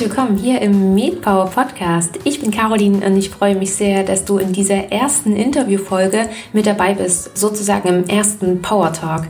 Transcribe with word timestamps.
Herzlich 0.00 0.16
willkommen 0.16 0.38
hier 0.38 0.62
im 0.62 0.94
MedPower 0.94 1.50
Podcast. 1.50 2.20
Ich 2.24 2.40
bin 2.40 2.50
Caroline 2.50 3.04
und 3.04 3.18
ich 3.18 3.28
freue 3.28 3.54
mich 3.54 3.74
sehr, 3.74 4.02
dass 4.02 4.24
du 4.24 4.38
in 4.38 4.54
dieser 4.54 4.90
ersten 4.90 5.36
Interviewfolge 5.36 6.30
mit 6.54 6.64
dabei 6.64 6.94
bist, 6.94 7.36
sozusagen 7.36 7.86
im 7.86 8.08
ersten 8.08 8.62
Power 8.62 8.94
Talk. 8.94 9.24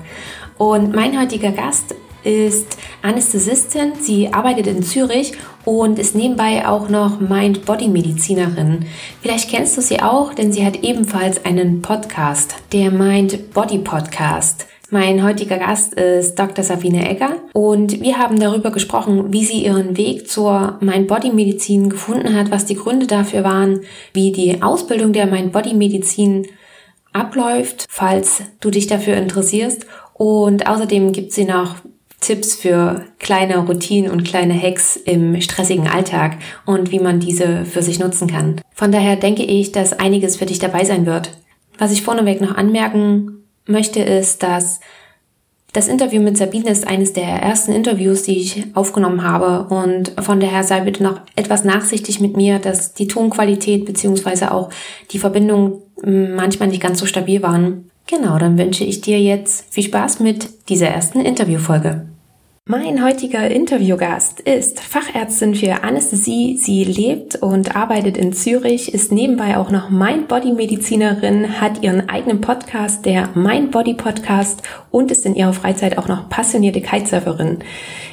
Und 0.58 0.94
mein 0.94 1.20
heutiger 1.20 1.50
Gast 1.50 1.96
ist 2.22 2.76
Anästhesistin. 3.02 3.94
Sie 4.00 4.32
arbeitet 4.32 4.68
in 4.68 4.84
Zürich 4.84 5.32
und 5.64 5.98
ist 5.98 6.14
nebenbei 6.14 6.68
auch 6.68 6.88
noch 6.88 7.18
Mind-Body-Medizinerin. 7.18 8.86
Vielleicht 9.22 9.50
kennst 9.50 9.76
du 9.76 9.80
sie 9.80 10.00
auch, 10.00 10.34
denn 10.34 10.52
sie 10.52 10.64
hat 10.64 10.84
ebenfalls 10.84 11.44
einen 11.44 11.82
Podcast, 11.82 12.54
der 12.72 12.92
Mind-Body 12.92 13.78
Podcast. 13.78 14.66
Mein 14.92 15.22
heutiger 15.22 15.56
Gast 15.58 15.94
ist 15.94 16.34
Dr. 16.34 16.64
Sabine 16.64 17.08
Egger 17.08 17.36
und 17.52 18.00
wir 18.00 18.18
haben 18.18 18.40
darüber 18.40 18.72
gesprochen, 18.72 19.32
wie 19.32 19.44
sie 19.44 19.64
ihren 19.64 19.96
Weg 19.96 20.28
zur 20.28 20.78
Mind-Body-Medizin 20.80 21.90
gefunden 21.90 22.34
hat, 22.34 22.50
was 22.50 22.66
die 22.66 22.74
Gründe 22.74 23.06
dafür 23.06 23.44
waren, 23.44 23.82
wie 24.12 24.32
die 24.32 24.62
Ausbildung 24.62 25.12
der 25.12 25.26
Mind-Body-Medizin 25.26 26.48
abläuft, 27.12 27.86
falls 27.88 28.42
du 28.58 28.70
dich 28.72 28.88
dafür 28.88 29.14
interessierst. 29.14 29.86
Und 30.14 30.66
außerdem 30.66 31.12
gibt 31.12 31.30
sie 31.30 31.44
noch 31.44 31.76
Tipps 32.18 32.56
für 32.56 33.04
kleine 33.20 33.58
Routinen 33.58 34.10
und 34.10 34.24
kleine 34.24 34.60
Hacks 34.60 34.96
im 34.96 35.40
stressigen 35.40 35.86
Alltag 35.86 36.38
und 36.66 36.90
wie 36.90 36.98
man 36.98 37.20
diese 37.20 37.64
für 37.64 37.82
sich 37.82 38.00
nutzen 38.00 38.26
kann. 38.26 38.60
Von 38.74 38.90
daher 38.90 39.14
denke 39.14 39.44
ich, 39.44 39.70
dass 39.70 39.92
einiges 39.92 40.36
für 40.36 40.46
dich 40.46 40.58
dabei 40.58 40.84
sein 40.84 41.06
wird. 41.06 41.30
Was 41.78 41.92
ich 41.92 42.02
vorneweg 42.02 42.40
noch 42.40 42.56
anmerken 42.56 43.39
möchte, 43.70 44.00
ist, 44.00 44.42
dass 44.42 44.80
das 45.72 45.86
Interview 45.86 46.20
mit 46.20 46.36
Sabine 46.36 46.70
ist 46.70 46.86
eines 46.86 47.12
der 47.12 47.28
ersten 47.28 47.72
Interviews, 47.72 48.24
die 48.24 48.38
ich 48.38 48.64
aufgenommen 48.74 49.22
habe 49.22 49.72
und 49.72 50.12
von 50.20 50.40
daher 50.40 50.64
sei 50.64 50.80
bitte 50.80 51.02
noch 51.02 51.20
etwas 51.36 51.64
nachsichtig 51.64 52.20
mit 52.20 52.36
mir, 52.36 52.58
dass 52.58 52.94
die 52.94 53.06
Tonqualität 53.06 53.84
beziehungsweise 53.84 54.52
auch 54.52 54.70
die 55.12 55.20
Verbindung 55.20 55.82
hm, 56.02 56.34
manchmal 56.34 56.68
nicht 56.68 56.82
ganz 56.82 56.98
so 56.98 57.06
stabil 57.06 57.42
waren. 57.42 57.90
Genau, 58.06 58.38
dann 58.38 58.58
wünsche 58.58 58.82
ich 58.82 59.00
dir 59.00 59.20
jetzt 59.20 59.72
viel 59.72 59.84
Spaß 59.84 60.18
mit 60.18 60.48
dieser 60.68 60.88
ersten 60.88 61.20
Interviewfolge. 61.20 62.06
Mein 62.70 63.02
heutiger 63.04 63.50
Interviewgast 63.50 64.38
ist 64.38 64.78
Fachärztin 64.78 65.56
für 65.56 65.82
Anästhesie. 65.82 66.56
Sie 66.56 66.84
lebt 66.84 67.34
und 67.34 67.74
arbeitet 67.74 68.16
in 68.16 68.32
Zürich, 68.32 68.94
ist 68.94 69.10
nebenbei 69.10 69.56
auch 69.56 69.72
noch 69.72 69.90
Mind-Body-Medizinerin, 69.90 71.60
hat 71.60 71.82
ihren 71.82 72.08
eigenen 72.08 72.40
Podcast, 72.40 73.04
der 73.04 73.30
Mind-Body-Podcast 73.34 74.62
und 74.92 75.10
ist 75.10 75.26
in 75.26 75.34
ihrer 75.34 75.52
Freizeit 75.52 75.98
auch 75.98 76.06
noch 76.06 76.28
passionierte 76.28 76.80
Kitesurferin. 76.80 77.58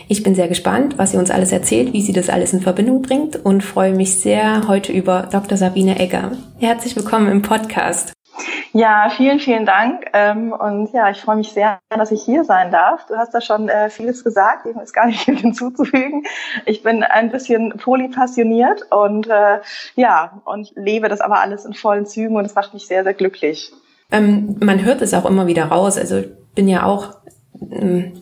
Ich 0.07 0.23
bin 0.23 0.33
sehr 0.33 0.47
gespannt, 0.47 0.97
was 0.97 1.11
sie 1.11 1.17
uns 1.17 1.29
alles 1.29 1.51
erzählt, 1.51 1.93
wie 1.93 2.01
sie 2.01 2.13
das 2.13 2.27
alles 2.27 2.51
in 2.51 2.61
Verbindung 2.61 3.03
bringt 3.03 3.35
und 3.35 3.63
freue 3.63 3.93
mich 3.93 4.15
sehr 4.15 4.67
heute 4.67 4.91
über 4.91 5.29
Dr. 5.31 5.59
Sabine 5.59 5.99
Egger. 5.99 6.31
Herzlich 6.57 6.95
willkommen 6.95 7.27
im 7.27 7.43
Podcast. 7.43 8.16
Ja, 8.73 9.09
vielen, 9.15 9.39
vielen 9.39 9.65
Dank. 9.65 10.05
Ähm, 10.13 10.51
und 10.51 10.91
ja, 10.93 11.09
ich 11.09 11.19
freue 11.19 11.37
mich 11.37 11.51
sehr, 11.51 11.79
dass 11.89 12.11
ich 12.11 12.23
hier 12.23 12.43
sein 12.43 12.71
darf. 12.71 13.05
Du 13.07 13.15
hast 13.15 13.33
da 13.33 13.41
schon 13.41 13.69
äh, 13.69 13.89
vieles 13.89 14.23
gesagt, 14.23 14.65
dem 14.65 14.79
ist 14.79 14.93
gar 14.93 15.07
nicht 15.07 15.19
viel 15.25 15.37
hinzuzufügen. 15.37 16.23
Ich 16.65 16.83
bin 16.83 17.03
ein 17.03 17.31
bisschen 17.31 17.71
polypassioniert 17.77 18.83
und 18.91 19.27
äh, 19.27 19.59
ja, 19.95 20.41
und 20.45 20.71
lebe 20.75 21.09
das 21.09 21.21
aber 21.21 21.39
alles 21.39 21.65
in 21.65 21.73
vollen 21.73 22.05
Zügen 22.05 22.35
und 22.35 22.45
es 22.45 22.55
macht 22.55 22.73
mich 22.73 22.87
sehr, 22.87 23.03
sehr 23.03 23.13
glücklich. 23.13 23.71
Ähm, 24.11 24.55
man 24.61 24.83
hört 24.83 25.01
es 25.01 25.13
auch 25.13 25.25
immer 25.25 25.47
wieder 25.47 25.65
raus. 25.65 25.97
Also 25.97 26.17
ich 26.17 26.29
bin 26.55 26.67
ja 26.67 26.85
auch 26.85 27.16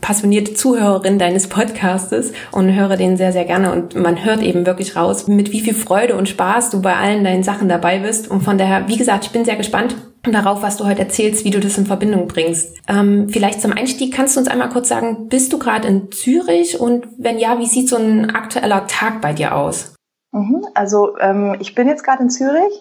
passionierte 0.01 0.53
Zuhörerin 0.53 1.19
deines 1.19 1.47
Podcastes 1.47 2.34
und 2.51 2.73
höre 2.73 2.97
den 2.97 3.18
sehr, 3.18 3.31
sehr 3.31 3.46
gerne. 3.46 3.72
Und 3.72 3.96
man 3.96 4.23
hört 4.23 4.41
eben 4.41 4.66
wirklich 4.66 4.96
raus, 4.96 5.28
mit 5.28 5.51
wie 5.51 5.62
viel 5.62 5.73
Freude 5.73 6.16
und 6.16 6.29
Spaß 6.29 6.69
du 6.69 6.81
bei 6.81 6.96
allen 6.96 7.23
deinen 7.23 7.44
Sachen 7.44 7.69
dabei 7.69 8.00
bist. 8.00 8.29
Und 8.29 8.41
von 8.41 8.57
daher, 8.57 8.88
wie 8.88 8.97
gesagt, 8.97 9.25
ich 9.25 9.31
bin 9.31 9.46
sehr 9.46 9.56
gespannt 9.56 9.96
darauf, 10.23 10.62
was 10.62 10.78
du 10.78 10.85
heute 10.85 11.01
erzählst, 11.01 11.46
wie 11.46 11.51
du 11.51 11.59
das 11.59 11.78
in 11.78 11.85
Verbindung 11.85 12.28
bringst. 12.28 12.75
Ähm, 12.88 13.29
vielleicht 13.29 13.62
zum 13.62 13.73
Einstieg 13.73 14.13
kannst 14.13 14.35
du 14.35 14.40
uns 14.40 14.50
einmal 14.50 14.69
kurz 14.69 14.90
sagen, 14.90 15.28
bist 15.29 15.53
du 15.53 15.59
gerade 15.59 15.88
in 15.88 16.12
Zürich 16.12 16.79
und 16.79 17.07
wenn 17.17 17.38
ja, 17.38 17.59
wie 17.59 17.67
sieht 17.67 17.90
so 17.90 17.97
ein 17.97 18.31
aktueller 18.31 18.88
Tag 18.88 19.22
bei 19.22 19.34
dir 19.34 19.56
aus? 19.56 19.94
Mhm, 20.31 20.66
also 20.73 21.17
ähm, 21.19 21.56
ich 21.59 21.75
bin 21.75 21.88
jetzt 21.88 22.03
gerade 22.03 22.23
in 22.23 22.29
Zürich 22.29 22.73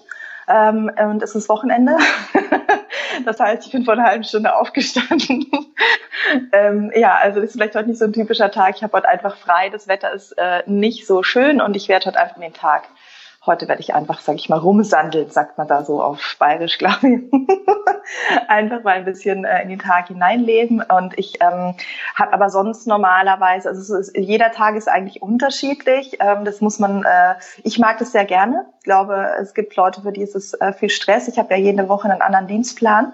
ähm, 0.49 0.91
und 0.99 1.23
es 1.23 1.35
ist 1.35 1.49
Wochenende. 1.49 1.97
das 3.25 3.41
heißt, 3.41 3.67
ich 3.67 3.73
bin 3.73 3.85
vor 3.85 3.95
einer 3.95 4.05
halben 4.05 4.25
Stunde 4.25 4.55
aufgestanden. 4.55 5.47
ähm, 6.53 6.93
ja, 6.95 7.17
also 7.17 7.41
ist 7.41 7.53
vielleicht 7.53 7.75
heute 7.75 7.89
nicht 7.89 7.99
so 7.99 8.05
ein 8.05 8.13
typischer 8.13 8.51
Tag. 8.51 8.77
Ich 8.77 8.83
habe 8.83 8.97
heute 8.97 9.09
einfach 9.09 9.37
frei. 9.37 9.71
Das 9.71 9.89
Wetter 9.89 10.13
ist 10.13 10.33
äh, 10.33 10.63
nicht 10.67 11.07
so 11.07 11.23
schön 11.23 11.61
und 11.61 11.77
ich 11.77 11.89
werde 11.89 12.07
heute 12.07 12.19
einfach 12.19 12.39
den 12.39 12.55
Tag 12.55 12.85
Heute 13.47 13.69
werde 13.69 13.83
ich 13.83 13.95
einfach, 13.95 14.21
sage 14.21 14.39
ich 14.39 14.49
mal, 14.49 14.59
rumsandeln, 14.59 15.31
sagt 15.31 15.59
man 15.59 15.69
da 15.69 15.85
so 15.85 16.03
auf 16.03 16.37
Bayerisch, 16.39 16.79
glaube 16.79 17.09
ich. 17.09 18.49
einfach 18.49 18.83
mal 18.83 18.97
ein 18.97 19.05
bisschen 19.05 19.45
äh, 19.45 19.63
in 19.63 19.69
den 19.69 19.79
Tag 19.79 20.09
hineinleben. 20.09 20.83
Und 20.83 21.19
ich 21.19 21.41
ähm, 21.41 21.75
habe 22.15 22.33
aber 22.33 22.49
sonst 22.49 22.87
normalerweise, 22.87 23.69
also 23.69 23.97
ist, 23.97 24.17
jeder 24.17 24.53
Tag 24.53 24.77
ist 24.77 24.89
eigentlich 24.89 25.21
unterschiedlich. 25.21 26.19
Ähm, 26.21 26.45
das 26.45 26.61
muss 26.61 26.79
man, 26.79 27.05
äh, 27.05 27.35
ich 27.63 27.79
mag 27.79 27.99
das 27.99 28.13
sehr 28.13 28.25
gerne. 28.25 28.67
Ich 28.79 28.85
glaube, 28.85 29.35
es 29.41 29.53
gibt 29.53 29.77
Leute, 29.77 30.03
für 30.03 30.13
die 30.13 30.23
ist 30.23 30.35
es 30.35 30.55
äh, 30.55 30.73
viel 30.73 30.91
Stress. 30.91 31.29
Ich 31.29 31.39
habe 31.39 31.53
ja 31.55 31.61
jede 31.61 31.89
Woche 31.89 32.11
einen 32.11 32.23
anderen 32.23 32.47
Dienstplan. 32.47 33.13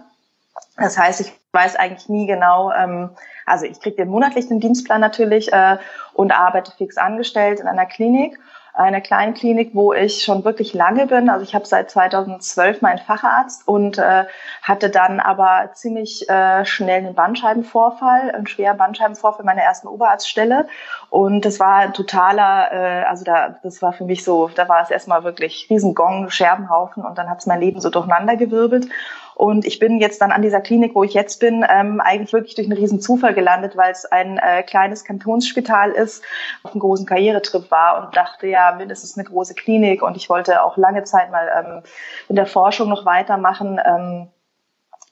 Das 0.76 0.96
heißt, 0.96 1.20
ich 1.20 1.32
weiß 1.52 1.76
eigentlich 1.76 2.08
nie 2.08 2.26
genau, 2.26 2.72
ähm, 2.72 3.10
also 3.46 3.66
ich 3.66 3.80
kriege 3.80 3.96
den 3.96 4.08
monatlichen 4.08 4.60
Dienstplan 4.60 5.00
natürlich 5.00 5.52
äh, 5.52 5.78
und 6.14 6.32
arbeite 6.32 6.72
fix 6.76 6.96
angestellt 6.96 7.60
in 7.60 7.66
einer 7.66 7.86
Klinik 7.86 8.38
einer 8.80 9.00
kleinen 9.00 9.34
Klinik, 9.34 9.70
wo 9.74 9.92
ich 9.92 10.22
schon 10.22 10.44
wirklich 10.44 10.72
lange 10.72 11.06
bin. 11.06 11.28
Also 11.28 11.44
ich 11.44 11.54
habe 11.54 11.66
seit 11.66 11.90
2012 11.90 12.80
meinen 12.80 12.98
Facharzt 12.98 13.68
und 13.68 13.98
äh, 13.98 14.24
hatte 14.62 14.88
dann 14.88 15.20
aber 15.20 15.70
ziemlich 15.74 16.28
äh, 16.28 16.64
schnell 16.64 16.98
einen 16.98 17.14
Bandscheibenvorfall, 17.14 18.30
einen 18.30 18.46
schweren 18.46 18.78
Bandscheibenvorfall 18.78 19.44
meiner 19.44 19.62
ersten 19.62 19.86
Oberarztstelle. 19.86 20.66
Und 21.10 21.44
das 21.44 21.58
war 21.58 21.92
totaler, 21.92 22.72
äh, 22.72 23.04
also 23.04 23.24
da, 23.24 23.56
das 23.62 23.82
war 23.82 23.92
für 23.92 24.04
mich 24.04 24.22
so, 24.22 24.48
da 24.54 24.68
war 24.68 24.82
es 24.82 24.90
erstmal 24.90 25.24
wirklich 25.24 25.66
Riesengong, 25.68 26.30
Scherbenhaufen 26.30 27.04
und 27.04 27.18
dann 27.18 27.28
hat 27.28 27.40
es 27.40 27.46
mein 27.46 27.60
Leben 27.60 27.80
so 27.80 27.90
durcheinandergewirbelt. 27.90 28.88
Und 29.34 29.64
ich 29.64 29.78
bin 29.78 29.98
jetzt 29.98 30.20
dann 30.20 30.32
an 30.32 30.42
dieser 30.42 30.60
Klinik, 30.60 30.94
wo 30.94 31.02
ich 31.02 31.14
jetzt 31.14 31.40
bin, 31.40 31.64
ähm, 31.68 32.00
eigentlich 32.00 32.32
wirklich 32.32 32.54
durch 32.54 32.68
einen 32.68 32.76
riesen 32.76 33.00
Zufall 33.00 33.34
gelandet, 33.34 33.76
weil 33.76 33.90
es 33.90 34.04
ein 34.04 34.38
äh, 34.38 34.62
kleines 34.62 35.02
Kantonsspital 35.02 35.92
ist, 35.92 36.22
auf 36.62 36.72
einem 36.72 36.80
großen 36.80 37.06
Karrieretrip 37.06 37.70
war 37.70 38.04
und 38.04 38.14
dachte, 38.14 38.46
ja, 38.46 38.72
mindestens 38.76 39.16
eine 39.16 39.26
große 39.26 39.54
Klinik. 39.54 40.02
Und 40.02 40.16
ich 40.16 40.28
wollte 40.28 40.62
auch 40.62 40.76
lange 40.76 41.04
Zeit 41.04 41.30
mal 41.30 41.50
ähm, 41.56 41.82
in 42.28 42.36
der 42.36 42.46
Forschung 42.46 42.90
noch 42.90 43.06
weitermachen. 43.06 43.80
Ähm, 43.82 44.28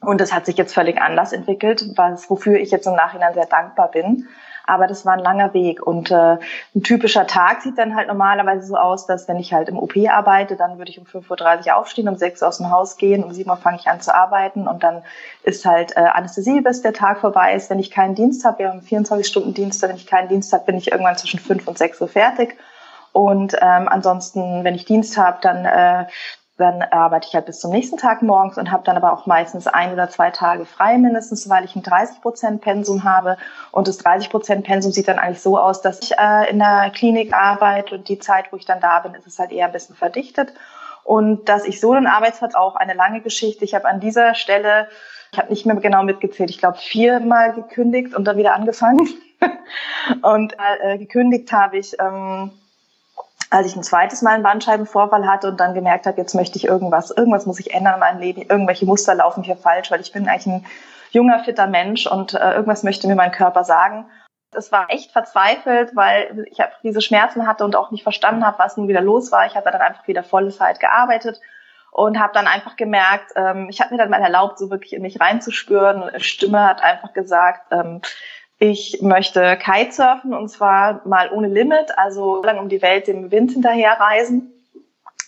und 0.03 0.21
das 0.21 0.33
hat 0.33 0.47
sich 0.47 0.59
jetzt 0.59 0.75
völlig 0.75 1.01
anders 1.01 1.33
entwickelt, 1.33 1.87
was, 1.97 2.29
wofür 2.29 2.59
ich 2.59 2.71
jetzt 2.71 2.87
im 2.87 2.95
Nachhinein 2.95 3.35
sehr 3.35 3.47
dankbar 3.47 3.91
bin. 3.91 4.29
Aber 4.69 4.87
das 4.87 5.07
war 5.07 5.15
ein 5.15 5.21
langer 5.21 5.55
Weg. 5.55 5.83
Und 5.85 6.11
äh, 6.11 6.37
ein 6.75 6.83
typischer 6.83 7.27
Tag 7.27 7.63
sieht 7.63 7.79
dann 7.79 7.97
halt 7.97 8.09
normalerweise 8.09 8.67
so 8.67 8.77
aus, 8.77 9.07
dass 9.07 9.27
wenn 9.27 9.39
ich 9.39 9.53
halt 9.53 9.69
im 9.69 9.79
OP 9.79 9.95
arbeite, 10.09 10.57
dann 10.57 10.79
würde 10.79 10.91
ich 10.91 10.99
um 10.99 11.07
5.30 11.07 11.67
Uhr 11.67 11.77
aufstehen, 11.77 12.09
um 12.09 12.17
6 12.17 12.43
Uhr 12.43 12.49
aus 12.49 12.59
dem 12.59 12.71
Haus 12.71 12.97
gehen, 12.99 13.25
um 13.25 13.33
7 13.33 13.49
Uhr 13.49 13.57
fange 13.57 13.79
ich 13.79 13.89
an 13.89 14.01
zu 14.01 14.15
arbeiten 14.15 14.69
und 14.69 14.83
dann 14.83 15.03
ist 15.43 15.65
halt 15.65 15.97
äh, 15.97 16.01
Anästhesie, 16.01 16.61
bis 16.61 16.83
der 16.83 16.93
Tag 16.93 17.21
vorbei 17.21 17.55
ist. 17.55 17.71
Wenn 17.71 17.79
ich 17.79 17.91
keinen 17.91 18.15
Dienst 18.15 18.45
habe, 18.45 18.59
wir 18.59 18.69
haben 18.69 18.81
24-Stunden-Dienst, 18.81 19.81
wenn 19.83 19.97
ich 19.97 20.07
keinen 20.07 20.29
Dienst 20.29 20.53
habe, 20.53 20.65
bin 20.65 20.77
ich 20.77 20.93
irgendwann 20.93 21.17
zwischen 21.17 21.41
5 21.41 21.67
und 21.67 21.79
6 21.79 22.01
Uhr 22.03 22.09
fertig. 22.09 22.57
Und 23.13 23.55
ähm, 23.55 23.89
ansonsten, 23.89 24.65
wenn 24.65 24.75
ich 24.75 24.85
Dienst 24.85 25.17
habe, 25.17 25.39
dann 25.41 25.65
äh, 25.65 26.07
dann 26.59 26.83
arbeite 26.83 27.29
ich 27.29 27.35
halt 27.35 27.47
bis 27.47 27.61
zum 27.61 27.71
nächsten 27.71 27.97
Tag 27.97 28.21
morgens 28.21 28.59
und 28.59 28.73
habe 28.73 28.83
dann 28.85 28.97
aber 28.97 29.13
auch 29.13 29.27
meistens 29.27 29.69
ein 29.69 29.93
oder 29.93 30.11
zwei 30.11 30.31
Tage 30.31 30.67
frei 30.67 30.99
mindestens, 30.99 31.49
weil 31.49 31.65
ich 31.65 31.77
ein 31.77 31.85
30 31.85 32.21
Prozent 32.21 32.61
Pensum 32.61 33.05
habe. 33.05 33.37
Und 33.71 33.87
das 33.87 33.99
30 33.99 34.29
Prozent 34.29 34.67
Pensum 34.67 34.91
sieht 34.91 35.07
dann 35.07 35.21
eigentlich 35.21 35.41
so 35.41 35.57
aus, 35.57 35.83
dass 35.83 36.01
ich 36.03 36.19
äh, 36.19 36.51
in 36.51 36.59
der 36.59 36.91
Klinik 36.93 37.33
arbeite 37.33 37.95
und 37.95 38.09
die 38.09 38.19
Zeit, 38.19 38.53
wo 38.53 38.57
ich 38.57 38.65
dann 38.65 38.81
da 38.81 38.99
bin, 38.99 39.15
ist 39.15 39.29
es 39.29 39.39
halt 39.39 39.53
eher 39.53 39.67
ein 39.67 39.73
bisschen 39.73 39.95
verdichtet. 39.95 40.53
Und 41.05 41.49
dass 41.49 41.65
ich 41.65 41.81
so 41.81 41.93
einen 41.93 42.09
Arbeitsvertrag 42.09 42.61
auch 42.61 42.75
eine 42.75 42.95
lange 42.95 43.21
Geschichte. 43.21 43.65
Ich 43.65 43.77
habe 43.77 43.87
an 43.87 44.01
dieser 44.01 44.35
Stelle, 44.35 44.89
ich 45.31 45.39
habe 45.39 45.51
nicht 45.51 45.65
mehr 45.65 45.77
genau 45.77 46.03
mitgezählt, 46.03 46.51
ich 46.51 46.59
glaube 46.59 46.79
viermal 46.79 47.53
gekündigt 47.53 48.17
und 48.17 48.25
dann 48.25 48.37
wieder 48.37 48.57
angefangen. 48.57 49.09
und 50.23 50.57
äh, 50.83 50.99
gekündigt 50.99 51.53
habe 51.53 51.79
ich. 51.79 51.97
Ähm, 52.01 52.51
als 53.51 53.67
ich 53.67 53.77
ein 53.77 53.83
zweites 53.83 54.23
Mal 54.23 54.35
einen 54.35 54.43
Bandscheibenvorfall 54.43 55.27
hatte 55.27 55.49
und 55.49 55.59
dann 55.59 55.75
gemerkt 55.75 56.07
habe, 56.07 56.19
jetzt 56.19 56.35
möchte 56.35 56.59
ich 56.59 56.67
irgendwas, 56.67 57.11
irgendwas 57.11 57.47
muss 57.47 57.61
ich 57.61 57.73
ändern 57.73 57.95
in 57.95 58.01
meinem 58.01 58.21
Leben, 58.21 58.43
irgendwelche 58.43 58.87
Muster 58.87 59.15
laufen 59.15 59.43
hier 59.43 59.57
falsch, 59.57 59.91
weil 59.91 60.01
ich 60.01 60.13
bin 60.13 60.29
eigentlich 60.29 60.47
ein 60.47 60.67
junger, 61.11 61.43
fitter 61.45 61.67
Mensch 61.67 62.07
und 62.07 62.35
äh, 62.35 62.53
irgendwas 62.53 62.83
möchte 62.83 63.07
mir 63.09 63.15
mein 63.15 63.33
Körper 63.33 63.65
sagen. 63.65 64.07
Es 64.53 64.73
war 64.73 64.87
echt 64.91 65.13
verzweifelt, 65.13 65.95
weil 65.95 66.47
ich 66.51 66.59
diese 66.83 67.01
Schmerzen 67.01 67.47
hatte 67.47 67.65
und 67.65 67.77
auch 67.77 67.91
nicht 67.91 68.03
verstanden 68.03 68.47
habe, 68.47 68.59
was 68.59 68.77
nun 68.77 68.89
wieder 68.89 69.03
los 69.03 69.31
war. 69.31 69.47
Ich 69.47 69.57
habe 69.57 69.71
dann 69.71 69.81
einfach 69.81 70.07
wieder 70.09 70.23
volle 70.23 70.51
Zeit 70.51 70.81
gearbeitet 70.81 71.41
und 71.91 72.19
habe 72.19 72.33
dann 72.33 72.47
einfach 72.47 72.77
gemerkt, 72.77 73.33
ähm, 73.37 73.69
ich 73.71 73.81
habe 73.81 73.93
mir 73.95 73.99
dann 73.99 74.11
mal 74.11 74.23
erlaubt, 74.23 74.59
so 74.59 74.71
wirklich 74.71 74.93
in 74.93 75.03
mich 75.03 75.21
reinzuspüren. 75.21 76.11
Stimme 76.21 76.65
hat 76.65 76.83
einfach 76.83 77.13
gesagt, 77.13 77.73
ähm, 77.73 78.01
Ich 78.59 79.01
möchte 79.03 79.57
Kitesurfen 79.57 80.35
und 80.35 80.49
zwar 80.49 81.07
mal 81.07 81.31
ohne 81.31 81.49
Limit, 81.49 81.97
also 81.97 82.43
lang 82.43 82.59
um 82.59 82.69
die 82.69 82.83
Welt 82.83 83.07
dem 83.07 83.31
Wind 83.31 83.53
hinterher 83.53 83.93
reisen. 84.01 84.53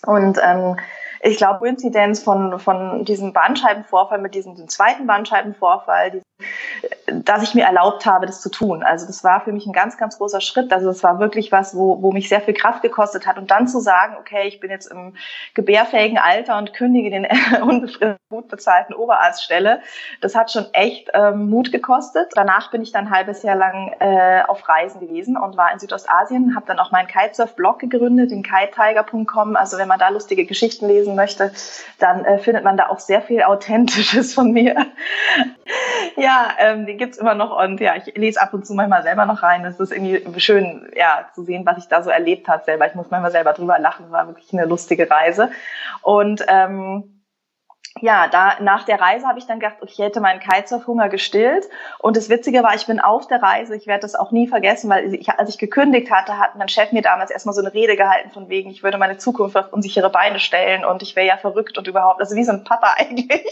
Und 0.05 0.37
ähm, 0.43 0.77
ich 1.21 1.37
glaube, 1.37 1.59
Koinzidenz 1.59 2.21
von, 2.21 2.59
von 2.59 3.05
diesem 3.05 3.31
Bandscheibenvorfall 3.31 4.19
mit 4.19 4.35
diesem 4.35 4.67
zweiten 4.67 5.07
Bandscheibenvorfall, 5.07 6.21
dass 7.07 7.43
ich 7.43 7.55
mir 7.55 7.65
erlaubt 7.65 8.05
habe, 8.05 8.25
das 8.25 8.41
zu 8.41 8.49
tun. 8.49 8.83
Also 8.83 9.05
das 9.05 9.23
war 9.23 9.41
für 9.41 9.51
mich 9.51 9.65
ein 9.65 9.73
ganz, 9.73 9.97
ganz 9.97 10.17
großer 10.17 10.41
Schritt. 10.41 10.71
Also 10.71 10.89
es 10.89 11.03
war 11.03 11.19
wirklich 11.19 11.51
was, 11.51 11.75
wo, 11.75 12.01
wo 12.01 12.11
mich 12.11 12.29
sehr 12.29 12.41
viel 12.41 12.53
Kraft 12.53 12.81
gekostet 12.81 13.27
hat. 13.27 13.37
Und 13.37 13.51
dann 13.51 13.67
zu 13.67 13.79
sagen, 13.79 14.15
okay, 14.19 14.47
ich 14.47 14.59
bin 14.59 14.69
jetzt 14.69 14.87
im 14.87 15.15
gebärfähigen 15.53 16.17
Alter 16.17 16.57
und 16.57 16.73
kündige 16.73 17.09
den 17.09 17.27
gut 18.29 18.47
bezahlten 18.47 18.93
Oberarztstelle, 18.93 19.81
das 20.21 20.35
hat 20.35 20.51
schon 20.51 20.65
echt 20.73 21.09
ähm, 21.13 21.49
Mut 21.49 21.71
gekostet. 21.71 22.31
Danach 22.35 22.71
bin 22.71 22.81
ich 22.81 22.91
dann 22.91 23.07
ein 23.07 23.11
halbes 23.11 23.43
Jahr 23.43 23.55
lang 23.55 23.93
äh, 23.99 24.43
auf 24.47 24.67
Reisen 24.67 25.01
gewesen 25.01 25.37
und 25.37 25.57
war 25.57 25.71
in 25.71 25.79
Südostasien, 25.79 26.55
habe 26.55 26.65
dann 26.65 26.79
auch 26.79 26.91
meinen 26.91 27.07
Kitesurf-Blog 27.07 27.79
gegründet, 27.79 28.31
den 28.31 28.43
kitetiger.com. 28.43 29.55
Also 29.55 29.77
wenn 29.77 29.87
man 29.87 29.99
da 29.99 30.09
lustige 30.09 30.45
Geschichten 30.45 30.87
lesen 30.87 31.15
möchte, 31.15 31.51
dann 31.99 32.25
äh, 32.25 32.39
findet 32.39 32.63
man 32.63 32.77
da 32.77 32.89
auch 32.89 32.99
sehr 32.99 33.21
viel 33.21 33.43
Authentisches 33.43 34.33
von 34.33 34.51
mir. 34.51 34.75
ja, 36.15 36.30
ähm, 36.59 36.85
den 36.85 36.97
gibt's 36.97 37.17
immer 37.17 37.35
noch 37.35 37.57
und 37.63 37.79
ja, 37.79 37.95
ich 37.95 38.15
lese 38.15 38.41
ab 38.41 38.53
und 38.53 38.65
zu 38.65 38.73
manchmal 38.73 39.03
selber 39.03 39.25
noch 39.25 39.43
rein. 39.43 39.65
Es 39.65 39.79
ist 39.79 39.91
irgendwie 39.91 40.39
schön, 40.39 40.89
ja, 40.95 41.27
zu 41.33 41.43
sehen, 41.43 41.65
was 41.65 41.77
ich 41.77 41.87
da 41.87 42.03
so 42.03 42.09
erlebt 42.09 42.47
habe 42.47 42.63
selber. 42.63 42.87
Ich 42.87 42.95
muss 42.95 43.09
manchmal 43.09 43.31
selber 43.31 43.53
drüber 43.53 43.79
lachen. 43.79 44.11
War 44.11 44.27
wirklich 44.27 44.51
eine 44.53 44.65
lustige 44.65 45.09
Reise. 45.09 45.51
Und 46.01 46.43
ähm, 46.47 47.20
ja, 47.99 48.29
da 48.29 48.55
nach 48.61 48.85
der 48.85 49.01
Reise 49.01 49.27
habe 49.27 49.37
ich 49.37 49.47
dann 49.47 49.59
gedacht, 49.59 49.75
ich 49.85 49.99
hätte 49.99 50.21
meinen 50.21 50.39
Kitesurf-Hunger 50.39 51.09
gestillt. 51.09 51.67
Und 51.99 52.15
das 52.15 52.29
Witzige 52.29 52.63
war, 52.63 52.73
ich 52.73 52.85
bin 52.85 53.01
auf 53.01 53.27
der 53.27 53.43
Reise, 53.43 53.75
ich 53.75 53.85
werde 53.85 54.03
das 54.03 54.15
auch 54.15 54.31
nie 54.31 54.47
vergessen, 54.47 54.89
weil 54.89 55.13
ich, 55.13 55.29
als 55.29 55.49
ich 55.49 55.57
gekündigt 55.57 56.09
hatte, 56.09 56.37
hat 56.37 56.55
mein 56.55 56.69
Chef 56.69 56.93
mir 56.93 57.01
damals 57.01 57.31
erstmal 57.31 57.53
so 57.53 57.59
eine 57.59 57.73
Rede 57.73 57.97
gehalten 57.97 58.31
von 58.31 58.47
wegen, 58.47 58.69
ich 58.69 58.81
würde 58.81 58.97
meine 58.97 59.17
Zukunft 59.17 59.57
auf 59.57 59.73
unsichere 59.73 60.09
Beine 60.09 60.39
stellen 60.39 60.85
und 60.85 61.03
ich 61.03 61.17
wäre 61.17 61.27
ja 61.27 61.35
verrückt 61.35 61.77
und 61.77 61.85
überhaupt, 61.85 62.21
also 62.21 62.35
wie 62.37 62.45
so 62.45 62.53
ein 62.53 62.63
Papa 62.63 62.93
eigentlich. 62.97 63.45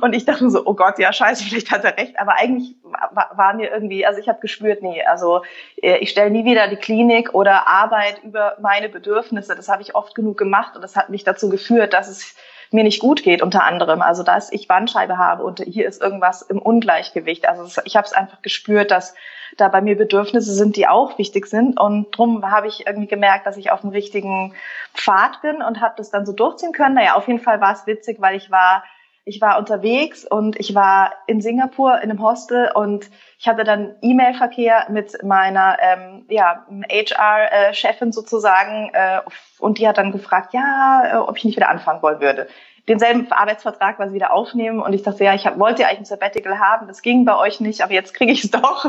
Und 0.00 0.12
ich 0.12 0.24
dachte 0.24 0.50
so, 0.50 0.66
oh 0.66 0.74
Gott, 0.74 0.98
ja 0.98 1.12
scheiße, 1.12 1.44
vielleicht 1.44 1.70
hat 1.70 1.84
er 1.84 1.96
recht. 1.96 2.18
Aber 2.18 2.34
eigentlich 2.36 2.74
war, 2.82 3.30
war 3.36 3.54
mir 3.54 3.70
irgendwie, 3.70 4.04
also 4.04 4.18
ich 4.18 4.28
habe 4.28 4.40
gespürt, 4.40 4.82
nee, 4.82 5.04
also 5.04 5.42
äh, 5.80 5.98
ich 5.98 6.10
stelle 6.10 6.30
nie 6.30 6.44
wieder 6.44 6.66
die 6.66 6.76
Klinik 6.76 7.32
oder 7.32 7.68
Arbeit 7.68 8.24
über 8.24 8.56
meine 8.60 8.88
Bedürfnisse. 8.88 9.54
Das 9.54 9.68
habe 9.68 9.82
ich 9.82 9.94
oft 9.94 10.16
genug 10.16 10.36
gemacht 10.36 10.74
und 10.74 10.82
das 10.82 10.96
hat 10.96 11.10
mich 11.10 11.22
dazu 11.22 11.48
geführt, 11.48 11.92
dass 11.92 12.08
es 12.08 12.34
mir 12.70 12.84
nicht 12.84 13.00
gut 13.00 13.22
geht, 13.22 13.42
unter 13.42 13.64
anderem. 13.64 14.02
Also 14.02 14.22
dass 14.22 14.52
ich 14.52 14.68
Bandscheibe 14.68 15.18
habe 15.18 15.44
und 15.44 15.60
hier 15.60 15.86
ist 15.86 16.02
irgendwas 16.02 16.42
im 16.42 16.58
Ungleichgewicht. 16.58 17.48
Also 17.48 17.80
ich 17.84 17.96
habe 17.96 18.06
es 18.06 18.12
einfach 18.12 18.42
gespürt, 18.42 18.90
dass 18.90 19.14
da 19.56 19.68
bei 19.68 19.80
mir 19.80 19.96
Bedürfnisse 19.96 20.52
sind, 20.52 20.76
die 20.76 20.86
auch 20.86 21.18
wichtig 21.18 21.46
sind. 21.46 21.80
Und 21.80 22.10
drum 22.16 22.50
habe 22.50 22.68
ich 22.68 22.86
irgendwie 22.86 23.08
gemerkt, 23.08 23.46
dass 23.46 23.56
ich 23.56 23.70
auf 23.70 23.80
dem 23.80 23.90
richtigen 23.90 24.54
Pfad 24.94 25.40
bin 25.42 25.62
und 25.62 25.80
habe 25.80 25.94
das 25.96 26.10
dann 26.10 26.26
so 26.26 26.32
durchziehen 26.32 26.72
können. 26.72 26.94
Naja, 26.94 27.14
auf 27.14 27.26
jeden 27.28 27.40
Fall 27.40 27.60
war 27.60 27.72
es 27.72 27.86
witzig, 27.86 28.20
weil 28.20 28.36
ich 28.36 28.50
war 28.50 28.84
ich 29.28 29.42
war 29.42 29.58
unterwegs 29.58 30.24
und 30.24 30.58
ich 30.58 30.74
war 30.74 31.12
in 31.26 31.42
Singapur 31.42 31.96
in 31.96 32.10
einem 32.10 32.22
Hostel 32.22 32.70
und 32.74 33.10
ich 33.38 33.46
hatte 33.46 33.62
dann 33.62 33.94
E-Mail-Verkehr 34.00 34.86
mit 34.88 35.22
meiner 35.22 35.76
ähm, 35.80 36.24
ja, 36.30 36.66
HR-Chefin 36.90 38.10
sozusagen 38.10 38.90
äh, 38.94 39.20
und 39.58 39.78
die 39.78 39.86
hat 39.86 39.98
dann 39.98 40.12
gefragt, 40.12 40.54
ja, 40.54 41.02
äh, 41.12 41.16
ob 41.16 41.36
ich 41.36 41.44
nicht 41.44 41.56
wieder 41.56 41.68
anfangen 41.68 42.02
wollen 42.02 42.20
würde. 42.20 42.48
Denselben 42.88 43.30
Arbeitsvertrag 43.30 43.96
quasi 43.96 44.14
wieder 44.14 44.32
aufnehmen 44.32 44.80
und 44.80 44.94
ich 44.94 45.02
dachte, 45.02 45.24
ja, 45.24 45.34
ich 45.34 45.46
hab, 45.46 45.58
wollte 45.58 45.82
ja 45.82 45.88
eigentlich 45.88 46.00
ein 46.00 46.04
Sabbatical 46.06 46.58
haben, 46.58 46.88
das 46.88 47.02
ging 47.02 47.26
bei 47.26 47.36
euch 47.36 47.60
nicht, 47.60 47.82
aber 47.82 47.92
jetzt 47.92 48.14
kriege 48.14 48.32
ich 48.32 48.44
es 48.44 48.50
doch 48.50 48.86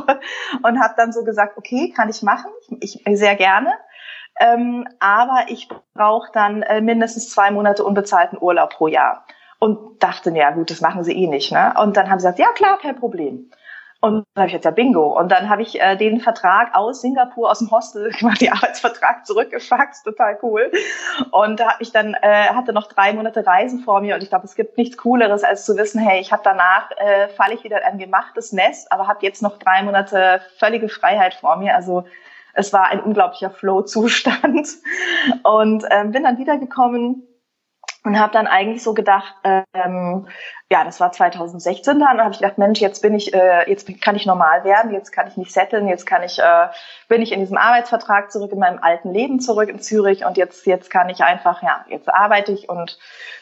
und 0.64 0.82
habe 0.82 0.94
dann 0.96 1.12
so 1.12 1.26
gesagt, 1.26 1.58
okay, 1.58 1.92
kann 1.94 2.08
ich 2.08 2.22
machen, 2.22 2.50
ich, 2.80 3.06
ich 3.06 3.20
sehr 3.20 3.36
gerne. 3.36 3.74
Ähm, 4.40 4.88
aber 5.02 5.48
ich 5.50 5.68
brauche 5.94 6.32
dann 6.32 6.62
äh, 6.62 6.80
mindestens 6.80 7.30
zwei 7.30 7.52
Monate 7.52 7.84
unbezahlten 7.84 8.38
Urlaub 8.40 8.70
pro 8.70 8.88
Jahr 8.88 9.26
und 9.60 10.02
dachte, 10.02 10.32
ja 10.32 10.52
gut, 10.52 10.72
das 10.72 10.82
machen 10.82 11.04
sie 11.04 11.14
eh 11.14 11.28
nicht. 11.28 11.52
Ne? 11.52 11.74
Und 11.80 11.98
dann 11.98 12.10
haben 12.10 12.20
sie 12.20 12.28
gesagt, 12.28 12.40
ja 12.40 12.52
klar, 12.54 12.78
kein 12.82 12.96
Problem. 12.96 13.52
Und 14.02 14.26
dann 14.34 14.44
habe 14.44 14.48
ich 14.48 14.54
jetzt 14.54 14.64
ja 14.64 14.72
Bingo. 14.72 15.20
Und 15.20 15.30
dann 15.30 15.50
habe 15.50 15.62
ich 15.62 15.82
äh, 15.82 15.98
den 15.98 16.22
Vertrag 16.22 16.74
aus 16.74 17.02
Singapur, 17.02 17.52
aus 17.52 17.60
dem 17.60 17.70
Hostel 17.70 18.12
gemacht, 18.20 18.40
den 18.40 18.54
Arbeitsvertrag 18.54 19.26
zurückgefaxt, 19.26 20.04
total 20.06 20.40
cool. 20.42 20.72
Und 21.32 21.60
da 21.60 21.74
habe 21.74 21.84
ich 21.84 21.92
dann, 21.92 22.14
äh, 22.22 22.48
hatte 22.48 22.72
noch 22.72 22.88
drei 22.88 23.12
Monate 23.12 23.46
Reisen 23.46 23.80
vor 23.80 24.00
mir 24.00 24.16
und 24.16 24.24
ich 24.24 24.30
glaube, 24.30 24.46
es 24.46 24.56
gibt 24.56 24.78
nichts 24.78 24.96
Cooleres, 24.98 25.44
als 25.44 25.66
zu 25.66 25.76
wissen, 25.76 26.00
hey, 26.00 26.22
ich 26.22 26.32
habe 26.32 26.42
danach, 26.46 26.92
äh, 26.92 27.28
falle 27.28 27.54
ich 27.56 27.66
wieder 27.66 27.80
in 27.80 27.84
ein 27.84 27.98
gemachtes 27.98 28.54
Nest, 28.54 28.90
aber 28.92 29.08
habe 29.10 29.26
jetzt 29.26 29.42
noch 29.42 29.60
drei 29.60 29.84
Monate 29.84 30.40
völlige 30.58 30.88
Freiheit 30.88 31.34
vor 31.34 31.58
mir. 31.58 31.76
Also 31.76 32.06
es 32.54 32.72
war 32.72 32.88
ein 32.88 33.02
unglaublicher 33.02 33.52
Flow-Zustand. 33.52 34.68
Und 35.44 35.84
ähm, 35.92 36.12
bin 36.12 36.24
dann 36.24 36.38
wiedergekommen 36.38 37.29
und 38.10 38.20
habe 38.20 38.34
dann 38.34 38.48
eigentlich 38.48 38.82
so 38.82 38.96
gedacht, 38.96 39.36
ähm, 39.44 40.28
ja, 40.72 40.84
das 40.84 41.00
war 41.00 41.12
2016 41.12 42.00
dann, 42.00 42.20
habe 42.20 42.32
ich 42.32 42.40
gedacht, 42.40 42.58
Mensch, 42.58 42.80
jetzt 42.80 43.04
bin 43.04 43.14
ich, 43.14 43.36
äh, 43.36 43.70
jetzt 43.70 43.88
kann 44.02 44.16
ich 44.16 44.26
normal 44.26 44.64
werden, 44.64 44.92
jetzt 44.92 45.12
kann 45.12 45.28
ich 45.28 45.38
mich 45.38 45.52
setteln, 45.52 45.88
jetzt 45.88 46.08
kann 46.08 46.24
ich, 46.24 46.40
äh, 46.40 46.70
bin 47.08 47.22
ich 47.22 47.32
in 47.32 47.40
diesem 47.40 47.58
Arbeitsvertrag 47.58 48.32
zurück 48.32 48.52
in 48.52 48.58
meinem 48.58 48.80
alten 48.82 49.14
Leben 49.14 49.40
zurück 49.40 49.70
in 49.70 49.80
Zürich 49.80 50.26
und 50.26 50.38
jetzt, 50.38 50.66
jetzt 50.66 50.90
kann 50.90 51.08
ich 51.10 51.24
einfach, 51.24 51.62
ja, 51.62 51.86
jetzt 51.88 52.12
arbeite 52.12 52.52
ich 52.52 52.68
und 52.68 52.98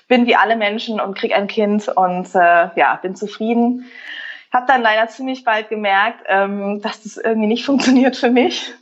bin 0.10 0.26
wie 0.26 0.36
alle 0.36 0.58
Menschen 0.58 1.00
und 1.00 1.18
krieg 1.18 1.34
ein 1.34 1.48
Kind 1.48 1.88
und 1.88 2.36
äh, 2.36 2.70
ja, 2.76 3.00
bin 3.02 3.16
zufrieden. 3.16 3.86
Habe 4.52 4.66
dann 4.68 4.82
leider 4.82 5.08
ziemlich 5.08 5.46
bald 5.46 5.70
gemerkt, 5.70 6.26
ähm, 6.28 6.82
dass 6.82 7.04
das 7.04 7.16
irgendwie 7.16 7.48
nicht 7.48 7.66
funktioniert 7.66 8.18
für 8.18 8.32
mich 8.32 8.74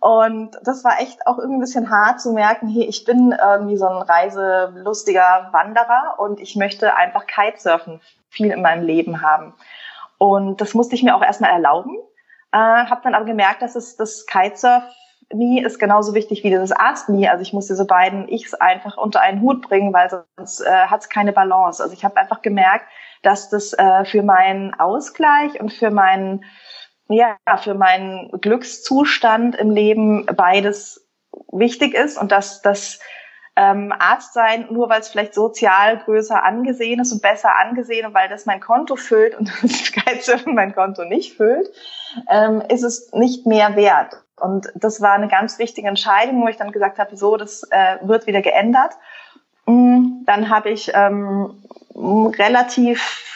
und 0.00 0.58
das 0.62 0.84
war 0.84 1.00
echt 1.00 1.26
auch 1.26 1.38
irgendwie 1.38 1.58
ein 1.58 1.60
bisschen 1.60 1.90
hart 1.90 2.20
zu 2.20 2.32
merken, 2.32 2.68
hey, 2.68 2.84
ich 2.84 3.04
bin 3.04 3.32
irgendwie 3.32 3.76
so 3.76 3.86
ein 3.86 4.02
reiselustiger 4.02 5.48
Wanderer 5.52 6.16
und 6.18 6.40
ich 6.40 6.56
möchte 6.56 6.94
einfach 6.96 7.26
Kitesurfen 7.26 8.00
viel 8.28 8.50
in 8.50 8.62
meinem 8.62 8.84
Leben 8.84 9.22
haben. 9.22 9.54
Und 10.18 10.60
das 10.60 10.74
musste 10.74 10.94
ich 10.94 11.02
mir 11.02 11.16
auch 11.16 11.22
erstmal 11.22 11.50
erlauben. 11.50 11.96
Äh, 12.52 12.58
habe 12.58 13.00
dann 13.02 13.14
aber 13.14 13.24
gemerkt, 13.24 13.62
dass 13.62 13.74
es 13.74 13.96
das 13.96 14.26
Kitesurf 14.26 14.84
nie 15.32 15.62
ist 15.62 15.78
genauso 15.78 16.14
wichtig 16.14 16.44
wie 16.44 16.50
dieses 16.50 16.72
Arzt 16.72 17.08
nie. 17.08 17.28
Also 17.28 17.42
ich 17.42 17.52
muss 17.52 17.66
diese 17.66 17.86
beiden 17.86 18.28
Ichs 18.28 18.54
einfach 18.54 18.96
unter 18.96 19.20
einen 19.20 19.40
Hut 19.40 19.62
bringen, 19.62 19.92
weil 19.92 20.10
sonst 20.10 20.60
äh, 20.60 20.86
hat 20.86 21.00
es 21.00 21.08
keine 21.08 21.32
Balance. 21.32 21.82
Also 21.82 21.94
ich 21.94 22.04
habe 22.04 22.16
einfach 22.16 22.42
gemerkt, 22.42 22.86
dass 23.22 23.48
das 23.48 23.72
äh, 23.72 24.04
für 24.04 24.22
meinen 24.22 24.74
Ausgleich 24.74 25.60
und 25.60 25.72
für 25.72 25.90
meinen 25.90 26.44
ja, 27.08 27.36
für 27.58 27.74
meinen 27.74 28.30
Glückszustand 28.40 29.56
im 29.56 29.70
Leben 29.70 30.26
beides 30.26 31.06
wichtig 31.52 31.94
ist 31.94 32.18
und 32.18 32.32
dass 32.32 32.62
das 32.62 33.00
ähm, 33.56 33.92
Arzt 33.96 34.34
sein, 34.34 34.66
nur 34.70 34.88
weil 34.88 35.00
es 35.00 35.08
vielleicht 35.08 35.34
sozial 35.34 35.98
größer 35.98 36.42
angesehen 36.42 37.00
ist 37.00 37.12
und 37.12 37.22
besser 37.22 37.56
angesehen 37.56 38.06
und 38.06 38.14
weil 38.14 38.28
das 38.28 38.46
mein 38.46 38.60
Konto 38.60 38.96
füllt 38.96 39.36
und 39.36 39.52
das 39.62 39.92
Geizsurfen 39.92 40.54
mein 40.54 40.74
Konto 40.74 41.04
nicht 41.04 41.36
füllt, 41.36 41.68
ähm, 42.28 42.62
ist 42.68 42.82
es 42.82 43.12
nicht 43.12 43.46
mehr 43.46 43.76
wert. 43.76 44.14
Und 44.36 44.72
das 44.74 45.00
war 45.00 45.12
eine 45.12 45.28
ganz 45.28 45.58
wichtige 45.58 45.86
Entscheidung, 45.86 46.42
wo 46.42 46.48
ich 46.48 46.56
dann 46.56 46.72
gesagt 46.72 46.98
habe, 46.98 47.16
so, 47.16 47.36
das 47.36 47.62
äh, 47.70 47.98
wird 48.02 48.26
wieder 48.26 48.42
geändert. 48.42 48.94
Mm, 49.66 50.24
dann 50.26 50.50
habe 50.50 50.70
ich 50.70 50.90
ähm, 50.92 51.62
relativ 51.94 53.33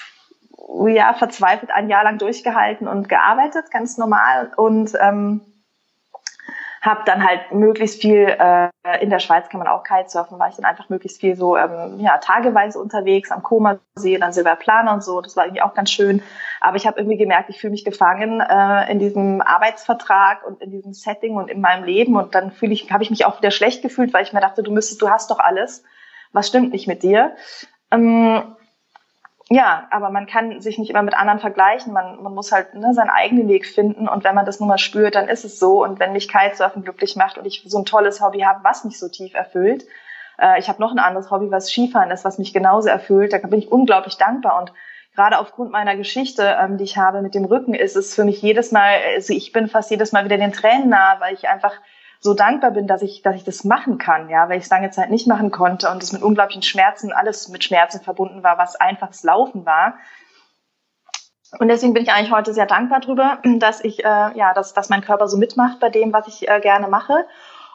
ja, 0.86 1.14
verzweifelt 1.14 1.70
ein 1.70 1.88
Jahr 1.88 2.04
lang 2.04 2.18
durchgehalten 2.18 2.88
und 2.88 3.08
gearbeitet, 3.08 3.70
ganz 3.70 3.98
normal 3.98 4.52
und 4.56 4.92
ähm, 5.00 5.40
habe 6.80 7.02
dann 7.04 7.26
halt 7.26 7.52
möglichst 7.52 8.00
viel 8.00 8.36
äh, 8.38 8.68
in 9.00 9.10
der 9.10 9.18
Schweiz 9.18 9.48
kann 9.48 9.58
man 9.58 9.68
auch 9.68 9.82
Kitesurfen, 9.82 10.38
war 10.38 10.48
ich 10.48 10.56
dann 10.56 10.64
einfach 10.64 10.88
möglichst 10.88 11.20
viel 11.20 11.36
so 11.36 11.56
ähm, 11.56 11.98
ja 11.98 12.18
tageweise 12.18 12.78
unterwegs 12.78 13.30
am 13.30 13.42
Komasee, 13.42 14.18
dann 14.18 14.32
Silberplaner 14.32 14.94
und 14.94 15.02
so, 15.02 15.20
das 15.20 15.36
war 15.36 15.44
irgendwie 15.44 15.62
auch 15.62 15.74
ganz 15.74 15.90
schön. 15.90 16.22
Aber 16.60 16.76
ich 16.76 16.86
habe 16.86 16.98
irgendwie 16.98 17.16
gemerkt, 17.16 17.50
ich 17.50 17.60
fühle 17.60 17.72
mich 17.72 17.84
gefangen 17.84 18.40
äh, 18.40 18.90
in 18.90 18.98
diesem 18.98 19.40
Arbeitsvertrag 19.40 20.46
und 20.46 20.62
in 20.62 20.70
diesem 20.70 20.92
Setting 20.94 21.36
und 21.36 21.50
in 21.50 21.60
meinem 21.60 21.84
Leben 21.84 22.16
und 22.16 22.34
dann 22.34 22.50
fühle 22.50 22.72
ich, 22.72 22.90
habe 22.92 23.02
ich 23.02 23.10
mich 23.10 23.24
auch 23.24 23.38
wieder 23.38 23.50
schlecht 23.50 23.82
gefühlt, 23.82 24.12
weil 24.14 24.22
ich 24.22 24.32
mir 24.32 24.40
dachte, 24.40 24.62
du 24.62 24.72
müsstest, 24.72 25.02
du 25.02 25.10
hast 25.10 25.30
doch 25.30 25.38
alles, 25.38 25.84
was 26.32 26.48
stimmt 26.48 26.72
nicht 26.72 26.86
mit 26.86 27.02
dir? 27.02 27.34
Ähm, 27.90 28.56
ja, 29.50 29.86
aber 29.90 30.10
man 30.10 30.26
kann 30.26 30.60
sich 30.60 30.78
nicht 30.78 30.90
immer 30.90 31.02
mit 31.02 31.14
anderen 31.14 31.40
vergleichen. 31.40 31.92
Man, 31.92 32.22
man 32.22 32.34
muss 32.34 32.52
halt 32.52 32.74
ne, 32.74 32.92
seinen 32.92 33.08
eigenen 33.08 33.48
Weg 33.48 33.66
finden. 33.66 34.06
Und 34.06 34.22
wenn 34.24 34.34
man 34.34 34.44
das 34.44 34.60
nun 34.60 34.68
mal 34.68 34.78
spürt, 34.78 35.14
dann 35.14 35.28
ist 35.28 35.44
es 35.44 35.58
so. 35.58 35.82
Und 35.82 35.98
wenn 35.98 36.12
mich 36.12 36.28
Kitesurfen 36.28 36.82
glücklich 36.82 37.16
macht 37.16 37.38
und 37.38 37.46
ich 37.46 37.62
so 37.66 37.78
ein 37.78 37.86
tolles 37.86 38.20
Hobby 38.20 38.40
habe, 38.40 38.62
was 38.62 38.84
mich 38.84 38.98
so 38.98 39.08
tief 39.08 39.34
erfüllt, 39.34 39.84
äh, 40.38 40.58
ich 40.58 40.68
habe 40.68 40.82
noch 40.82 40.92
ein 40.92 40.98
anderes 40.98 41.30
Hobby, 41.30 41.50
was 41.50 41.70
Skifahren 41.70 42.10
ist, 42.10 42.26
was 42.26 42.38
mich 42.38 42.52
genauso 42.52 42.90
erfüllt, 42.90 43.32
da 43.32 43.38
bin 43.38 43.58
ich 43.58 43.72
unglaublich 43.72 44.18
dankbar. 44.18 44.60
Und 44.60 44.72
gerade 45.14 45.38
aufgrund 45.38 45.70
meiner 45.70 45.96
Geschichte, 45.96 46.56
ähm, 46.60 46.76
die 46.76 46.84
ich 46.84 46.98
habe 46.98 47.22
mit 47.22 47.34
dem 47.34 47.46
Rücken, 47.46 47.72
ist 47.72 47.96
es 47.96 48.14
für 48.14 48.24
mich 48.24 48.42
jedes 48.42 48.70
Mal, 48.70 48.96
also 49.14 49.32
ich 49.32 49.52
bin 49.52 49.68
fast 49.68 49.90
jedes 49.90 50.12
Mal 50.12 50.26
wieder 50.26 50.36
den 50.36 50.52
Tränen 50.52 50.90
nahe, 50.90 51.20
weil 51.20 51.32
ich 51.32 51.48
einfach 51.48 51.72
so 52.20 52.34
dankbar 52.34 52.72
bin, 52.72 52.86
dass 52.86 53.02
ich, 53.02 53.22
dass 53.22 53.36
ich 53.36 53.44
das 53.44 53.64
machen 53.64 53.98
kann, 53.98 54.28
ja, 54.28 54.48
weil 54.48 54.58
ich 54.58 54.64
es 54.64 54.70
lange 54.70 54.90
Zeit 54.90 55.10
nicht 55.10 55.26
machen 55.26 55.50
konnte 55.50 55.90
und 55.90 56.02
es 56.02 56.12
mit 56.12 56.22
unglaublichen 56.22 56.62
Schmerzen, 56.62 57.12
alles 57.12 57.48
mit 57.48 57.62
Schmerzen 57.64 58.00
verbunden 58.00 58.42
war, 58.42 58.58
was 58.58 58.76
einfaches 58.76 59.22
Laufen 59.22 59.64
war. 59.64 59.94
Und 61.58 61.68
deswegen 61.68 61.94
bin 61.94 62.02
ich 62.02 62.12
eigentlich 62.12 62.32
heute 62.32 62.52
sehr 62.52 62.66
dankbar 62.66 63.00
drüber, 63.00 63.38
dass 63.58 63.82
ich, 63.82 64.04
äh, 64.04 64.36
ja, 64.36 64.52
dass, 64.54 64.74
dass 64.74 64.88
mein 64.88 65.02
Körper 65.02 65.28
so 65.28 65.36
mitmacht 65.36 65.80
bei 65.80 65.90
dem, 65.90 66.12
was 66.12 66.28
ich 66.28 66.48
äh, 66.48 66.60
gerne 66.60 66.88
mache. 66.88 67.24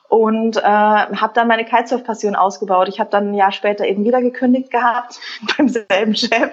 Und 0.09 0.57
äh, 0.57 0.61
habe 0.61 1.33
dann 1.33 1.47
meine 1.47 1.65
Kitesurf-Passion 1.65 2.35
ausgebaut. 2.35 2.87
Ich 2.87 2.99
habe 2.99 3.09
dann 3.09 3.31
ein 3.31 3.33
Jahr 3.33 3.51
später 3.51 3.85
eben 3.85 4.03
wieder 4.03 4.21
gekündigt 4.21 4.69
gehabt 4.69 5.19
beim 5.57 5.69
selben 5.69 6.15
Chef. 6.15 6.51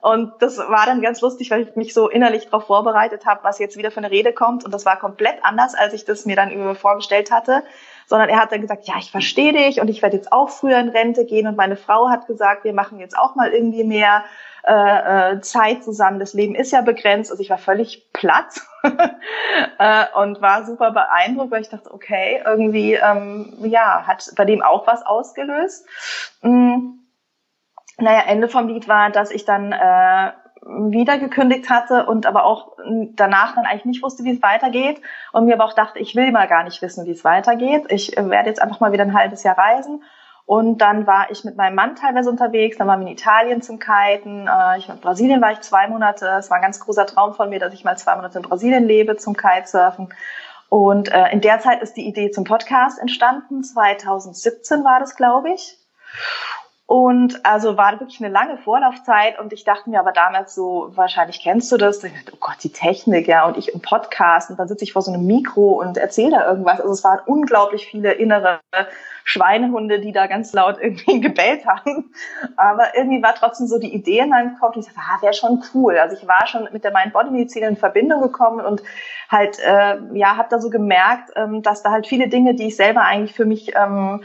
Und 0.00 0.32
das 0.40 0.58
war 0.58 0.86
dann 0.86 1.02
ganz 1.02 1.20
lustig, 1.20 1.50
weil 1.50 1.62
ich 1.62 1.76
mich 1.76 1.94
so 1.94 2.08
innerlich 2.08 2.46
darauf 2.46 2.66
vorbereitet 2.66 3.26
habe, 3.26 3.42
was 3.42 3.58
jetzt 3.58 3.76
wieder 3.76 3.90
für 3.90 3.98
eine 3.98 4.10
Rede 4.10 4.32
kommt. 4.32 4.64
Und 4.64 4.72
das 4.72 4.86
war 4.86 4.98
komplett 4.98 5.44
anders, 5.44 5.74
als 5.74 5.92
ich 5.92 6.04
das 6.04 6.24
mir 6.24 6.36
dann 6.36 6.74
vorgestellt 6.76 7.30
hatte. 7.30 7.62
Sondern 8.06 8.28
er 8.28 8.40
hat 8.40 8.52
dann 8.52 8.60
gesagt, 8.60 8.86
ja, 8.86 8.94
ich 8.98 9.10
verstehe 9.10 9.52
dich 9.52 9.80
und 9.80 9.88
ich 9.88 10.02
werde 10.02 10.16
jetzt 10.16 10.32
auch 10.32 10.50
früher 10.50 10.78
in 10.78 10.88
Rente 10.88 11.24
gehen. 11.24 11.46
Und 11.46 11.56
meine 11.56 11.76
Frau 11.76 12.08
hat 12.10 12.26
gesagt, 12.26 12.64
wir 12.64 12.74
machen 12.74 12.98
jetzt 12.98 13.16
auch 13.16 13.34
mal 13.34 13.52
irgendwie 13.52 13.84
mehr 13.84 14.24
äh, 14.64 15.32
äh, 15.32 15.40
Zeit 15.40 15.82
zusammen. 15.82 16.20
Das 16.20 16.34
Leben 16.34 16.54
ist 16.54 16.70
ja 16.70 16.82
begrenzt. 16.82 17.32
Also 17.32 17.42
ich 17.42 17.50
war 17.50 17.58
völlig 17.58 18.12
platt 18.12 18.60
äh, 19.78 20.04
und 20.14 20.40
war 20.40 20.64
super 20.64 20.92
beeindruckt, 20.92 21.50
weil 21.50 21.62
ich 21.62 21.68
dachte, 21.68 21.92
okay, 21.92 22.40
irgendwie 22.44 22.94
ähm, 22.94 23.54
ja, 23.64 24.06
hat 24.06 24.30
bei 24.36 24.44
dem 24.44 24.62
auch 24.62 24.86
was 24.86 25.04
ausgelöst. 25.04 25.86
Mhm. 26.42 27.01
Naja, 27.98 28.22
Ende 28.26 28.48
vom 28.48 28.68
Lied 28.68 28.88
war, 28.88 29.10
dass 29.10 29.30
ich 29.30 29.44
dann 29.44 29.72
äh, 29.72 30.32
wieder 30.64 31.18
gekündigt 31.18 31.68
hatte 31.68 32.06
und 32.06 32.26
aber 32.26 32.44
auch 32.44 32.76
danach 33.14 33.54
dann 33.54 33.66
eigentlich 33.66 33.84
nicht 33.84 34.02
wusste, 34.02 34.24
wie 34.24 34.32
es 34.32 34.42
weitergeht 34.42 35.00
und 35.32 35.46
mir 35.46 35.54
aber 35.54 35.64
auch 35.64 35.74
dachte, 35.74 35.98
ich 35.98 36.14
will 36.14 36.30
mal 36.32 36.46
gar 36.46 36.64
nicht 36.64 36.80
wissen, 36.82 37.04
wie 37.06 37.10
es 37.10 37.24
weitergeht. 37.24 37.86
Ich 37.88 38.16
äh, 38.16 38.30
werde 38.30 38.48
jetzt 38.48 38.62
einfach 38.62 38.80
mal 38.80 38.92
wieder 38.92 39.04
ein 39.04 39.14
halbes 39.14 39.42
Jahr 39.42 39.58
reisen 39.58 40.02
und 40.44 40.78
dann 40.78 41.06
war 41.06 41.30
ich 41.30 41.44
mit 41.44 41.56
meinem 41.56 41.76
Mann 41.76 41.96
teilweise 41.96 42.28
unterwegs, 42.28 42.76
dann 42.76 42.88
waren 42.88 43.00
wir 43.00 43.06
in 43.06 43.12
Italien 43.12 43.62
zum 43.62 43.78
Kiten, 43.78 44.48
äh, 44.48 44.78
ich 44.78 44.88
in 44.88 44.98
Brasilien 44.98 45.40
war 45.40 45.52
ich 45.52 45.60
zwei 45.60 45.88
Monate. 45.88 46.26
Es 46.38 46.50
war 46.50 46.56
ein 46.56 46.62
ganz 46.62 46.80
großer 46.80 47.06
Traum 47.06 47.34
von 47.34 47.48
mir, 47.48 47.58
dass 47.58 47.72
ich 47.72 47.84
mal 47.84 47.96
zwei 47.96 48.16
Monate 48.16 48.38
in 48.38 48.44
Brasilien 48.44 48.84
lebe 48.84 49.16
zum 49.16 49.36
Kitesurfen. 49.36 50.12
Und 50.68 51.12
äh, 51.12 51.28
in 51.30 51.40
der 51.40 51.60
Zeit 51.60 51.82
ist 51.82 51.94
die 51.94 52.06
Idee 52.06 52.30
zum 52.30 52.44
Podcast 52.44 52.98
entstanden. 52.98 53.62
2017 53.62 54.84
war 54.84 55.00
das, 55.00 55.16
glaube 55.16 55.50
ich. 55.50 55.78
Und 56.92 57.46
also 57.46 57.78
war 57.78 57.98
wirklich 58.00 58.22
eine 58.22 58.30
lange 58.30 58.58
Vorlaufzeit 58.58 59.38
und 59.38 59.54
ich 59.54 59.64
dachte 59.64 59.88
mir 59.88 59.98
aber 59.98 60.12
damals 60.12 60.54
so, 60.54 60.90
wahrscheinlich 60.94 61.40
kennst 61.40 61.72
du 61.72 61.78
das, 61.78 62.00
dachte, 62.00 62.32
oh 62.34 62.36
Gott, 62.38 62.56
die 62.62 62.68
Technik, 62.68 63.28
ja, 63.28 63.46
und 63.46 63.56
ich 63.56 63.72
im 63.72 63.80
Podcast 63.80 64.50
und 64.50 64.58
dann 64.58 64.68
sitze 64.68 64.84
ich 64.84 64.92
vor 64.92 65.00
so 65.00 65.10
einem 65.10 65.26
Mikro 65.26 65.80
und 65.80 65.96
erzähle 65.96 66.32
da 66.32 66.46
irgendwas. 66.46 66.80
Also 66.80 66.92
es 66.92 67.02
waren 67.02 67.20
unglaublich 67.24 67.86
viele 67.86 68.12
innere 68.12 68.60
Schweinehunde, 69.24 70.00
die 70.00 70.12
da 70.12 70.26
ganz 70.26 70.52
laut 70.52 70.78
irgendwie 70.80 71.20
gebellt 71.22 71.66
haben. 71.66 72.12
Aber 72.56 72.96
irgendwie 72.96 73.22
war 73.22 73.34
trotzdem 73.34 73.66
so 73.66 73.78
die 73.78 73.94
Idee 73.94 74.20
in 74.20 74.30
meinem 74.30 74.58
Kopf, 74.58 74.76
ich 74.76 74.86
dachte, 74.86 74.98
ah, 75.00 75.22
wäre 75.22 75.34
schon 75.34 75.62
cool. 75.74 75.98
Also 75.98 76.16
ich 76.16 76.26
war 76.26 76.46
schon 76.46 76.68
mit 76.72 76.84
der 76.84 76.92
Mind-Body-Medizin 76.92 77.62
in 77.64 77.76
Verbindung 77.76 78.22
gekommen 78.22 78.64
und 78.64 78.82
halt, 79.28 79.58
äh, 79.60 79.96
ja, 80.14 80.36
habe 80.36 80.48
da 80.50 80.60
so 80.60 80.70
gemerkt, 80.70 81.30
ähm, 81.36 81.62
dass 81.62 81.82
da 81.82 81.90
halt 81.90 82.06
viele 82.06 82.28
Dinge, 82.28 82.54
die 82.54 82.68
ich 82.68 82.76
selber 82.76 83.02
eigentlich 83.02 83.34
für 83.34 83.44
mich 83.44 83.74
ähm, 83.74 84.22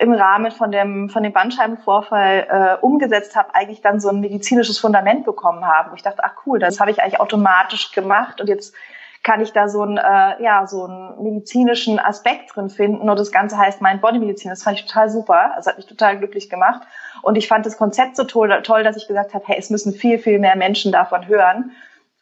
im 0.00 0.12
Rahmen 0.12 0.50
von 0.50 0.70
dem, 0.70 1.10
von 1.10 1.22
dem 1.22 1.32
Bandscheibenvorfall 1.32 2.46
äh, 2.48 2.84
umgesetzt 2.84 3.36
habe, 3.36 3.54
eigentlich 3.54 3.82
dann 3.82 4.00
so 4.00 4.08
ein 4.08 4.20
medizinisches 4.20 4.78
Fundament 4.78 5.26
bekommen 5.26 5.66
habe. 5.66 5.90
Wo 5.90 5.94
ich 5.94 6.02
dachte, 6.02 6.24
ach 6.24 6.34
cool, 6.46 6.58
das 6.58 6.80
habe 6.80 6.90
ich 6.90 7.02
eigentlich 7.02 7.20
automatisch 7.20 7.92
gemacht 7.92 8.40
und 8.40 8.48
jetzt 8.48 8.74
kann 9.22 9.40
ich 9.40 9.52
da 9.52 9.68
so 9.68 9.82
einen, 9.82 9.98
äh, 9.98 10.42
ja, 10.42 10.66
so 10.66 10.84
einen 10.84 11.22
medizinischen 11.22 11.98
Aspekt 11.98 12.54
drin 12.54 12.70
finden. 12.70 13.08
Und 13.08 13.18
das 13.18 13.32
Ganze 13.32 13.58
heißt 13.58 13.82
Mind 13.82 14.00
Body 14.00 14.18
Medizin. 14.18 14.50
Das 14.50 14.62
fand 14.62 14.78
ich 14.78 14.86
total 14.86 15.10
super. 15.10 15.52
Das 15.56 15.66
hat 15.66 15.76
mich 15.76 15.86
total 15.86 16.18
glücklich 16.18 16.48
gemacht. 16.48 16.82
Und 17.22 17.36
ich 17.36 17.46
fand 17.46 17.66
das 17.66 17.76
Konzept 17.76 18.16
so 18.16 18.24
toll, 18.24 18.62
toll 18.62 18.82
dass 18.82 18.96
ich 18.96 19.06
gesagt 19.06 19.34
habe, 19.34 19.44
hey, 19.46 19.56
es 19.58 19.68
müssen 19.68 19.92
viel, 19.92 20.18
viel 20.18 20.38
mehr 20.38 20.56
Menschen 20.56 20.90
davon 20.90 21.26
hören. 21.26 21.72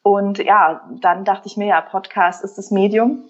Und 0.02 0.38
ja, 0.38 0.81
dann 1.00 1.25
dachte 1.25 1.47
ich 1.47 1.57
mir, 1.57 1.69
ja, 1.69 1.81
Podcast 1.81 2.43
ist 2.43 2.59
das 2.59 2.71
Medium. 2.71 3.25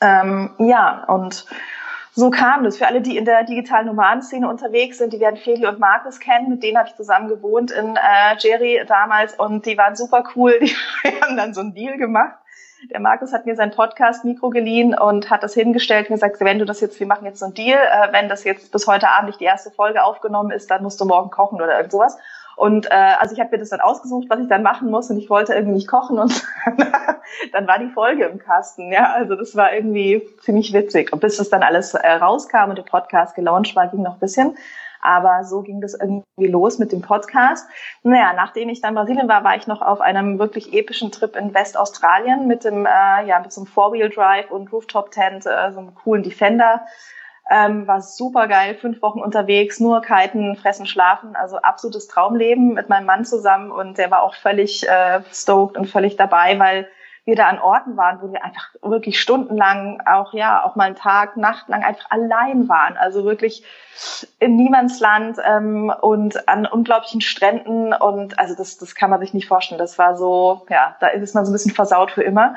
Ähm, 0.00 0.50
ja, 0.58 1.04
und 1.08 1.46
so 2.14 2.30
kam 2.30 2.62
das. 2.62 2.76
Für 2.76 2.86
alle, 2.86 3.00
die 3.00 3.16
in 3.16 3.24
der 3.24 3.44
digitalen 3.44 3.86
Nomadenszene 3.86 4.48
unterwegs 4.48 4.98
sind, 4.98 5.12
die 5.12 5.20
werden 5.20 5.36
Feli 5.36 5.66
und 5.66 5.78
Markus 5.78 6.20
kennen. 6.20 6.50
Mit 6.50 6.62
denen 6.62 6.78
habe 6.78 6.88
ich 6.88 6.94
zusammen 6.94 7.28
gewohnt 7.28 7.70
in 7.70 7.96
äh, 7.96 8.36
Jerry 8.38 8.82
damals 8.86 9.34
und 9.34 9.64
die 9.64 9.78
waren 9.78 9.96
super 9.96 10.22
cool. 10.36 10.58
Die 10.60 11.20
haben 11.20 11.36
dann 11.36 11.54
so 11.54 11.60
einen 11.60 11.74
Deal 11.74 11.96
gemacht. 11.96 12.36
Der 12.90 13.00
Markus 13.00 13.32
hat 13.32 13.46
mir 13.46 13.54
sein 13.54 13.70
Podcast-Mikro 13.70 14.50
geliehen 14.50 14.98
und 14.98 15.30
hat 15.30 15.44
das 15.44 15.54
hingestellt 15.54 16.10
und 16.10 16.16
gesagt, 16.16 16.40
wenn 16.40 16.58
du 16.58 16.64
das 16.64 16.80
jetzt, 16.80 16.98
wir 16.98 17.06
machen 17.06 17.24
jetzt 17.26 17.38
so 17.38 17.44
einen 17.44 17.54
Deal, 17.54 17.78
äh, 17.78 18.12
wenn 18.12 18.28
das 18.28 18.42
jetzt 18.42 18.72
bis 18.72 18.88
heute 18.88 19.08
Abend 19.08 19.28
nicht 19.28 19.40
die 19.40 19.44
erste 19.44 19.70
Folge 19.70 20.02
aufgenommen 20.02 20.50
ist, 20.50 20.70
dann 20.70 20.82
musst 20.82 21.00
du 21.00 21.04
morgen 21.04 21.30
kochen 21.30 21.60
oder 21.60 21.76
irgend 21.76 21.92
sowas. 21.92 22.18
Und 22.56 22.86
äh, 22.86 23.14
also 23.18 23.34
ich 23.34 23.40
habe 23.40 23.50
mir 23.52 23.58
das 23.58 23.70
dann 23.70 23.80
ausgesucht, 23.80 24.26
was 24.28 24.40
ich 24.40 24.48
dann 24.48 24.62
machen 24.62 24.90
muss 24.90 25.10
und 25.10 25.16
ich 25.16 25.30
wollte 25.30 25.54
irgendwie 25.54 25.76
nicht 25.76 25.88
kochen 25.88 26.18
und 26.18 26.44
dann 27.52 27.66
war 27.66 27.78
die 27.78 27.88
Folge 27.88 28.24
im 28.24 28.38
Kasten. 28.38 28.92
Ja, 28.92 29.12
also 29.12 29.36
das 29.36 29.54
war 29.54 29.72
irgendwie 29.72 30.28
ziemlich 30.40 30.72
witzig. 30.72 31.12
Und 31.12 31.20
bis 31.20 31.36
das 31.36 31.50
dann 31.50 31.62
alles 31.62 31.94
äh, 31.94 32.10
rauskam 32.10 32.70
und 32.70 32.78
der 32.78 32.82
Podcast 32.82 33.36
gelauncht 33.36 33.76
war, 33.76 33.86
ging 33.88 34.02
noch 34.02 34.14
ein 34.14 34.20
bisschen. 34.20 34.56
Aber 35.02 35.44
so 35.44 35.62
ging 35.62 35.80
das 35.80 35.94
irgendwie 35.94 36.46
los 36.46 36.78
mit 36.78 36.92
dem 36.92 37.02
Podcast. 37.02 37.68
Naja, 38.02 38.32
nachdem 38.34 38.68
ich 38.68 38.80
dann 38.80 38.94
Brasilien 38.94 39.28
war, 39.28 39.44
war 39.44 39.56
ich 39.56 39.66
noch 39.66 39.82
auf 39.82 40.00
einem 40.00 40.38
wirklich 40.38 40.72
epischen 40.72 41.12
Trip 41.12 41.36
in 41.36 41.52
Westaustralien 41.52 42.46
mit 42.46 42.64
dem, 42.64 42.86
äh, 42.86 43.26
ja, 43.26 43.40
mit 43.40 43.52
so 43.52 43.60
einem 43.60 43.66
Four-Wheel-Drive 43.66 44.50
und 44.50 44.72
Rooftop-Tent, 44.72 45.44
äh, 45.46 45.72
so 45.72 45.80
einem 45.80 45.94
coolen 45.94 46.22
Defender 46.22 46.82
ähm, 47.50 47.86
war 47.86 48.00
super 48.00 48.46
geil, 48.46 48.74
fünf 48.74 49.02
Wochen 49.02 49.20
unterwegs, 49.20 49.80
nur 49.80 50.00
kiten, 50.00 50.56
fressen, 50.56 50.86
schlafen, 50.86 51.34
also 51.34 51.56
absolutes 51.56 52.06
Traumleben 52.06 52.74
mit 52.74 52.88
meinem 52.88 53.06
Mann 53.06 53.24
zusammen 53.24 53.70
und 53.70 53.98
der 53.98 54.10
war 54.10 54.22
auch 54.22 54.34
völlig 54.34 54.88
äh, 54.88 55.20
stoked 55.32 55.76
und 55.76 55.86
völlig 55.86 56.16
dabei, 56.16 56.58
weil 56.58 56.88
wir 57.24 57.36
da 57.36 57.48
an 57.48 57.60
Orten 57.60 57.96
waren, 57.96 58.20
wo 58.20 58.32
wir 58.32 58.44
einfach 58.44 58.70
wirklich 58.82 59.20
stundenlang, 59.20 60.02
auch 60.06 60.32
ja, 60.32 60.64
auch 60.64 60.74
mal 60.74 60.84
einen 60.84 60.96
Tag, 60.96 61.36
Nacht 61.36 61.68
lang 61.68 61.84
einfach 61.84 62.10
allein 62.10 62.68
waren. 62.68 62.96
Also 62.96 63.24
wirklich 63.24 63.64
im 64.40 64.56
Niemandsland 64.56 65.38
ähm, 65.44 65.92
und 66.00 66.48
an 66.48 66.66
unglaublichen 66.66 67.20
Stränden 67.20 67.92
und 67.92 68.38
also 68.40 68.56
das, 68.56 68.78
das 68.78 68.96
kann 68.96 69.10
man 69.10 69.20
sich 69.20 69.34
nicht 69.34 69.46
vorstellen. 69.46 69.78
Das 69.78 69.98
war 69.98 70.16
so, 70.16 70.66
ja, 70.68 70.96
da 70.98 71.08
ist 71.08 71.34
man 71.34 71.44
so 71.44 71.50
ein 71.50 71.54
bisschen 71.54 71.74
versaut 71.74 72.10
für 72.10 72.24
immer. 72.24 72.56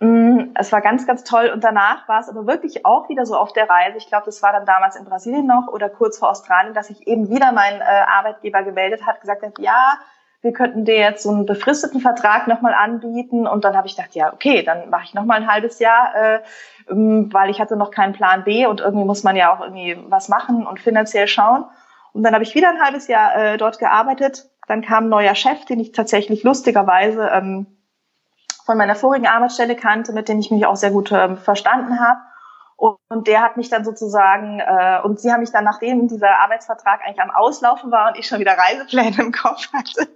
Mm, 0.00 0.50
es 0.56 0.72
war 0.72 0.80
ganz, 0.80 1.06
ganz 1.06 1.22
toll. 1.22 1.52
Und 1.54 1.62
danach 1.62 2.08
war 2.08 2.18
es 2.18 2.28
aber 2.28 2.48
wirklich 2.48 2.84
auch 2.84 3.08
wieder 3.08 3.24
so 3.24 3.36
auf 3.36 3.52
der 3.52 3.70
Reise. 3.70 3.98
Ich 3.98 4.08
glaube, 4.08 4.24
das 4.26 4.42
war 4.42 4.52
dann 4.52 4.66
damals 4.66 4.96
in 4.96 5.04
Brasilien 5.04 5.46
noch 5.46 5.68
oder 5.68 5.88
kurz 5.88 6.18
vor 6.18 6.30
Australien, 6.30 6.74
dass 6.74 6.88
sich 6.88 7.06
eben 7.06 7.30
wieder 7.30 7.52
mein 7.52 7.80
äh, 7.80 7.84
Arbeitgeber 7.84 8.64
gemeldet 8.64 9.06
hat, 9.06 9.20
gesagt 9.20 9.44
hat, 9.44 9.60
ja, 9.60 9.94
wir 10.42 10.52
könnten 10.52 10.84
dir 10.84 10.96
jetzt 10.96 11.22
so 11.22 11.30
einen 11.30 11.46
befristeten 11.46 12.00
Vertrag 12.00 12.48
nochmal 12.48 12.74
anbieten. 12.74 13.46
Und 13.46 13.64
dann 13.64 13.76
habe 13.76 13.86
ich 13.86 13.94
gedacht, 13.94 14.14
ja, 14.14 14.32
okay, 14.32 14.62
dann 14.62 14.90
mache 14.90 15.04
ich 15.04 15.14
nochmal 15.14 15.40
ein 15.40 15.50
halbes 15.50 15.78
Jahr, 15.78 16.14
äh, 16.14 16.40
ähm, 16.90 17.32
weil 17.32 17.48
ich 17.48 17.60
hatte 17.60 17.76
noch 17.76 17.92
keinen 17.92 18.12
Plan 18.12 18.42
B 18.42 18.66
und 18.66 18.80
irgendwie 18.80 19.04
muss 19.04 19.22
man 19.22 19.36
ja 19.36 19.54
auch 19.54 19.60
irgendwie 19.60 19.96
was 20.08 20.28
machen 20.28 20.66
und 20.66 20.80
finanziell 20.80 21.28
schauen. 21.28 21.64
Und 22.12 22.24
dann 22.24 22.34
habe 22.34 22.42
ich 22.42 22.56
wieder 22.56 22.68
ein 22.68 22.82
halbes 22.82 23.06
Jahr 23.06 23.34
äh, 23.36 23.56
dort 23.56 23.78
gearbeitet. 23.78 24.50
Dann 24.66 24.82
kam 24.82 25.04
ein 25.04 25.10
neuer 25.10 25.36
Chef, 25.36 25.64
den 25.64 25.78
ich 25.78 25.92
tatsächlich 25.92 26.42
lustigerweise 26.42 27.28
ähm, 27.32 27.66
von 28.66 28.76
meiner 28.76 28.96
vorigen 28.96 29.28
Arbeitsstelle 29.28 29.76
kannte, 29.76 30.12
mit 30.12 30.28
dem 30.28 30.40
ich 30.40 30.50
mich 30.50 30.66
auch 30.66 30.76
sehr 30.76 30.90
gut 30.90 31.12
ähm, 31.12 31.38
verstanden 31.38 32.00
habe. 32.00 32.18
Und, 32.76 32.96
und, 33.08 33.28
der 33.28 33.42
hat 33.42 33.56
mich 33.56 33.68
dann 33.70 33.84
sozusagen, 33.84 34.58
äh, 34.58 35.00
und 35.04 35.20
sie 35.20 35.32
haben 35.32 35.40
mich 35.40 35.52
dann, 35.52 35.64
nachdem 35.64 36.08
dieser 36.08 36.40
Arbeitsvertrag 36.40 37.00
eigentlich 37.04 37.22
am 37.22 37.30
Auslaufen 37.30 37.92
war 37.92 38.08
und 38.08 38.18
ich 38.18 38.26
schon 38.26 38.40
wieder 38.40 38.58
Reisepläne 38.58 39.16
im 39.20 39.30
Kopf 39.30 39.72
hatte, 39.72 40.08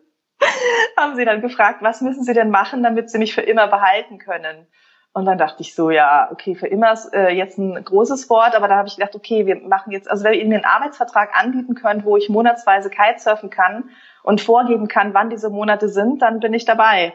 haben 0.96 1.16
sie 1.16 1.24
dann 1.24 1.40
gefragt, 1.40 1.82
was 1.82 2.00
müssen 2.00 2.24
sie 2.24 2.32
denn 2.32 2.50
machen, 2.50 2.82
damit 2.82 3.10
sie 3.10 3.18
mich 3.18 3.34
für 3.34 3.42
immer 3.42 3.68
behalten 3.68 4.18
können. 4.18 4.66
Und 5.12 5.24
dann 5.24 5.38
dachte 5.38 5.62
ich 5.62 5.74
so, 5.74 5.90
ja, 5.90 6.28
okay, 6.30 6.54
für 6.54 6.66
immer 6.66 6.92
ist 6.92 7.14
äh, 7.14 7.30
jetzt 7.30 7.56
ein 7.56 7.82
großes 7.82 8.28
Wort, 8.28 8.54
aber 8.54 8.68
da 8.68 8.76
habe 8.76 8.88
ich 8.88 8.96
gedacht, 8.96 9.14
okay, 9.14 9.46
wir 9.46 9.56
machen 9.56 9.90
jetzt, 9.90 10.10
also 10.10 10.24
wenn 10.24 10.34
ihr 10.34 10.44
mir 10.44 10.56
einen 10.56 10.66
Arbeitsvertrag 10.66 11.34
anbieten 11.34 11.74
könnt, 11.74 12.04
wo 12.04 12.18
ich 12.18 12.28
monatsweise 12.28 12.90
Kitesurfen 12.90 13.48
kann 13.48 13.84
und 14.24 14.42
vorgeben 14.42 14.88
kann, 14.88 15.14
wann 15.14 15.30
diese 15.30 15.48
Monate 15.48 15.88
sind, 15.88 16.20
dann 16.20 16.40
bin 16.40 16.52
ich 16.52 16.66
dabei. 16.66 17.14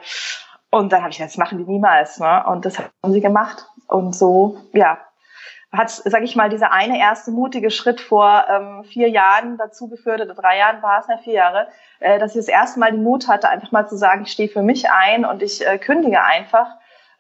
Und 0.72 0.92
dann 0.92 1.02
habe 1.02 1.12
ich 1.12 1.18
gesagt, 1.18 1.34
das 1.34 1.38
machen 1.38 1.60
die 1.60 1.72
niemals. 1.72 2.20
Ne? 2.20 2.44
Und 2.48 2.66
das 2.66 2.80
haben 2.80 3.14
sie 3.14 3.22
gemacht. 3.22 3.68
Und 3.88 4.16
so, 4.16 4.58
ja, 4.74 4.98
hat, 5.72 5.90
sage 5.90 6.26
ich 6.26 6.36
mal, 6.36 6.50
dieser 6.50 6.74
eine 6.74 7.00
erste 7.00 7.32
mutige 7.32 7.72
Schritt 7.72 8.02
vor 8.02 8.46
ähm, 8.50 8.84
vier 8.84 9.10
Jahren 9.10 9.58
dazu 9.58 9.88
geführt, 9.88 10.22
oder 10.22 10.34
drei 10.34 10.58
Jahren 10.58 10.82
war 10.82 11.00
es 11.00 11.08
ja 11.08 11.18
vier 11.18 11.34
Jahre, 11.34 11.68
äh, 12.00 12.20
dass 12.20 12.32
ich 12.32 12.38
das 12.42 12.50
erste 12.50 12.80
Mal 12.80 12.92
den 12.92 13.04
Mut 13.04 13.28
hatte, 13.28 13.48
einfach 13.48 13.72
mal 13.72 13.88
zu 13.88 13.96
sagen, 13.96 14.24
ich 14.24 14.32
stehe 14.32 14.50
für 14.50 14.64
mich 14.64 14.90
ein 14.92 15.24
und 15.24 15.42
ich 15.42 15.66
äh, 15.66 15.78
kündige 15.78 16.22
einfach 16.22 16.68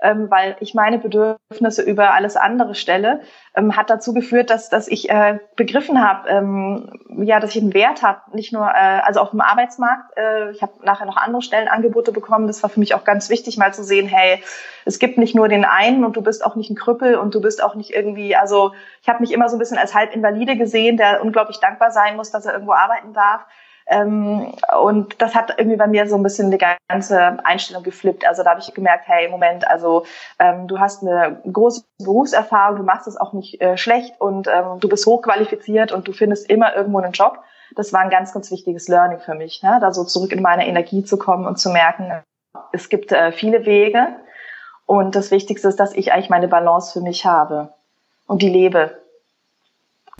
ähm, 0.01 0.29
weil 0.29 0.55
ich 0.59 0.73
meine 0.73 0.97
Bedürfnisse 0.97 1.83
über 1.83 2.13
alles 2.13 2.35
andere 2.35 2.75
stelle, 2.75 3.21
ähm, 3.55 3.75
hat 3.75 3.89
dazu 3.89 4.13
geführt, 4.13 4.49
dass, 4.49 4.69
dass 4.69 4.87
ich 4.87 5.09
äh, 5.09 5.39
begriffen 5.55 6.03
habe, 6.03 6.29
ähm, 6.29 6.99
ja, 7.23 7.39
dass 7.39 7.55
ich 7.55 7.61
einen 7.61 7.73
Wert 7.73 8.01
habe, 8.01 8.19
nicht 8.33 8.51
nur, 8.51 8.67
äh, 8.67 9.01
also 9.03 9.19
auf 9.19 9.31
dem 9.31 9.41
Arbeitsmarkt. 9.41 10.17
Äh, 10.17 10.51
ich 10.51 10.61
habe 10.61 10.73
nachher 10.83 11.05
noch 11.05 11.17
andere 11.17 11.41
Stellenangebote 11.41 12.11
bekommen. 12.11 12.47
Das 12.47 12.63
war 12.63 12.69
für 12.69 12.79
mich 12.79 12.95
auch 12.95 13.03
ganz 13.03 13.29
wichtig, 13.29 13.57
mal 13.57 13.73
zu 13.73 13.83
sehen, 13.83 14.07
hey, 14.07 14.43
es 14.85 14.97
gibt 14.97 15.17
nicht 15.17 15.35
nur 15.35 15.47
den 15.47 15.65
einen 15.65 16.03
und 16.03 16.15
du 16.15 16.21
bist 16.21 16.43
auch 16.43 16.55
nicht 16.55 16.71
ein 16.71 16.75
Krüppel 16.75 17.15
und 17.15 17.35
du 17.35 17.41
bist 17.41 17.63
auch 17.63 17.75
nicht 17.75 17.91
irgendwie, 17.91 18.35
also 18.35 18.73
ich 19.01 19.09
habe 19.09 19.19
mich 19.19 19.31
immer 19.31 19.49
so 19.49 19.55
ein 19.55 19.59
bisschen 19.59 19.77
als 19.77 19.93
halb 19.93 20.15
Invalide 20.15 20.57
gesehen, 20.57 20.97
der 20.97 21.21
unglaublich 21.21 21.59
dankbar 21.59 21.91
sein 21.91 22.15
muss, 22.15 22.31
dass 22.31 22.45
er 22.45 22.53
irgendwo 22.53 22.73
arbeiten 22.73 23.13
darf 23.13 23.45
Ähm, 23.91 24.53
und 24.81 25.21
das 25.21 25.35
hat 25.35 25.53
irgendwie 25.57 25.75
bei 25.75 25.85
mir 25.85 26.07
so 26.07 26.15
ein 26.15 26.23
bisschen 26.23 26.49
die 26.49 26.57
ganze 26.87 27.37
Einstellung 27.43 27.83
geflippt. 27.83 28.25
Also 28.25 28.41
da 28.41 28.51
habe 28.51 28.61
ich 28.61 28.73
gemerkt, 28.73 29.05
hey, 29.07 29.27
Moment, 29.27 29.67
also 29.67 30.05
ähm, 30.39 30.69
du 30.69 30.79
hast 30.79 31.03
eine 31.03 31.41
große 31.51 31.83
Berufserfahrung, 31.99 32.77
du 32.77 32.83
machst 32.83 33.07
es 33.07 33.17
auch 33.17 33.33
nicht 33.33 33.59
äh, 33.59 33.77
schlecht 33.77 34.19
und 34.19 34.47
ähm, 34.47 34.79
du 34.79 34.87
bist 34.87 35.05
hochqualifiziert 35.05 35.91
und 35.91 36.07
du 36.07 36.13
findest 36.13 36.49
immer 36.49 36.73
irgendwo 36.73 36.99
einen 36.99 37.11
Job. 37.11 37.39
Das 37.75 37.91
war 37.91 37.99
ein 37.99 38.09
ganz, 38.09 38.33
ganz 38.33 38.49
wichtiges 38.49 38.87
Learning 38.87 39.19
für 39.19 39.35
mich, 39.35 39.61
ne? 39.61 39.77
da 39.81 39.91
so 39.91 40.05
zurück 40.05 40.31
in 40.31 40.41
meine 40.41 40.67
Energie 40.67 41.03
zu 41.03 41.17
kommen 41.17 41.45
und 41.45 41.59
zu 41.59 41.69
merken, 41.69 42.23
es 42.71 42.87
gibt 42.87 43.11
äh, 43.11 43.33
viele 43.33 43.65
Wege 43.65 44.07
und 44.85 45.15
das 45.15 45.31
Wichtigste 45.31 45.67
ist, 45.67 45.79
dass 45.81 45.93
ich 45.93 46.13
eigentlich 46.13 46.29
meine 46.29 46.47
Balance 46.47 46.93
für 46.93 47.01
mich 47.01 47.25
habe 47.25 47.73
und 48.25 48.41
die 48.41 48.49
lebe. 48.49 49.00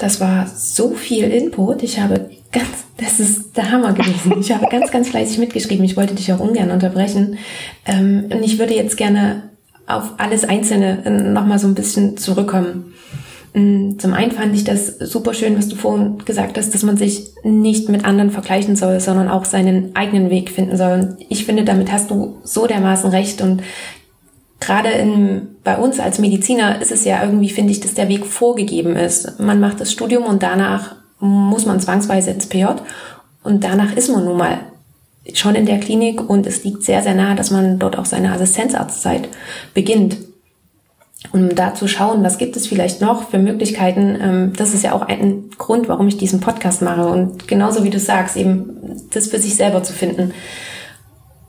Das 0.02 0.20
war 0.20 0.48
so 0.48 0.96
viel 0.96 1.26
Input. 1.26 1.84
Ich 1.84 2.00
habe 2.00 2.32
ganz, 2.52 2.68
das 2.98 3.20
ist 3.20 3.56
der 3.56 3.70
Hammer 3.70 3.94
gewesen. 3.94 4.34
Ich 4.40 4.52
habe 4.52 4.66
ganz, 4.66 4.90
ganz 4.90 5.10
fleißig 5.10 5.38
mitgeschrieben. 5.38 5.86
Ich 5.86 5.96
wollte 5.96 6.16
dich 6.16 6.34
auch 6.34 6.40
ungern 6.40 6.72
unterbrechen. 6.72 7.38
Ähm, 7.86 8.26
und 8.34 8.42
ich 8.42 8.58
würde 8.58 8.74
jetzt 8.74 8.98
gerne 8.98 9.52
auf 9.86 10.14
alles 10.18 10.44
Einzelne 10.44 11.06
äh, 11.06 11.12
nochmal 11.12 11.60
so 11.60 11.68
ein 11.68 11.76
bisschen 11.76 12.18
zurückkommen. 12.18 12.96
Mm, 13.54 14.00
zum 14.00 14.14
einen 14.14 14.32
fand 14.32 14.56
ich 14.56 14.64
das 14.64 14.88
super 14.88 15.36
schön, 15.36 15.56
was 15.56 15.68
du 15.68 15.76
vorhin 15.76 16.18
gesagt 16.26 16.58
hast, 16.58 16.74
dass 16.74 16.82
man 16.82 16.98
sich 16.98 17.36
nicht 17.44 17.88
mit 17.88 18.04
anderen 18.04 18.32
vergleichen 18.32 18.76
soll, 18.76 19.00
sondern 19.02 19.28
auch 19.28 19.46
seinen 19.46 19.96
eigenen 19.96 20.32
Weg 20.32 20.50
finden 20.50 20.78
soll. 20.78 20.94
Und 20.94 21.26
ich 21.30 21.46
finde, 21.46 21.64
damit 21.64 21.92
hast 21.92 22.10
du 22.10 22.40
so 22.44 22.66
dermaßen 22.66 23.12
recht. 23.12 23.40
Und 23.44 23.62
gerade 24.62 24.90
in, 24.90 25.50
bei 25.64 25.78
uns 25.78 26.00
als 26.00 26.20
Mediziner 26.20 26.82
ist 26.82 26.92
es 26.92 27.04
ja 27.04 27.22
irgendwie, 27.24 27.50
finde 27.50 27.74
ich, 27.74 27.82
dass 27.82 27.96
der 27.96 28.08
Weg 28.08 28.26
vorgegeben 28.26 28.96
ist. 28.96 29.40
Man 29.40 29.60
macht 29.60 29.82
das 29.82 29.92
Studium 29.92 30.24
und 30.24 30.42
danach 30.44 30.96
muss 31.20 31.66
man 31.66 31.80
zwangsweise 31.82 32.32
ins 32.32 32.48
PJ 32.48 32.66
und 33.44 33.64
danach 33.64 33.96
ist 33.96 34.10
man 34.10 34.24
nun 34.24 34.38
mal 34.38 34.60
schon 35.34 35.56
in 35.56 35.66
der 35.66 35.80
Klinik 35.80 36.28
und 36.30 36.48
es 36.48 36.64
liegt 36.64 36.84
sehr, 36.84 37.02
sehr 37.02 37.16
nahe, 37.16 37.36
dass 37.36 37.52
man 37.52 37.80
dort 37.80 37.98
auch 37.98 38.06
seine 38.06 38.32
Assistenzarztzeit 38.32 39.30
beginnt. 39.74 40.18
Um 41.32 41.54
da 41.54 41.76
zu 41.76 41.88
schauen, 41.88 42.24
was 42.24 42.40
gibt 42.40 42.56
es 42.56 42.66
vielleicht 42.66 43.00
noch 43.00 43.30
für 43.30 43.38
Möglichkeiten, 43.38 44.18
ähm, 44.20 44.54
das 44.58 44.74
ist 44.74 44.84
ja 44.84 44.94
auch 44.94 45.04
ein 45.04 45.52
Grund, 45.58 45.88
warum 45.88 46.08
ich 46.08 46.18
diesen 46.18 46.40
Podcast 46.40 46.82
mache. 46.82 47.06
Und 47.06 47.48
genauso 47.48 47.84
wie 47.84 47.92
du 47.92 48.00
sagst, 48.00 48.36
eben 48.36 49.00
das 49.14 49.28
für 49.28 49.38
sich 49.38 49.56
selber 49.56 49.84
zu 49.84 49.94
finden. 49.94 50.34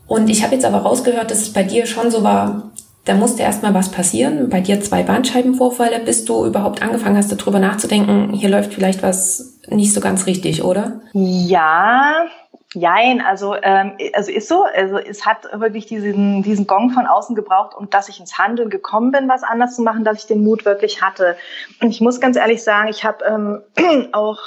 Und 0.06 0.28
ich 0.28 0.44
habe 0.44 0.54
jetzt 0.54 0.66
aber 0.66 0.78
rausgehört, 0.78 1.30
dass 1.30 1.40
es 1.40 1.54
bei 1.54 1.62
dir 1.62 1.86
schon 1.86 2.10
so 2.10 2.22
war, 2.22 2.70
da 3.04 3.14
musste 3.14 3.42
erstmal 3.42 3.74
was 3.74 3.90
passieren. 3.90 4.48
Bei 4.48 4.60
dir 4.60 4.80
zwei 4.80 5.02
Bandscheibenvorfälle, 5.02 6.00
bis 6.00 6.24
du 6.24 6.46
überhaupt 6.46 6.82
angefangen 6.82 7.16
hast, 7.16 7.32
darüber 7.32 7.58
nachzudenken, 7.58 8.32
hier 8.32 8.48
läuft 8.48 8.72
vielleicht 8.74 9.02
was 9.02 9.58
nicht 9.68 9.92
so 9.92 10.00
ganz 10.00 10.26
richtig, 10.26 10.64
oder? 10.64 11.00
Ja, 11.12 12.26
Jein, 12.74 13.20
also, 13.20 13.54
ähm, 13.62 13.98
also 14.14 14.32
ist 14.32 14.48
so. 14.48 14.64
Also 14.64 14.96
es 14.96 15.26
hat 15.26 15.46
wirklich 15.52 15.86
diesen, 15.86 16.42
diesen 16.42 16.66
Gong 16.66 16.90
von 16.90 17.06
außen 17.06 17.36
gebraucht, 17.36 17.76
um 17.76 17.90
dass 17.90 18.08
ich 18.08 18.18
ins 18.18 18.38
Handeln 18.38 18.70
gekommen 18.70 19.12
bin, 19.12 19.28
was 19.28 19.42
anders 19.42 19.76
zu 19.76 19.82
machen, 19.82 20.04
dass 20.04 20.20
ich 20.20 20.26
den 20.26 20.42
Mut 20.42 20.64
wirklich 20.64 21.02
hatte. 21.02 21.36
Und 21.82 21.90
ich 21.90 22.00
muss 22.00 22.20
ganz 22.20 22.36
ehrlich 22.36 22.62
sagen, 22.64 22.88
ich 22.88 23.04
habe 23.04 23.24
ähm, 23.24 24.08
auch 24.12 24.38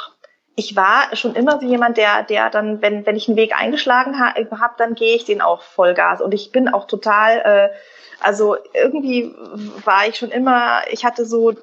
ich 0.58 0.76
war 0.76 1.14
schon 1.16 1.36
immer 1.36 1.60
so 1.60 1.68
jemand, 1.68 1.98
der, 1.98 2.24
der 2.24 2.50
dann, 2.50 2.82
wenn, 2.82 3.06
wenn 3.06 3.18
ich 3.18 3.28
einen 3.28 3.36
Weg 3.36 3.54
eingeschlagen 3.60 4.20
habe, 4.20 4.48
hab, 4.60 4.78
dann 4.78 4.96
gehe 4.96 5.16
ich 5.16 5.26
den 5.26 5.42
auch 5.42 5.62
Vollgas. 5.62 6.22
Und 6.22 6.34
ich 6.34 6.54
bin 6.54 6.70
auch 6.70 6.88
total, 6.88 7.40
äh, 7.40 7.70
also 8.26 8.58
irgendwie 8.74 9.36
war 9.84 10.08
ich 10.08 10.16
schon 10.16 10.32
immer, 10.32 10.82
ich 10.90 11.06
hatte 11.06 11.26
so 11.26 11.54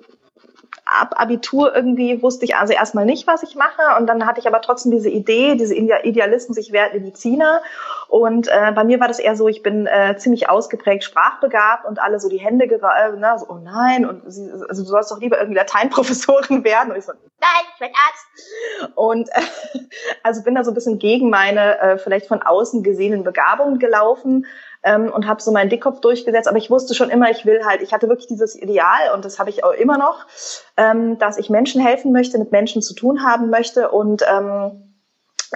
ab 0.85 1.15
Abitur 1.17 1.75
irgendwie 1.75 2.23
wusste 2.23 2.45
ich 2.45 2.57
also 2.57 2.73
erstmal 2.73 3.05
nicht, 3.05 3.27
was 3.27 3.43
ich 3.43 3.55
mache. 3.55 3.97
Und 3.99 4.07
dann 4.07 4.27
hatte 4.27 4.41
ich 4.41 4.47
aber 4.47 4.61
trotzdem 4.61 4.91
diese 4.93 5.09
Idee, 5.09 5.55
diese 5.57 5.75
Idealismus, 5.75 6.57
ich 6.57 6.73
werde 6.73 6.99
Mediziner. 6.99 7.63
Und 8.09 8.49
äh, 8.49 8.73
bei 8.73 8.85
mir 8.85 9.01
war 9.01 9.09
das 9.09 9.19
eher 9.19 9.37
so, 9.37 9.49
ich 9.49 9.63
bin 9.63 9.87
äh, 9.87 10.17
ziemlich 10.17 10.49
ausgeprägt 10.49 11.05
sprachbegabt 11.05 11.87
und 11.87 12.01
alle 12.01 12.21
so 12.21 12.29
die 12.29 12.39
Hände 12.39 12.65
äh, 12.65 13.17
ne, 13.17 13.37
so, 13.39 13.47
oh 13.49 13.59
nein, 13.63 14.07
und 14.07 14.31
sie, 14.31 14.51
also 14.69 14.83
du 14.83 14.89
sollst 14.89 15.11
doch 15.11 15.21
lieber 15.21 15.39
irgendwie 15.39 15.59
Lateinprofessorin 15.59 16.65
werden. 16.65 16.91
Und 16.91 16.99
ich 16.99 17.05
so, 17.05 17.13
nein, 17.41 17.65
ich 17.75 17.81
werde 17.81 17.95
Arzt. 17.95 18.97
Und 18.97 19.29
äh, 19.31 19.41
also 20.23 20.43
bin 20.43 20.55
da 20.55 20.65
so 20.65 20.71
ein 20.73 20.75
bisschen 20.75 20.99
gegen 20.99 21.31
meine 21.31 21.79
äh, 21.79 21.99
vielleicht 21.99 22.27
von 22.27 22.43
außen 22.43 22.83
gesehenen 22.83 23.25
Begabungen 23.25 23.79
gelaufen 23.79 24.47
ähm, 24.83 25.13
und 25.13 25.27
habe 25.27 25.43
so 25.43 25.53
meinen 25.53 25.71
Dickkopf 25.71 26.01
durchgesetzt. 26.01 26.49
Aber 26.49 26.59
ich 26.59 26.71
wusste 26.71 26.95
schon 26.95 27.11
immer, 27.11 27.31
ich 27.31 27.45
will 27.47 27.65
halt, 27.65 27.83
ich 27.83 27.93
hatte 27.93 28.09
wirklich 28.09 28.29
dieses 28.29 28.61
Ideal 28.61 29.13
und 29.15 29.25
das 29.25 29.39
habe 29.39 29.51
ich 29.51 29.65
auch 29.65 29.73
immer 29.73 29.99
noch, 29.99 30.27
ähm, 30.77 31.19
dass 31.19 31.39
ich 31.39 31.51
Menschen 31.51 31.81
helfen 31.81 32.13
möchte, 32.13 32.39
mit 32.39 32.53
Menschen 32.53 32.83
zu 32.83 32.95
tun 32.95 33.25
haben 33.25 33.51
möchte 33.51 33.91
und 33.91 34.23
ähm, 34.29 34.89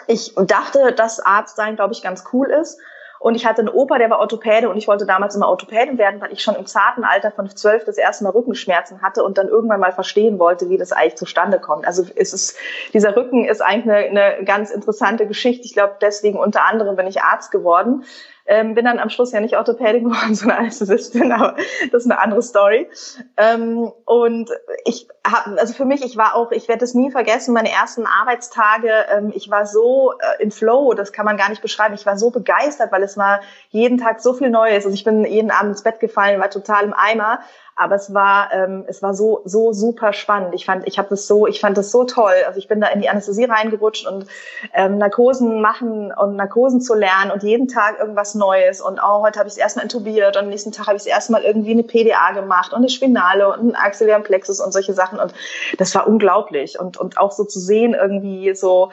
ich 0.07 0.35
dachte, 0.35 0.93
dass 0.93 1.21
Arzt 1.21 1.57
sein, 1.57 1.77
glaube 1.77 1.95
ich, 1.95 2.03
ganz 2.03 2.25
cool 2.33 2.51
ist. 2.51 2.79
Und 3.19 3.35
ich 3.35 3.47
hatte 3.47 3.61
einen 3.61 3.71
Opa, 3.71 3.99
der 3.99 4.11
war 4.11 4.21
Orthopäde 4.21 4.69
und 4.69 4.77
ich 4.77 4.89
wollte 4.89 5.07
damals 5.07 5.35
immer 5.35 5.49
Orthopädin 5.49 5.97
werden, 5.97 6.21
weil 6.21 6.33
ich 6.33 6.43
schon 6.43 6.55
im 6.55 6.67
zarten 6.67 7.03
Alter 7.03 7.31
von 7.31 7.49
zwölf 7.49 7.85
das 7.85 7.97
erste 7.97 8.25
Mal 8.25 8.31
Rückenschmerzen 8.31 9.01
hatte 9.01 9.25
und 9.25 9.39
dann 9.39 9.49
irgendwann 9.49 9.81
mal 9.81 9.93
verstehen 9.93 10.39
wollte, 10.39 10.69
wie 10.69 10.77
das 10.77 10.93
eigentlich 10.93 11.17
zustande 11.17 11.59
kommt. 11.59 11.87
Also 11.87 12.05
es 12.15 12.35
ist, 12.35 12.59
dieser 12.93 13.17
Rücken 13.17 13.47
ist 13.47 13.63
eigentlich 13.63 14.11
eine, 14.11 14.21
eine 14.21 14.45
ganz 14.45 14.71
interessante 14.71 15.27
Geschichte. 15.27 15.65
Ich 15.65 15.73
glaube, 15.73 15.95
deswegen 16.01 16.39
unter 16.39 16.67
anderem 16.67 16.95
bin 16.95 17.07
ich 17.07 17.23
Arzt 17.23 17.51
geworden, 17.51 18.05
ähm, 18.47 18.75
bin 18.75 18.85
dann 18.85 18.99
am 18.99 19.11
Schluss 19.11 19.33
ja 19.33 19.41
nicht 19.41 19.57
Orthopädin 19.57 20.05
geworden, 20.11 20.35
sondern 20.35 20.59
Anästhesistin, 20.59 21.33
aber 21.33 21.57
das 21.93 22.05
ist 22.05 22.11
eine 22.11 22.21
andere 22.21 22.43
Story. 22.43 22.89
Ähm, 23.37 23.93
und 24.05 24.51
ich 24.85 25.09
habe, 25.27 25.61
also 25.61 25.75
für 25.75 25.85
mich, 25.85 26.05
ich 26.05 26.17
war 26.17 26.35
auch, 26.35 26.53
ich 26.53 26.69
werde 26.69 26.85
es 26.85 26.95
nie 26.95 27.11
vergessen, 27.11 27.55
meine 27.55 27.71
ersten 27.71 28.07
Arbeitstage, 28.07 29.07
ähm, 29.11 29.33
ich 29.35 29.51
war 29.51 29.67
so 29.67 30.13
äh, 30.13 30.43
im 30.43 30.51
Flow, 30.51 30.95
das 30.95 31.13
kann 31.13 31.25
man 31.25 31.37
gar 31.37 31.49
nicht 31.49 31.63
beschreiben. 31.63 31.95
Ich 31.95 32.07
war 32.07 32.17
so 32.17 32.31
begeistert, 32.31 32.93
weil 32.93 33.03
es 33.03 33.17
war 33.17 33.41
jeden 33.71 33.99
Tag 33.99 34.21
so 34.21 34.33
viel 34.33 34.51
Neues. 34.51 34.85
Also 34.85 34.95
ich 34.95 35.05
bin 35.05 35.25
jeden 35.25 35.51
Abend 35.51 35.73
ins 35.73 35.83
Bett 35.83 36.01
gefallen, 36.01 36.41
war 36.41 36.51
total 36.51 36.85
im 36.85 36.95
Eimer 36.95 37.41
aber 37.77 37.95
es 37.95 38.15
war 38.15 38.53
ähm, 38.53 38.85
es 38.89 39.03
war 39.03 39.15
so 39.15 39.43
so 39.45 39.73
super 39.73 40.15
spannend. 40.15 40.55
Ich 40.55 40.65
fand 40.65 40.87
ich 40.89 40.99
habe 40.99 41.09
das 41.11 41.27
so 41.27 41.47
ich 41.47 41.61
fand 41.61 41.77
das 41.77 41.91
so 41.91 42.05
toll. 42.05 42.35
Also 42.47 42.59
ich 42.59 42.69
bin 42.69 42.81
da 42.81 42.89
in 42.89 43.01
die 43.01 43.09
Anästhesie 43.11 43.45
reingerutscht 43.45 44.07
und 44.07 44.27
ähm, 44.73 44.97
Narkosen 44.97 45.61
machen 45.61 46.11
und 46.11 46.37
Narkosen 46.37 46.81
zu 46.81 46.95
lernen 46.95 47.31
und 47.31 47.43
jeden 47.43 47.69
Tag 47.69 48.01
irgendwas 48.01 48.35
Neues 48.35 48.81
und 48.81 48.99
oh, 48.99 49.23
heute 49.23 49.39
habe 49.39 49.49
ich 49.49 49.55
es 49.55 49.59
erstmal 49.59 49.85
intubiert 49.85 50.37
und 50.37 50.45
am 50.45 50.49
nächsten 50.49 50.73
Tag 50.73 50.87
habe 50.87 50.97
ich 50.97 51.03
es 51.03 51.07
erstmal 51.07 51.43
irgendwie 51.43 51.73
eine 51.73 51.83
PDA 51.83 52.33
gemacht 52.33 52.73
und 52.73 52.79
eine 52.79 52.89
Spinale 52.89 53.53
und 53.53 53.63
ein 53.63 53.77
Axillaren 53.77 54.23
Plexus 54.23 54.61
und 54.61 54.73
solche 54.73 54.95
Sachen 54.95 55.21
und 55.21 55.35
das 55.79 55.95
war 55.95 56.07
unglaublich 56.09 56.81
und 56.81 56.97
und 56.97 57.19
auch 57.19 57.33
so 57.33 57.45
zu 57.45 57.61
sehen 57.61 57.93
irgendwie 57.93 58.55
so 58.55 58.91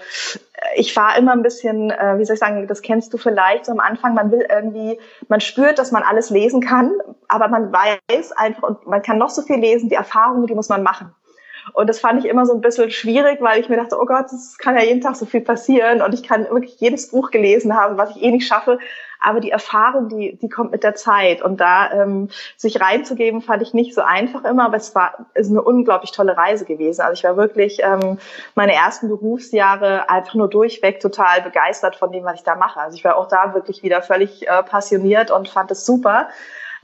ich 0.75 0.95
war 0.95 1.17
immer 1.17 1.33
ein 1.33 1.43
bisschen, 1.43 1.91
äh, 1.91 2.17
wie 2.17 2.25
soll 2.25 2.35
ich 2.35 2.39
sagen, 2.39 2.67
das 2.67 2.81
kennst 2.81 3.13
du 3.13 3.17
vielleicht 3.17 3.65
so 3.65 3.71
am 3.71 3.79
Anfang, 3.79 4.13
man 4.13 4.31
will 4.31 4.45
irgendwie, 4.49 4.99
man 5.27 5.41
spürt, 5.41 5.79
dass 5.79 5.91
man 5.91 6.03
alles 6.03 6.29
lesen 6.29 6.61
kann, 6.61 6.93
aber 7.27 7.47
man 7.47 7.71
weiß 7.71 8.31
einfach 8.35 8.63
und 8.73 8.87
man 8.87 9.01
kann 9.01 9.17
noch 9.17 9.29
so 9.29 9.41
viel 9.41 9.57
lesen, 9.57 9.89
die 9.89 9.95
Erfahrungen, 9.95 10.47
die 10.47 10.55
muss 10.55 10.69
man 10.69 10.83
machen. 10.83 11.13
Und 11.71 11.87
das 11.87 11.99
fand 11.99 12.23
ich 12.23 12.29
immer 12.29 12.45
so 12.45 12.53
ein 12.53 12.61
bisschen 12.61 12.91
schwierig, 12.91 13.39
weil 13.41 13.61
ich 13.61 13.69
mir 13.69 13.77
dachte, 13.77 13.97
oh 13.99 14.05
Gott, 14.05 14.25
es 14.25 14.57
kann 14.57 14.75
ja 14.75 14.83
jeden 14.83 15.01
Tag 15.01 15.15
so 15.15 15.25
viel 15.25 15.41
passieren 15.41 16.01
und 16.01 16.13
ich 16.13 16.23
kann 16.23 16.43
wirklich 16.49 16.79
jedes 16.79 17.09
Buch 17.09 17.31
gelesen 17.31 17.75
haben, 17.75 17.97
was 17.97 18.15
ich 18.15 18.21
eh 18.21 18.31
nicht 18.31 18.47
schaffe. 18.47 18.79
Aber 19.25 19.39
die 19.39 19.51
Erfahrung, 19.51 20.09
die, 20.09 20.37
die 20.37 20.49
kommt 20.49 20.71
mit 20.71 20.83
der 20.83 20.95
Zeit. 20.95 21.41
Und 21.41 21.61
da 21.61 21.93
ähm, 21.93 22.27
sich 22.57 22.81
reinzugeben, 22.81 23.41
fand 23.41 23.61
ich 23.61 23.73
nicht 23.73 23.95
so 23.95 24.01
einfach 24.01 24.43
immer, 24.43 24.65
aber 24.65 24.75
es 24.75 24.93
war 24.95 25.27
ist 25.33 25.49
eine 25.49 25.61
unglaublich 25.61 26.11
tolle 26.11 26.35
Reise 26.35 26.65
gewesen. 26.65 26.99
Also 26.99 27.13
ich 27.13 27.23
war 27.23 27.37
wirklich 27.37 27.79
ähm, 27.81 28.17
meine 28.55 28.73
ersten 28.73 29.07
Berufsjahre 29.07 30.09
einfach 30.09 30.33
nur 30.33 30.49
durchweg 30.49 30.99
total 30.99 31.41
begeistert 31.41 31.95
von 31.95 32.11
dem, 32.11 32.25
was 32.25 32.35
ich 32.35 32.43
da 32.43 32.55
mache. 32.55 32.81
Also 32.81 32.97
ich 32.97 33.05
war 33.05 33.15
auch 33.15 33.29
da 33.29 33.53
wirklich 33.53 33.81
wieder 33.81 34.01
völlig 34.01 34.45
äh, 34.45 34.61
passioniert 34.61 35.31
und 35.31 35.47
fand 35.47 35.71
es 35.71 35.85
super. 35.85 36.27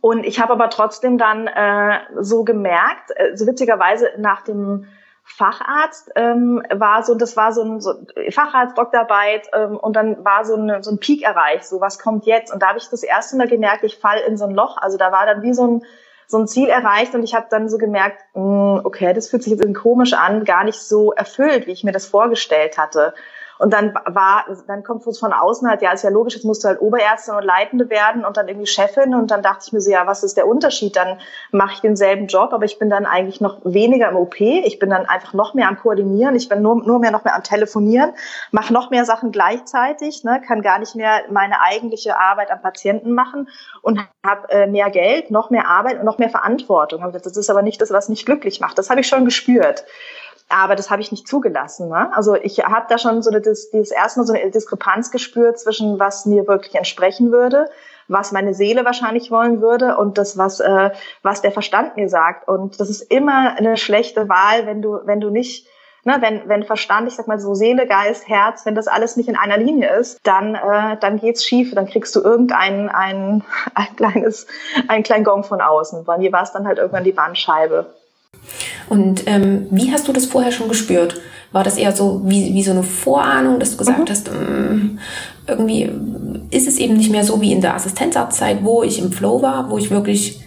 Und 0.02 0.26
ich 0.26 0.40
habe 0.40 0.54
aber 0.54 0.70
trotzdem 0.70 1.18
dann 1.18 1.48
äh, 1.48 2.00
so 2.20 2.44
gemerkt, 2.44 3.12
äh, 3.16 3.36
so 3.36 3.46
witzigerweise 3.48 4.10
nach 4.18 4.42
dem 4.44 4.88
Facharzt 5.24 6.12
ähm, 6.16 6.64
war 6.74 7.04
so, 7.04 7.14
das 7.14 7.38
war 7.38 7.54
so 7.54 7.62
ein 7.62 7.82
so 7.82 7.94
Facharzt, 8.32 8.78
Doktorarbeit 8.78 9.48
ähm, 9.54 9.78
und 9.78 9.96
dann 9.96 10.26
war 10.26 10.44
so, 10.44 10.56
ein 10.56 10.82
so 10.82 10.92
ein 10.92 11.00
Peak 11.00 11.22
erreicht, 11.22 11.66
so 11.66 11.82
was 11.82 12.00
kommt 12.00 12.26
jetzt? 12.26 12.52
Und 12.52 12.64
da 12.64 12.70
habe 12.70 12.80
ich 12.80 12.90
das 12.90 13.04
erste 13.04 13.38
Mal 13.38 13.48
gemerkt, 13.48 13.84
ich 13.84 14.00
fall 14.00 14.20
in 14.28 14.38
so 14.38 14.46
ein 14.46 14.56
Loch. 14.56 14.78
Also 14.78 14.98
da 14.98 15.12
war 15.12 15.26
dann 15.26 15.44
wie 15.44 15.54
so 15.54 15.68
ein 15.68 15.86
so 16.30 16.38
ein 16.38 16.48
Ziel 16.48 16.70
erreicht 16.70 17.16
und 17.16 17.24
ich 17.24 17.34
habe 17.34 17.48
dann 17.50 17.70
so 17.70 17.80
gemerkt, 17.80 18.22
mh, 18.36 18.78
hm, 18.78 18.86
okay, 18.86 19.14
das 19.14 19.30
fühlt 19.30 19.42
sich 19.42 19.52
jetzt 19.52 19.62
irgendwie 19.62 19.82
komisch 19.82 20.14
an, 20.14 20.46
gar 20.46 20.64
nicht 20.64 20.80
so 20.80 21.12
erfüllt, 21.12 21.66
wie 21.66 21.72
ich 21.72 21.84
mir 21.84 21.92
das 21.92 22.06
vorgestellt 22.06 22.78
hatte. 22.78 23.16
Und 23.60 23.74
dann 23.74 23.94
war, 24.06 24.46
dann 24.68 24.84
kommt 24.86 25.06
es 25.06 25.20
von 25.20 25.34
außen 25.34 25.70
halt, 25.70 25.82
ja, 25.82 25.92
ist 25.92 26.06
ja 26.06 26.10
logisch, 26.10 26.34
jetzt 26.36 26.46
musst 26.46 26.64
du 26.64 26.70
halt 26.70 26.82
Oberärztin 26.82 27.36
und 27.36 27.44
Leitende 27.44 27.90
werden 27.90 28.24
und 28.24 28.38
dann 28.38 28.48
irgendwie 28.48 28.68
Chefin. 28.68 29.14
Und 29.14 29.32
dann 29.32 29.44
dachte 29.44 29.66
ich 29.68 29.74
mir 29.74 29.82
so, 29.82 29.92
ja, 29.92 30.08
was 30.08 30.24
ist 30.24 30.38
der 30.38 30.48
Unterschied? 30.48 30.96
Dann 30.96 31.20
mache 31.52 31.74
ich 31.74 31.82
denselben 31.82 32.28
Job, 32.28 32.54
aber 32.54 32.64
ich 32.64 32.80
bin 32.80 32.90
dann 32.90 33.06
eigentlich 33.06 33.42
noch 33.42 33.60
weniger 33.66 34.08
im 34.10 34.16
OP. 34.16 34.40
Ich 34.40 34.80
bin 34.80 34.90
dann 34.90 35.06
einfach 35.06 35.34
noch 35.34 35.54
mehr 35.56 35.68
am 35.68 35.78
Koordinieren. 35.78 36.36
Ich 36.36 36.48
bin 36.48 36.62
nur, 36.62 36.78
nur 36.78 37.00
mehr 37.00 37.12
noch 37.12 37.26
mehr 37.26 37.36
am 37.36 37.44
Telefonieren, 37.44 38.14
mache 38.52 38.72
noch 38.72 38.92
mehr 38.92 39.04
Sachen 39.04 39.34
gleichzeitig, 39.34 40.24
ne, 40.24 40.42
kann 40.46 40.62
gar 40.62 40.80
nicht 40.80 40.96
mehr 40.96 41.24
meine 41.30 41.62
eigentliche 41.62 42.18
Arbeit 42.18 42.52
am 42.52 42.62
Patienten 42.62 43.12
machen 43.12 43.50
und 43.82 44.00
habe 44.26 44.50
äh, 44.52 44.68
mehr 44.68 44.90
Geld, 44.90 45.32
noch 45.32 45.50
mehr 45.50 45.68
Arbeit 45.68 46.00
und 46.00 46.06
noch 46.06 46.18
mehr 46.18 46.30
Verantwortung. 46.30 47.04
Das 47.12 47.36
ist 47.36 47.50
aber 47.50 47.62
nicht 47.62 47.82
das, 47.82 47.92
was 47.92 48.08
mich 48.08 48.26
glücklich 48.26 48.62
macht. 48.62 48.78
Das 48.78 48.90
habe 48.90 49.02
ich 49.02 49.08
schon 49.08 49.26
gespürt. 49.26 49.84
Aber 50.50 50.76
das 50.76 50.90
habe 50.90 51.02
ich 51.02 51.12
nicht 51.12 51.28
zugelassen. 51.28 51.90
Ne? 51.90 52.12
Also 52.16 52.36
ich 52.36 52.60
habe 52.60 52.88
da 52.90 52.98
schon 52.98 53.22
so 53.22 53.30
eine, 53.30 53.40
das, 53.40 53.70
dieses 53.70 53.92
erstmal 53.92 54.26
so 54.26 54.34
eine 54.34 54.50
Diskrepanz 54.52 55.12
gespürt 55.12 55.60
zwischen 55.60 56.00
was 56.00 56.26
mir 56.26 56.48
wirklich 56.48 56.76
entsprechen 56.76 57.32
würde, 57.32 57.70
was 58.08 58.32
meine 58.32 58.56
Seele 58.56 58.84
wahrscheinlich 58.84 59.30
wollen 59.30 59.62
würde 59.62 59.98
und 59.98 60.18
das 60.18 60.38
was 60.38 60.60
äh, 60.60 60.90
was 61.22 61.42
der 61.42 61.52
Verstand 61.52 61.96
mir 61.96 62.10
sagt. 62.10 62.48
Und 62.48 62.80
das 62.80 62.90
ist 62.90 63.02
immer 63.02 63.56
eine 63.58 63.78
schlechte 63.78 64.28
Wahl, 64.28 64.66
wenn 64.66 64.82
du 64.82 65.00
wenn 65.06 65.22
du 65.22 65.30
nicht 65.30 65.68
Ne, 66.06 66.16
wenn, 66.22 66.48
wenn 66.48 66.64
Verstand, 66.64 67.10
ich 67.10 67.16
sag 67.16 67.28
mal 67.28 67.42
so 67.42 67.54
Seele, 67.54 67.86
Geist, 67.86 68.30
Herz, 68.30 68.66
wenn 68.66 68.74
das 68.74 68.88
alles 68.88 69.18
nicht 69.18 69.28
in 69.28 69.36
einer 69.36 69.58
Linie 69.58 69.94
ist, 69.98 70.18
dann, 70.24 70.56
äh, 70.56 70.96
dann 70.98 71.20
geht's 71.20 71.46
schief, 71.46 71.76
dann 71.76 71.88
kriegst 71.88 72.16
du 72.16 72.22
irgendein 72.22 72.88
ein, 72.88 73.44
ein 73.76 73.96
kleines, 73.98 74.48
einen 74.88 75.04
kleinen 75.04 75.26
Gong 75.26 75.44
von 75.44 75.60
außen. 75.60 76.06
Bei 76.06 76.18
mir 76.18 76.32
war 76.32 76.44
es 76.44 76.54
dann 76.54 76.66
halt 76.66 76.78
irgendwann 76.78 77.04
die 77.04 77.12
Bandscheibe. 77.12 77.94
Und 78.88 79.24
ähm, 79.28 79.68
wie 79.72 79.92
hast 79.92 80.08
du 80.08 80.14
das 80.14 80.26
vorher 80.26 80.52
schon 80.52 80.70
gespürt? 80.70 81.20
War 81.52 81.64
das 81.64 81.78
eher 81.78 81.96
so 81.96 82.22
wie, 82.26 82.54
wie 82.54 82.64
so 82.64 82.72
eine 82.72 82.84
Vorahnung, 82.84 83.60
dass 83.60 83.72
du 83.72 83.78
gesagt 83.78 84.00
mhm. 84.00 84.10
hast, 84.10 84.30
ähm, 84.30 85.00
irgendwie 85.48 85.90
ist 86.52 86.68
es 86.68 86.78
eben 86.78 86.96
nicht 86.96 87.12
mehr 87.12 87.24
so 87.24 87.42
wie 87.42 87.52
in 87.52 87.62
der 87.62 87.76
Assistenzarztzeit, 87.76 88.64
wo 88.64 88.84
ich 88.84 89.00
im 89.00 89.12
Flow 89.12 89.42
war, 89.42 89.70
wo 89.70 89.78
ich 89.78 89.90
wirklich 89.90 90.42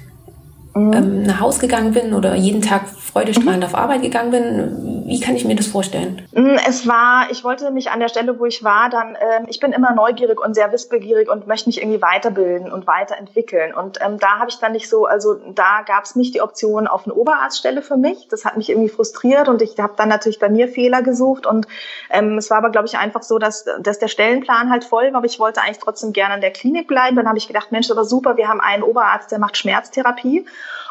mhm. 0.74 0.92
ähm, 0.92 1.22
nach 1.22 1.40
Haus 1.40 1.58
gegangen 1.58 1.92
bin 1.92 2.14
oder 2.14 2.34
jeden 2.34 2.62
Tag 2.62 2.88
freudestrahlend 2.88 3.62
mhm. 3.62 3.68
auf 3.68 3.74
Arbeit 3.74 4.02
gegangen 4.02 4.30
bin. 4.30 5.04
Wie 5.06 5.20
kann 5.20 5.36
ich 5.36 5.44
mir 5.44 5.54
das 5.54 5.66
vorstellen? 5.66 6.22
Mm, 6.32 6.56
es 6.66 6.86
war, 6.86 7.26
ich 7.30 7.44
wollte 7.44 7.70
mich 7.70 7.90
an 7.90 8.00
der 8.00 8.08
Stelle, 8.08 8.38
wo 8.38 8.46
ich 8.46 8.64
war, 8.64 8.88
dann, 8.88 9.16
ähm, 9.20 9.46
ich 9.48 9.60
bin 9.60 9.72
immer 9.72 9.94
neugierig 9.94 10.40
und 10.40 10.54
sehr 10.54 10.72
wissbegierig 10.72 11.30
und 11.30 11.46
möchte 11.46 11.68
mich 11.68 11.82
irgendwie 11.82 12.00
weiterbilden 12.00 12.72
und 12.72 12.86
weiterentwickeln. 12.86 13.74
Und 13.74 13.98
ähm, 14.00 14.18
da 14.18 14.38
habe 14.38 14.48
ich 14.48 14.58
dann 14.58 14.72
nicht 14.72 14.88
so, 14.88 15.04
also 15.04 15.34
da 15.54 15.82
gab 15.86 16.04
es 16.04 16.16
nicht 16.16 16.34
die 16.34 16.40
Option 16.40 16.86
auf 16.86 17.04
eine 17.04 17.14
Oberarztstelle 17.14 17.82
für 17.82 17.96
mich. 17.96 18.28
Das 18.30 18.44
hat 18.44 18.56
mich 18.56 18.70
irgendwie 18.70 18.88
frustriert 18.88 19.48
und 19.48 19.60
ich 19.60 19.78
habe 19.78 19.94
dann 19.96 20.08
natürlich 20.08 20.38
bei 20.38 20.48
mir 20.48 20.68
Fehler 20.68 21.02
gesucht. 21.02 21.46
Und 21.46 21.66
ähm, 22.10 22.38
es 22.38 22.48
war 22.50 22.58
aber, 22.58 22.70
glaube 22.70 22.86
ich, 22.86 22.96
einfach 22.96 23.22
so, 23.22 23.38
dass, 23.38 23.66
dass 23.80 23.98
der 23.98 24.08
Stellenplan 24.08 24.70
halt 24.70 24.84
voll 24.84 25.12
war, 25.12 25.18
aber 25.18 25.26
ich 25.26 25.38
wollte 25.38 25.60
eigentlich 25.60 25.78
trotzdem 25.78 26.12
gerne 26.12 26.36
in 26.36 26.40
der 26.40 26.52
Klinik 26.52 26.88
bleiben. 26.88 27.16
Dann 27.16 27.28
habe 27.28 27.38
ich 27.38 27.46
gedacht, 27.46 27.72
Mensch, 27.72 27.90
aber 27.90 28.04
super, 28.04 28.36
wir 28.36 28.48
haben 28.48 28.60
einen 28.60 28.82
Oberarzt, 28.82 29.30
der 29.30 29.38
macht 29.38 29.56
Schmerztherapie 29.56 30.46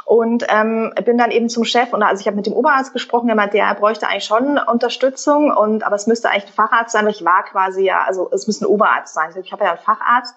und 0.06 0.46
ähm, 0.50 0.94
bin 1.06 1.18
dann 1.18 1.32
eben 1.32 1.50
zum 1.50 1.64
Chef 1.64 1.94
und 1.94 2.04
also 2.04 2.22
ich 2.22 2.28
habe 2.28 2.38
mit 2.38 2.46
dem 2.46 2.54
Oberarzt 2.54 2.94
gesprochen, 2.94 3.28
der 3.28 3.36
meinte, 3.36 3.58
der 3.58 3.74
bräuchte 3.76 4.08
eigentlich 4.08 4.26
schon 4.26 4.58
Unterstützung 4.58 5.52
und 5.52 5.84
aber 5.84 5.96
es 5.96 6.08
müsste 6.08 6.30
eigentlich 6.30 6.52
ein 6.52 6.54
Facharzt 6.54 6.92
sein, 6.92 7.06
weil 7.06 7.14
ich 7.14 7.26
war 7.26 7.44
quasi 7.44 7.84
ja, 7.84 8.04
also 8.06 8.30
es 8.32 8.48
müsste 8.48 8.66
ein 8.66 8.70
Oberarzt 8.70 9.14
sein. 9.14 9.32
Ich 9.42 9.52
habe 9.52 9.64
ja 9.64 9.72
einen 9.72 9.80
Facharzt 9.80 10.36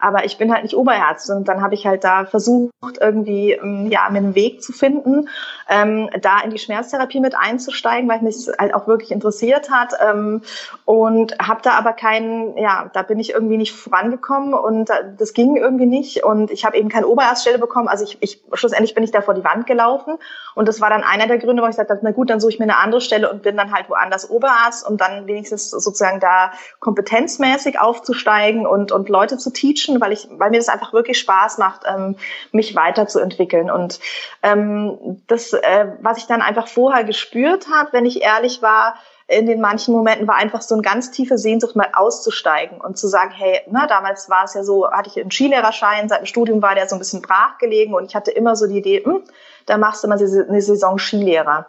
aber 0.00 0.24
ich 0.24 0.38
bin 0.38 0.52
halt 0.52 0.62
nicht 0.62 0.76
Oberärztin 0.76 1.36
und 1.36 1.48
dann 1.48 1.62
habe 1.62 1.74
ich 1.74 1.86
halt 1.86 2.04
da 2.04 2.24
versucht, 2.24 2.98
irgendwie 3.00 3.52
ähm, 3.52 3.86
ja, 3.90 4.08
mir 4.10 4.18
einen 4.18 4.34
Weg 4.34 4.62
zu 4.62 4.72
finden, 4.72 5.28
ähm, 5.68 6.08
da 6.20 6.40
in 6.40 6.50
die 6.50 6.58
Schmerztherapie 6.58 7.20
mit 7.20 7.34
einzusteigen, 7.36 8.08
weil 8.08 8.20
mich 8.22 8.48
halt 8.58 8.74
auch 8.74 8.86
wirklich 8.86 9.10
interessiert 9.10 9.70
hat. 9.70 9.92
Ähm, 10.00 10.42
und 10.84 11.38
habe 11.38 11.60
da 11.62 11.72
aber 11.72 11.92
keinen, 11.92 12.56
ja, 12.56 12.90
da 12.92 13.02
bin 13.02 13.18
ich 13.18 13.30
irgendwie 13.30 13.56
nicht 13.56 13.72
vorangekommen 13.72 14.54
und 14.54 14.90
das 15.18 15.32
ging 15.34 15.56
irgendwie 15.56 15.86
nicht. 15.86 16.24
Und 16.24 16.50
ich 16.50 16.64
habe 16.64 16.76
eben 16.76 16.88
keine 16.88 17.06
Oberarztstelle 17.06 17.58
bekommen. 17.58 17.88
Also 17.88 18.04
ich, 18.04 18.18
ich 18.20 18.42
schlussendlich 18.52 18.94
bin 18.94 19.04
ich 19.04 19.10
da 19.10 19.20
vor 19.20 19.34
die 19.34 19.44
Wand 19.44 19.66
gelaufen. 19.66 20.18
Und 20.54 20.68
das 20.68 20.80
war 20.80 20.90
dann 20.90 21.04
einer 21.04 21.26
der 21.26 21.38
Gründe, 21.38 21.62
wo 21.62 21.66
ich 21.66 21.72
gesagt 21.72 21.90
habe, 21.90 22.00
na 22.02 22.10
gut, 22.10 22.30
dann 22.30 22.40
suche 22.40 22.52
ich 22.52 22.58
mir 22.58 22.64
eine 22.64 22.78
andere 22.78 23.00
Stelle 23.00 23.30
und 23.30 23.42
bin 23.42 23.56
dann 23.56 23.72
halt 23.72 23.88
woanders 23.88 24.28
Oberarzt, 24.30 24.88
um 24.88 24.96
dann 24.96 25.26
wenigstens 25.26 25.70
sozusagen 25.70 26.20
da 26.20 26.52
kompetenzmäßig 26.80 27.78
aufzusteigen 27.78 28.66
und, 28.66 28.92
und 28.92 29.08
Leute 29.08 29.38
zu 29.38 29.50
teachen 29.50 29.89
Menschen, 29.90 30.00
weil 30.00 30.12
ich, 30.12 30.28
weil 30.30 30.50
mir 30.50 30.58
das 30.58 30.68
einfach 30.68 30.92
wirklich 30.92 31.18
Spaß 31.18 31.58
macht, 31.58 31.82
ähm, 31.86 32.16
mich 32.52 32.74
weiterzuentwickeln. 32.74 33.70
Und 33.70 34.00
ähm, 34.42 35.22
das, 35.26 35.52
äh, 35.52 35.86
was 36.00 36.18
ich 36.18 36.26
dann 36.26 36.42
einfach 36.42 36.68
vorher 36.68 37.04
gespürt 37.04 37.66
habe, 37.72 37.92
wenn 37.92 38.06
ich 38.06 38.22
ehrlich 38.22 38.62
war, 38.62 38.94
in 39.26 39.46
den 39.46 39.60
manchen 39.60 39.94
Momenten 39.94 40.26
war 40.26 40.34
einfach 40.34 40.60
so 40.60 40.74
eine 40.74 40.82
ganz 40.82 41.12
tiefe 41.12 41.38
Sehnsucht, 41.38 41.76
mal 41.76 41.90
auszusteigen 41.92 42.80
und 42.80 42.98
zu 42.98 43.06
sagen, 43.06 43.30
hey, 43.30 43.60
na, 43.70 43.86
damals 43.86 44.28
war 44.28 44.44
es 44.44 44.54
ja 44.54 44.64
so, 44.64 44.90
hatte 44.90 45.08
ich 45.08 45.20
einen 45.20 45.30
Skilehrerschein, 45.30 46.08
seit 46.08 46.20
dem 46.20 46.26
Studium 46.26 46.60
war 46.62 46.74
der 46.74 46.88
so 46.88 46.96
ein 46.96 46.98
bisschen 46.98 47.22
brach 47.22 47.58
gelegen 47.58 47.94
und 47.94 48.06
ich 48.06 48.16
hatte 48.16 48.32
immer 48.32 48.56
so 48.56 48.66
die 48.66 48.78
Idee, 48.78 49.04
hm, 49.04 49.22
da 49.66 49.78
machst 49.78 50.02
du 50.02 50.08
mal 50.08 50.18
eine 50.18 50.62
Saison 50.62 50.98
Skilehrer. 50.98 51.66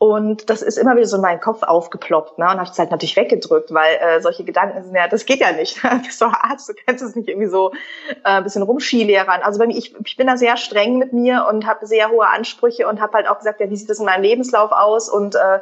Und 0.00 0.48
das 0.48 0.62
ist 0.62 0.78
immer 0.78 0.94
wieder 0.94 1.08
so 1.08 1.16
in 1.16 1.22
meinen 1.22 1.40
Kopf 1.40 1.64
aufgeploppt, 1.64 2.38
ne? 2.38 2.44
Und 2.44 2.58
habe 2.58 2.70
es 2.70 2.78
halt 2.78 2.92
natürlich 2.92 3.16
weggedrückt, 3.16 3.74
weil 3.74 3.96
äh, 3.96 4.20
solche 4.20 4.44
Gedanken 4.44 4.84
sind 4.84 4.94
ja, 4.94 5.08
das 5.08 5.26
geht 5.26 5.40
ja 5.40 5.50
nicht. 5.50 5.82
Du 5.82 6.02
bist 6.02 6.22
doch 6.22 6.32
Arzt, 6.32 6.68
du 6.68 6.74
kannst 6.86 7.02
es 7.02 7.16
nicht 7.16 7.28
irgendwie 7.28 7.48
so 7.48 7.72
äh, 8.08 8.14
ein 8.22 8.44
bisschen 8.44 8.62
rumskilehrern. 8.62 9.42
Also 9.42 9.58
bei 9.58 9.66
mir, 9.66 9.76
ich, 9.76 9.96
ich 10.04 10.16
bin 10.16 10.28
da 10.28 10.36
sehr 10.36 10.56
streng 10.56 10.98
mit 10.98 11.12
mir 11.12 11.46
und 11.50 11.66
habe 11.66 11.84
sehr 11.86 12.10
hohe 12.10 12.28
Ansprüche 12.28 12.86
und 12.86 13.00
habe 13.00 13.14
halt 13.14 13.28
auch 13.28 13.38
gesagt, 13.38 13.60
ja, 13.60 13.68
wie 13.68 13.76
sieht 13.76 13.90
das 13.90 13.98
in 13.98 14.04
meinem 14.04 14.22
Lebenslauf 14.22 14.70
aus? 14.70 15.08
Und 15.08 15.34
äh, 15.34 15.60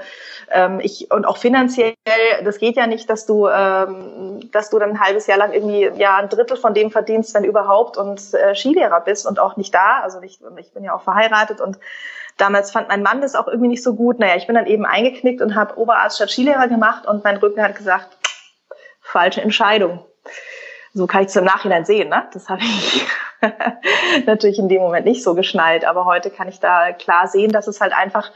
ähm, 0.51 0.81
ich 0.83 1.11
und 1.11 1.25
auch 1.25 1.39
finanziell, 1.39 1.95
das 2.45 2.59
geht 2.59 2.77
ja 2.77 2.87
nicht, 2.87 3.09
dass 3.09 3.25
du, 3.25 3.49
ähm, 3.49 4.51
dass 4.53 4.69
du 4.69 4.79
dann 4.79 4.91
ein 4.91 5.01
halbes 5.01 5.27
Jahr 5.27 5.39
lang 5.39 5.55
irgendwie 5.55 5.91
ja 5.99 6.17
ein 6.17 6.29
Drittel 6.29 6.59
von 6.59 6.75
dem 6.75 6.91
verdienst, 6.91 7.33
wenn 7.35 7.45
überhaupt 7.45 7.97
und 7.97 8.35
äh, 8.35 8.55
Skilehrer 8.55 9.01
bist 9.01 9.27
und 9.27 9.39
auch 9.39 9.57
nicht 9.57 9.75
da. 9.75 10.01
Also 10.03 10.21
ich, 10.21 10.41
ich 10.59 10.73
bin 10.73 10.85
ja 10.85 10.95
auch 10.95 11.03
verheiratet 11.03 11.63
und 11.63 11.79
Damals 12.39 12.71
fand 12.71 12.89
mein 12.89 13.03
Mann 13.03 13.23
das 13.23 13.35
auch 13.35 13.47
irgendwie 13.47 13.69
nicht 13.69 13.83
so 13.83 13.95
gut. 13.95 14.19
Naja, 14.19 14.37
ich 14.37 14.47
bin 14.47 14.57
dann 14.57 14.67
eben 14.67 14.85
eingeknickt 14.85 15.41
und 15.41 15.55
habe 15.55 15.79
Oberarzt 15.79 16.17
statt 16.17 16.31
Skilehrer 16.31 16.69
gemacht 16.69 17.07
und 17.07 17.25
mein 17.25 17.39
Rücken 17.39 17.63
hat 17.63 17.77
gesagt, 17.77 18.19
falsche 19.01 19.41
Entscheidung. 19.41 20.05
So 20.93 21.07
kann 21.07 21.23
ich 21.23 21.29
es 21.29 21.37
im 21.37 21.45
Nachhinein 21.45 21.85
sehen. 21.85 22.09
Ne? 22.09 22.27
Das 22.33 22.49
habe 22.49 22.61
ich 22.63 23.07
natürlich 24.27 24.59
in 24.59 24.69
dem 24.69 24.83
Moment 24.83 25.07
nicht 25.07 25.23
so 25.23 25.35
geschnallt, 25.35 25.87
aber 25.87 26.05
heute 26.05 26.31
kann 26.31 26.49
ich 26.49 26.61
da 26.61 26.93
klar 26.93 27.27
sehen, 27.29 27.53
dass 27.53 27.69
es 27.69 27.81
halt 27.81 27.95
einfach 27.95 28.31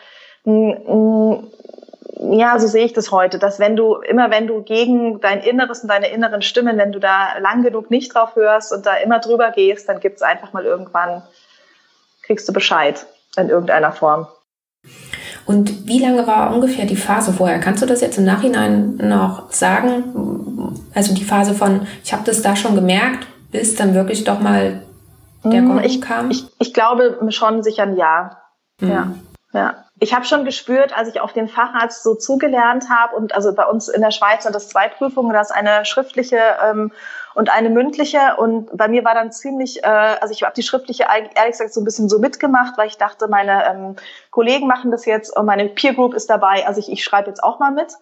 ja, 2.23 2.59
so 2.59 2.67
sehe 2.67 2.85
ich 2.85 2.93
das 2.93 3.11
heute, 3.11 3.39
dass 3.39 3.59
wenn 3.59 3.77
du, 3.77 3.97
immer 3.97 4.31
wenn 4.31 4.47
du 4.47 4.63
gegen 4.63 5.21
dein 5.21 5.41
Inneres 5.41 5.83
und 5.83 5.89
deine 5.89 6.09
inneren 6.09 6.41
Stimmen, 6.41 6.79
wenn 6.79 6.93
du 6.93 6.99
da 6.99 7.39
lang 7.39 7.63
genug 7.63 7.91
nicht 7.91 8.15
drauf 8.15 8.37
hörst 8.37 8.73
und 8.73 8.87
da 8.87 8.95
immer 8.97 9.19
drüber 9.19 9.51
gehst, 9.51 9.89
dann 9.89 10.01
gibt's 10.01 10.23
einfach 10.23 10.53
mal 10.55 10.65
irgendwann, 10.65 11.23
kriegst 12.23 12.49
du 12.49 12.53
Bescheid 12.53 13.07
in 13.37 13.49
irgendeiner 13.49 13.93
Form. 13.93 14.27
Und 15.47 15.87
wie 15.87 15.99
lange 15.99 16.27
war 16.27 16.55
ungefähr 16.55 16.85
die 16.85 16.97
Phase 16.97 17.33
vorher? 17.33 17.59
Kannst 17.59 17.83
du 17.83 17.87
das 17.87 18.01
jetzt 18.01 18.19
im 18.19 18.25
Nachhinein 18.25 18.97
noch 18.97 19.51
sagen? 19.51 20.77
Also 20.95 21.15
die 21.15 21.25
Phase 21.25 21.55
von, 21.55 21.87
ich 22.05 22.13
habe 22.13 22.23
das 22.25 22.43
da 22.43 22.55
schon 22.57 22.75
gemerkt, 22.75 23.27
bis 23.51 23.75
dann 23.75 23.95
wirklich 23.95 24.25
doch 24.25 24.41
mal 24.41 24.83
der 25.45 25.63
Gong 25.63 25.83
ich, 25.83 26.01
kam? 26.01 26.31
Ich, 26.31 26.47
ich 26.59 26.75
glaube 26.75 27.19
schon 27.31 27.63
sicher 27.63 27.85
ein 27.85 27.97
Jahr. 27.97 28.43
Mhm. 28.81 28.91
Ja. 28.91 29.15
Ja. 29.53 29.85
Ich 30.03 30.15
habe 30.15 30.25
schon 30.25 30.47
gespürt, 30.47 30.97
als 30.97 31.11
ich 31.11 31.21
auf 31.21 31.35
den 31.35 31.47
Facharzt 31.47 32.03
so 32.03 32.15
zugelernt 32.15 32.89
habe 32.89 33.15
und 33.15 33.35
also 33.35 33.55
bei 33.55 33.67
uns 33.67 33.89
in 33.89 34.01
der 34.01 34.11
Schweiz 34.11 34.45
sind 34.45 34.55
das 34.55 34.71
zwei 34.71 34.89
Prüfungen, 34.89 35.35
das 35.35 35.51
ist 35.51 35.57
eine 35.57 35.85
schriftliche 35.85 36.41
ähm, 36.65 36.91
und 37.35 37.53
eine 37.53 37.69
mündliche. 37.69 38.37
Und 38.39 38.75
bei 38.77 38.89
mir 38.89 39.05
war 39.05 39.15
dann 39.15 39.31
ziemlich, 39.31 39.85
äh, 39.85 39.87
also 39.87 40.33
ich 40.33 40.43
habe 40.43 40.55
die 40.55 40.63
schriftliche 40.63 41.05
ehrlich 41.05 41.53
gesagt 41.53 41.75
so 41.75 41.83
ein 41.83 41.85
bisschen 41.85 42.09
so 42.09 42.19
mitgemacht, 42.19 42.79
weil 42.79 42.89
ich 42.89 42.97
dachte, 42.97 43.29
meine 43.29 43.65
ähm, 43.67 43.97
Kollegen 44.31 44.67
machen 44.67 44.91
das 44.91 45.05
jetzt 45.05 45.37
und 45.37 45.45
meine 45.45 45.69
Peer 45.69 45.93
Group 45.93 46.15
ist 46.15 46.31
dabei. 46.31 46.67
Also 46.67 46.81
ich, 46.81 46.91
ich 46.91 47.05
schreibe 47.05 47.29
jetzt 47.29 47.45
auch 47.45 47.59
mal 47.59 47.71
mit. 47.71 47.93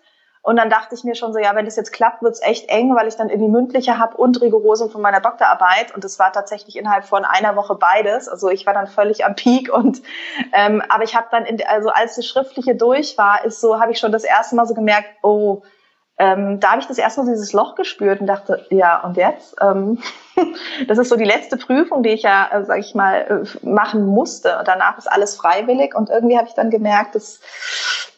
Und 0.48 0.56
dann 0.56 0.70
dachte 0.70 0.94
ich 0.94 1.04
mir 1.04 1.14
schon 1.14 1.34
so, 1.34 1.38
ja, 1.38 1.54
wenn 1.54 1.66
das 1.66 1.76
jetzt 1.76 1.92
klappt, 1.92 2.22
wird's 2.22 2.40
echt 2.40 2.70
eng, 2.70 2.96
weil 2.96 3.06
ich 3.06 3.16
dann 3.16 3.28
irgendwie 3.28 3.50
mündliche 3.50 3.98
habe 3.98 4.16
und 4.16 4.40
Rigorosen 4.40 4.88
von 4.88 5.02
meiner 5.02 5.20
Doktorarbeit. 5.20 5.94
Und 5.94 6.04
das 6.04 6.18
war 6.18 6.32
tatsächlich 6.32 6.76
innerhalb 6.76 7.04
von 7.04 7.26
einer 7.26 7.54
Woche 7.54 7.74
beides. 7.74 8.30
Also 8.30 8.48
ich 8.48 8.64
war 8.64 8.72
dann 8.72 8.87
völlig 8.87 9.26
am 9.26 9.34
Peak. 9.34 9.70
Und 9.70 10.00
ähm, 10.54 10.82
aber 10.88 11.04
ich 11.04 11.14
habe 11.14 11.26
dann, 11.30 11.44
in, 11.44 11.62
also 11.66 11.90
als 11.90 12.16
das 12.16 12.24
Schriftliche 12.24 12.74
durch 12.74 13.18
war, 13.18 13.44
ist 13.44 13.61
so, 13.61 13.78
habe 13.78 13.92
ich 13.92 13.98
schon 13.98 14.11
das 14.11 14.24
erste 14.24 14.56
Mal 14.56 14.64
so 14.64 14.72
gemerkt, 14.72 15.11
oh, 15.20 15.61
ähm, 16.18 16.59
da 16.59 16.72
habe 16.72 16.81
ich 16.81 16.87
das 16.87 16.98
erste 16.98 17.22
Mal 17.22 17.31
dieses 17.31 17.52
Loch 17.52 17.74
gespürt 17.74 18.20
und 18.20 18.26
dachte, 18.26 18.66
ja, 18.70 19.00
und 19.02 19.16
jetzt? 19.16 19.54
Ähm, 19.61 19.98
das 20.88 20.98
ist 20.98 21.09
so 21.09 21.16
die 21.16 21.24
letzte 21.24 21.57
Prüfung, 21.57 22.02
die 22.02 22.11
ich 22.11 22.22
ja, 22.22 22.48
äh, 22.52 22.64
sage 22.64 22.81
ich 22.81 22.94
mal, 22.94 23.44
äh, 23.44 23.66
machen 23.66 24.07
musste. 24.07 24.59
Und 24.59 24.66
danach 24.66 24.98
ist 24.98 25.11
alles 25.11 25.37
freiwillig 25.37 25.94
und 25.94 26.11
irgendwie 26.11 26.37
habe 26.37 26.48
ich 26.48 26.54
dann 26.54 26.70
gemerkt, 26.70 27.14
dass, 27.14 27.40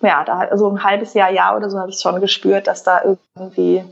ja, 0.00 0.24
da 0.24 0.56
so 0.56 0.68
ein 0.70 0.82
halbes 0.82 1.14
Jahr, 1.14 1.30
Jahr 1.30 1.56
oder 1.56 1.68
so 1.68 1.78
habe 1.78 1.90
ich 1.90 2.00
schon 2.00 2.20
gespürt, 2.20 2.66
dass 2.66 2.82
da 2.82 3.02
irgendwie 3.36 3.84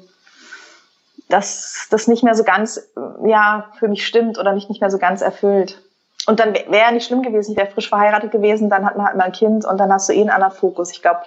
dass 1.29 1.87
das 1.91 2.09
nicht 2.09 2.25
mehr 2.25 2.35
so 2.35 2.43
ganz, 2.43 2.81
ja, 3.25 3.71
für 3.79 3.89
mich 3.89 4.07
stimmt 4.07 4.39
oder 4.39 4.55
mich 4.55 4.69
nicht 4.69 4.81
mehr 4.81 4.91
so 4.91 4.99
ganz 4.99 5.21
erfüllt. 5.21 5.83
Und 6.27 6.41
dann 6.41 6.55
wäre 6.55 6.87
ja 6.87 6.91
nicht 6.91 7.07
schlimm 7.07 7.23
gewesen, 7.23 7.53
ich 7.53 7.59
wäre 7.59 7.71
frisch 7.71 7.89
verheiratet 7.89 8.31
gewesen, 8.31 8.71
dann 8.71 8.85
hat 8.85 8.97
man 8.97 9.07
halt 9.07 9.17
mal 9.17 9.25
ein 9.25 9.33
Kind 9.33 9.65
und 9.65 9.79
dann 9.79 9.93
hast 9.93 10.09
du 10.09 10.13
eh 10.13 10.21
einen 10.21 10.31
anderen 10.31 10.55
Fokus. 10.55 10.91
Ich 10.93 11.03
glaube, 11.03 11.21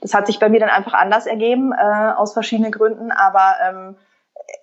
das 0.00 0.14
hat 0.14 0.26
sich 0.26 0.38
bei 0.38 0.48
mir 0.48 0.60
dann 0.60 0.70
einfach 0.70 0.94
anders 0.94 1.26
ergeben, 1.26 1.72
äh, 1.72 2.12
aus 2.16 2.32
verschiedenen 2.32 2.72
Gründen. 2.72 3.12
Aber 3.12 3.54
ähm, 3.66 3.96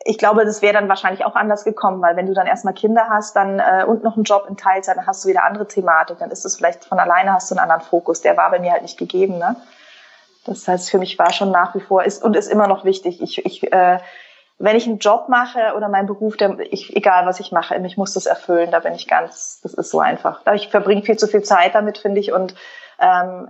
ich 0.03 0.17
glaube, 0.17 0.45
das 0.45 0.61
wäre 0.61 0.73
dann 0.73 0.89
wahrscheinlich 0.89 1.25
auch 1.25 1.35
anders 1.35 1.63
gekommen, 1.63 2.01
weil 2.01 2.15
wenn 2.15 2.25
du 2.25 2.33
dann 2.33 2.47
erstmal 2.47 2.73
Kinder 2.73 3.07
hast 3.09 3.35
dann 3.35 3.59
äh, 3.59 3.85
und 3.85 4.03
noch 4.03 4.15
einen 4.15 4.23
Job 4.23 4.45
in 4.49 4.57
Teilzeit, 4.57 4.97
dann 4.97 5.07
hast 5.07 5.23
du 5.23 5.29
wieder 5.29 5.43
andere 5.43 5.67
Thematik. 5.67 6.19
Dann 6.19 6.31
ist 6.31 6.45
es 6.45 6.57
vielleicht 6.57 6.85
von 6.85 6.99
alleine 6.99 7.33
hast 7.33 7.51
du 7.51 7.55
einen 7.55 7.63
anderen 7.63 7.81
Fokus. 7.81 8.21
Der 8.21 8.37
war 8.37 8.49
bei 8.49 8.59
mir 8.59 8.71
halt 8.71 8.81
nicht 8.81 8.97
gegeben. 8.97 9.37
Ne? 9.37 9.55
Das 10.45 10.67
heißt, 10.67 10.89
für 10.89 10.97
mich 10.97 11.19
war 11.19 11.31
schon 11.33 11.51
nach 11.51 11.75
wie 11.75 11.81
vor 11.81 12.03
ist 12.03 12.23
und 12.23 12.35
ist 12.35 12.51
immer 12.51 12.67
noch 12.67 12.83
wichtig. 12.83 13.21
Ich, 13.21 13.45
ich 13.45 13.71
äh, 13.71 13.99
wenn 14.59 14.75
ich 14.75 14.87
einen 14.87 14.97
Job 14.97 15.29
mache 15.29 15.73
oder 15.75 15.87
meinen 15.87 16.07
Beruf, 16.07 16.35
der, 16.35 16.57
ich, 16.59 16.95
egal 16.95 17.27
was 17.27 17.39
ich 17.39 17.51
mache, 17.51 17.77
mich 17.79 17.97
muss 17.97 18.13
das 18.13 18.25
erfüllen. 18.25 18.71
Da 18.71 18.79
bin 18.79 18.93
ich 18.93 19.07
ganz, 19.07 19.59
das 19.61 19.73
ist 19.75 19.91
so 19.91 19.99
einfach. 19.99 20.41
Ich 20.55 20.69
verbringe 20.69 21.03
viel 21.03 21.17
zu 21.17 21.27
viel 21.27 21.43
Zeit 21.43 21.75
damit, 21.75 21.99
finde 21.99 22.19
ich, 22.19 22.31
und 22.31 22.55
Ähm, 22.99 23.49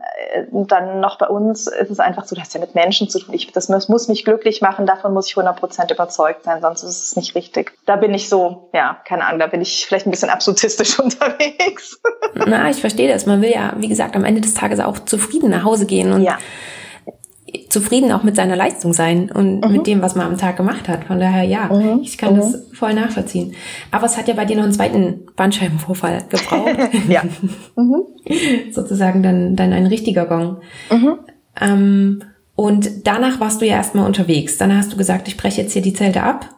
dann 0.51 0.99
noch 0.99 1.17
bei 1.17 1.27
uns 1.27 1.67
ist 1.67 1.89
es 1.89 1.99
einfach 1.99 2.25
so, 2.25 2.35
dass 2.35 2.53
ja 2.53 2.59
mit 2.59 2.75
Menschen 2.75 3.09
zu 3.09 3.19
tun. 3.19 3.33
Ich, 3.33 3.51
das 3.51 3.69
muss, 3.69 3.87
muss 3.87 4.07
mich 4.07 4.25
glücklich 4.25 4.61
machen, 4.61 4.85
davon 4.85 5.13
muss 5.13 5.27
ich 5.27 5.35
100% 5.35 5.93
überzeugt 5.93 6.43
sein, 6.43 6.61
sonst 6.61 6.83
ist 6.83 7.03
es 7.05 7.15
nicht 7.15 7.33
richtig. 7.35 7.73
Da 7.85 7.95
bin 7.95 8.13
ich 8.13 8.27
so, 8.27 8.69
ja, 8.73 8.97
keine 9.05 9.25
Ahnung, 9.25 9.39
da 9.39 9.47
bin 9.47 9.61
ich 9.61 9.85
vielleicht 9.85 10.05
ein 10.05 10.11
bisschen 10.11 10.29
absolutistisch 10.29 10.99
unterwegs. 10.99 11.99
Na, 12.33 12.69
ich 12.69 12.81
verstehe 12.81 13.11
das. 13.11 13.25
Man 13.25 13.41
will 13.41 13.51
ja, 13.51 13.73
wie 13.77 13.87
gesagt, 13.87 14.15
am 14.15 14.25
Ende 14.25 14.41
des 14.41 14.53
Tages 14.53 14.79
auch 14.79 14.99
zufrieden 14.99 15.49
nach 15.49 15.63
Hause 15.63 15.85
gehen 15.85 16.11
und 16.11 16.23
ja 16.23 16.37
zufrieden 17.69 18.11
auch 18.11 18.23
mit 18.23 18.35
seiner 18.35 18.55
Leistung 18.55 18.93
sein 18.93 19.31
und 19.31 19.61
mhm. 19.61 19.71
mit 19.71 19.87
dem, 19.87 20.01
was 20.01 20.15
man 20.15 20.27
am 20.27 20.37
Tag 20.37 20.57
gemacht 20.57 20.87
hat. 20.89 21.05
Von 21.05 21.19
daher, 21.19 21.43
ja, 21.43 21.73
mhm. 21.73 22.01
ich 22.01 22.17
kann 22.17 22.33
mhm. 22.33 22.39
das 22.39 22.63
voll 22.73 22.93
nachvollziehen. 22.93 23.53
Aber 23.91 24.05
es 24.05 24.17
hat 24.17 24.27
ja 24.27 24.33
bei 24.33 24.45
dir 24.45 24.57
noch 24.57 24.63
einen 24.63 24.73
zweiten 24.73 25.25
Bandscheibenvorfall 25.35 26.25
gebraucht. 26.29 26.75
ja. 27.09 27.23
Mhm. 27.75 28.03
Sozusagen 28.71 29.23
dann, 29.23 29.55
dann 29.55 29.73
ein 29.73 29.87
richtiger 29.87 30.25
Gong. 30.25 30.57
Mhm. 30.91 31.19
Ähm, 31.59 32.23
und 32.55 33.07
danach 33.07 33.39
warst 33.39 33.61
du 33.61 33.65
ja 33.65 33.75
erstmal 33.75 34.07
unterwegs. 34.07 34.57
Dann 34.57 34.75
hast 34.75 34.91
du 34.91 34.97
gesagt, 34.97 35.27
ich 35.27 35.37
breche 35.37 35.61
jetzt 35.61 35.73
hier 35.73 35.81
die 35.81 35.93
Zelte 35.93 36.23
ab 36.23 36.57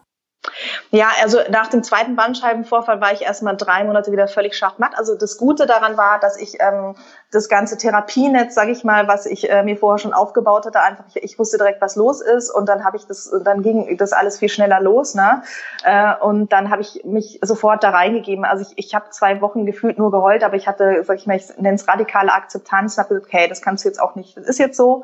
ja, 0.91 1.10
also 1.21 1.38
nach 1.52 1.67
dem 1.67 1.84
zweiten 1.84 2.15
Bandscheibenvorfall 2.15 2.99
war 2.99 3.13
ich 3.13 3.21
erstmal 3.21 3.56
drei 3.56 3.84
Monate 3.84 4.12
wieder 4.12 4.28
völlig 4.28 4.56
schachmatt. 4.56 4.93
Also 4.97 5.15
das 5.15 5.38
Gute 5.38 5.67
daran 5.67 5.97
war, 5.97 6.19
dass 6.19 6.36
ich 6.36 6.58
ähm, 6.60 6.95
das 7.32 7.47
ganze 7.47 7.78
Therapienetz, 7.78 8.56
sage 8.56 8.71
ich 8.71 8.84
mal, 8.84 9.08
was 9.08 9.28
ich 9.28 9.52
äh, 9.52 9.62
mir 9.62 9.78
vorher 9.78 9.99
schon 9.99 10.13
aufgebaut 10.13 10.65
hatte, 10.65 10.82
einfach 10.82 11.04
ich, 11.10 11.23
ich 11.23 11.38
wusste 11.38 11.58
direkt, 11.58 11.80
was 11.80 11.95
los 11.95 12.21
ist 12.21 12.49
und 12.49 12.67
dann 12.67 12.84
habe 12.84 12.97
ich 12.97 13.06
das, 13.06 13.32
dann 13.43 13.62
ging 13.62 13.97
das 13.97 14.13
alles 14.13 14.39
viel 14.39 14.49
schneller 14.49 14.82
los, 14.82 15.13
ne? 15.13 15.43
Äh, 15.84 16.15
und 16.21 16.52
dann 16.52 16.71
habe 16.71 16.82
ich 16.82 17.04
mich 17.06 17.39
sofort 17.43 17.84
da 17.84 17.91
reingegeben. 17.91 18.43
Also 18.43 18.65
ich, 18.67 18.88
ich 18.88 18.95
habe 18.95 19.12
zwei 19.12 19.41
Wochen 19.41 19.67
gefühlt 19.67 19.99
nur 19.99 20.10
geheult, 20.10 20.43
aber 20.43 20.56
ich 20.56 20.67
hatte, 20.67 21.04
sag 21.04 21.17
ich 21.17 21.28
mal, 21.28 21.36
ich 21.36 21.56
nenne 21.58 21.75
es 21.75 21.88
radikale 21.88 22.34
Akzeptanz. 22.34 22.97
Habe 22.97 23.10
gesagt, 23.10 23.28
okay, 23.28 23.47
das 23.47 23.62
kannst 23.62 23.86
du 23.86 23.89
jetzt 23.89 24.02
auch 24.02 24.15
nicht, 24.15 24.36
das 24.36 24.47
ist 24.47 24.58
jetzt 24.58 24.75
so. 24.75 25.04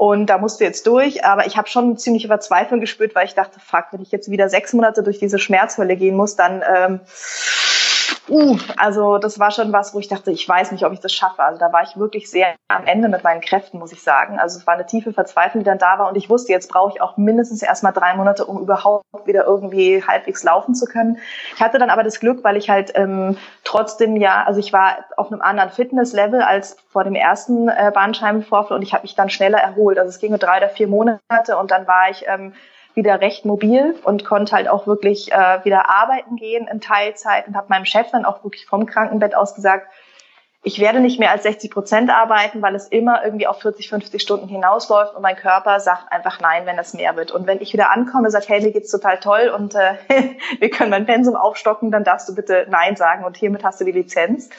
Und 0.00 0.28
da 0.28 0.38
musst 0.38 0.60
du 0.60 0.64
jetzt 0.64 0.86
durch. 0.86 1.26
Aber 1.26 1.46
ich 1.46 1.58
habe 1.58 1.68
schon 1.68 1.98
ziemlich 1.98 2.26
Verzweiflung 2.26 2.80
gespürt, 2.80 3.14
weil 3.14 3.26
ich 3.26 3.34
dachte, 3.34 3.60
fuck, 3.60 3.88
wenn 3.90 4.00
ich 4.00 4.10
jetzt 4.10 4.30
wieder 4.30 4.48
sechs 4.48 4.72
Monate 4.72 5.02
durch 5.02 5.18
diese 5.18 5.38
Schmerzhölle 5.38 5.94
gehen 5.94 6.16
muss, 6.16 6.36
dann 6.36 6.62
ähm, 6.74 7.00
uh, 8.28 8.56
also 8.76 9.18
das 9.18 9.38
war 9.38 9.50
schon 9.50 9.72
was, 9.72 9.94
wo 9.94 9.98
ich 9.98 10.08
dachte, 10.08 10.30
ich 10.30 10.48
weiß 10.48 10.72
nicht, 10.72 10.84
ob 10.84 10.92
ich 10.92 11.00
das 11.00 11.12
schaffe. 11.12 11.42
Also 11.42 11.58
da 11.58 11.72
war 11.72 11.82
ich 11.82 11.96
wirklich 11.96 12.30
sehr 12.30 12.54
am 12.68 12.86
Ende 12.86 13.08
mit 13.08 13.24
meinen 13.24 13.40
Kräften, 13.40 13.78
muss 13.78 13.92
ich 13.92 14.02
sagen. 14.02 14.38
Also 14.38 14.58
es 14.58 14.66
war 14.66 14.74
eine 14.74 14.86
tiefe 14.86 15.12
Verzweiflung, 15.12 15.64
die 15.64 15.68
dann 15.68 15.78
da 15.78 15.98
war 15.98 16.08
und 16.08 16.16
ich 16.16 16.30
wusste, 16.30 16.52
jetzt 16.52 16.70
brauche 16.70 16.92
ich 16.94 17.00
auch 17.00 17.16
mindestens 17.16 17.62
erstmal 17.62 17.92
drei 17.92 18.14
Monate, 18.14 18.44
um 18.44 18.60
überhaupt 18.60 19.04
wieder 19.24 19.44
irgendwie 19.44 20.02
halbwegs 20.06 20.42
laufen 20.44 20.74
zu 20.74 20.86
können. 20.86 21.18
Ich 21.54 21.60
hatte 21.60 21.78
dann 21.78 21.90
aber 21.90 22.02
das 22.02 22.20
Glück, 22.20 22.44
weil 22.44 22.56
ich 22.56 22.70
halt 22.70 22.92
ähm, 22.94 23.36
trotzdem 23.64 24.16
ja, 24.16 24.44
also 24.44 24.60
ich 24.60 24.72
war 24.72 25.04
auf 25.16 25.32
einem 25.32 25.42
anderen 25.42 25.70
Fitnesslevel 25.70 26.42
als 26.42 26.76
vor 26.88 27.04
dem 27.04 27.14
ersten 27.14 27.68
äh, 27.68 27.90
Bandscheibenvorfall 27.92 28.76
und 28.76 28.82
ich 28.82 28.92
habe 28.92 29.02
mich 29.02 29.14
dann 29.14 29.30
schneller 29.30 29.58
erholt. 29.58 29.98
Also 29.98 30.10
es 30.10 30.18
ging 30.18 30.30
nur 30.30 30.38
drei 30.38 30.58
oder 30.58 30.68
vier 30.68 30.88
Monate 30.88 31.56
und 31.58 31.70
dann 31.70 31.86
war 31.86 32.10
ich 32.10 32.24
ähm, 32.26 32.52
wieder 33.00 33.20
recht 33.20 33.44
mobil 33.44 33.96
und 34.04 34.24
konnte 34.24 34.54
halt 34.54 34.68
auch 34.68 34.86
wirklich 34.86 35.32
äh, 35.32 35.64
wieder 35.64 35.90
arbeiten 35.90 36.36
gehen 36.36 36.68
in 36.68 36.80
Teilzeit 36.80 37.48
und 37.48 37.56
habe 37.56 37.66
meinem 37.70 37.86
Chef 37.86 38.10
dann 38.12 38.24
auch 38.24 38.44
wirklich 38.44 38.66
vom 38.66 38.86
Krankenbett 38.86 39.34
aus 39.34 39.54
gesagt, 39.54 39.88
ich 40.62 40.78
werde 40.78 41.00
nicht 41.00 41.18
mehr 41.18 41.30
als 41.30 41.44
60 41.44 41.70
Prozent 41.70 42.10
arbeiten, 42.10 42.60
weil 42.60 42.74
es 42.74 42.86
immer 42.86 43.24
irgendwie 43.24 43.46
auf 43.46 43.62
40, 43.62 43.88
50 43.88 44.20
Stunden 44.20 44.46
hinausläuft 44.46 45.14
und 45.14 45.22
mein 45.22 45.36
Körper 45.36 45.80
sagt 45.80 46.12
einfach 46.12 46.38
nein, 46.40 46.66
wenn 46.66 46.78
es 46.78 46.92
mehr 46.92 47.16
wird. 47.16 47.32
Und 47.32 47.46
wenn 47.46 47.62
ich 47.62 47.72
wieder 47.72 47.90
ankomme, 47.90 48.30
sagt, 48.30 48.50
hey, 48.50 48.60
mir 48.60 48.70
geht's 48.70 48.90
total 48.90 49.18
toll 49.20 49.50
und 49.56 49.74
äh, 49.74 49.94
wir 50.58 50.68
können 50.68 50.90
mein 50.90 51.06
Pensum 51.06 51.34
aufstocken, 51.34 51.90
dann 51.90 52.04
darfst 52.04 52.28
du 52.28 52.34
bitte 52.34 52.66
nein 52.68 52.96
sagen 52.96 53.24
und 53.24 53.38
hiermit 53.38 53.64
hast 53.64 53.80
du 53.80 53.84
die 53.86 53.92
Lizenz 53.92 54.50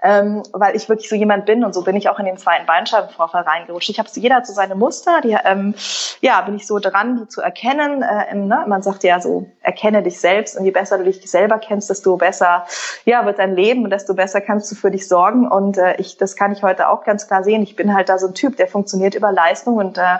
ähm, 0.00 0.44
weil 0.52 0.76
ich 0.76 0.88
wirklich 0.88 1.08
so 1.08 1.16
jemand 1.16 1.44
bin 1.44 1.64
und 1.64 1.74
so 1.74 1.82
bin 1.82 1.96
ich 1.96 2.08
auch 2.08 2.20
in 2.20 2.24
den 2.24 2.36
zweiten 2.36 2.66
Bandscheibenvorfall 2.66 3.42
reingerutscht. 3.42 3.90
Ich 3.90 3.98
habe 3.98 4.08
jeder 4.14 4.36
hat 4.36 4.46
so 4.46 4.52
seine 4.52 4.76
Muster, 4.76 5.20
die 5.22 5.36
ähm, 5.44 5.74
ja 6.20 6.40
bin 6.42 6.54
ich 6.54 6.66
so 6.68 6.78
dran, 6.78 7.16
die 7.16 7.28
zu 7.28 7.40
erkennen. 7.40 8.02
Äh, 8.02 8.34
ne? 8.34 8.64
Man 8.68 8.82
sagt 8.82 9.02
ja 9.02 9.20
so, 9.20 9.46
erkenne 9.60 10.02
dich 10.04 10.20
selbst 10.20 10.56
und 10.56 10.64
je 10.64 10.70
besser 10.70 10.98
du 10.98 11.04
dich 11.04 11.28
selber 11.28 11.58
kennst, 11.58 11.90
desto 11.90 12.16
besser 12.16 12.64
ja 13.06 13.26
wird 13.26 13.40
dein 13.40 13.56
Leben 13.56 13.82
und 13.84 13.90
desto 13.90 14.14
besser 14.14 14.40
kannst 14.40 14.70
du 14.70 14.76
für 14.76 14.92
dich 14.92 15.08
sorgen. 15.08 15.48
Und 15.48 15.78
äh, 15.78 15.96
ich, 15.96 16.16
das 16.16 16.36
kann 16.36 16.52
ich 16.52 16.62
heute 16.62 16.88
auch 16.88 17.02
ganz 17.02 17.26
klar 17.26 17.42
sehen. 17.42 17.62
Ich 17.62 17.74
bin 17.74 17.92
halt 17.92 18.08
da 18.08 18.18
so 18.18 18.28
ein 18.28 18.34
Typ, 18.34 18.56
der 18.56 18.68
funktioniert 18.68 19.16
über 19.16 19.32
Leistung 19.32 19.76
und 19.76 19.98
äh, 19.98 20.18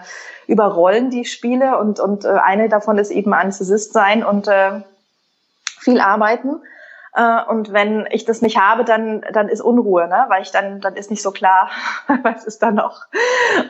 über 0.48 0.66
Rollen, 0.66 1.10
die 1.10 1.20
ich 1.20 1.32
spiele 1.32 1.78
und 1.78 2.00
und 2.00 2.24
äh, 2.24 2.28
eine 2.28 2.68
davon 2.68 2.98
ist 2.98 3.12
eben 3.12 3.32
Anästhesist 3.32 3.92
sein 3.92 4.24
und 4.24 4.48
äh, 4.48 4.80
viel 5.78 6.00
arbeiten. 6.00 6.60
Äh, 7.18 7.50
und 7.50 7.72
wenn 7.72 8.07
ich 8.12 8.24
das 8.24 8.42
nicht 8.42 8.59
habe, 8.59 8.85
dann, 8.85 9.22
dann 9.33 9.48
ist 9.48 9.61
Unruhe, 9.61 10.07
ne? 10.07 10.26
weil 10.28 10.42
ich 10.42 10.52
dann, 10.52 10.81
dann 10.81 10.94
ist 10.94 11.11
nicht 11.11 11.22
so 11.22 11.33
klar, 11.33 11.68
was 12.22 12.44
ist 12.44 12.62
da 12.62 12.70
noch. 12.70 13.07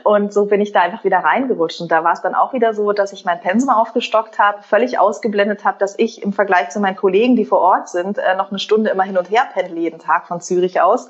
Und 0.05 0.35
so 0.35 0.45
bin 0.45 0.61
ich 0.61 0.73
da 0.73 0.83
einfach 0.83 1.03
wieder 1.03 1.21
reingerutscht. 1.21 1.81
Und 1.81 1.91
da 1.91 2.05
war 2.05 2.13
es 2.13 2.21
dann 2.21 2.35
auch 2.35 2.53
wieder 2.53 2.75
so, 2.75 2.93
dass 2.93 3.13
ich 3.15 3.25
mein 3.25 3.41
Pensum 3.41 3.71
aufgestockt 3.71 4.39
habe, 4.39 4.63
völlig 4.63 4.99
ausgeblendet 4.99 5.65
habe, 5.65 5.79
dass 5.79 5.99
ich 5.99 6.23
im 6.23 6.35
Vergleich 6.35 6.69
zu 6.69 6.79
meinen 6.79 6.97
Kollegen, 6.97 7.37
die 7.37 7.47
vor 7.47 7.61
Ort 7.61 7.89
sind, 7.89 8.19
äh, 8.19 8.37
noch 8.37 8.51
eine 8.51 8.59
Stunde 8.59 8.91
immer 8.91 9.05
hin 9.05 9.17
und 9.17 9.31
her 9.31 9.47
pendle 9.53 9.81
jeden 9.81 9.99
Tag 9.99 10.27
von 10.27 10.43
Zürich 10.43 10.83
aus. 10.83 11.09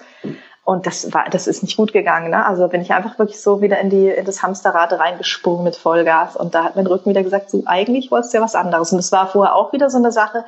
Und 0.63 0.87
das 0.87 1.13
war, 1.15 1.25
das 1.31 1.47
ist 1.49 1.63
nicht 1.63 1.77
gut 1.77 1.93
gegangen. 1.93 2.31
Ne? 2.31 2.45
Also 2.47 2.69
bin 2.69 2.83
ich 2.83 2.93
einfach 2.93 3.19
wirklich 3.19 3.41
so 3.41 3.63
wieder 3.63 3.79
in 3.79 3.91
die 3.91 4.09
in 4.09 4.27
das 4.27 4.43
Hamsterrad 4.43 4.93
reingesprungen 4.93 5.65
mit 5.65 5.77
Vollgas. 5.77 6.37
Und 6.37 6.55
da 6.55 6.63
hat 6.63 6.77
mein 6.77 6.87
Rücken 6.87 7.11
wieder 7.11 7.23
gesagt, 7.23 7.51
so 7.51 7.63
eigentlich 7.67 8.11
wolltest 8.13 8.33
du 8.33 8.39
ja 8.39 8.45
was 8.45 8.55
anderes. 8.55 8.93
Und 8.93 8.99
das 8.99 9.11
war 9.11 9.27
vorher 9.27 9.57
auch 9.57 9.73
wieder 9.73 9.91
so 9.91 9.99
eine 9.99 10.13
Sache 10.13 10.45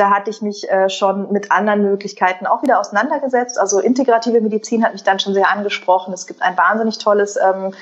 da 0.00 0.10
hatte 0.10 0.30
ich 0.30 0.40
mich 0.40 0.68
äh, 0.70 0.88
schon 0.88 1.30
mit 1.30 1.52
anderen 1.52 1.82
Möglichkeiten 1.82 2.46
auch 2.46 2.62
wieder 2.62 2.80
auseinandergesetzt. 2.80 3.58
Also 3.58 3.80
integrative 3.80 4.40
Medizin 4.40 4.82
hat 4.82 4.92
mich 4.92 5.04
dann 5.04 5.20
schon 5.20 5.34
sehr 5.34 5.50
angesprochen. 5.50 6.14
Es 6.14 6.26
gibt 6.26 6.40
ein 6.40 6.56
wahnsinnig 6.56 6.98
tolles 6.98 7.36
ähm, 7.36 7.74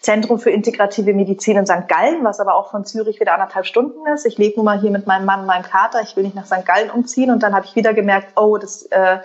Zentrum 0.00 0.38
für 0.38 0.50
integrative 0.50 1.12
Medizin 1.12 1.56
in 1.56 1.66
St. 1.66 1.86
Gallen, 1.88 2.24
was 2.24 2.40
aber 2.40 2.54
auch 2.54 2.70
von 2.70 2.86
Zürich 2.86 3.20
wieder 3.20 3.34
anderthalb 3.34 3.66
Stunden 3.66 4.06
ist. 4.06 4.24
Ich 4.24 4.38
lebe 4.38 4.56
nun 4.56 4.64
mal 4.64 4.80
hier 4.80 4.90
mit 4.90 5.06
meinem 5.06 5.26
Mann 5.26 5.40
und 5.40 5.46
meinem 5.46 5.64
Kater. 5.64 6.00
Ich 6.00 6.16
will 6.16 6.24
nicht 6.24 6.34
nach 6.34 6.46
St. 6.46 6.64
Gallen 6.64 6.90
umziehen. 6.90 7.30
Und 7.30 7.42
dann 7.42 7.54
habe 7.54 7.66
ich 7.66 7.76
wieder 7.76 7.92
gemerkt, 7.92 8.28
oh, 8.36 8.56
das 8.56 8.84
äh, 8.84 9.18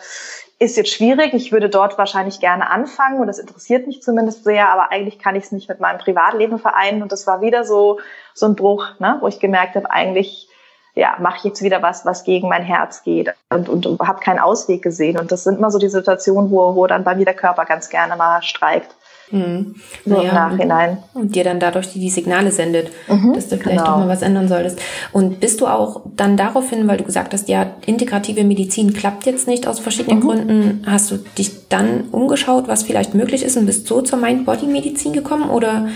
ist 0.60 0.76
jetzt 0.76 0.92
schwierig. 0.92 1.34
Ich 1.34 1.54
würde 1.54 1.70
dort 1.70 1.98
wahrscheinlich 1.98 2.42
gerne 2.42 2.70
anfangen 2.70 3.22
und 3.22 3.28
das 3.28 3.40
interessiert 3.40 3.88
mich 3.88 4.02
zumindest 4.02 4.44
sehr, 4.44 4.70
aber 4.70 4.92
eigentlich 4.92 5.20
kann 5.20 5.36
ich 5.36 5.46
es 5.46 5.52
nicht 5.52 5.70
mit 5.70 5.80
meinem 5.80 6.00
Privatleben 6.00 6.60
vereinen. 6.60 7.02
Und 7.02 7.14
das 7.14 7.26
war 7.28 7.42
wieder 7.42 7.64
so, 7.64 8.00
so 8.34 8.46
ein 8.46 8.56
Bruch, 8.56 9.00
ne, 9.00 9.18
wo 9.22 9.28
ich 9.28 9.40
gemerkt 9.40 9.76
habe, 9.76 9.90
eigentlich 9.90 10.50
ja, 10.94 11.16
mache 11.20 11.38
ich 11.38 11.44
jetzt 11.46 11.62
wieder 11.62 11.82
was, 11.82 12.06
was 12.06 12.24
gegen 12.24 12.50
mein 12.50 12.64
Herz 12.64 13.04
geht 13.04 13.34
und, 13.50 13.70
und, 13.70 13.86
und 13.86 14.00
habe 14.02 14.20
keinen 14.20 14.40
Ausweg 14.40 14.82
gesehen. 14.82 15.18
Und 15.18 15.32
das 15.32 15.44
sind 15.44 15.58
immer 15.58 15.72
so 15.72 15.80
die 15.80 15.90
Situationen, 15.90 16.52
wo, 16.52 16.76
wo 16.76 16.88
dann 16.88 17.04
bei 17.04 17.16
mir 17.16 17.26
der 17.26 17.34
Körper 17.34 17.66
ganz 17.66 17.90
gerne 17.90 18.16
mal 18.16 18.42
streikt. 18.42 18.96
Mhm. 19.32 19.76
So 20.06 20.16
naja, 20.16 20.30
im 20.30 20.36
Nachhinein. 20.36 20.98
Und 21.14 21.36
dir 21.36 21.44
dann 21.44 21.60
dadurch 21.60 21.94
die, 21.94 22.00
die 22.00 22.10
Signale 22.10 22.52
sendet, 22.52 22.92
mhm, 23.08 23.34
dass 23.34 23.48
du 23.48 23.58
vielleicht 23.58 23.78
genau. 23.78 23.92
doch 23.92 23.98
mal 24.00 24.10
was 24.10 24.22
ändern 24.22 24.48
solltest. 24.48 24.82
Und 25.14 25.40
bist 25.40 25.62
du 25.62 25.68
auch 25.68 26.02
dann 26.16 26.38
daraufhin, 26.38 26.88
weil 26.88 26.98
du 26.98 27.06
gesagt 27.06 27.34
hast, 27.34 27.48
ja, 27.48 27.68
integrative 27.86 28.44
Medizin 28.44 28.94
klappt 28.94 29.26
jetzt 29.26 29.48
nicht 29.48 29.68
aus 29.68 29.80
verschiedenen 29.80 30.20
mhm. 30.20 30.24
Gründen, 30.24 30.86
hast 30.86 31.12
du 31.12 31.18
dich 31.38 31.70
dann 31.70 32.10
umgeschaut, 32.12 32.68
was 32.68 32.84
vielleicht 32.84 33.14
möglich 33.14 33.44
ist 33.44 33.56
und 33.56 33.66
bist 33.66 33.88
so 33.88 34.02
zur 34.02 34.20
Mind-Body-Medizin 34.20 35.14
gekommen 35.14 35.50
oder 35.50 35.88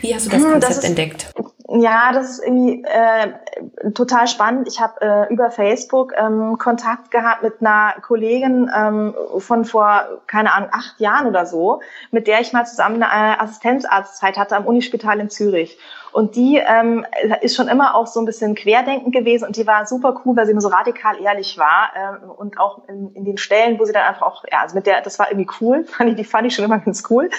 wie 0.00 0.14
hast 0.14 0.26
du 0.26 0.30
das 0.30 0.42
hm, 0.42 0.52
Konzept 0.52 0.70
das 0.70 0.78
ist, 0.78 0.84
entdeckt? 0.84 1.30
Ja, 1.76 2.12
das 2.12 2.30
ist 2.30 2.44
irgendwie 2.44 2.84
äh, 2.84 3.90
total 3.94 4.28
spannend. 4.28 4.68
Ich 4.68 4.80
habe 4.80 5.00
äh, 5.00 5.32
über 5.32 5.50
Facebook 5.50 6.12
ähm, 6.16 6.56
Kontakt 6.56 7.10
gehabt 7.10 7.42
mit 7.42 7.60
einer 7.60 7.94
Kollegin 8.00 8.70
ähm, 8.72 9.12
von 9.38 9.64
vor, 9.64 10.22
keine 10.28 10.52
Ahnung, 10.52 10.68
acht 10.70 11.00
Jahren 11.00 11.26
oder 11.26 11.46
so, 11.46 11.80
mit 12.12 12.28
der 12.28 12.40
ich 12.40 12.52
mal 12.52 12.64
zusammen 12.64 13.02
eine 13.02 13.40
Assistenzarztzeit 13.40 14.38
hatte 14.38 14.56
am 14.56 14.66
Unispital 14.66 15.18
in 15.18 15.30
Zürich. 15.30 15.76
Und 16.14 16.36
die 16.36 16.62
ähm, 16.64 17.04
ist 17.40 17.56
schon 17.56 17.66
immer 17.66 17.96
auch 17.96 18.06
so 18.06 18.20
ein 18.20 18.24
bisschen 18.24 18.54
querdenken 18.54 19.10
gewesen 19.10 19.48
und 19.48 19.56
die 19.56 19.66
war 19.66 19.84
super 19.84 20.22
cool, 20.24 20.36
weil 20.36 20.46
sie 20.46 20.52
immer 20.52 20.60
so 20.60 20.68
radikal 20.68 21.20
ehrlich 21.20 21.58
war 21.58 21.90
ähm, 21.96 22.30
und 22.30 22.60
auch 22.60 22.88
in, 22.88 23.12
in 23.14 23.24
den 23.24 23.36
Stellen, 23.36 23.80
wo 23.80 23.84
sie 23.84 23.92
dann 23.92 24.04
einfach 24.04 24.22
auch, 24.22 24.44
ja, 24.48 24.60
also 24.60 24.76
mit 24.76 24.86
der, 24.86 25.00
das 25.00 25.18
war 25.18 25.28
irgendwie 25.28 25.50
cool, 25.60 25.82
fand 25.88 26.10
ich, 26.10 26.16
die 26.16 26.22
fand 26.22 26.46
ich 26.46 26.54
schon 26.54 26.64
immer 26.64 26.78
ganz 26.78 27.02
cool. 27.10 27.30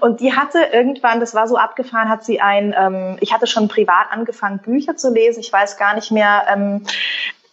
Und 0.00 0.18
die 0.18 0.32
hatte 0.32 0.58
irgendwann, 0.72 1.20
das 1.20 1.36
war 1.36 1.46
so 1.46 1.56
abgefahren, 1.56 2.08
hat 2.08 2.24
sie 2.24 2.40
ein, 2.40 2.74
ähm, 2.76 3.18
ich 3.20 3.32
hatte 3.32 3.46
schon 3.46 3.68
privat 3.68 4.08
angefangen, 4.10 4.58
Bücher 4.58 4.96
zu 4.96 5.14
lesen. 5.14 5.38
Ich 5.38 5.52
weiß 5.52 5.76
gar 5.76 5.94
nicht 5.94 6.10
mehr, 6.10 6.44
ähm, 6.52 6.82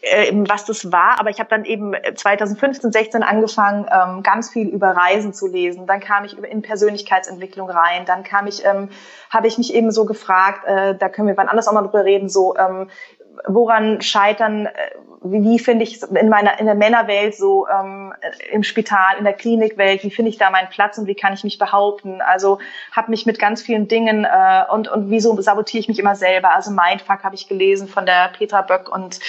äh, 0.02 0.32
was 0.48 0.66
das 0.66 0.92
war, 0.92 1.20
aber 1.20 1.30
ich 1.30 1.40
habe 1.40 1.50
dann 1.50 1.66
eben 1.66 1.94
2015, 2.16 2.92
16 2.92 3.24
angefangen, 3.24 3.86
ähm, 3.92 4.24
ganz 4.24 4.50
viel 4.50 4.68
über 4.68 4.90
Reisen 4.90 5.34
zu 5.34 5.48
lesen. 5.48 5.86
Dann 5.86 6.00
kam 6.00 6.26
ich 6.26 6.38
in 6.38 6.62
Persönlichkeitsentwicklung 6.62 7.70
rein. 7.70 8.06
Dann 8.06 8.24
kam 8.24 8.48
ich, 8.48 8.66
ähm, 8.66 8.90
habe 9.30 9.48
ich 9.48 9.58
mich 9.58 9.74
eben 9.74 9.92
so 9.92 10.06
gefragt, 10.06 10.66
äh, 10.66 10.96
da 10.96 11.10
können 11.10 11.28
wir 11.28 11.38
wann 11.38 11.50
anders 11.50 11.68
auch 11.68 11.74
mal 11.74 11.82
drüber 11.82 12.04
reden, 12.04 12.30
so 12.30 12.56
ähm, 12.58 12.90
woran 13.48 14.02
scheitern, 14.02 14.66
äh, 14.66 14.72
wie 15.24 15.60
finde 15.60 15.84
ich 15.84 16.02
in 16.02 16.30
meiner 16.30 16.60
in 16.60 16.66
der 16.66 16.76
Männerwelt 16.76 17.36
so 17.36 17.68
ähm, 17.68 18.12
im 18.52 18.64
Spital, 18.64 19.18
in 19.20 19.24
der 19.24 19.34
Klinikwelt, 19.34 20.04
wie 20.04 20.10
finde 20.10 20.30
ich 20.30 20.38
da 20.38 20.50
meinen 20.50 20.70
Platz 20.70 20.98
und 20.98 21.06
wie 21.06 21.16
kann 21.16 21.34
ich 21.34 21.44
mich 21.44 21.60
behaupten? 21.60 22.22
Also 22.22 22.60
habe 22.92 23.12
mich 23.12 23.26
mit 23.26 23.38
ganz 23.38 23.62
vielen 23.62 23.88
Dingen 23.88 24.26
äh, 24.26 24.64
und 24.72 24.88
und 24.88 25.10
wieso 25.10 25.40
sabotiere 25.40 25.82
ich 25.82 25.88
mich 25.88 26.00
immer 26.00 26.16
selber? 26.16 26.56
Also 26.56 26.72
Mindfuck 26.72 27.24
habe 27.24 27.36
ich 27.36 27.48
gelesen 27.48 27.88
von 27.88 28.06
der 28.06 28.30
Petra 28.30 28.62
Böck 28.64 28.90
und 28.90 29.20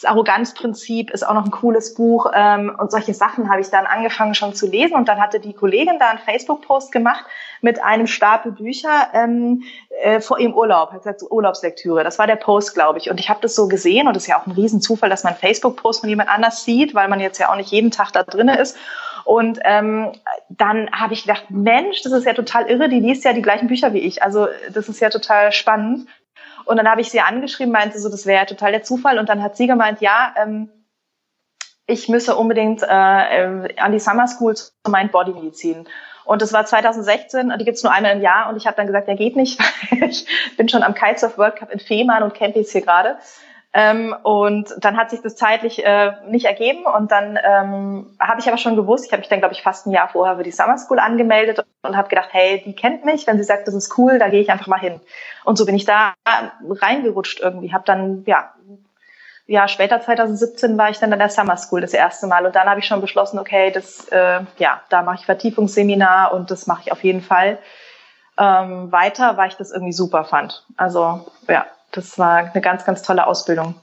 das 0.00 0.04
Arroganzprinzip 0.04 1.10
ist 1.10 1.26
auch 1.26 1.34
noch 1.34 1.44
ein 1.44 1.50
cooles 1.50 1.94
Buch 1.94 2.30
ähm, 2.32 2.74
und 2.78 2.92
solche 2.92 3.14
Sachen 3.14 3.50
habe 3.50 3.60
ich 3.60 3.70
dann 3.70 3.86
angefangen 3.86 4.34
schon 4.34 4.54
zu 4.54 4.68
lesen 4.68 4.94
und 4.94 5.08
dann 5.08 5.20
hatte 5.20 5.40
die 5.40 5.52
Kollegin 5.52 5.98
da 5.98 6.10
einen 6.10 6.20
Facebook-Post 6.20 6.92
gemacht 6.92 7.24
mit 7.60 7.82
einem 7.82 8.06
Stapel 8.06 8.52
Bücher 8.52 9.08
ähm, 9.12 9.62
äh, 10.02 10.20
vor 10.20 10.38
ihrem 10.38 10.54
Urlaub, 10.54 10.92
hat 10.92 10.98
gesagt 10.98 11.22
Urlaubslektüre. 11.28 12.04
Das 12.04 12.18
war 12.18 12.26
der 12.26 12.36
Post, 12.36 12.74
glaube 12.74 12.98
ich. 12.98 13.10
Und 13.10 13.20
ich 13.20 13.28
habe 13.28 13.40
das 13.40 13.54
so 13.54 13.68
gesehen 13.68 14.06
und 14.06 14.14
das 14.14 14.24
ist 14.24 14.28
ja 14.28 14.40
auch 14.40 14.46
ein 14.46 14.52
Riesenzufall, 14.52 15.10
dass 15.10 15.24
man 15.24 15.34
Facebook-Post 15.34 16.00
von 16.00 16.08
jemand 16.08 16.28
anders 16.28 16.64
sieht, 16.64 16.94
weil 16.94 17.08
man 17.08 17.20
jetzt 17.20 17.38
ja 17.38 17.50
auch 17.50 17.56
nicht 17.56 17.70
jeden 17.70 17.90
Tag 17.90 18.12
da 18.12 18.22
drinne 18.22 18.58
ist. 18.58 18.76
Und 19.24 19.60
ähm, 19.64 20.12
dann 20.48 20.90
habe 20.92 21.12
ich 21.12 21.22
gedacht, 21.22 21.50
Mensch, 21.50 22.02
das 22.02 22.12
ist 22.12 22.24
ja 22.24 22.32
total 22.32 22.66
irre, 22.66 22.88
die 22.88 23.00
liest 23.00 23.24
ja 23.24 23.32
die 23.32 23.42
gleichen 23.42 23.68
Bücher 23.68 23.92
wie 23.92 23.98
ich. 23.98 24.22
Also 24.22 24.48
das 24.72 24.88
ist 24.88 25.00
ja 25.00 25.10
total 25.10 25.52
spannend. 25.52 26.08
Und 26.64 26.76
dann 26.76 26.88
habe 26.88 27.00
ich 27.00 27.10
sie 27.10 27.20
angeschrieben, 27.20 27.72
meinte 27.72 27.98
so, 27.98 28.08
das 28.08 28.26
wäre 28.26 28.40
ja 28.40 28.44
total 28.46 28.72
der 28.72 28.82
Zufall. 28.82 29.18
Und 29.18 29.28
dann 29.28 29.42
hat 29.42 29.56
sie 29.56 29.66
gemeint, 29.66 30.00
ja, 30.00 30.34
ähm, 30.36 30.70
ich 31.86 32.08
müsse 32.08 32.36
unbedingt 32.36 32.82
äh, 32.82 32.86
äh 32.86 33.76
an 33.76 33.92
die 33.92 33.98
Summer 33.98 34.28
School 34.28 34.56
zur 34.56 34.72
Mind 34.88 35.12
Body 35.12 35.32
Medizin. 35.32 35.86
Und 36.30 36.42
das 36.42 36.52
war 36.52 36.64
2016 36.64 37.50
und 37.50 37.58
die 37.58 37.64
gibt's 37.64 37.82
nur 37.82 37.92
einmal 37.92 38.12
im 38.12 38.22
Jahr. 38.22 38.48
Und 38.48 38.56
ich 38.56 38.64
habe 38.68 38.76
dann 38.76 38.86
gesagt, 38.86 39.08
der 39.08 39.16
geht 39.16 39.34
nicht, 39.34 39.58
weil 39.90 40.10
ich 40.10 40.26
bin 40.56 40.68
schon 40.68 40.84
am 40.84 40.94
Kitesurf 40.94 41.36
World 41.36 41.56
Cup 41.56 41.72
in 41.72 41.80
Fehmarn 41.80 42.22
und 42.22 42.34
campe 42.34 42.60
jetzt 42.60 42.70
hier 42.70 42.82
gerade. 42.82 43.16
Ähm, 43.72 44.14
und 44.22 44.72
dann 44.78 44.96
hat 44.96 45.10
sich 45.10 45.22
das 45.22 45.34
zeitlich 45.34 45.84
äh, 45.84 46.12
nicht 46.28 46.44
ergeben 46.44 46.84
und 46.84 47.10
dann 47.10 47.36
ähm, 47.42 48.16
habe 48.20 48.38
ich 48.38 48.46
aber 48.46 48.58
schon 48.58 48.76
gewusst, 48.76 49.06
ich 49.06 49.10
habe 49.10 49.20
mich 49.20 49.28
dann, 49.28 49.40
glaube 49.40 49.54
ich, 49.54 49.62
fast 49.62 49.88
ein 49.88 49.90
Jahr 49.90 50.08
vorher 50.08 50.36
für 50.36 50.44
die 50.44 50.52
Summer 50.52 50.78
School 50.78 51.00
angemeldet 51.00 51.64
und 51.82 51.96
habe 51.96 52.08
gedacht, 52.08 52.28
hey, 52.30 52.62
die 52.64 52.76
kennt 52.76 53.04
mich, 53.04 53.26
wenn 53.26 53.36
sie 53.36 53.44
sagt, 53.44 53.66
das 53.66 53.74
ist 53.74 53.98
cool, 53.98 54.20
da 54.20 54.28
gehe 54.28 54.40
ich 54.40 54.50
einfach 54.50 54.68
mal 54.68 54.78
hin. 54.78 55.00
Und 55.44 55.58
so 55.58 55.66
bin 55.66 55.74
ich 55.74 55.84
da 55.84 56.14
reingerutscht 56.64 57.40
irgendwie, 57.40 57.72
habe 57.72 57.84
dann 57.84 58.22
ja 58.26 58.52
ja, 59.50 59.66
später 59.66 60.00
2017 60.00 60.78
war 60.78 60.90
ich 60.90 61.00
dann 61.00 61.10
in 61.10 61.18
der 61.18 61.28
Summer 61.28 61.56
School 61.56 61.80
das 61.80 61.92
erste 61.92 62.28
Mal 62.28 62.46
und 62.46 62.54
dann 62.54 62.68
habe 62.68 62.78
ich 62.78 62.86
schon 62.86 63.00
beschlossen, 63.00 63.36
okay, 63.36 63.72
das, 63.72 64.06
äh, 64.10 64.42
ja, 64.58 64.80
da 64.90 65.02
mache 65.02 65.16
ich 65.16 65.26
Vertiefungsseminar 65.26 66.32
und 66.32 66.52
das 66.52 66.68
mache 66.68 66.82
ich 66.84 66.92
auf 66.92 67.02
jeden 67.02 67.20
Fall 67.20 67.58
ähm, 68.38 68.92
weiter, 68.92 69.36
weil 69.36 69.48
ich 69.48 69.56
das 69.56 69.72
irgendwie 69.72 69.92
super 69.92 70.22
fand. 70.22 70.64
Also 70.76 71.26
ja, 71.48 71.66
das 71.90 72.16
war 72.16 72.36
eine 72.36 72.60
ganz, 72.60 72.84
ganz 72.84 73.02
tolle 73.02 73.26
Ausbildung. 73.26 73.74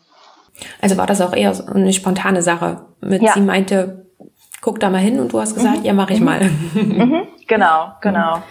Also 0.82 0.95
war 0.95 1.06
das 1.06 1.19
auch 1.19 1.34
eher 1.34 1.53
so 1.53 1.65
eine 1.65 1.91
spontane 1.91 2.41
Sache. 2.41 2.86
Mit 3.01 3.21
ja. 3.21 3.34
sie 3.34 3.41
meinte, 3.41 4.06
guck 4.62 4.80
da 4.80 4.89
mal 4.89 4.99
hin 4.99 5.19
und 5.19 5.34
du 5.34 5.41
hast 5.41 5.53
gesagt, 5.53 5.80
mhm. 5.80 5.84
ja, 5.84 5.91
mache 5.91 6.13
ich 6.13 6.21
mhm. 6.21 6.25
mal. 6.25 6.45
Mhm. 6.75 7.27
Genau, 7.45 7.91
genau. 8.01 8.41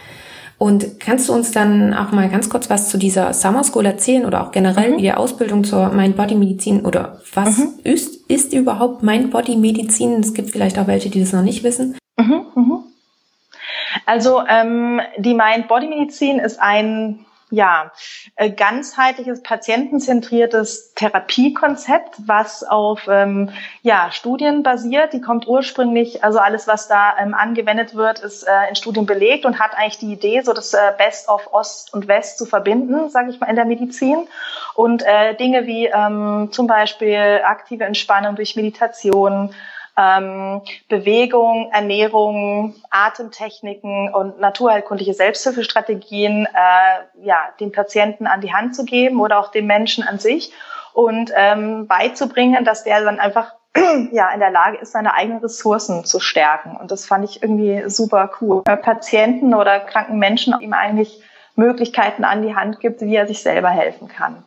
Und 0.59 1.01
kannst 1.01 1.29
du 1.29 1.35
uns 1.35 1.51
dann 1.51 1.93
auch 1.93 2.13
mal 2.13 2.31
ganz 2.31 2.49
kurz 2.49 2.71
was 2.71 2.89
zu 2.89 2.97
dieser 2.97 3.35
Summer 3.35 3.63
School 3.63 3.85
erzählen 3.85 4.25
oder 4.25 4.43
auch 4.43 4.53
generell 4.53 4.93
mhm. 4.93 4.99
die 4.99 5.13
Ausbildung 5.13 5.65
zur 5.65 5.91
Mind 5.91 6.17
Body 6.17 6.35
Medizin 6.35 6.87
oder 6.87 7.21
was 7.35 7.59
mhm. 7.59 7.75
ist, 7.85 8.31
ist 8.31 8.55
überhaupt 8.55 9.03
Mind 9.03 9.31
Body 9.31 9.57
Medizin? 9.57 10.21
Es 10.21 10.33
gibt 10.33 10.51
vielleicht 10.51 10.79
auch 10.79 10.87
welche, 10.87 11.11
die 11.11 11.21
das 11.21 11.35
noch 11.35 11.43
nicht 11.43 11.63
wissen. 11.63 11.99
Mhm, 12.19 12.47
mhm. 12.55 12.79
Also 14.07 14.43
ähm, 14.49 15.01
die 15.19 15.35
Mind 15.35 15.69
Body 15.69 15.89
Medizin 15.89 16.39
ist 16.39 16.59
ein 16.61 17.27
ja, 17.51 17.93
äh, 18.35 18.51
ganzheitliches, 18.51 19.43
patientenzentriertes 19.43 20.95
Therapiekonzept, 20.95 22.17
was 22.27 22.65
auf 22.65 23.07
ähm, 23.09 23.51
ja, 23.83 24.11
Studien 24.11 24.65
basiert. 24.65 25.13
Die 25.13 25.21
kommt 25.21 25.47
ursprünglich, 25.47 26.25
also 26.25 26.41
alles, 26.41 26.67
was 26.67 26.89
da 26.89 27.17
ähm, 27.19 27.35
angewendet 27.35 27.95
wird, 27.95 28.19
ist 28.19 28.43
äh, 28.43 28.69
in 28.69 28.75
Studien 28.75 29.07
belegt 29.07 29.45
und 29.45 29.61
hat 29.61 29.77
eigentlich 29.77 29.99
die 29.99 30.13
Idee, 30.13 30.41
so 30.41 30.53
das 30.53 30.75
äh, 30.75 30.93
Best 30.99 31.29
of 31.29 31.53
Ost 31.53 31.95
und 31.95 32.09
West 32.09 32.39
zu 32.39 32.47
verbinden, 32.47 33.11
sage 33.11 33.31
ich 33.31 33.39
mal, 33.39 33.49
in 33.49 33.57
der 33.57 33.65
Medizin. 33.65 34.27
Und 34.75 35.05
äh, 35.05 35.35
Dinge 35.37 35.67
wie 35.67 35.87
ähm, 35.87 36.49
zum 36.51 36.67
Beispiel 36.67 37.43
aktive 37.45 37.85
Entspannung 37.85 38.35
durch 38.35 38.57
Meditation, 38.57 39.55
ähm, 39.97 40.63
Bewegung, 40.89 41.71
Ernährung, 41.73 42.75
Atemtechniken 42.91 44.13
und 44.13 44.41
naturheilkundliche 44.41 45.15
Selbsthilfestrategien 45.15 46.47
äh, 46.47 47.27
ja, 47.27 47.39
den 47.61 47.73
Patienten 47.73 48.27
an 48.27 48.41
die 48.41 48.53
Hand 48.53 48.77
zu 48.77 48.85
geben 48.85 49.21
oder 49.21 49.39
auch 49.39 49.51
dem 49.51 49.67
Menschen 49.67 50.05
an 50.05 50.19
sich 50.19 50.53
und 50.93 51.33
ähm, 51.35 51.87
beizubringen, 51.87 52.65
dass 52.65 52.85
der 52.85 53.03
dann 53.03 53.21
einfach 53.21 53.53
ja, 54.13 54.31
in 54.31 54.41
der 54.41 54.51
Lage 54.51 54.79
ist, 54.79 54.93
seine 54.93 55.15
eigenen 55.15 55.41
Ressourcen 55.41 56.05
zu 56.05 56.21
stärken. 56.21 56.77
Und 56.77 56.91
das 56.91 57.07
fand 57.07 57.25
ich 57.25 57.43
irgendwie 57.43 57.89
super 57.89 58.31
cool. 58.41 58.63
Patienten 58.63 59.55
oder 59.55 59.81
kranken 59.81 60.19
Menschen 60.19 60.55
ihm 60.61 60.73
eigentlich 60.73 61.23
Möglichkeiten 61.55 62.25
an 62.25 62.43
die 62.43 62.55
Hand 62.55 62.81
gibt, 62.81 63.01
wie 63.01 63.17
er 63.17 63.27
sich 63.27 63.43
selber 63.43 63.71
helfen 63.71 64.09
kann. 64.09 64.45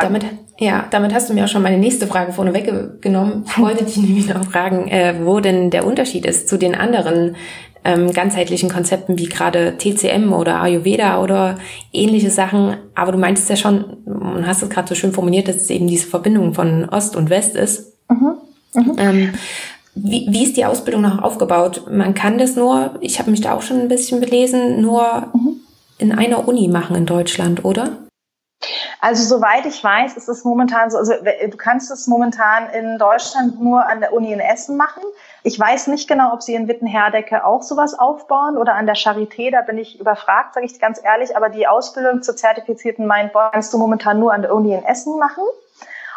Damit, 0.00 0.24
ja, 0.58 0.86
damit 0.90 1.12
hast 1.12 1.28
du 1.28 1.34
mir 1.34 1.44
auch 1.44 1.48
schon 1.48 1.62
meine 1.62 1.76
nächste 1.76 2.06
Frage 2.06 2.32
vorne 2.32 2.54
weggenommen. 2.54 3.44
Ich 3.48 3.58
wollte 3.58 3.84
dich 3.84 3.96
nämlich 3.98 4.28
noch 4.28 4.44
fragen, 4.44 4.88
äh, 4.88 5.14
wo 5.22 5.40
denn 5.40 5.70
der 5.70 5.86
Unterschied 5.86 6.24
ist 6.24 6.48
zu 6.48 6.56
den 6.56 6.74
anderen 6.74 7.36
ähm, 7.84 8.10
ganzheitlichen 8.12 8.70
Konzepten 8.70 9.18
wie 9.18 9.28
gerade 9.28 9.76
TCM 9.76 10.32
oder 10.32 10.60
Ayurveda 10.62 11.22
oder 11.22 11.58
ähnliche 11.92 12.30
Sachen. 12.30 12.76
Aber 12.94 13.12
du 13.12 13.18
meintest 13.18 13.50
ja 13.50 13.56
schon 13.56 13.84
und 14.06 14.46
hast 14.46 14.62
es 14.62 14.70
gerade 14.70 14.88
so 14.88 14.94
schön 14.94 15.12
formuliert, 15.12 15.48
dass 15.48 15.56
es 15.56 15.70
eben 15.70 15.86
diese 15.86 16.06
Verbindung 16.06 16.54
von 16.54 16.88
Ost 16.88 17.14
und 17.14 17.28
West 17.28 17.54
ist. 17.56 17.92
Mhm. 18.08 18.34
Mhm. 18.74 18.96
Ähm, 18.98 19.34
wie, 19.94 20.26
wie 20.30 20.44
ist 20.44 20.56
die 20.56 20.64
Ausbildung 20.64 21.02
noch 21.02 21.22
aufgebaut? 21.22 21.82
Man 21.90 22.14
kann 22.14 22.38
das 22.38 22.56
nur, 22.56 22.96
ich 23.00 23.18
habe 23.18 23.30
mich 23.30 23.42
da 23.42 23.52
auch 23.52 23.62
schon 23.62 23.80
ein 23.80 23.88
bisschen 23.88 24.20
belesen, 24.20 24.80
nur 24.80 25.28
mhm. 25.34 25.60
in 25.98 26.12
einer 26.12 26.48
Uni 26.48 26.68
machen 26.68 26.96
in 26.96 27.06
Deutschland, 27.06 27.64
oder? 27.64 28.03
Also 29.04 29.36
soweit 29.36 29.66
ich 29.66 29.84
weiß, 29.84 30.16
ist 30.16 30.30
es 30.30 30.44
momentan 30.44 30.90
so, 30.90 30.96
also 30.96 31.12
du 31.12 31.56
kannst 31.58 31.90
es 31.90 32.06
momentan 32.06 32.70
in 32.70 32.96
Deutschland 32.96 33.60
nur 33.60 33.84
an 33.84 34.00
der 34.00 34.14
Uni 34.14 34.32
in 34.32 34.40
Essen 34.40 34.78
machen. 34.78 35.02
Ich 35.42 35.60
weiß 35.60 35.88
nicht 35.88 36.08
genau, 36.08 36.32
ob 36.32 36.42
sie 36.42 36.54
in 36.54 36.68
Wittenherdecke 36.68 37.44
auch 37.44 37.62
sowas 37.62 37.92
aufbauen 37.92 38.56
oder 38.56 38.76
an 38.76 38.86
der 38.86 38.96
Charité, 38.96 39.50
da 39.50 39.60
bin 39.60 39.76
ich 39.76 40.00
überfragt, 40.00 40.54
sage 40.54 40.64
ich 40.64 40.80
ganz 40.80 41.02
ehrlich, 41.04 41.36
aber 41.36 41.50
die 41.50 41.66
Ausbildung 41.66 42.22
zur 42.22 42.34
zertifizierten 42.34 43.06
Mindboy 43.06 43.50
kannst 43.52 43.74
du 43.74 43.76
momentan 43.76 44.20
nur 44.20 44.32
an 44.32 44.40
der 44.40 44.54
Uni 44.54 44.72
in 44.72 44.82
Essen 44.82 45.18
machen. 45.18 45.44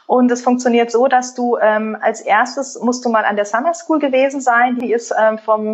Und 0.07 0.31
es 0.31 0.41
funktioniert 0.41 0.89
so, 0.89 1.07
dass 1.07 1.35
du 1.35 1.57
ähm, 1.57 1.97
als 2.01 2.21
erstes 2.21 2.79
musst 2.79 3.03
du 3.03 3.09
mal 3.09 3.25
an 3.25 3.35
der 3.35 3.43
Summer 3.43 3.73
School 3.73 3.99
gewesen 3.99 4.39
sein. 4.39 4.77
Die 4.79 4.93
ist 4.93 5.13
ähm, 5.19 5.37
vom 5.37 5.73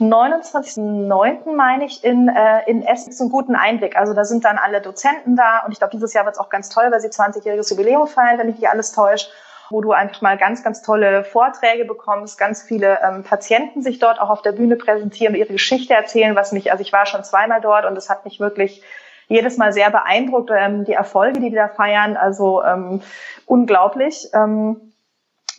29.09. 0.00 1.54
meine 1.54 1.86
ich 1.86 2.02
in, 2.02 2.28
äh, 2.28 2.68
in 2.68 2.82
Essen. 2.82 3.10
Ist 3.10 3.20
ein 3.20 3.30
guten 3.30 3.54
Einblick. 3.54 3.96
Also 3.96 4.14
da 4.14 4.24
sind 4.24 4.44
dann 4.44 4.58
alle 4.58 4.80
Dozenten 4.80 5.36
da 5.36 5.60
und 5.64 5.70
ich 5.70 5.78
glaube, 5.78 5.92
dieses 5.92 6.12
Jahr 6.12 6.24
wird 6.24 6.34
es 6.34 6.40
auch 6.40 6.48
ganz 6.48 6.68
toll, 6.70 6.88
weil 6.90 7.00
sie 7.00 7.08
20-jähriges 7.08 7.70
Jubiläum 7.70 8.08
feiern, 8.08 8.36
wenn 8.38 8.48
ich 8.48 8.56
nicht 8.56 8.68
alles 8.68 8.90
täusche 8.90 9.28
wo 9.70 9.82
du 9.82 9.92
einfach 9.92 10.22
mal 10.22 10.38
ganz, 10.38 10.64
ganz 10.64 10.82
tolle 10.82 11.24
Vorträge 11.24 11.84
bekommst, 11.84 12.38
ganz 12.38 12.62
viele 12.62 13.00
ähm, 13.02 13.22
Patienten 13.22 13.82
sich 13.82 13.98
dort 13.98 14.18
auch 14.18 14.30
auf 14.30 14.42
der 14.42 14.52
Bühne 14.52 14.76
präsentieren, 14.76 15.34
ihre 15.34 15.52
Geschichte 15.52 15.92
erzählen, 15.92 16.34
was 16.34 16.52
mich, 16.52 16.72
also 16.72 16.80
ich 16.80 16.92
war 16.92 17.06
schon 17.06 17.22
zweimal 17.22 17.60
dort 17.60 17.84
und 17.84 17.96
es 17.96 18.08
hat 18.08 18.24
mich 18.24 18.40
wirklich 18.40 18.82
jedes 19.28 19.58
Mal 19.58 19.72
sehr 19.72 19.90
beeindruckt, 19.90 20.50
ähm, 20.54 20.84
die 20.84 20.94
Erfolge, 20.94 21.40
die 21.40 21.50
die 21.50 21.56
da 21.56 21.68
feiern, 21.68 22.16
also 22.16 22.62
ähm, 22.64 23.02
unglaublich. 23.46 24.28
Ähm, 24.32 24.80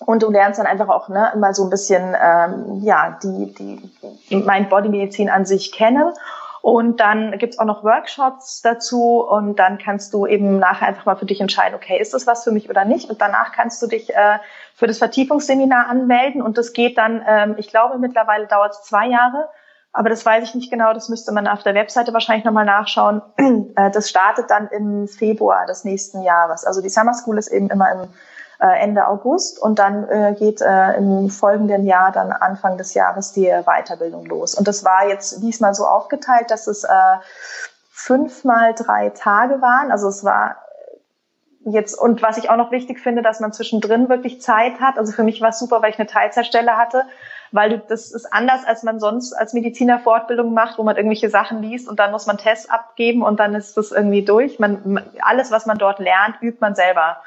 und 0.06 0.24
du 0.24 0.32
lernst 0.32 0.60
dann 0.60 0.66
einfach 0.66 0.90
auch 0.90 1.10
ne, 1.10 1.32
immer 1.34 1.54
so 1.54 1.64
ein 1.64 1.70
bisschen 1.70 2.16
ähm, 2.22 2.82
ja 2.84 3.18
die 3.22 3.54
die 3.54 4.36
Mind-Body-Medizin 4.36 5.30
an 5.30 5.46
sich 5.46 5.72
kennen. 5.72 6.14
Und 6.62 7.00
dann 7.00 7.38
gibt's 7.38 7.58
auch 7.58 7.66
noch 7.66 7.86
Workshops 7.86 8.62
dazu 8.62 9.26
und 9.26 9.58
dann 9.58 9.78
kannst 9.78 10.14
du 10.14 10.26
eben 10.26 10.60
nachher 10.60 10.88
einfach 10.88 11.06
mal 11.06 11.16
für 11.16 11.26
dich 11.26 11.40
entscheiden, 11.40 11.74
okay, 11.74 11.98
ist 11.98 12.14
das 12.14 12.28
was 12.28 12.44
für 12.44 12.52
mich 12.52 12.70
oder 12.70 12.84
nicht? 12.84 13.10
Und 13.10 13.22
danach 13.22 13.54
kannst 13.54 13.82
du 13.82 13.88
dich 13.88 14.14
äh, 14.14 14.40
für 14.76 14.86
das 14.86 14.98
Vertiefungsseminar 14.98 15.88
anmelden 15.88 16.42
und 16.42 16.58
das 16.58 16.74
geht 16.74 16.98
dann, 16.98 17.24
ähm, 17.26 17.56
ich 17.58 17.70
glaube 17.70 17.98
mittlerweile 17.98 18.46
dauert 18.48 18.74
es 18.74 18.84
zwei 18.84 19.08
Jahre 19.08 19.48
aber 19.92 20.10
das 20.10 20.26
weiß 20.26 20.44
ich 20.44 20.56
nicht 20.56 20.70
genau, 20.70 20.94
das 20.94 21.10
müsste 21.10 21.32
man 21.32 21.48
auf 21.48 21.64
der 21.64 21.74
Webseite 21.74 22.14
wahrscheinlich 22.14 22.46
nochmal 22.46 22.66
nachschauen. 22.66 23.22
Äh, 23.76 23.92
das 23.92 24.10
startet 24.10 24.50
dann 24.50 24.68
im 24.70 25.08
Februar 25.08 25.66
des 25.66 25.84
nächsten 25.84 26.24
Jahres. 26.24 26.66
Also 26.66 26.82
die 26.82 26.90
Summer 26.90 27.14
School 27.14 27.38
ist 27.38 27.50
eben 27.50 27.70
immer 27.70 27.92
im 27.92 28.08
äh, 28.60 28.80
Ende 28.80 29.08
August 29.08 29.62
und 29.62 29.80
dann 29.80 30.08
äh, 30.10 30.36
geht 30.38 30.62
im 30.62 31.30
folgenden 31.30 31.86
Jahr, 31.86 32.12
dann 32.12 32.32
Anfang 32.32 32.78
des 32.78 32.94
Jahres, 32.94 33.32
die 33.32 33.48
Weiterbildung 33.66 34.26
los. 34.26 34.56
Und 34.56 34.68
das 34.68 34.84
war 34.84 35.08
jetzt 35.08 35.42
diesmal 35.44 35.74
so 35.76 35.86
aufgeteilt, 35.86 36.50
dass 36.50 36.68
es 36.68 36.86
fünf 37.92 38.44
mal 38.44 38.74
drei 38.74 39.10
Tage 39.10 39.62
waren. 39.62 39.92
Also 39.92 40.08
es 40.08 40.24
war 40.24 40.56
jetzt, 41.66 41.96
und 41.96 42.22
was 42.22 42.38
ich 42.38 42.50
auch 42.50 42.58
noch 42.58 42.72
wichtig 42.72 43.00
finde, 43.00 43.22
dass 43.22 43.40
man 43.40 43.54
zwischendrin 43.54 44.10
wirklich 44.10 44.42
Zeit 44.42 44.80
hat. 44.80 44.98
Also 44.98 45.12
für 45.12 45.24
mich 45.24 45.42
war 45.42 45.50
es 45.50 45.60
super, 45.60 45.82
weil 45.82 45.92
ich 45.92 46.00
eine 46.00 46.08
Teilzeitstelle 46.08 46.76
hatte 46.78 47.04
weil 47.52 47.82
das 47.88 48.12
ist 48.12 48.32
anders, 48.32 48.66
als 48.66 48.84
man 48.84 49.00
sonst 49.00 49.34
als 49.34 49.54
Mediziner 49.54 50.00
Fortbildung 50.00 50.54
macht, 50.54 50.78
wo 50.78 50.84
man 50.84 50.96
irgendwelche 50.96 51.30
Sachen 51.30 51.62
liest 51.62 51.88
und 51.88 52.00
dann 52.00 52.12
muss 52.12 52.28
man 52.28 52.38
Tests 52.38 52.70
abgeben 52.70 53.24
und 53.24 53.40
dann 53.40 53.56
ist 53.56 53.78
das 53.78 53.92
irgendwie 53.92 54.24
durch. 54.24 54.60
Man, 54.60 55.02
alles, 55.22 55.52
was 55.52 55.66
man 55.66 55.78
dort 55.78 56.00
lernt, 56.00 56.36
übt 56.42 56.60
man 56.62 56.76
selber. 56.76 57.18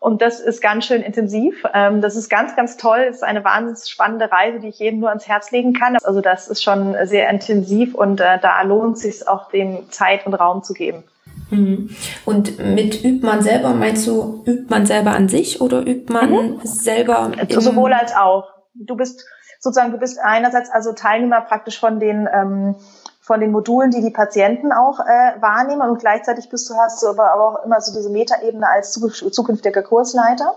Und 0.00 0.22
das 0.22 0.38
ist 0.38 0.60
ganz 0.60 0.86
schön 0.86 1.02
intensiv. 1.02 1.64
Ähm, 1.74 2.00
das 2.00 2.14
ist 2.14 2.28
ganz, 2.28 2.54
ganz 2.54 2.76
toll. 2.76 3.06
Es 3.08 3.16
ist 3.16 3.24
eine 3.24 3.44
wahnsinnig 3.44 3.90
spannende 3.90 4.30
Reise, 4.30 4.60
die 4.60 4.68
ich 4.68 4.78
jedem 4.78 5.00
nur 5.00 5.08
ans 5.08 5.26
Herz 5.26 5.50
legen 5.50 5.72
kann. 5.72 5.96
Also 6.04 6.20
das 6.20 6.46
ist 6.46 6.62
schon 6.62 6.94
sehr 7.04 7.28
intensiv 7.30 7.94
und 7.94 8.20
äh, 8.20 8.38
da 8.40 8.62
lohnt 8.62 8.96
es 8.96 9.02
sich 9.02 9.28
auch 9.28 9.48
dem 9.50 9.90
Zeit 9.90 10.24
und 10.24 10.34
Raum 10.34 10.62
zu 10.62 10.72
geben. 10.72 11.02
Mhm. 11.50 11.90
Und 12.24 12.58
mit 12.58 13.02
übt 13.04 13.26
man 13.26 13.42
selber, 13.42 13.74
meinst 13.74 14.06
du, 14.06 14.44
übt 14.46 14.66
man 14.68 14.86
selber 14.86 15.12
an 15.12 15.28
sich 15.28 15.60
oder 15.60 15.80
übt 15.84 16.12
man 16.12 16.30
mhm. 16.30 16.60
selber? 16.62 17.32
Sowohl 17.48 17.92
als 17.92 18.14
auch. 18.14 18.52
Du 18.74 18.94
bist 18.96 19.24
sozusagen, 19.58 19.92
du 19.92 19.98
bist 19.98 20.18
einerseits 20.20 20.70
also 20.70 20.92
Teilnehmer 20.92 21.40
praktisch 21.42 21.78
von 21.78 22.00
den 22.00 22.28
ähm, 22.32 22.76
von 23.20 23.40
den 23.40 23.52
Modulen, 23.52 23.90
die 23.90 24.00
die 24.00 24.10
Patienten 24.10 24.72
auch 24.72 25.00
äh, 25.00 25.42
wahrnehmen 25.42 25.82
und 25.82 25.98
gleichzeitig 25.98 26.48
bist 26.48 26.70
du 26.70 26.74
hast 26.76 27.02
du 27.02 27.08
aber, 27.08 27.34
auch 27.34 27.62
immer 27.62 27.78
so 27.78 27.92
diese 27.92 28.08
Metaebene 28.08 28.66
als 28.66 28.92
zukünftiger 28.92 29.82
Kursleiter. 29.82 30.54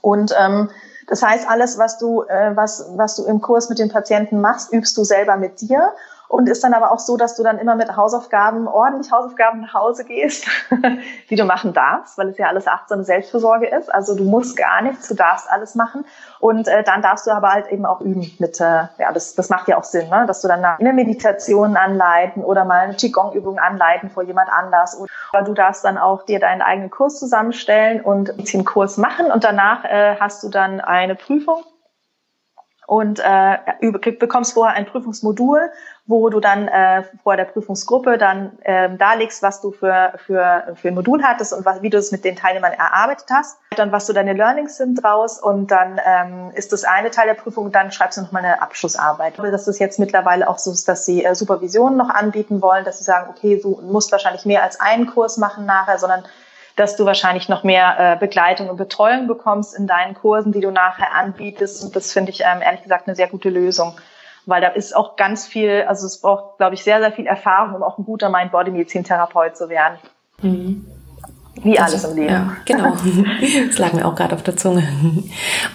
Und 0.00 0.32
ähm, 0.38 0.70
das 1.08 1.22
heißt 1.22 1.48
alles 1.48 1.78
was 1.78 1.98
du 1.98 2.22
äh, 2.22 2.52
was 2.54 2.86
was 2.94 3.16
du 3.16 3.24
im 3.24 3.40
Kurs 3.40 3.68
mit 3.68 3.80
den 3.80 3.88
Patienten 3.88 4.40
machst 4.40 4.72
übst 4.72 4.96
du 4.96 5.02
selber 5.02 5.36
mit 5.36 5.60
dir 5.60 5.92
und 6.32 6.48
ist 6.48 6.64
dann 6.64 6.72
aber 6.72 6.90
auch 6.92 6.98
so, 6.98 7.18
dass 7.18 7.36
du 7.36 7.42
dann 7.42 7.58
immer 7.58 7.74
mit 7.74 7.94
Hausaufgaben, 7.94 8.66
ordentlich 8.66 9.12
Hausaufgaben 9.12 9.60
nach 9.60 9.74
Hause 9.74 10.06
gehst, 10.06 10.46
die 11.30 11.36
du 11.36 11.44
machen 11.44 11.74
darfst, 11.74 12.16
weil 12.16 12.30
es 12.30 12.38
ja 12.38 12.46
alles 12.46 12.66
achtsame 12.66 13.04
Selbstfürsorge 13.04 13.66
ist. 13.66 13.92
Also 13.92 14.16
du 14.16 14.24
musst 14.24 14.56
gar 14.56 14.80
nichts, 14.80 15.08
du 15.08 15.14
darfst 15.14 15.50
alles 15.50 15.74
machen. 15.74 16.06
Und 16.40 16.68
äh, 16.68 16.84
dann 16.84 17.02
darfst 17.02 17.26
du 17.26 17.32
aber 17.32 17.52
halt 17.52 17.66
eben 17.70 17.84
auch 17.84 18.00
üben 18.00 18.34
mit, 18.38 18.58
äh, 18.60 18.64
ja, 18.96 19.12
das, 19.12 19.34
das 19.34 19.50
macht 19.50 19.68
ja 19.68 19.76
auch 19.76 19.84
Sinn, 19.84 20.08
ne? 20.08 20.24
dass 20.26 20.40
du 20.40 20.48
dann 20.48 20.64
eine 20.64 20.94
Meditation 20.94 21.76
anleiten 21.76 22.42
oder 22.42 22.64
mal 22.64 22.80
eine 22.80 22.94
Qigong-Übung 22.94 23.58
anleiten 23.58 24.08
vor 24.08 24.22
jemand 24.22 24.48
anders. 24.50 24.98
Oder 24.98 25.42
du 25.42 25.52
darfst 25.52 25.84
dann 25.84 25.98
auch 25.98 26.24
dir 26.24 26.40
deinen 26.40 26.62
eigenen 26.62 26.88
Kurs 26.88 27.18
zusammenstellen 27.18 28.00
und 28.00 28.54
den 28.54 28.64
Kurs 28.64 28.96
machen 28.96 29.30
und 29.30 29.44
danach 29.44 29.84
äh, 29.84 30.16
hast 30.18 30.42
du 30.42 30.48
dann 30.48 30.80
eine 30.80 31.14
Prüfung 31.14 31.62
und 32.92 33.20
äh, 33.24 33.58
bekommst 34.18 34.52
vorher 34.52 34.76
ein 34.76 34.84
Prüfungsmodul, 34.86 35.70
wo 36.06 36.28
du 36.30 36.40
dann 36.40 36.66
äh, 36.66 37.04
vor 37.22 37.36
der 37.36 37.44
Prüfungsgruppe 37.44 38.18
dann 38.18 38.58
äh, 38.62 38.90
darlegst, 38.96 39.42
was 39.42 39.60
du 39.60 39.70
für, 39.70 40.14
für, 40.26 40.74
für 40.74 40.88
ein 40.88 40.94
Modul 40.94 41.22
hattest 41.22 41.52
und 41.52 41.64
was, 41.64 41.80
wie 41.82 41.90
du 41.90 41.98
es 41.98 42.10
mit 42.10 42.24
den 42.24 42.34
Teilnehmern 42.34 42.72
erarbeitet 42.72 43.26
hast. 43.30 43.58
Dann, 43.76 43.92
was 43.92 44.06
so 44.06 44.12
deine 44.12 44.32
Learnings 44.32 44.76
sind 44.76 45.02
draus 45.02 45.38
und 45.38 45.70
dann 45.70 46.00
ähm, 46.04 46.50
ist 46.54 46.72
das 46.72 46.82
eine 46.84 47.10
Teil 47.10 47.28
der 47.28 47.34
Prüfung 47.34 47.66
und 47.66 47.74
dann 47.74 47.92
schreibst 47.92 48.18
du 48.18 48.22
nochmal 48.22 48.44
eine 48.44 48.60
Abschlussarbeit. 48.60 49.38
Das 49.38 49.68
ist 49.68 49.78
jetzt 49.78 50.00
mittlerweile 50.00 50.48
auch 50.48 50.58
so, 50.58 50.74
dass 50.86 51.06
sie 51.06 51.24
äh, 51.24 51.36
Supervisionen 51.36 51.96
noch 51.96 52.10
anbieten 52.10 52.60
wollen, 52.62 52.84
dass 52.84 52.98
sie 52.98 53.04
sagen, 53.04 53.30
okay, 53.30 53.60
du 53.62 53.80
musst 53.82 54.10
wahrscheinlich 54.10 54.44
mehr 54.44 54.64
als 54.64 54.80
einen 54.80 55.06
Kurs 55.06 55.36
machen 55.36 55.66
nachher, 55.66 55.98
sondern 55.98 56.24
dass 56.74 56.96
du 56.96 57.04
wahrscheinlich 57.04 57.48
noch 57.48 57.62
mehr 57.62 57.94
äh, 57.98 58.16
Begleitung 58.16 58.68
und 58.70 58.76
Betreuung 58.76 59.28
bekommst 59.28 59.74
in 59.74 59.86
deinen 59.86 60.14
Kursen, 60.14 60.52
die 60.52 60.60
du 60.60 60.70
nachher 60.70 61.14
anbietest. 61.14 61.84
Und 61.84 61.94
das 61.94 62.12
finde 62.12 62.32
ich 62.32 62.40
ähm, 62.40 62.60
ehrlich 62.60 62.82
gesagt 62.82 63.06
eine 63.06 63.14
sehr 63.14 63.28
gute 63.28 63.50
Lösung. 63.50 63.94
Weil 64.46 64.60
da 64.60 64.68
ist 64.68 64.96
auch 64.96 65.16
ganz 65.16 65.46
viel, 65.46 65.84
also 65.86 66.06
es 66.06 66.20
braucht, 66.20 66.58
glaube 66.58 66.74
ich, 66.74 66.82
sehr, 66.82 67.00
sehr 67.00 67.12
viel 67.12 67.26
Erfahrung, 67.26 67.76
um 67.76 67.82
auch 67.82 67.98
ein 67.98 68.04
guter 68.04 68.28
Mind-Body-Medizin-Therapeut 68.28 69.56
zu 69.56 69.68
werden. 69.68 69.98
Mhm. 70.40 70.86
Wie 71.62 71.78
alles 71.78 72.04
im 72.04 72.16
Leben. 72.16 72.32
Ja, 72.32 72.56
genau. 72.64 72.96
Das 73.68 73.78
lag 73.78 73.92
mir 73.92 74.06
auch 74.06 74.14
gerade 74.14 74.34
auf 74.34 74.42
der 74.42 74.56
Zunge. 74.56 74.82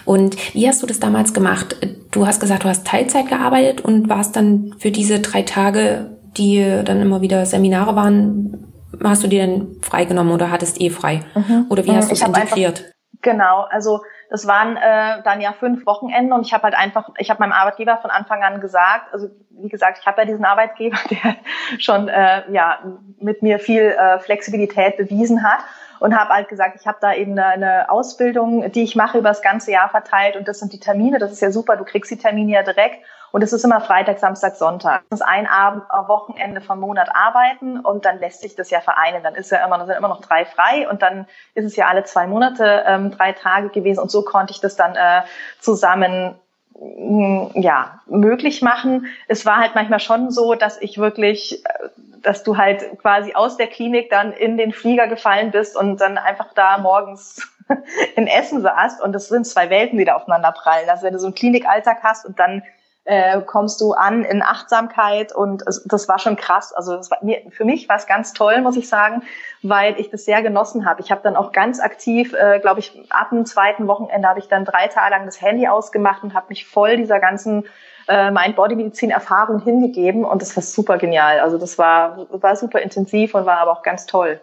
Und 0.04 0.54
wie 0.54 0.68
hast 0.68 0.82
du 0.82 0.86
das 0.86 1.00
damals 1.00 1.32
gemacht? 1.32 1.76
Du 2.10 2.26
hast 2.26 2.40
gesagt, 2.40 2.64
du 2.64 2.68
hast 2.68 2.86
Teilzeit 2.86 3.28
gearbeitet 3.28 3.80
und 3.80 4.08
warst 4.08 4.36
dann 4.36 4.74
für 4.78 4.90
diese 4.90 5.20
drei 5.20 5.42
Tage, 5.42 6.18
die 6.36 6.82
dann 6.84 7.00
immer 7.00 7.20
wieder 7.20 7.46
Seminare 7.46 7.96
waren, 7.96 8.72
hast 9.02 9.22
du 9.22 9.28
dir 9.28 9.46
denn 9.46 9.76
freigenommen 9.82 10.32
oder 10.32 10.50
hattest 10.50 10.80
eh 10.80 10.90
frei? 10.90 11.22
Mhm. 11.34 11.66
Oder 11.68 11.84
wie 11.84 11.92
hast 11.92 12.10
du 12.10 12.14
es 12.14 12.22
integriert? 12.22 12.80
Einfach, 12.80 13.22
genau, 13.22 13.66
also 13.70 14.00
das 14.30 14.46
waren 14.46 14.76
äh, 14.76 15.22
dann 15.22 15.40
ja 15.40 15.52
fünf 15.52 15.86
Wochenende 15.86 16.34
und 16.34 16.46
ich 16.46 16.52
habe 16.52 16.64
halt 16.64 16.76
einfach, 16.76 17.08
ich 17.18 17.30
habe 17.30 17.40
meinem 17.40 17.52
Arbeitgeber 17.52 17.96
von 17.96 18.10
Anfang 18.10 18.42
an 18.42 18.60
gesagt, 18.60 19.12
also 19.12 19.28
wie 19.50 19.68
gesagt, 19.68 19.98
ich 20.00 20.06
habe 20.06 20.20
ja 20.20 20.26
diesen 20.26 20.44
Arbeitgeber, 20.44 20.98
der 21.10 21.36
schon 21.78 22.08
äh, 22.08 22.50
ja 22.52 22.78
mit 23.18 23.42
mir 23.42 23.58
viel 23.58 23.82
äh, 23.82 24.18
Flexibilität 24.18 24.96
bewiesen 24.96 25.42
hat 25.42 25.60
und 26.00 26.18
habe 26.18 26.32
halt 26.32 26.48
gesagt, 26.48 26.76
ich 26.80 26.86
habe 26.86 26.98
da 27.00 27.14
eben 27.14 27.32
eine, 27.32 27.46
eine 27.46 27.90
Ausbildung, 27.90 28.70
die 28.70 28.82
ich 28.82 28.96
mache 28.96 29.18
über 29.18 29.30
das 29.30 29.42
ganze 29.42 29.72
Jahr 29.72 29.88
verteilt 29.88 30.36
und 30.36 30.46
das 30.46 30.58
sind 30.58 30.72
die 30.72 30.80
Termine, 30.80 31.18
das 31.18 31.32
ist 31.32 31.40
ja 31.40 31.50
super, 31.50 31.76
du 31.76 31.84
kriegst 31.84 32.10
die 32.10 32.18
Termine 32.18 32.52
ja 32.52 32.62
direkt 32.62 32.98
und 33.30 33.42
es 33.42 33.52
ist 33.52 33.64
immer 33.64 33.80
Freitag, 33.80 34.18
Samstag, 34.18 34.56
Sonntag. 34.56 35.02
Das 35.10 35.20
ist 35.20 35.26
ein 35.26 35.46
Abend, 35.46 35.82
Wochenende 36.06 36.60
vom 36.60 36.80
Monat 36.80 37.10
arbeiten 37.14 37.80
und 37.80 38.04
dann 38.04 38.18
lässt 38.20 38.40
sich 38.40 38.56
das 38.56 38.70
ja 38.70 38.80
vereinen. 38.80 39.22
Dann 39.22 39.34
ist 39.34 39.50
ja 39.50 39.64
immer, 39.64 39.84
sind 39.86 39.96
immer 39.96 40.08
noch 40.08 40.20
drei 40.20 40.44
frei 40.44 40.88
und 40.88 41.02
dann 41.02 41.26
ist 41.54 41.64
es 41.64 41.76
ja 41.76 41.86
alle 41.86 42.04
zwei 42.04 42.26
Monate 42.26 42.84
ähm, 42.86 43.10
drei 43.10 43.32
Tage 43.32 43.68
gewesen 43.68 44.00
und 44.00 44.10
so 44.10 44.22
konnte 44.22 44.52
ich 44.52 44.60
das 44.60 44.76
dann 44.76 44.96
äh, 44.96 45.22
zusammen 45.60 46.36
mm, 46.78 47.48
ja, 47.54 48.00
möglich 48.06 48.62
machen. 48.62 49.06
Es 49.26 49.44
war 49.44 49.58
halt 49.58 49.74
manchmal 49.74 50.00
schon 50.00 50.30
so, 50.30 50.54
dass 50.54 50.80
ich 50.80 50.98
wirklich, 50.98 51.64
äh, 51.64 51.88
dass 52.22 52.44
du 52.44 52.56
halt 52.56 52.98
quasi 52.98 53.34
aus 53.34 53.56
der 53.58 53.66
Klinik 53.66 54.08
dann 54.10 54.32
in 54.32 54.56
den 54.56 54.72
Flieger 54.72 55.06
gefallen 55.06 55.50
bist 55.50 55.76
und 55.76 56.00
dann 56.00 56.16
einfach 56.16 56.54
da 56.54 56.78
morgens 56.78 57.46
in 58.16 58.26
Essen 58.26 58.62
saßt 58.62 59.02
und 59.02 59.12
das 59.12 59.28
sind 59.28 59.46
zwei 59.46 59.68
Welten, 59.68 59.98
die 59.98 60.06
da 60.06 60.14
aufeinander 60.14 60.52
prallen. 60.52 60.88
Also 60.88 61.02
wenn 61.02 61.12
du 61.12 61.18
so 61.18 61.26
einen 61.26 61.34
Klinikalltag 61.34 62.02
hast 62.02 62.24
und 62.24 62.38
dann 62.38 62.62
äh, 63.08 63.40
kommst 63.40 63.80
du 63.80 63.94
an 63.94 64.22
in 64.22 64.42
Achtsamkeit 64.42 65.34
und 65.34 65.64
das 65.86 66.08
war 66.08 66.18
schon 66.18 66.36
krass. 66.36 66.74
Also 66.74 66.92
war, 66.92 67.18
für 67.48 67.64
mich 67.64 67.88
war 67.88 67.96
es 67.96 68.06
ganz 68.06 68.34
toll, 68.34 68.60
muss 68.60 68.76
ich 68.76 68.86
sagen, 68.86 69.22
weil 69.62 69.98
ich 69.98 70.10
das 70.10 70.26
sehr 70.26 70.42
genossen 70.42 70.84
habe. 70.84 71.00
Ich 71.00 71.10
habe 71.10 71.22
dann 71.24 71.34
auch 71.34 71.52
ganz 71.52 71.80
aktiv, 71.80 72.34
äh, 72.34 72.58
glaube 72.60 72.80
ich, 72.80 73.00
ab 73.08 73.30
dem 73.30 73.46
zweiten 73.46 73.88
Wochenende 73.88 74.28
habe 74.28 74.40
ich 74.40 74.48
dann 74.48 74.66
drei 74.66 74.88
Tage 74.88 75.10
lang 75.12 75.24
das 75.24 75.40
Handy 75.40 75.66
ausgemacht 75.66 76.22
und 76.22 76.34
habe 76.34 76.46
mich 76.50 76.66
voll 76.66 76.98
dieser 76.98 77.18
ganzen 77.18 77.64
äh, 78.08 78.30
Mind-Body-Medizin-Erfahrung 78.30 79.62
hingegeben 79.62 80.26
und 80.26 80.42
das 80.42 80.54
war 80.54 80.62
super 80.62 80.98
genial. 80.98 81.40
Also 81.40 81.56
das 81.56 81.78
war, 81.78 82.26
war 82.30 82.56
super 82.56 82.80
intensiv 82.80 83.34
und 83.34 83.46
war 83.46 83.58
aber 83.58 83.72
auch 83.72 83.82
ganz 83.82 84.04
toll. 84.04 84.38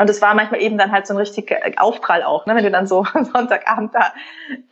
Und 0.00 0.08
es 0.08 0.22
war 0.22 0.34
manchmal 0.34 0.62
eben 0.62 0.78
dann 0.78 0.92
halt 0.92 1.06
so 1.06 1.12
ein 1.12 1.18
richtiger 1.18 1.58
Aufprall 1.76 2.22
auch, 2.22 2.46
ne? 2.46 2.54
wenn 2.54 2.64
du 2.64 2.70
dann 2.70 2.86
so 2.86 3.04
Sonntagabend 3.32 3.94
da 3.94 4.14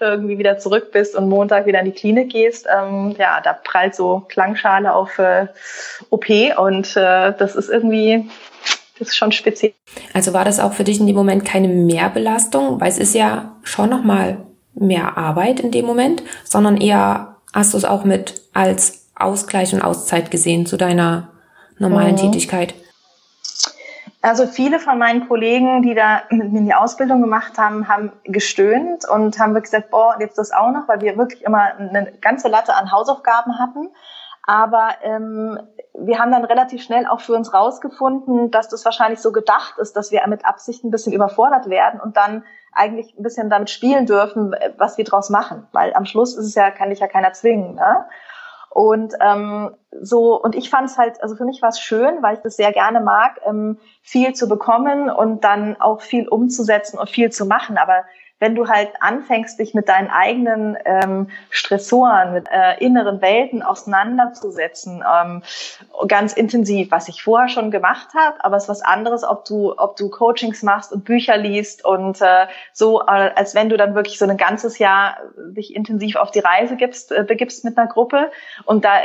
irgendwie 0.00 0.38
wieder 0.38 0.56
zurück 0.56 0.90
bist 0.90 1.14
und 1.14 1.28
Montag 1.28 1.66
wieder 1.66 1.80
in 1.80 1.84
die 1.84 1.92
Klinik 1.92 2.32
gehst. 2.32 2.66
Ähm, 2.66 3.14
ja, 3.18 3.42
da 3.42 3.52
prallt 3.52 3.94
so 3.94 4.24
Klangschale 4.28 4.94
auf 4.94 5.18
äh, 5.18 5.48
OP 6.08 6.30
und 6.56 6.96
äh, 6.96 7.34
das 7.36 7.56
ist 7.56 7.68
irgendwie, 7.68 8.26
das 8.98 9.08
ist 9.08 9.16
schon 9.18 9.30
speziell. 9.30 9.74
Also 10.14 10.32
war 10.32 10.46
das 10.46 10.60
auch 10.60 10.72
für 10.72 10.84
dich 10.84 10.98
in 10.98 11.06
dem 11.06 11.16
Moment 11.16 11.44
keine 11.44 11.68
Mehrbelastung, 11.68 12.80
weil 12.80 12.88
es 12.88 12.98
ist 12.98 13.14
ja 13.14 13.52
schon 13.64 13.90
nochmal 13.90 14.38
mehr 14.72 15.18
Arbeit 15.18 15.60
in 15.60 15.70
dem 15.70 15.84
Moment, 15.84 16.22
sondern 16.44 16.78
eher 16.78 17.36
hast 17.52 17.74
du 17.74 17.76
es 17.76 17.84
auch 17.84 18.04
mit 18.04 18.40
als 18.54 19.10
Ausgleich 19.14 19.74
und 19.74 19.82
Auszeit 19.82 20.30
gesehen 20.30 20.64
zu 20.64 20.78
deiner 20.78 21.28
normalen 21.78 22.12
mhm. 22.12 22.16
Tätigkeit? 22.16 22.72
Also 24.20 24.46
viele 24.46 24.80
von 24.80 24.98
meinen 24.98 25.28
Kollegen, 25.28 25.82
die 25.82 25.94
da 25.94 26.22
mit 26.30 26.52
mir 26.52 26.62
die 26.62 26.74
Ausbildung 26.74 27.20
gemacht 27.20 27.56
haben, 27.56 27.86
haben 27.86 28.12
gestöhnt 28.24 29.08
und 29.08 29.38
haben 29.38 29.54
wirklich 29.54 29.70
gesagt, 29.70 29.90
boah, 29.90 30.16
jetzt 30.18 30.38
das 30.38 30.50
auch 30.50 30.72
noch, 30.72 30.88
weil 30.88 31.00
wir 31.00 31.16
wirklich 31.16 31.44
immer 31.44 31.74
eine 31.78 32.12
ganze 32.20 32.48
Latte 32.48 32.74
an 32.74 32.90
Hausaufgaben 32.90 33.58
hatten. 33.60 33.90
Aber 34.42 34.88
ähm, 35.02 35.60
wir 35.94 36.18
haben 36.18 36.32
dann 36.32 36.44
relativ 36.44 36.82
schnell 36.82 37.06
auch 37.06 37.20
für 37.20 37.34
uns 37.34 37.52
rausgefunden, 37.52 38.50
dass 38.50 38.68
das 38.68 38.84
wahrscheinlich 38.84 39.20
so 39.20 39.30
gedacht 39.30 39.78
ist, 39.78 39.94
dass 39.94 40.10
wir 40.10 40.26
mit 40.26 40.44
Absicht 40.44 40.82
ein 40.84 40.90
bisschen 40.90 41.12
überfordert 41.12 41.68
werden 41.68 42.00
und 42.00 42.16
dann 42.16 42.44
eigentlich 42.72 43.16
ein 43.18 43.22
bisschen 43.22 43.50
damit 43.50 43.70
spielen 43.70 44.06
dürfen, 44.06 44.54
was 44.78 44.98
wir 44.98 45.04
draus 45.04 45.30
machen. 45.30 45.66
Weil 45.72 45.94
am 45.94 46.06
Schluss 46.06 46.36
ist 46.36 46.46
es 46.46 46.54
ja, 46.54 46.70
kann 46.70 46.90
dich 46.90 47.00
ja 47.00 47.08
keiner 47.08 47.32
zwingen. 47.34 47.74
Ne? 47.74 48.06
Und 48.70 49.14
ähm, 49.20 49.70
so, 50.00 50.40
und 50.40 50.54
ich 50.54 50.70
fand 50.70 50.90
es 50.90 50.98
halt, 50.98 51.22
also 51.22 51.36
für 51.36 51.44
mich 51.44 51.62
war 51.62 51.70
es 51.70 51.80
schön, 51.80 52.22
weil 52.22 52.34
ich 52.34 52.40
das 52.40 52.56
sehr 52.56 52.72
gerne 52.72 53.00
mag, 53.00 53.40
ähm, 53.44 53.78
viel 54.02 54.34
zu 54.34 54.48
bekommen 54.48 55.10
und 55.10 55.44
dann 55.44 55.80
auch 55.80 56.00
viel 56.00 56.28
umzusetzen 56.28 56.98
und 56.98 57.08
viel 57.08 57.30
zu 57.30 57.46
machen. 57.46 57.78
Aber 57.78 58.04
wenn 58.40 58.54
du 58.54 58.68
halt 58.68 58.90
anfängst, 59.00 59.58
dich 59.58 59.74
mit 59.74 59.88
deinen 59.88 60.10
eigenen 60.10 60.76
ähm, 60.84 61.28
Stressoren, 61.50 62.32
mit 62.32 62.48
äh, 62.50 62.78
inneren 62.78 63.20
Welten 63.20 63.62
auseinanderzusetzen, 63.62 65.02
ähm, 65.02 65.42
ganz 66.06 66.34
intensiv, 66.34 66.90
was 66.90 67.08
ich 67.08 67.22
vorher 67.22 67.48
schon 67.48 67.70
gemacht 67.70 68.08
habe, 68.14 68.44
aber 68.44 68.56
es 68.56 68.64
ist 68.64 68.68
was 68.68 68.82
anderes, 68.82 69.24
ob 69.24 69.44
du, 69.44 69.74
ob 69.76 69.96
du 69.96 70.08
Coachings 70.08 70.62
machst 70.62 70.92
und 70.92 71.04
Bücher 71.04 71.36
liest 71.36 71.84
und 71.84 72.20
äh, 72.20 72.46
so, 72.72 73.00
äh, 73.02 73.30
als 73.34 73.54
wenn 73.54 73.68
du 73.68 73.76
dann 73.76 73.94
wirklich 73.94 74.18
so 74.18 74.24
ein 74.24 74.36
ganzes 74.36 74.78
Jahr 74.78 75.18
dich 75.36 75.74
intensiv 75.74 76.16
auf 76.16 76.30
die 76.30 76.38
Reise 76.38 76.76
gibst, 76.76 77.10
äh, 77.10 77.24
begibst 77.24 77.64
mit 77.64 77.76
einer 77.76 77.88
Gruppe. 77.88 78.30
Und 78.64 78.84
da, 78.84 79.00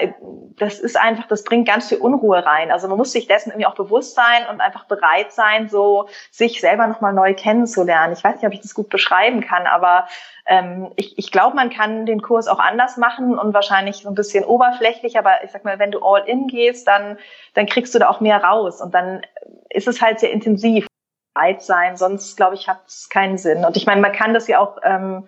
das 0.58 0.80
ist 0.80 1.00
einfach, 1.00 1.28
das 1.28 1.44
bringt 1.44 1.68
ganz 1.68 1.90
viel 1.90 1.98
Unruhe 1.98 2.46
rein. 2.46 2.72
Also 2.72 2.88
man 2.88 2.98
muss 2.98 3.12
sich 3.12 3.28
dessen 3.28 3.50
irgendwie 3.50 3.66
auch 3.66 3.76
bewusst 3.76 4.16
sein 4.16 4.46
und 4.52 4.62
einfach 4.62 4.86
bereit 4.86 5.32
sein, 5.32 5.70
so 5.70 6.08
sich 6.30 6.62
selber 6.62 6.86
nochmal 6.88 7.14
neu 7.14 7.34
kennenzulernen. 7.34 8.14
Ich 8.14 8.24
weiß 8.24 8.36
nicht, 8.36 8.46
ob 8.46 8.54
ich 8.54 8.62
das 8.62 8.76
gut 8.76 8.90
beschreibe 8.90 9.23
beschreiben 9.24 9.42
kann. 9.42 9.68
Aber 9.68 10.08
ähm, 10.46 10.92
ich, 10.96 11.18
ich 11.18 11.32
glaube, 11.32 11.56
man 11.56 11.70
kann 11.70 12.06
den 12.06 12.22
Kurs 12.22 12.48
auch 12.48 12.60
anders 12.60 12.98
machen 12.98 13.38
und 13.38 13.54
wahrscheinlich 13.54 13.98
so 13.98 14.10
ein 14.10 14.16
bisschen 14.16 14.44
oberflächlich. 14.44 15.18
Aber 15.18 15.44
ich 15.44 15.52
sag 15.52 15.66
mal, 15.66 15.80
wenn 15.80 15.92
du 15.92 16.00
all 16.04 16.28
in 16.28 16.48
gehst, 16.48 16.88
dann, 16.88 17.18
dann 17.54 17.66
kriegst 17.66 17.94
du 17.96 18.00
da 18.00 18.10
auch 18.10 18.20
mehr 18.20 18.44
raus 18.44 18.82
und 18.82 18.94
dann 18.94 19.22
ist 19.70 19.88
es 19.88 20.02
halt 20.02 20.20
sehr 20.20 20.32
intensiv. 20.32 20.88
bereit 21.34 21.62
sein, 21.64 21.98
sonst 21.98 22.38
glaube 22.38 22.56
ich, 22.56 22.68
hat 22.68 22.82
es 22.88 23.10
keinen 23.10 23.38
Sinn. 23.38 23.66
Und 23.66 23.76
ich 23.76 23.88
meine, 23.88 24.02
man 24.02 24.12
kann 24.12 24.34
das 24.34 24.48
ja 24.48 24.60
auch 24.60 24.78
ähm, 24.84 25.28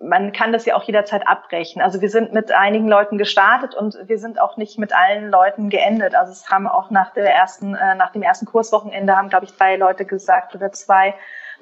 man 0.00 0.32
kann 0.32 0.52
das 0.52 0.64
ja 0.64 0.76
auch 0.76 0.84
jederzeit 0.84 1.26
abbrechen. 1.26 1.82
Also 1.82 2.00
wir 2.00 2.08
sind 2.08 2.32
mit 2.32 2.52
einigen 2.52 2.86
Leuten 2.86 3.18
gestartet 3.18 3.74
und 3.74 3.98
wir 4.06 4.18
sind 4.18 4.40
auch 4.40 4.56
nicht 4.56 4.78
mit 4.78 4.94
allen 4.94 5.28
Leuten 5.28 5.70
geendet. 5.70 6.14
Also 6.14 6.30
es 6.30 6.48
haben 6.48 6.68
auch 6.68 6.90
nach 6.90 7.12
der 7.14 7.34
ersten, 7.34 7.74
äh, 7.74 7.96
nach 7.96 8.12
dem 8.12 8.22
ersten 8.22 8.46
Kurswochenende 8.46 9.16
haben, 9.16 9.28
glaube 9.28 9.46
ich, 9.46 9.56
drei 9.56 9.74
Leute 9.76 10.04
gesagt 10.04 10.54
oder 10.54 10.70
zwei, 10.70 11.14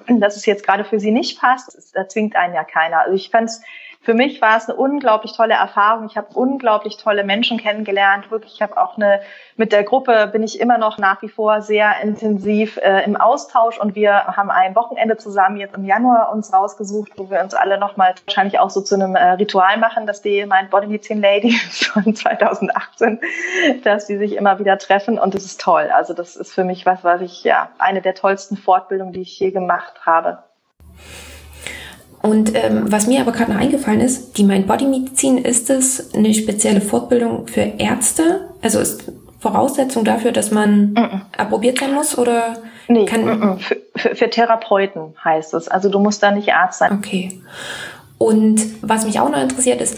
dass 0.09 0.37
es 0.37 0.47
jetzt 0.47 0.67
gerade 0.67 0.85
für 0.85 1.01
sie 1.01 1.11
nicht 1.11 1.39
passt. 1.41 1.95
Da 1.95 2.09
zwingt 2.09 2.37
einen 2.37 2.55
ja 2.55 2.65
keiner. 2.65 3.01
Also 3.01 3.15
ich 3.15 3.31
fand 3.31 3.51
es 3.51 3.63
für 4.03 4.15
mich 4.15 4.41
war 4.41 4.57
es 4.57 4.67
eine 4.67 4.79
unglaublich 4.79 5.37
tolle 5.37 5.53
Erfahrung. 5.53 6.07
Ich 6.07 6.17
habe 6.17 6.29
unglaublich 6.33 6.97
tolle 6.97 7.23
Menschen 7.23 7.59
kennengelernt. 7.59 8.31
Wirklich, 8.31 8.55
ich 8.55 8.63
habe 8.63 8.81
auch 8.81 8.97
eine 8.97 9.21
mit 9.57 9.73
der 9.73 9.85
Gruppe 9.85 10.27
bin 10.33 10.43
ich 10.43 10.59
immer 10.59 10.79
noch 10.79 10.97
nach 10.97 11.21
wie 11.21 11.29
vor 11.29 11.61
sehr 11.61 12.01
intensiv 12.03 12.79
äh, 12.79 13.05
im 13.05 13.17
Austausch 13.17 13.79
und 13.79 13.95
wir 13.95 14.27
haben 14.27 14.51
ein 14.51 14.75
Wochenende 14.75 15.19
zusammen 15.19 15.59
jetzt 15.59 15.77
im 15.77 15.85
Januar 15.85 16.33
uns 16.33 16.51
rausgesucht, 16.51 17.13
wo 17.17 17.29
wir 17.29 17.41
uns 17.43 17.53
alle 17.53 17.79
nochmal 17.79 18.15
wahrscheinlich 18.25 18.59
auch 18.59 18.71
so 18.71 18.81
zu 18.81 18.95
einem 18.95 19.17
äh, 19.17 19.33
Ritual 19.33 19.77
machen, 19.77 20.07
dass 20.07 20.23
die 20.23 20.47
mein 20.47 20.71
Body 20.71 20.87
Medicine 20.87 21.21
Ladies 21.21 21.87
von 21.93 22.15
2018, 22.15 23.21
dass 23.85 24.07
die 24.07 24.17
sich 24.17 24.35
immer 24.35 24.59
wieder 24.59 24.79
treffen 24.79 25.19
und 25.19 25.35
das 25.35 25.45
ist 25.45 25.61
toll. 25.61 25.91
Also 25.95 26.15
das 26.15 26.37
ist 26.37 26.55
für 26.55 26.65
mich 26.65 26.87
was, 26.87 27.05
was 27.05 27.21
ich 27.21 27.45
ja 27.45 27.69
eine 27.79 28.01
der 28.01 28.15
tollsten 28.15 28.57
Fortbildungen, 28.57 29.13
die 29.13 29.21
ich 29.21 29.39
je 29.39 29.51
gemacht 29.51 30.07
habe. 30.07 30.39
Und 32.23 32.55
ähm, 32.55 32.85
was 32.93 33.07
mir 33.07 33.21
aber 33.21 33.33
gerade 33.33 33.53
noch 33.53 33.61
eingefallen 33.61 34.01
ist, 34.01 34.37
die 34.37 34.45
Mind-Body-Medizin, 34.45 35.39
ist 35.39 35.71
es 35.71 36.15
eine 36.15 36.35
spezielle 36.35 36.81
Fortbildung 36.81 37.47
für 37.47 37.63
Ärzte? 37.79 38.49
Also 38.61 38.79
ist 38.79 39.11
Voraussetzung 39.39 40.05
dafür, 40.05 40.33
dass 40.33 40.51
man 40.51 40.93
mm 40.93 41.23
approbiert 41.39 41.79
sein 41.79 41.95
muss 41.95 42.19
oder 42.19 42.59
nee, 42.89 43.07
kann 43.07 43.25
mm 43.25 43.59
für, 43.59 43.77
für, 43.97 44.15
für 44.15 44.31
Therapeuten 44.31 45.15
heißt 45.25 45.55
es. 45.55 45.69
Also 45.69 45.89
du 45.89 45.99
musst 45.99 46.23
da 46.23 46.31
nicht 46.31 46.53
Arzt 46.53 46.81
sein. 46.81 46.93
Okay. 46.93 47.41
Und 48.19 48.61
was 48.83 49.07
mich 49.07 49.19
auch 49.19 49.31
noch 49.31 49.41
interessiert 49.41 49.81
ist, 49.81 49.97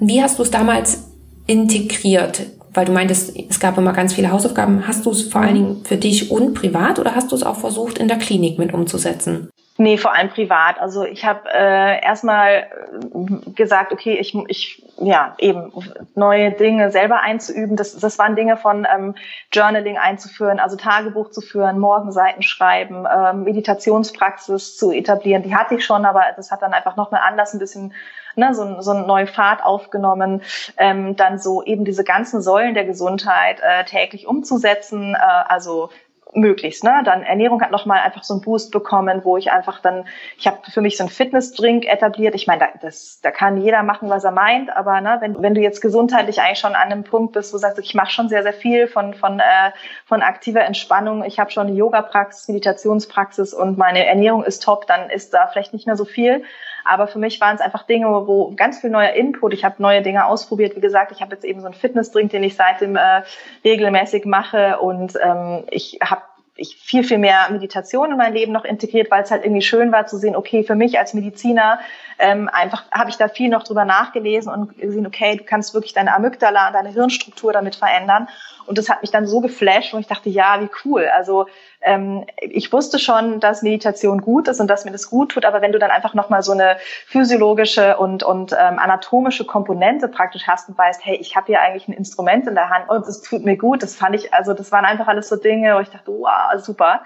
wie 0.00 0.22
hast 0.22 0.38
du 0.38 0.44
es 0.44 0.52
damals 0.52 1.08
integriert? 1.48 2.46
Weil 2.72 2.84
du 2.84 2.92
meintest, 2.92 3.34
es 3.36 3.58
gab 3.58 3.76
immer 3.76 3.92
ganz 3.92 4.14
viele 4.14 4.30
Hausaufgaben. 4.30 4.86
Hast 4.86 5.04
du 5.04 5.10
es 5.10 5.22
vor 5.22 5.40
allen 5.40 5.54
Dingen 5.54 5.84
für 5.84 5.96
dich 5.96 6.30
und 6.30 6.54
privat 6.54 7.00
oder 7.00 7.16
hast 7.16 7.32
du 7.32 7.36
es 7.36 7.42
auch 7.42 7.56
versucht, 7.56 7.98
in 7.98 8.06
der 8.06 8.18
Klinik 8.18 8.58
mit 8.58 8.72
umzusetzen? 8.72 9.50
Nee, 9.78 9.98
vor 9.98 10.14
allem 10.14 10.30
privat. 10.30 10.80
Also 10.80 11.04
ich 11.04 11.26
habe 11.26 11.48
äh, 11.52 12.02
erstmal 12.02 12.66
äh, 12.66 13.50
gesagt, 13.50 13.92
okay, 13.92 14.14
ich, 14.14 14.34
ich 14.48 14.82
ja 14.98 15.34
eben 15.38 15.70
neue 16.14 16.52
Dinge 16.52 16.90
selber 16.90 17.20
einzuüben. 17.20 17.76
Das, 17.76 17.94
das 17.98 18.18
waren 18.18 18.36
Dinge 18.36 18.56
von 18.56 18.86
ähm, 18.90 19.14
Journaling 19.52 19.98
einzuführen, 19.98 20.60
also 20.60 20.76
Tagebuch 20.76 21.30
zu 21.30 21.42
führen, 21.42 21.78
Morgenseiten 21.78 22.42
schreiben, 22.42 23.06
ähm, 23.14 23.44
Meditationspraxis 23.44 24.78
zu 24.78 24.92
etablieren. 24.92 25.42
Die 25.42 25.54
hatte 25.54 25.74
ich 25.74 25.84
schon, 25.84 26.06
aber 26.06 26.24
das 26.36 26.50
hat 26.50 26.62
dann 26.62 26.72
einfach 26.72 26.96
noch 26.96 27.10
mal 27.10 27.20
anders 27.20 27.52
ein 27.52 27.58
bisschen 27.58 27.92
ne, 28.36 28.54
so, 28.54 28.80
so 28.80 28.92
eine 28.92 29.06
neue 29.06 29.26
Fahrt 29.26 29.64
aufgenommen, 29.64 30.42
ähm, 30.76 31.16
dann 31.16 31.38
so 31.38 31.62
eben 31.64 31.84
diese 31.84 32.04
ganzen 32.04 32.40
Säulen 32.40 32.74
der 32.74 32.84
Gesundheit 32.84 33.60
äh, 33.60 33.84
täglich 33.84 34.26
umzusetzen, 34.26 35.14
äh, 35.14 35.18
also 35.18 35.90
möglichst. 36.36 36.84
Ne? 36.84 37.02
Dann 37.04 37.22
Ernährung 37.22 37.62
hat 37.62 37.70
nochmal 37.70 38.00
einfach 38.00 38.22
so 38.22 38.34
einen 38.34 38.42
Boost 38.42 38.70
bekommen, 38.70 39.22
wo 39.24 39.36
ich 39.36 39.50
einfach 39.50 39.80
dann, 39.80 40.06
ich 40.38 40.46
habe 40.46 40.58
für 40.70 40.80
mich 40.80 40.96
so 40.96 41.04
einen 41.04 41.10
Fitnessdrink 41.10 41.86
etabliert. 41.86 42.34
Ich 42.34 42.46
meine, 42.46 42.60
da, 42.60 42.66
das, 42.80 43.20
da 43.22 43.30
kann 43.30 43.56
jeder 43.56 43.82
machen, 43.82 44.10
was 44.10 44.24
er 44.24 44.30
meint, 44.30 44.74
aber 44.74 45.00
ne, 45.00 45.16
wenn, 45.20 45.42
wenn 45.42 45.54
du 45.54 45.60
jetzt 45.60 45.80
gesundheitlich 45.80 46.40
eigentlich 46.40 46.58
schon 46.58 46.74
an 46.74 46.92
einem 46.92 47.04
Punkt 47.04 47.32
bist, 47.32 47.52
wo 47.52 47.56
du 47.56 47.60
sagst, 47.60 47.78
ich 47.78 47.94
mache 47.94 48.10
schon 48.10 48.28
sehr, 48.28 48.42
sehr 48.42 48.52
viel 48.52 48.86
von, 48.86 49.14
von, 49.14 49.40
äh, 49.40 49.72
von 50.04 50.22
aktiver 50.22 50.60
Entspannung, 50.60 51.24
ich 51.24 51.38
habe 51.38 51.50
schon 51.50 51.66
eine 51.66 51.76
Yoga-Praxis, 51.76 52.48
Meditationspraxis 52.48 53.54
und 53.54 53.78
meine 53.78 54.06
Ernährung 54.06 54.44
ist 54.44 54.62
top, 54.62 54.86
dann 54.86 55.10
ist 55.10 55.32
da 55.34 55.46
vielleicht 55.46 55.72
nicht 55.72 55.86
mehr 55.86 55.96
so 55.96 56.04
viel. 56.04 56.44
Aber 56.86 57.06
für 57.06 57.18
mich 57.18 57.40
waren 57.40 57.56
es 57.56 57.60
einfach 57.60 57.84
Dinge, 57.84 58.06
wo 58.26 58.52
ganz 58.54 58.80
viel 58.80 58.90
neuer 58.90 59.12
Input. 59.12 59.52
Ich 59.52 59.64
habe 59.64 59.82
neue 59.82 60.02
Dinge 60.02 60.26
ausprobiert. 60.26 60.76
Wie 60.76 60.80
gesagt, 60.80 61.12
ich 61.12 61.20
habe 61.20 61.34
jetzt 61.34 61.44
eben 61.44 61.60
so 61.60 61.66
einen 61.66 61.74
Fitnessdrink, 61.74 62.30
den 62.30 62.42
ich 62.42 62.56
seitdem 62.56 62.96
äh, 62.96 63.22
regelmäßig 63.64 64.24
mache. 64.24 64.78
Und 64.78 65.14
ähm, 65.22 65.64
ich 65.70 65.98
habe 66.02 66.22
ich 66.56 66.76
viel, 66.76 67.04
viel 67.04 67.18
mehr 67.18 67.48
Meditation 67.50 68.10
in 68.10 68.16
mein 68.16 68.32
Leben 68.32 68.52
noch 68.52 68.64
integriert, 68.64 69.10
weil 69.10 69.22
es 69.22 69.30
halt 69.30 69.44
irgendwie 69.44 69.62
schön 69.62 69.92
war 69.92 70.06
zu 70.06 70.16
sehen, 70.16 70.34
okay, 70.34 70.64
für 70.64 70.74
mich 70.74 70.98
als 70.98 71.12
Mediziner 71.12 71.78
ähm, 72.18 72.48
einfach 72.50 72.84
habe 72.92 73.10
ich 73.10 73.16
da 73.16 73.28
viel 73.28 73.50
noch 73.50 73.62
drüber 73.62 73.84
nachgelesen 73.84 74.50
und 74.50 74.78
gesehen, 74.78 75.06
okay, 75.06 75.36
du 75.36 75.44
kannst 75.44 75.74
wirklich 75.74 75.92
deine 75.92 76.14
Amygdala 76.14 76.68
und 76.68 76.72
deine 76.72 76.88
Hirnstruktur 76.88 77.52
damit 77.52 77.76
verändern. 77.76 78.28
Und 78.66 78.78
das 78.78 78.88
hat 78.88 79.02
mich 79.02 79.10
dann 79.10 79.26
so 79.26 79.40
geflasht, 79.40 79.94
und 79.94 80.00
ich 80.00 80.06
dachte, 80.06 80.28
ja, 80.28 80.60
wie 80.60 80.70
cool. 80.84 81.06
Also 81.14 81.46
ähm, 81.86 82.26
ich 82.40 82.72
wusste 82.72 82.98
schon, 82.98 83.38
dass 83.38 83.62
Meditation 83.62 84.20
gut 84.20 84.48
ist 84.48 84.60
und 84.60 84.66
dass 84.66 84.84
mir 84.84 84.90
das 84.90 85.08
gut 85.08 85.30
tut, 85.30 85.44
aber 85.44 85.62
wenn 85.62 85.72
du 85.72 85.78
dann 85.78 85.90
einfach 85.90 86.14
nochmal 86.14 86.42
so 86.42 86.52
eine 86.52 86.76
physiologische 87.06 87.96
und, 87.96 88.24
und 88.24 88.52
ähm, 88.52 88.78
anatomische 88.78 89.46
Komponente 89.46 90.08
praktisch 90.08 90.46
hast 90.48 90.68
und 90.68 90.76
weißt, 90.76 91.00
hey, 91.04 91.16
ich 91.16 91.36
habe 91.36 91.46
hier 91.46 91.60
eigentlich 91.60 91.86
ein 91.86 91.92
Instrument 91.92 92.46
in 92.48 92.56
der 92.56 92.70
Hand 92.70 92.90
und 92.90 93.06
es 93.06 93.22
tut 93.22 93.44
mir 93.44 93.56
gut, 93.56 93.84
das 93.84 93.94
fand 93.94 94.16
ich, 94.16 94.34
also 94.34 94.52
das 94.52 94.72
waren 94.72 94.84
einfach 94.84 95.06
alles 95.06 95.28
so 95.28 95.36
Dinge, 95.36 95.76
wo 95.76 95.80
ich 95.80 95.90
dachte, 95.90 96.10
wow, 96.10 96.60
super. 96.60 97.02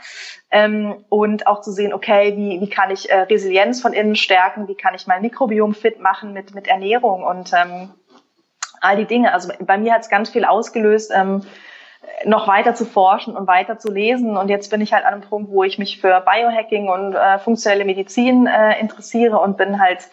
Ähm, 0.50 1.04
und 1.10 1.46
auch 1.46 1.60
zu 1.60 1.72
sehen, 1.72 1.92
okay, 1.92 2.34
wie, 2.36 2.60
wie 2.60 2.70
kann 2.70 2.90
ich 2.90 3.10
äh, 3.10 3.20
Resilienz 3.20 3.82
von 3.82 3.92
innen 3.92 4.16
stärken, 4.16 4.66
wie 4.66 4.74
kann 4.74 4.94
ich 4.94 5.06
mein 5.06 5.20
Mikrobiom 5.20 5.74
fit 5.74 6.00
machen 6.00 6.32
mit, 6.32 6.54
mit 6.54 6.66
Ernährung 6.66 7.22
und 7.22 7.52
ähm, 7.52 7.90
all 8.80 8.96
die 8.96 9.04
Dinge. 9.04 9.34
Also 9.34 9.52
bei 9.60 9.76
mir 9.76 9.92
hat 9.92 10.00
es 10.00 10.08
ganz 10.08 10.30
viel 10.30 10.46
ausgelöst, 10.46 11.12
ähm, 11.14 11.42
noch 12.24 12.48
weiter 12.48 12.74
zu 12.74 12.84
forschen 12.84 13.36
und 13.36 13.46
weiter 13.46 13.78
zu 13.78 13.90
lesen. 13.90 14.36
Und 14.36 14.48
jetzt 14.48 14.70
bin 14.70 14.80
ich 14.80 14.92
halt 14.92 15.04
an 15.04 15.14
einem 15.14 15.22
Punkt, 15.22 15.50
wo 15.50 15.64
ich 15.64 15.78
mich 15.78 16.00
für 16.00 16.20
Biohacking 16.20 16.88
und 16.88 17.14
äh, 17.14 17.38
funktionelle 17.38 17.84
Medizin 17.84 18.46
äh, 18.46 18.78
interessiere 18.80 19.38
und 19.38 19.56
bin 19.56 19.80
halt, 19.80 20.08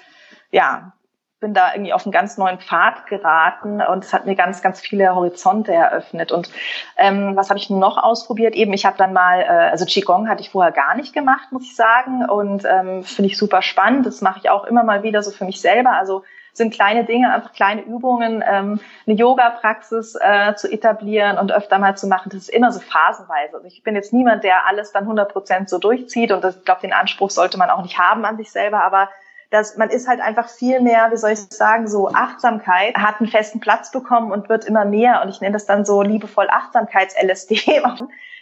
ja, 0.52 0.94
bin 1.40 1.54
da 1.54 1.74
irgendwie 1.74 1.94
auf 1.94 2.04
einen 2.06 2.12
ganz 2.12 2.38
neuen 2.38 2.58
Pfad 2.58 3.06
geraten 3.06 3.80
und 3.82 4.04
es 4.04 4.12
hat 4.12 4.26
mir 4.26 4.36
ganz, 4.36 4.64
ganz 4.64 4.82
viele 4.82 5.14
Horizonte 5.14 5.72
eröffnet. 5.72 6.32
Und 6.32 6.50
ähm, 6.98 7.36
was 7.36 7.50
habe 7.50 7.60
ich 7.60 7.70
noch 7.70 8.02
ausprobiert? 8.02 8.56
Eben, 8.56 8.74
ich 8.74 8.86
habe 8.86 8.98
dann 8.98 9.14
mal, 9.14 9.42
äh, 9.42 9.70
also 9.70 9.86
Qigong 9.86 10.30
hatte 10.30 10.42
ich 10.42 10.50
vorher 10.50 10.72
gar 10.72 10.96
nicht 10.96 11.14
gemacht, 11.14 11.52
muss 11.52 11.64
ich 11.64 11.76
sagen. 11.76 12.26
Und 12.28 12.66
ähm, 12.66 13.04
finde 13.04 13.30
ich 13.30 13.38
super 13.38 13.62
spannend. 13.62 14.08
Das 14.08 14.22
mache 14.22 14.40
ich 14.40 14.50
auch 14.50 14.64
immer 14.66 14.84
mal 14.84 15.04
wieder 15.04 15.22
so 15.22 15.30
für 15.30 15.46
mich 15.46 15.62
selber. 15.62 15.92
Also 15.92 16.24
sind 16.58 16.74
kleine 16.74 17.06
Dinge, 17.06 17.34
einfach 17.34 17.54
kleine 17.54 17.82
Übungen, 17.82 18.44
ähm, 18.46 18.80
eine 19.06 19.16
Yoga-Praxis 19.16 20.18
äh, 20.20 20.56
zu 20.56 20.72
etablieren 20.72 21.38
und 21.38 21.52
öfter 21.52 21.80
mal 21.80 21.96
zu 21.96 22.08
machen. 22.08 22.30
Das 22.30 22.42
ist 22.42 22.50
immer 22.50 22.72
so 22.72 22.80
phasenweise. 22.80 23.56
Also 23.56 23.68
ich 23.68 23.84
bin 23.84 23.96
jetzt 23.96 24.14
niemand, 24.14 24.44
der 24.44 24.68
alles 24.68 24.92
dann 24.92 25.04
100 25.04 25.32
Prozent 25.32 25.70
so 25.70 25.78
durchzieht 25.78 26.32
und 26.32 26.44
das, 26.44 26.58
ich 26.58 26.66
glaube, 26.66 26.82
den 26.82 26.94
Anspruch 26.94 27.30
sollte 27.30 27.58
man 27.58 27.70
auch 27.70 27.82
nicht 27.82 27.98
haben 27.98 28.26
an 28.26 28.38
sich 28.38 28.52
selber, 28.52 28.84
aber 28.84 29.10
dass 29.50 29.78
man 29.78 29.90
ist 29.90 30.08
halt 30.08 30.20
einfach 30.20 30.50
viel 30.50 30.82
mehr, 30.82 31.10
wie 31.12 31.18
soll 31.18 31.32
ich 31.32 31.40
sagen, 31.40 31.88
so 31.88 32.10
Achtsamkeit 32.10 32.96
hat 32.98 33.22
einen 33.22 33.30
festen 33.30 33.62
Platz 33.62 33.92
bekommen 33.92 34.32
und 34.32 34.50
wird 34.50 34.66
immer 34.66 34.84
mehr. 34.84 35.22
Und 35.22 35.30
ich 35.30 35.40
nenne 35.40 35.54
das 35.54 35.66
dann 35.66 35.86
so 35.86 36.02
liebevoll 36.02 36.50
Achtsamkeits-LSD. 36.50 37.82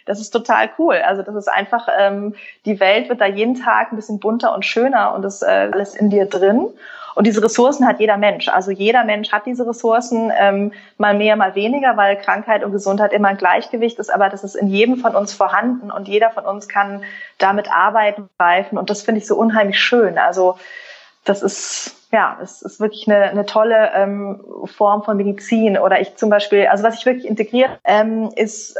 Das 0.06 0.20
ist 0.20 0.30
total 0.30 0.70
cool. 0.78 0.96
Also 1.04 1.22
das 1.22 1.34
ist 1.34 1.48
einfach, 1.48 1.88
ähm, 1.98 2.34
die 2.64 2.80
Welt 2.80 3.08
wird 3.08 3.20
da 3.20 3.26
jeden 3.26 3.60
Tag 3.60 3.92
ein 3.92 3.96
bisschen 3.96 4.20
bunter 4.20 4.54
und 4.54 4.64
schöner 4.64 5.14
und 5.14 5.22
das 5.22 5.42
äh, 5.42 5.68
alles 5.72 5.94
in 5.94 6.10
dir 6.10 6.26
drin. 6.26 6.68
Und 7.16 7.26
diese 7.26 7.42
Ressourcen 7.42 7.86
hat 7.86 7.98
jeder 7.98 8.18
Mensch. 8.18 8.46
Also 8.48 8.70
jeder 8.70 9.02
Mensch 9.02 9.32
hat 9.32 9.46
diese 9.46 9.66
Ressourcen, 9.66 10.30
ähm, 10.38 10.72
mal 10.98 11.14
mehr, 11.14 11.34
mal 11.36 11.54
weniger, 11.54 11.96
weil 11.96 12.16
Krankheit 12.16 12.62
und 12.62 12.72
Gesundheit 12.72 13.12
immer 13.12 13.28
ein 13.28 13.38
Gleichgewicht 13.38 13.98
ist. 13.98 14.12
Aber 14.12 14.28
das 14.28 14.44
ist 14.44 14.54
in 14.54 14.68
jedem 14.68 14.98
von 14.98 15.16
uns 15.16 15.32
vorhanden 15.32 15.90
und 15.90 16.08
jeder 16.08 16.30
von 16.30 16.44
uns 16.44 16.68
kann 16.68 17.02
damit 17.38 17.72
arbeiten, 17.72 18.28
greifen. 18.38 18.76
Und 18.76 18.90
das 18.90 19.02
finde 19.02 19.20
ich 19.20 19.26
so 19.26 19.34
unheimlich 19.34 19.80
schön. 19.80 20.18
Also 20.18 20.58
das 21.24 21.42
ist 21.42 21.96
ja, 22.12 22.38
es 22.42 22.62
ist 22.62 22.80
wirklich 22.80 23.08
eine, 23.08 23.24
eine 23.24 23.46
tolle 23.46 23.92
ähm, 23.94 24.44
Form 24.64 25.02
von 25.02 25.16
Medizin. 25.16 25.78
Oder 25.78 26.00
ich 26.00 26.16
zum 26.16 26.30
Beispiel, 26.30 26.66
also 26.66 26.84
was 26.84 26.98
ich 26.98 27.06
wirklich 27.06 27.26
integriert, 27.26 27.70
ähm, 27.84 28.30
ist 28.36 28.76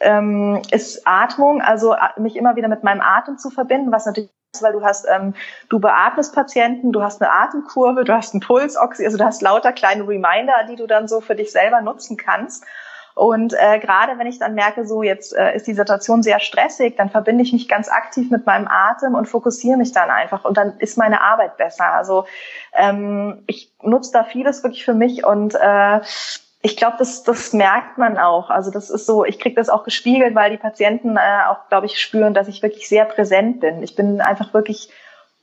ähm, 0.00 0.62
ist 0.70 1.06
Atmung, 1.06 1.62
also 1.62 1.94
äh, 1.94 2.20
mich 2.20 2.36
immer 2.36 2.56
wieder 2.56 2.68
mit 2.68 2.82
meinem 2.82 3.00
Atem 3.00 3.38
zu 3.38 3.50
verbinden, 3.50 3.92
was 3.92 4.06
natürlich 4.06 4.30
weil 4.62 4.72
du 4.72 4.82
hast, 4.82 5.06
ähm, 5.06 5.34
du 5.68 5.78
beatmest 5.78 6.34
Patienten, 6.34 6.92
du 6.92 7.02
hast 7.02 7.20
eine 7.20 7.30
Atemkurve, 7.30 8.04
du 8.04 8.14
hast 8.14 8.32
einen 8.32 8.40
Pulsoxy, 8.40 9.04
also 9.04 9.18
du 9.18 9.24
hast 9.24 9.42
lauter 9.42 9.72
kleine 9.72 10.08
Reminder, 10.08 10.64
die 10.68 10.76
du 10.76 10.86
dann 10.86 11.08
so 11.08 11.20
für 11.20 11.34
dich 11.34 11.52
selber 11.52 11.82
nutzen 11.82 12.16
kannst. 12.16 12.64
Und 13.14 13.54
äh, 13.54 13.78
gerade 13.78 14.18
wenn 14.18 14.26
ich 14.26 14.38
dann 14.38 14.54
merke, 14.54 14.86
so 14.86 15.02
jetzt 15.02 15.34
äh, 15.34 15.56
ist 15.56 15.66
die 15.66 15.72
Situation 15.72 16.22
sehr 16.22 16.38
stressig, 16.38 16.96
dann 16.98 17.08
verbinde 17.08 17.42
ich 17.42 17.52
mich 17.54 17.66
ganz 17.66 17.88
aktiv 17.88 18.30
mit 18.30 18.44
meinem 18.44 18.68
Atem 18.68 19.14
und 19.14 19.24
fokussiere 19.24 19.78
mich 19.78 19.92
dann 19.92 20.10
einfach 20.10 20.44
und 20.44 20.58
dann 20.58 20.74
ist 20.80 20.98
meine 20.98 21.22
Arbeit 21.22 21.56
besser. 21.56 21.94
Also 21.94 22.26
ähm, 22.74 23.42
ich 23.46 23.72
nutze 23.82 24.12
da 24.12 24.22
vieles 24.22 24.62
wirklich 24.62 24.84
für 24.84 24.92
mich 24.92 25.24
und 25.24 25.54
äh, 25.54 26.00
ich 26.66 26.76
glaube, 26.76 26.96
das, 26.98 27.22
das 27.22 27.52
merkt 27.52 27.96
man 27.96 28.18
auch. 28.18 28.50
Also 28.50 28.72
das 28.72 28.90
ist 28.90 29.06
so, 29.06 29.24
ich 29.24 29.38
kriege 29.38 29.54
das 29.54 29.68
auch 29.68 29.84
gespiegelt, 29.84 30.34
weil 30.34 30.50
die 30.50 30.56
Patienten 30.56 31.16
äh, 31.16 31.44
auch, 31.48 31.68
glaube 31.68 31.86
ich, 31.86 32.00
spüren, 32.00 32.34
dass 32.34 32.48
ich 32.48 32.60
wirklich 32.60 32.88
sehr 32.88 33.04
präsent 33.04 33.60
bin. 33.60 33.84
Ich 33.84 33.94
bin 33.94 34.20
einfach 34.20 34.52
wirklich 34.52 34.90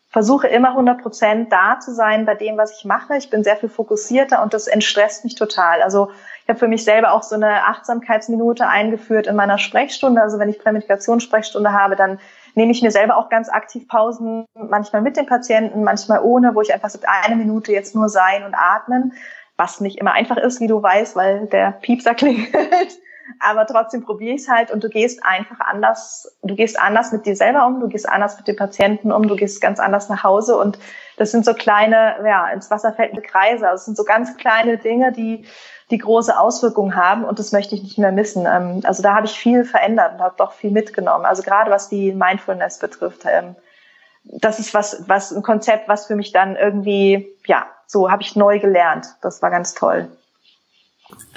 versuche 0.09 0.47
immer 0.47 0.71
100 0.71 1.01
Prozent 1.01 1.51
da 1.51 1.79
zu 1.79 1.93
sein 1.93 2.25
bei 2.25 2.35
dem, 2.35 2.57
was 2.57 2.77
ich 2.77 2.83
mache. 2.83 3.15
Ich 3.15 3.29
bin 3.29 3.41
sehr 3.43 3.55
viel 3.55 3.69
fokussierter 3.69 4.43
und 4.43 4.53
das 4.53 4.67
entstresst 4.67 5.23
mich 5.23 5.35
total. 5.35 5.81
Also 5.81 6.11
ich 6.43 6.49
habe 6.49 6.59
für 6.59 6.67
mich 6.67 6.83
selber 6.83 7.13
auch 7.13 7.23
so 7.23 7.35
eine 7.35 7.63
Achtsamkeitsminute 7.67 8.67
eingeführt 8.67 9.25
in 9.25 9.37
meiner 9.37 9.57
Sprechstunde. 9.57 10.21
Also 10.21 10.39
wenn 10.39 10.49
ich 10.49 10.59
Prämedikationssprechstunde 10.59 11.71
habe, 11.71 11.95
dann 11.95 12.19
nehme 12.53 12.73
ich 12.73 12.81
mir 12.81 12.91
selber 12.91 13.15
auch 13.15 13.29
ganz 13.29 13.47
aktiv 13.47 13.87
Pausen, 13.87 14.45
manchmal 14.53 15.01
mit 15.01 15.15
den 15.15 15.25
Patienten, 15.25 15.85
manchmal 15.85 16.19
ohne, 16.21 16.53
wo 16.53 16.61
ich 16.61 16.73
einfach 16.73 16.89
so 16.89 16.99
eine 17.23 17.37
Minute 17.37 17.71
jetzt 17.71 17.95
nur 17.95 18.09
sein 18.09 18.43
und 18.43 18.55
atmen, 18.55 19.13
was 19.57 19.81
nicht 19.81 19.99
immer 19.99 20.13
einfach 20.13 20.37
ist, 20.37 20.59
wie 20.59 20.67
du 20.67 20.81
weißt, 20.81 21.15
weil 21.15 21.47
der 21.47 21.71
Piepser 21.71 22.13
klingelt. 22.15 22.99
Aber 23.39 23.65
trotzdem 23.65 24.03
probiere 24.03 24.35
ich 24.35 24.41
es 24.41 24.49
halt 24.49 24.69
und 24.69 24.83
du 24.83 24.89
gehst 24.89 25.25
einfach 25.25 25.59
anders, 25.61 26.37
du 26.43 26.55
gehst 26.55 26.79
anders 26.79 27.13
mit 27.13 27.25
dir 27.25 27.35
selber 27.35 27.65
um, 27.65 27.79
du 27.79 27.87
gehst 27.87 28.07
anders 28.07 28.37
mit 28.37 28.47
den 28.47 28.57
Patienten 28.57 29.11
um, 29.13 29.27
du 29.27 29.35
gehst 29.35 29.61
ganz 29.61 29.79
anders 29.79 30.09
nach 30.09 30.23
Hause 30.23 30.57
und 30.57 30.77
das 31.17 31.31
sind 31.31 31.45
so 31.45 31.53
kleine, 31.53 32.15
ja, 32.25 32.49
ins 32.49 32.69
Wasser 32.69 32.91
fällende 32.91 33.21
Kreise. 33.21 33.67
Also 33.67 33.81
es 33.81 33.85
sind 33.85 33.97
so 33.97 34.03
ganz 34.03 34.35
kleine 34.35 34.77
Dinge, 34.77 35.13
die 35.13 35.45
die 35.89 35.97
große 35.97 36.37
Auswirkungen 36.37 36.95
haben 36.95 37.23
und 37.23 37.39
das 37.39 37.51
möchte 37.51 37.75
ich 37.75 37.83
nicht 37.83 37.97
mehr 37.97 38.11
missen. 38.11 38.45
Ähm, 38.45 38.81
also 38.83 39.03
da 39.03 39.15
habe 39.15 39.25
ich 39.25 39.33
viel 39.33 39.63
verändert 39.63 40.13
und 40.15 40.19
habe 40.19 40.35
doch 40.37 40.53
viel 40.53 40.71
mitgenommen. 40.71 41.25
Also 41.25 41.43
gerade 41.43 41.71
was 41.71 41.87
die 41.87 42.13
Mindfulness 42.13 42.79
betrifft, 42.79 43.23
ähm, 43.25 43.55
das 44.23 44.59
ist 44.59 44.73
was, 44.73 45.03
was 45.07 45.31
ein 45.31 45.43
Konzept, 45.43 45.87
was 45.87 46.07
für 46.07 46.15
mich 46.15 46.31
dann 46.31 46.55
irgendwie, 46.55 47.35
ja, 47.45 47.67
so 47.93 48.09
habe 48.09 48.23
ich 48.23 48.35
neu 48.35 48.59
gelernt. 48.59 49.05
Das 49.21 49.41
war 49.41 49.51
ganz 49.51 49.75
toll. 49.75 50.09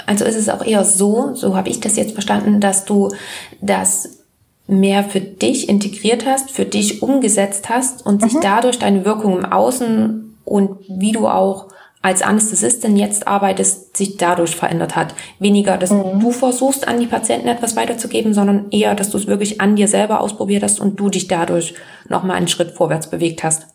Also 0.07 0.25
ist 0.25 0.37
es 0.37 0.49
auch 0.49 0.65
eher 0.65 0.85
so, 0.85 1.35
so 1.35 1.55
habe 1.55 1.69
ich 1.69 1.81
das 1.81 1.97
jetzt 1.97 2.13
verstanden, 2.13 2.61
dass 2.61 2.87
du 2.87 3.13
das 3.61 4.21
mehr 4.67 5.05
für 5.05 5.21
dich 5.21 5.69
integriert 5.69 6.27
hast, 6.27 6.51
für 6.51 6.65
dich 6.65 7.03
umgesetzt 7.03 7.69
hast 7.69 8.05
und 8.05 8.23
mhm. 8.23 8.29
sich 8.29 8.41
dadurch 8.41 8.79
deine 8.79 9.05
Wirkung 9.05 9.39
im 9.39 9.45
Außen 9.45 10.39
und 10.45 10.79
wie 10.89 11.13
du 11.13 11.29
auch 11.29 11.69
als 12.01 12.23
Anästhesistin 12.23 12.97
jetzt 12.97 13.27
arbeitest, 13.27 13.97
sich 13.97 14.17
dadurch 14.17 14.57
verändert 14.57 14.97
hat. 14.97 15.15
Weniger, 15.39 15.77
dass 15.77 15.91
mhm. 15.91 16.21
du 16.21 16.31
versuchst, 16.31 16.89
an 16.89 17.01
die 17.01 17.07
Patienten 17.07 17.49
etwas 17.49 17.77
weiterzugeben, 17.77 18.33
sondern 18.33 18.71
eher, 18.71 18.95
dass 18.95 19.11
du 19.11 19.19
es 19.19 19.27
wirklich 19.27 19.61
an 19.61 19.77
dir 19.77 19.89
selber 19.89 20.21
ausprobiert 20.21 20.63
hast 20.63 20.81
und 20.81 20.99
du 20.99 21.11
dich 21.11 21.29
dadurch 21.29 21.75
nochmal 22.09 22.37
einen 22.37 22.49
Schritt 22.49 22.71
vorwärts 22.71 23.11
bewegt 23.11 23.45
hast. 23.45 23.67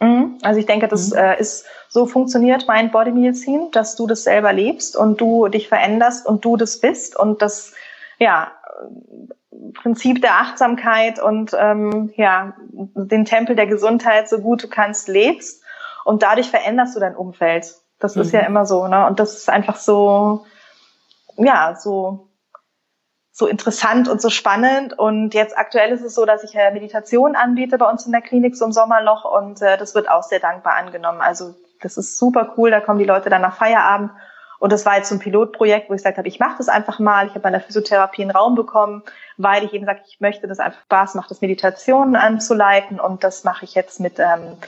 Mhm. 0.00 0.38
Also 0.42 0.58
ich 0.60 0.66
denke, 0.66 0.88
das 0.88 1.10
mhm. 1.10 1.18
äh, 1.18 1.40
ist 1.40 1.66
so 1.88 2.06
funktioniert 2.06 2.66
mein 2.66 2.90
Body 2.90 3.12
Medizin, 3.12 3.70
dass 3.72 3.96
du 3.96 4.06
das 4.06 4.24
selber 4.24 4.52
lebst 4.52 4.96
und 4.96 5.20
du 5.20 5.48
dich 5.48 5.68
veränderst 5.68 6.26
und 6.26 6.44
du 6.44 6.56
das 6.56 6.80
bist 6.80 7.16
und 7.16 7.42
das 7.42 7.72
ja 8.18 8.52
Prinzip 9.74 10.22
der 10.22 10.40
Achtsamkeit 10.40 11.20
und 11.20 11.54
ähm, 11.58 12.12
ja 12.16 12.54
den 12.72 13.24
Tempel 13.24 13.56
der 13.56 13.66
Gesundheit 13.66 14.28
so 14.28 14.38
gut 14.38 14.62
du 14.62 14.68
kannst 14.68 15.08
lebst 15.08 15.62
und 16.04 16.22
dadurch 16.22 16.50
veränderst 16.50 16.96
du 16.96 17.00
dein 17.00 17.16
Umfeld. 17.16 17.74
Das 17.98 18.16
mhm. 18.16 18.22
ist 18.22 18.32
ja 18.32 18.40
mhm. 18.40 18.46
immer 18.46 18.66
so, 18.66 18.88
ne? 18.88 19.06
Und 19.06 19.20
das 19.20 19.36
ist 19.36 19.50
einfach 19.50 19.76
so, 19.76 20.46
ja, 21.36 21.76
so, 21.78 22.29
so 23.40 23.48
interessant 23.48 24.08
und 24.08 24.22
so 24.22 24.30
spannend. 24.30 24.96
Und 24.96 25.34
jetzt 25.34 25.58
aktuell 25.58 25.90
ist 25.90 26.02
es 26.02 26.14
so, 26.14 26.24
dass 26.24 26.44
ich 26.44 26.54
Meditation 26.54 27.34
anbiete 27.34 27.76
bei 27.78 27.90
uns 27.90 28.06
in 28.06 28.12
der 28.12 28.20
Klinik 28.20 28.54
so 28.56 28.64
im 28.64 28.72
Sommerloch 28.72 29.24
und 29.24 29.60
äh, 29.60 29.76
das 29.76 29.96
wird 29.96 30.08
auch 30.08 30.22
sehr 30.22 30.38
dankbar 30.38 30.74
angenommen. 30.74 31.20
Also 31.20 31.54
das 31.82 31.96
ist 31.96 32.18
super 32.18 32.54
cool. 32.56 32.70
Da 32.70 32.80
kommen 32.80 33.00
die 33.00 33.04
Leute 33.04 33.30
dann 33.30 33.42
nach 33.42 33.56
Feierabend. 33.56 34.12
Und 34.60 34.72
das 34.72 34.84
war 34.84 34.96
jetzt 34.96 35.08
so 35.08 35.14
ein 35.14 35.20
Pilotprojekt, 35.20 35.88
wo 35.88 35.94
ich 35.94 35.98
gesagt 35.98 36.18
habe, 36.18 36.28
ich 36.28 36.38
mache 36.38 36.58
das 36.58 36.68
einfach 36.68 36.98
mal. 36.98 37.24
Ich 37.26 37.30
habe 37.30 37.40
bei 37.40 37.50
der 37.50 37.62
Physiotherapie 37.62 38.22
einen 38.22 38.30
Raum 38.30 38.54
bekommen, 38.54 39.02
weil 39.38 39.64
ich 39.64 39.72
eben 39.72 39.86
sage, 39.86 40.02
ich 40.06 40.20
möchte 40.20 40.46
das 40.46 40.60
einfach 40.60 40.82
Spaß 40.82 41.14
macht, 41.14 41.30
das 41.30 41.40
Meditationen 41.40 42.14
anzuleiten. 42.14 43.00
Und 43.00 43.24
das 43.24 43.42
mache 43.42 43.64
ich 43.64 43.74
jetzt 43.74 44.00
mit 44.00 44.18
ähm, 44.18 44.58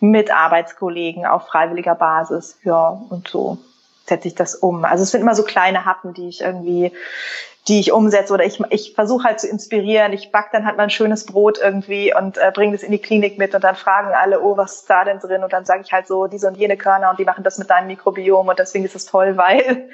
mit 0.00 0.30
Arbeitskollegen 0.30 1.26
auf 1.26 1.46
freiwilliger 1.46 1.94
Basis. 1.94 2.58
Ja, 2.64 3.00
und 3.08 3.28
so 3.28 3.58
setze 4.06 4.28
ich 4.28 4.34
das 4.34 4.54
um. 4.54 4.84
Also 4.84 5.02
es 5.02 5.10
sind 5.10 5.20
immer 5.20 5.34
so 5.34 5.42
kleine 5.42 5.84
Happen, 5.84 6.14
die 6.14 6.28
ich 6.28 6.40
irgendwie, 6.40 6.92
die 7.68 7.80
ich 7.80 7.92
umsetze 7.92 8.32
oder 8.32 8.44
ich, 8.44 8.60
ich 8.70 8.94
versuche 8.94 9.24
halt 9.24 9.40
zu 9.40 9.46
inspirieren. 9.46 10.12
Ich 10.12 10.32
back 10.32 10.50
dann 10.52 10.64
halt 10.64 10.76
mal 10.76 10.84
ein 10.84 10.90
schönes 10.90 11.26
Brot 11.26 11.58
irgendwie 11.58 12.14
und 12.14 12.38
äh, 12.38 12.50
bringe 12.52 12.72
das 12.72 12.82
in 12.82 12.92
die 12.92 12.98
Klinik 12.98 13.36
mit 13.36 13.54
und 13.54 13.62
dann 13.62 13.76
fragen 13.76 14.14
alle, 14.14 14.40
oh, 14.42 14.56
was 14.56 14.76
ist 14.76 14.90
da 14.90 15.04
denn 15.04 15.18
drin? 15.18 15.44
Und 15.44 15.52
dann 15.52 15.66
sage 15.66 15.82
ich 15.84 15.92
halt 15.92 16.06
so, 16.06 16.26
diese 16.26 16.48
und 16.48 16.56
jene 16.56 16.76
Körner 16.76 17.10
und 17.10 17.18
die 17.18 17.24
machen 17.24 17.44
das 17.44 17.58
mit 17.58 17.68
deinem 17.68 17.88
Mikrobiom 17.88 18.48
und 18.48 18.58
deswegen 18.58 18.84
ist 18.84 18.96
es 18.96 19.04
toll, 19.04 19.36
weil 19.36 19.88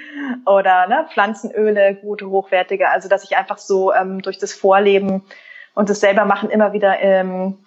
oder 0.46 0.86
ne, 0.86 1.06
Pflanzenöle, 1.12 1.96
gute, 1.96 2.30
hochwertige. 2.30 2.90
Also 2.90 3.08
dass 3.08 3.24
ich 3.24 3.36
einfach 3.36 3.58
so 3.58 3.92
ähm, 3.92 4.22
durch 4.22 4.38
das 4.38 4.52
Vorleben 4.52 5.24
und 5.74 5.90
das 5.90 6.00
selber 6.00 6.24
machen 6.24 6.50
immer 6.50 6.72
wieder 6.72 7.00
ähm, 7.00 7.58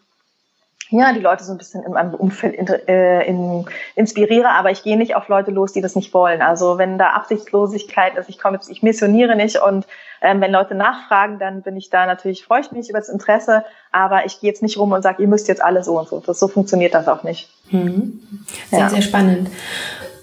ja, 0.90 1.12
die 1.14 1.20
Leute 1.20 1.44
so 1.44 1.52
ein 1.52 1.58
bisschen 1.58 1.84
in 1.84 1.92
meinem 1.92 2.14
Umfeld 2.14 2.56
in, 2.56 2.68
äh, 2.68 3.24
in, 3.24 3.66
inspiriere, 3.96 4.50
aber 4.50 4.72
ich 4.72 4.84
gehe 4.84 4.98
nicht 4.98 5.16
auf 5.16 5.28
Leute 5.28 5.52
los, 5.52 5.74
die 5.74 5.82
das 5.82 5.96
nicht 5.96 6.14
wollen. 6.14 6.42
Also 6.42 6.78
wenn 6.78 6.98
da 6.98 7.10
Absichtslosigkeit 7.10 8.16
ist, 8.16 8.30
ich 8.30 8.40
komme 8.40 8.56
jetzt, 8.56 8.70
ich 8.70 8.84
missioniere 8.84 9.36
nicht 9.36 9.58
und 9.62 9.86
ähm, 10.22 10.42
wenn 10.42 10.52
Leute 10.52 10.76
nachfragen, 10.76 11.40
dann 11.40 11.62
bin 11.62 11.76
ich 11.76 11.90
da 11.90 12.06
natürlich, 12.06 12.44
freue 12.44 12.62
ich 12.62 12.72
mich 12.72 12.90
über 12.90 13.00
das 13.00 13.10
Interesse, 13.10 13.66
aber 13.92 14.26
ich 14.26 14.40
gehe 14.40 14.50
jetzt 14.50 14.64
nicht 14.64 14.78
rum 14.78 14.92
und 14.92 15.02
sage, 15.02 15.22
ihr 15.22 15.28
müsst 15.28 15.48
jetzt 15.48 15.62
alle 15.62 15.84
so 15.84 16.00
und 16.00 16.08
so. 16.08 16.22
Das, 16.26 16.40
so 16.40 16.48
funktioniert 16.48 16.94
das 16.94 17.08
auch 17.08 17.24
nicht. 17.24 17.50
Mhm. 17.70 18.22
Sehr, 18.70 18.80
ja. 18.80 18.90
sehr 18.90 19.02
spannend. 19.02 19.50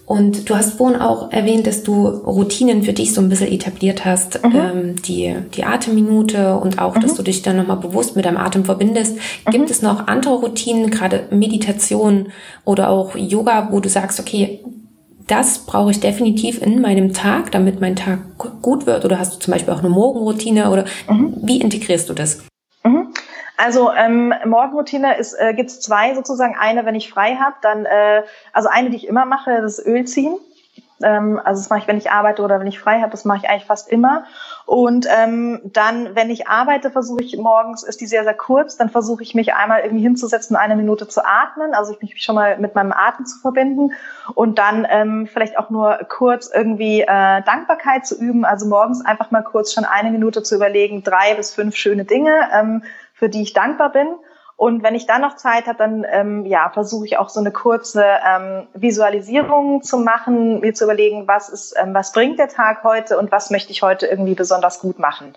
Und 0.06 0.50
du 0.50 0.54
hast 0.54 0.74
vorhin 0.74 1.00
auch 1.00 1.32
erwähnt, 1.32 1.66
dass 1.66 1.82
du 1.82 2.06
Routinen 2.06 2.82
für 2.82 2.92
dich 2.92 3.14
so 3.14 3.22
ein 3.22 3.30
bisschen 3.30 3.50
etabliert 3.50 4.04
hast, 4.04 4.44
mhm. 4.44 4.54
ähm, 4.54 5.02
die, 5.02 5.34
die 5.54 5.64
Atemminute 5.64 6.56
und 6.56 6.78
auch, 6.78 6.94
mhm. 6.94 7.00
dass 7.00 7.14
du 7.14 7.22
dich 7.22 7.40
dann 7.40 7.56
nochmal 7.56 7.78
bewusst 7.78 8.14
mit 8.14 8.26
deinem 8.26 8.36
Atem 8.36 8.66
verbindest. 8.66 9.16
Mhm. 9.16 9.50
Gibt 9.50 9.70
es 9.70 9.80
noch 9.80 10.06
andere 10.06 10.34
Routinen, 10.34 10.90
gerade 10.90 11.24
Meditation 11.30 12.28
oder 12.66 12.90
auch 12.90 13.16
Yoga, 13.16 13.68
wo 13.70 13.80
du 13.80 13.88
sagst, 13.88 14.20
okay, 14.20 14.60
das 15.26 15.60
brauche 15.60 15.90
ich 15.90 16.00
definitiv 16.00 16.60
in 16.60 16.82
meinem 16.82 17.14
Tag, 17.14 17.50
damit 17.52 17.80
mein 17.80 17.96
Tag 17.96 18.20
gut 18.60 18.86
wird? 18.86 19.06
Oder 19.06 19.18
hast 19.18 19.34
du 19.34 19.38
zum 19.38 19.52
Beispiel 19.52 19.72
auch 19.72 19.78
eine 19.78 19.88
Morgenroutine 19.88 20.70
oder 20.70 20.84
mhm. 21.08 21.34
wie 21.42 21.62
integrierst 21.62 22.10
du 22.10 22.12
das? 22.12 22.44
Also 23.56 23.92
ähm, 23.92 24.34
Morgenroutine 24.44 25.16
ist 25.16 25.34
äh, 25.34 25.54
gibt 25.54 25.70
es 25.70 25.80
zwei 25.80 26.14
sozusagen. 26.14 26.56
Eine, 26.58 26.84
wenn 26.86 26.94
ich 26.94 27.10
frei 27.10 27.36
habe, 27.36 27.56
dann 27.62 27.86
äh, 27.86 28.22
also 28.52 28.68
eine, 28.68 28.90
die 28.90 28.96
ich 28.96 29.06
immer 29.06 29.24
mache, 29.24 29.62
das 29.62 29.84
Öl 29.84 30.04
ziehen. 30.06 30.36
Ähm, 31.02 31.40
also 31.42 31.60
das 31.60 31.70
mache 31.70 31.80
ich, 31.80 31.86
wenn 31.86 31.98
ich 31.98 32.10
arbeite 32.10 32.42
oder 32.42 32.60
wenn 32.60 32.66
ich 32.66 32.78
frei 32.78 33.00
habe. 33.00 33.10
Das 33.10 33.24
mache 33.24 33.38
ich 33.38 33.48
eigentlich 33.48 33.66
fast 33.66 33.88
immer. 33.88 34.24
Und 34.66 35.06
ähm, 35.08 35.60
dann, 35.64 36.14
wenn 36.14 36.30
ich 36.30 36.48
arbeite, 36.48 36.90
versuche 36.90 37.22
ich 37.22 37.36
morgens 37.36 37.82
ist 37.82 38.00
die 38.00 38.06
sehr 38.06 38.24
sehr 38.24 38.34
kurz. 38.34 38.76
Dann 38.76 38.90
versuche 38.90 39.22
ich 39.22 39.34
mich 39.34 39.54
einmal 39.54 39.82
irgendwie 39.82 40.02
hinzusetzen, 40.02 40.56
eine 40.56 40.76
Minute 40.76 41.06
zu 41.06 41.24
atmen. 41.24 41.74
Also 41.74 41.92
ich 41.92 42.00
mich 42.00 42.22
schon 42.22 42.34
mal 42.34 42.58
mit 42.58 42.74
meinem 42.74 42.92
Atem 42.92 43.26
zu 43.26 43.38
verbinden 43.38 43.92
und 44.34 44.58
dann 44.58 44.86
ähm, 44.88 45.26
vielleicht 45.26 45.58
auch 45.58 45.70
nur 45.70 45.98
kurz 46.08 46.50
irgendwie 46.52 47.02
äh, 47.02 47.42
Dankbarkeit 47.42 48.06
zu 48.06 48.18
üben. 48.18 48.44
Also 48.44 48.66
morgens 48.66 49.04
einfach 49.04 49.30
mal 49.30 49.42
kurz 49.42 49.72
schon 49.72 49.84
eine 49.84 50.10
Minute 50.10 50.42
zu 50.42 50.54
überlegen, 50.56 51.02
drei 51.02 51.34
bis 51.34 51.54
fünf 51.54 51.76
schöne 51.76 52.04
Dinge. 52.04 52.48
Ähm, 52.52 52.82
für 53.14 53.28
die 53.28 53.42
ich 53.42 53.54
dankbar 53.54 53.90
bin. 53.90 54.08
Und 54.56 54.82
wenn 54.84 54.94
ich 54.94 55.06
dann 55.06 55.22
noch 55.22 55.36
Zeit 55.36 55.66
habe, 55.66 55.78
dann 55.78 56.06
ähm, 56.08 56.46
ja, 56.46 56.70
versuche 56.70 57.06
ich 57.06 57.18
auch 57.18 57.28
so 57.28 57.40
eine 57.40 57.50
kurze 57.50 58.04
ähm, 58.24 58.68
Visualisierung 58.74 59.82
zu 59.82 59.98
machen, 59.98 60.60
mir 60.60 60.74
zu 60.74 60.84
überlegen, 60.84 61.26
was 61.26 61.48
ist, 61.48 61.74
ähm, 61.76 61.92
was 61.92 62.12
bringt 62.12 62.38
der 62.38 62.48
Tag 62.48 62.84
heute 62.84 63.18
und 63.18 63.32
was 63.32 63.50
möchte 63.50 63.72
ich 63.72 63.82
heute 63.82 64.06
irgendwie 64.06 64.34
besonders 64.34 64.78
gut 64.78 64.98
machen. 64.98 65.34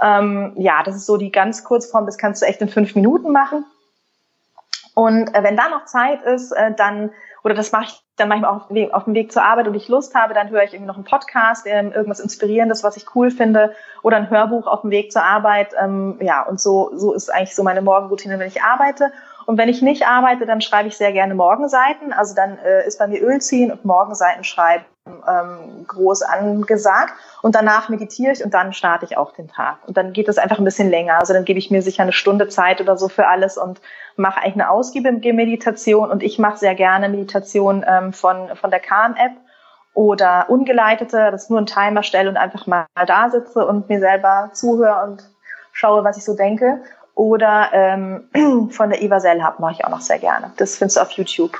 Ähm, 0.00 0.52
ja, 0.56 0.82
das 0.82 0.96
ist 0.96 1.06
so 1.06 1.16
die 1.16 1.32
ganz 1.32 1.64
Kurzform, 1.64 2.06
das 2.06 2.16
kannst 2.16 2.40
du 2.40 2.46
echt 2.46 2.60
in 2.60 2.68
fünf 2.68 2.94
Minuten 2.94 3.32
machen. 3.32 3.66
Und 4.94 5.34
äh, 5.34 5.42
wenn 5.42 5.56
da 5.58 5.68
noch 5.68 5.84
Zeit 5.84 6.22
ist, 6.22 6.52
äh, 6.52 6.72
dann 6.74 7.10
oder 7.46 7.54
das 7.54 7.70
mache 7.70 7.84
ich 7.84 8.00
dann 8.16 8.28
manchmal 8.28 8.50
auf, 8.50 8.62
auf 8.92 9.04
dem 9.04 9.14
Weg 9.14 9.30
zur 9.30 9.44
Arbeit 9.44 9.68
und 9.68 9.74
ich 9.76 9.86
Lust 9.86 10.16
habe, 10.16 10.34
dann 10.34 10.50
höre 10.50 10.64
ich 10.64 10.72
irgendwie 10.74 10.88
noch 10.88 10.96
einen 10.96 11.04
Podcast, 11.04 11.64
irgendwas 11.64 12.18
Inspirierendes, 12.18 12.82
was 12.82 12.96
ich 12.96 13.14
cool 13.14 13.30
finde, 13.30 13.72
oder 14.02 14.16
ein 14.16 14.30
Hörbuch 14.30 14.66
auf 14.66 14.80
dem 14.80 14.90
Weg 14.90 15.12
zur 15.12 15.22
Arbeit. 15.22 15.68
Ähm, 15.80 16.18
ja, 16.20 16.42
und 16.42 16.58
so, 16.58 16.90
so 16.94 17.12
ist 17.12 17.32
eigentlich 17.32 17.54
so 17.54 17.62
meine 17.62 17.82
Morgenroutine, 17.82 18.40
wenn 18.40 18.48
ich 18.48 18.64
arbeite. 18.64 19.12
Und 19.46 19.58
wenn 19.58 19.68
ich 19.68 19.80
nicht 19.80 20.08
arbeite, 20.08 20.44
dann 20.44 20.60
schreibe 20.60 20.88
ich 20.88 20.96
sehr 20.96 21.12
gerne 21.12 21.36
Morgenseiten. 21.36 22.12
Also 22.12 22.34
dann 22.34 22.58
äh, 22.58 22.84
ist 22.84 22.98
bei 22.98 23.06
mir 23.06 23.22
Öl 23.22 23.40
ziehen 23.40 23.70
und 23.70 23.84
Morgenseiten 23.84 24.42
schreiben 24.42 24.84
ähm, 25.06 25.86
groß 25.86 26.22
angesagt. 26.22 27.12
Und 27.42 27.54
danach 27.54 27.88
meditiere 27.88 28.32
ich 28.32 28.44
und 28.44 28.54
dann 28.54 28.72
starte 28.72 29.04
ich 29.04 29.16
auch 29.16 29.32
den 29.32 29.48
Tag. 29.48 29.78
Und 29.86 29.96
dann 29.96 30.12
geht 30.12 30.28
es 30.28 30.38
einfach 30.38 30.58
ein 30.58 30.64
bisschen 30.64 30.90
länger. 30.90 31.18
Also 31.18 31.32
dann 31.32 31.44
gebe 31.44 31.58
ich 31.58 31.70
mir 31.70 31.82
sicher 31.82 32.02
eine 32.02 32.12
Stunde 32.12 32.48
Zeit 32.48 32.80
oder 32.80 32.96
so 32.96 33.08
für 33.08 33.26
alles 33.28 33.56
und 33.56 33.80
mache 34.16 34.40
eigentlich 34.40 34.54
eine 34.54 34.70
ausgiebige 34.70 35.32
Meditation. 35.32 36.10
Und 36.10 36.22
ich 36.22 36.38
mache 36.38 36.58
sehr 36.58 36.74
gerne 36.74 37.08
Meditation 37.08 37.84
ähm, 37.86 38.12
von, 38.12 38.56
von 38.56 38.70
der 38.70 38.80
Calm-App 38.80 39.32
oder 39.94 40.46
ungeleitete, 40.48 41.30
dass 41.30 41.44
ich 41.44 41.50
nur 41.50 41.58
einen 41.58 41.66
Timer 41.66 42.02
stelle 42.02 42.28
und 42.28 42.36
einfach 42.36 42.66
mal 42.66 42.86
da 43.06 43.30
sitze 43.30 43.66
und 43.66 43.88
mir 43.88 44.00
selber 44.00 44.50
zuhöre 44.52 45.04
und 45.04 45.24
schaue, 45.72 46.04
was 46.04 46.16
ich 46.16 46.24
so 46.24 46.34
denke. 46.34 46.82
Oder 47.14 47.70
ähm, 47.72 48.68
von 48.70 48.90
der 48.90 49.00
Eva 49.02 49.18
Hub 49.18 49.58
mache 49.58 49.72
ich 49.72 49.84
auch 49.84 49.90
noch 49.90 50.02
sehr 50.02 50.18
gerne. 50.18 50.52
Das 50.58 50.76
findest 50.76 50.98
du 50.98 51.00
auf 51.00 51.12
YouTube. 51.12 51.58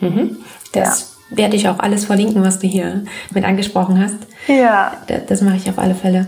Mhm. 0.00 0.44
Das 0.72 1.12
ja. 1.12 1.17
Werde 1.30 1.56
ich 1.56 1.68
auch 1.68 1.78
alles 1.78 2.04
verlinken, 2.04 2.42
was 2.42 2.58
du 2.58 2.66
hier 2.66 3.04
mit 3.32 3.44
angesprochen 3.44 4.00
hast. 4.00 4.16
Ja. 4.46 4.92
Das, 5.06 5.26
das 5.26 5.42
mache 5.42 5.56
ich 5.56 5.68
auf 5.68 5.78
alle 5.78 5.94
Fälle. 5.94 6.26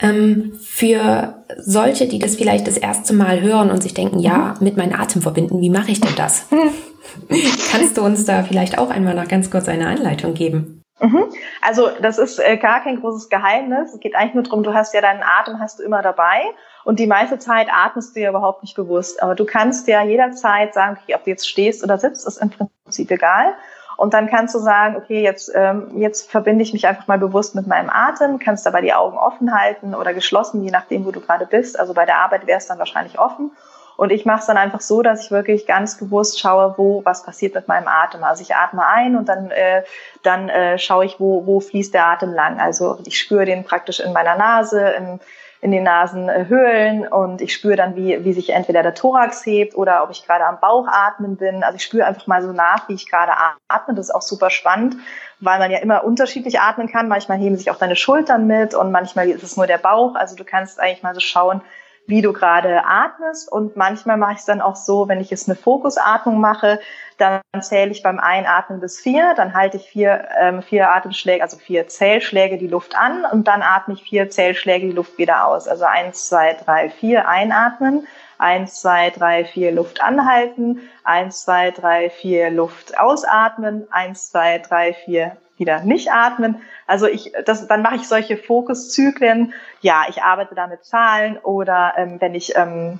Ähm, 0.00 0.52
für 0.62 1.44
solche, 1.58 2.08
die 2.08 2.18
das 2.18 2.36
vielleicht 2.36 2.66
das 2.66 2.76
erste 2.76 3.14
Mal 3.14 3.40
hören 3.40 3.70
und 3.70 3.82
sich 3.82 3.94
denken, 3.94 4.18
ja, 4.18 4.54
mit 4.60 4.76
meinem 4.76 4.98
Atem 4.98 5.22
verbinden, 5.22 5.60
wie 5.60 5.70
mache 5.70 5.92
ich 5.92 6.00
denn 6.00 6.14
das? 6.16 6.46
Kannst 7.70 7.96
du 7.96 8.02
uns 8.02 8.24
da 8.24 8.42
vielleicht 8.42 8.78
auch 8.78 8.90
einmal 8.90 9.14
noch 9.14 9.28
ganz 9.28 9.50
kurz 9.50 9.68
eine 9.68 9.86
Anleitung 9.86 10.34
geben? 10.34 10.82
Mhm. 11.00 11.24
Also 11.60 11.90
das 12.00 12.18
ist 12.18 12.38
äh, 12.38 12.56
gar 12.56 12.82
kein 12.82 13.00
großes 13.00 13.28
Geheimnis. 13.28 13.94
Es 13.94 14.00
geht 14.00 14.14
eigentlich 14.14 14.34
nur 14.34 14.44
darum, 14.44 14.62
du 14.62 14.74
hast 14.74 14.94
ja 14.94 15.00
deinen 15.00 15.22
Atem 15.22 15.58
hast 15.60 15.78
du 15.78 15.82
immer 15.82 16.02
dabei 16.02 16.42
und 16.84 16.98
die 16.98 17.06
meiste 17.06 17.38
Zeit 17.38 17.68
atmest 17.72 18.14
du 18.14 18.20
ja 18.20 18.30
überhaupt 18.30 18.62
nicht 18.62 18.76
bewusst. 18.76 19.22
Aber 19.22 19.34
du 19.34 19.44
kannst 19.44 19.88
ja 19.88 20.02
jederzeit 20.02 20.72
sagen, 20.72 20.96
okay, 21.00 21.14
ob 21.14 21.24
du 21.24 21.30
jetzt 21.30 21.48
stehst 21.48 21.82
oder 21.82 21.98
sitzt, 21.98 22.26
ist 22.26 22.38
im 22.38 22.50
Prinzip 22.50 23.10
egal. 23.10 23.54
Und 23.96 24.14
dann 24.14 24.28
kannst 24.28 24.54
du 24.54 24.58
sagen, 24.58 24.96
okay, 24.96 25.22
jetzt, 25.22 25.50
ähm, 25.54 25.92
jetzt 25.96 26.30
verbinde 26.30 26.62
ich 26.62 26.72
mich 26.72 26.86
einfach 26.86 27.06
mal 27.06 27.18
bewusst 27.18 27.54
mit 27.54 27.66
meinem 27.66 27.90
Atem, 27.90 28.38
kannst 28.38 28.66
dabei 28.66 28.80
die 28.80 28.94
Augen 28.94 29.16
offen 29.16 29.58
halten 29.58 29.94
oder 29.94 30.14
geschlossen, 30.14 30.62
je 30.62 30.70
nachdem, 30.70 31.04
wo 31.04 31.10
du 31.10 31.20
gerade 31.20 31.46
bist. 31.46 31.78
Also 31.78 31.94
bei 31.94 32.06
der 32.06 32.18
Arbeit 32.18 32.46
wäre 32.46 32.58
es 32.58 32.66
dann 32.66 32.78
wahrscheinlich 32.78 33.18
offen. 33.18 33.50
Und 33.96 34.10
ich 34.10 34.26
mache 34.26 34.40
es 34.40 34.46
dann 34.46 34.56
einfach 34.56 34.80
so, 34.80 35.02
dass 35.02 35.24
ich 35.24 35.30
wirklich 35.30 35.66
ganz 35.66 35.96
bewusst 35.96 36.40
schaue, 36.40 36.74
wo 36.76 37.04
was 37.04 37.22
passiert 37.22 37.54
mit 37.54 37.68
meinem 37.68 37.86
Atem. 37.86 38.24
Also 38.24 38.42
ich 38.42 38.56
atme 38.56 38.84
ein 38.86 39.16
und 39.16 39.28
dann, 39.28 39.50
äh, 39.50 39.84
dann 40.22 40.48
äh, 40.48 40.78
schaue 40.78 41.04
ich, 41.04 41.20
wo, 41.20 41.46
wo 41.46 41.60
fließt 41.60 41.94
der 41.94 42.06
Atem 42.06 42.32
lang. 42.32 42.60
Also 42.60 42.98
ich 43.04 43.18
spüre 43.20 43.44
den 43.44 43.64
praktisch 43.64 44.00
in 44.00 44.12
meiner 44.12 44.36
Nase, 44.36 44.80
im, 44.80 45.20
in 45.64 45.70
den 45.70 45.84
Nasenhöhlen 45.84 47.08
und 47.08 47.40
ich 47.40 47.54
spüre 47.54 47.74
dann, 47.74 47.96
wie, 47.96 48.22
wie 48.22 48.34
sich 48.34 48.50
entweder 48.50 48.82
der 48.82 48.92
Thorax 48.92 49.46
hebt 49.46 49.74
oder 49.74 50.04
ob 50.04 50.10
ich 50.10 50.26
gerade 50.26 50.44
am 50.44 50.60
Bauch 50.60 50.86
atmen 50.86 51.38
bin. 51.38 51.64
Also 51.64 51.76
ich 51.76 51.84
spüre 51.84 52.04
einfach 52.04 52.26
mal 52.26 52.42
so 52.42 52.52
nach, 52.52 52.86
wie 52.90 52.92
ich 52.92 53.10
gerade 53.10 53.32
atme. 53.66 53.94
Das 53.94 54.10
ist 54.10 54.14
auch 54.14 54.20
super 54.20 54.50
spannend, 54.50 54.96
weil 55.40 55.58
man 55.58 55.70
ja 55.70 55.78
immer 55.78 56.04
unterschiedlich 56.04 56.60
atmen 56.60 56.86
kann. 56.86 57.08
Manchmal 57.08 57.38
heben 57.38 57.56
sich 57.56 57.70
auch 57.70 57.78
deine 57.78 57.96
Schultern 57.96 58.46
mit 58.46 58.74
und 58.74 58.92
manchmal 58.92 59.30
ist 59.30 59.42
es 59.42 59.56
nur 59.56 59.66
der 59.66 59.78
Bauch. 59.78 60.16
Also 60.16 60.36
du 60.36 60.44
kannst 60.44 60.78
eigentlich 60.78 61.02
mal 61.02 61.14
so 61.14 61.20
schauen, 61.20 61.62
wie 62.06 62.22
du 62.22 62.32
gerade 62.32 62.84
atmest. 62.84 63.50
Und 63.50 63.76
manchmal 63.76 64.16
mache 64.16 64.32
ich 64.32 64.38
es 64.38 64.44
dann 64.44 64.60
auch 64.60 64.76
so, 64.76 65.08
wenn 65.08 65.20
ich 65.20 65.30
jetzt 65.30 65.48
eine 65.48 65.56
Fokusatmung 65.56 66.40
mache, 66.40 66.80
dann 67.18 67.40
zähle 67.60 67.90
ich 67.90 68.02
beim 68.02 68.18
Einatmen 68.18 68.80
bis 68.80 69.00
vier, 69.00 69.34
dann 69.36 69.54
halte 69.54 69.76
ich 69.76 69.84
vier, 69.84 70.28
ähm, 70.38 70.62
vier 70.62 70.90
Atemschläge, 70.90 71.42
also 71.42 71.56
vier 71.56 71.86
Zählschläge 71.86 72.58
die 72.58 72.66
Luft 72.66 72.96
an 72.96 73.24
und 73.24 73.46
dann 73.46 73.62
atme 73.62 73.94
ich 73.94 74.02
vier 74.02 74.30
Zählschläge 74.30 74.88
die 74.88 74.92
Luft 74.92 75.16
wieder 75.18 75.46
aus. 75.46 75.68
Also 75.68 75.84
eins, 75.84 76.28
zwei, 76.28 76.54
drei, 76.54 76.90
vier 76.90 77.28
einatmen, 77.28 78.06
eins, 78.38 78.80
zwei, 78.80 79.10
drei, 79.10 79.44
vier 79.44 79.72
Luft 79.72 80.02
anhalten, 80.02 80.80
eins, 81.04 81.44
zwei, 81.44 81.70
drei, 81.70 82.10
vier 82.10 82.50
Luft 82.50 82.98
ausatmen, 82.98 83.86
eins, 83.92 84.30
zwei, 84.30 84.58
drei, 84.58 84.92
vier 84.92 85.36
wieder 85.56 85.80
nicht 85.80 86.10
atmen. 86.10 86.60
Also 86.86 87.06
ich, 87.06 87.32
das, 87.44 87.66
dann 87.66 87.82
mache 87.82 87.96
ich 87.96 88.08
solche 88.08 88.36
Fokuszyklen. 88.36 89.52
Ja, 89.80 90.04
ich 90.08 90.22
arbeite 90.22 90.54
da 90.54 90.66
mit 90.66 90.84
Zahlen 90.84 91.38
oder 91.38 91.94
ähm, 91.96 92.20
wenn 92.20 92.34
ich, 92.34 92.56
ähm, 92.56 92.98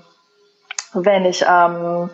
wenn 0.92 1.24
ich 1.24 1.44
ähm, 1.48 2.11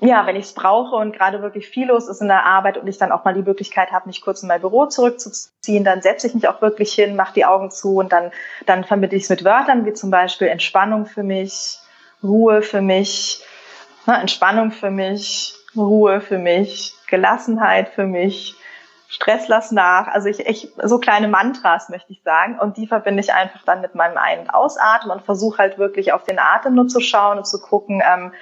ja, 0.00 0.26
wenn 0.26 0.36
ich 0.36 0.46
es 0.46 0.52
brauche 0.52 0.96
und 0.96 1.16
gerade 1.16 1.40
wirklich 1.40 1.68
viel 1.68 1.88
los 1.88 2.08
ist 2.08 2.20
in 2.20 2.28
der 2.28 2.44
Arbeit 2.44 2.76
und 2.76 2.86
ich 2.86 2.98
dann 2.98 3.12
auch 3.12 3.24
mal 3.24 3.34
die 3.34 3.42
Möglichkeit 3.42 3.92
habe, 3.92 4.08
mich 4.08 4.20
kurz 4.20 4.42
in 4.42 4.48
mein 4.48 4.60
Büro 4.60 4.86
zurückzuziehen, 4.86 5.84
dann 5.84 6.02
setze 6.02 6.26
ich 6.26 6.34
mich 6.34 6.48
auch 6.48 6.60
wirklich 6.60 6.92
hin, 6.92 7.16
mache 7.16 7.34
die 7.34 7.44
Augen 7.44 7.70
zu 7.70 7.96
und 7.96 8.12
dann, 8.12 8.32
dann 8.66 8.84
vermittle 8.84 9.16
ich 9.16 9.24
es 9.24 9.30
mit 9.30 9.44
Wörtern 9.44 9.86
wie 9.86 9.92
zum 9.92 10.10
Beispiel 10.10 10.48
Entspannung 10.48 11.06
für 11.06 11.22
mich, 11.22 11.78
Ruhe 12.22 12.62
für 12.62 12.82
mich, 12.82 13.44
ne, 14.06 14.20
Entspannung 14.20 14.72
für 14.72 14.90
mich, 14.90 15.54
Ruhe 15.76 16.20
für 16.20 16.38
mich, 16.38 16.94
Gelassenheit 17.08 17.88
für 17.88 18.06
mich, 18.06 18.56
Stress 19.14 19.46
lass 19.46 19.70
nach. 19.70 20.08
Also 20.08 20.28
ich, 20.28 20.40
ich 20.40 20.72
so 20.82 20.98
kleine 20.98 21.28
Mantras 21.28 21.88
möchte 21.88 22.12
ich 22.12 22.22
sagen 22.24 22.58
und 22.58 22.76
die 22.76 22.88
verbinde 22.88 23.20
ich 23.22 23.32
einfach 23.32 23.62
dann 23.64 23.80
mit 23.80 23.94
meinem 23.94 24.16
Ein- 24.16 24.40
und 24.40 24.50
Ausatmen 24.50 25.12
und 25.12 25.22
versuche 25.22 25.58
halt 25.58 25.78
wirklich 25.78 26.12
auf 26.12 26.24
den 26.24 26.40
Atem 26.40 26.74
nur 26.74 26.88
zu 26.88 26.98
schauen 26.98 27.38
und 27.38 27.46
zu 27.46 27.60
gucken, 27.60 28.02
ähm, 28.04 28.32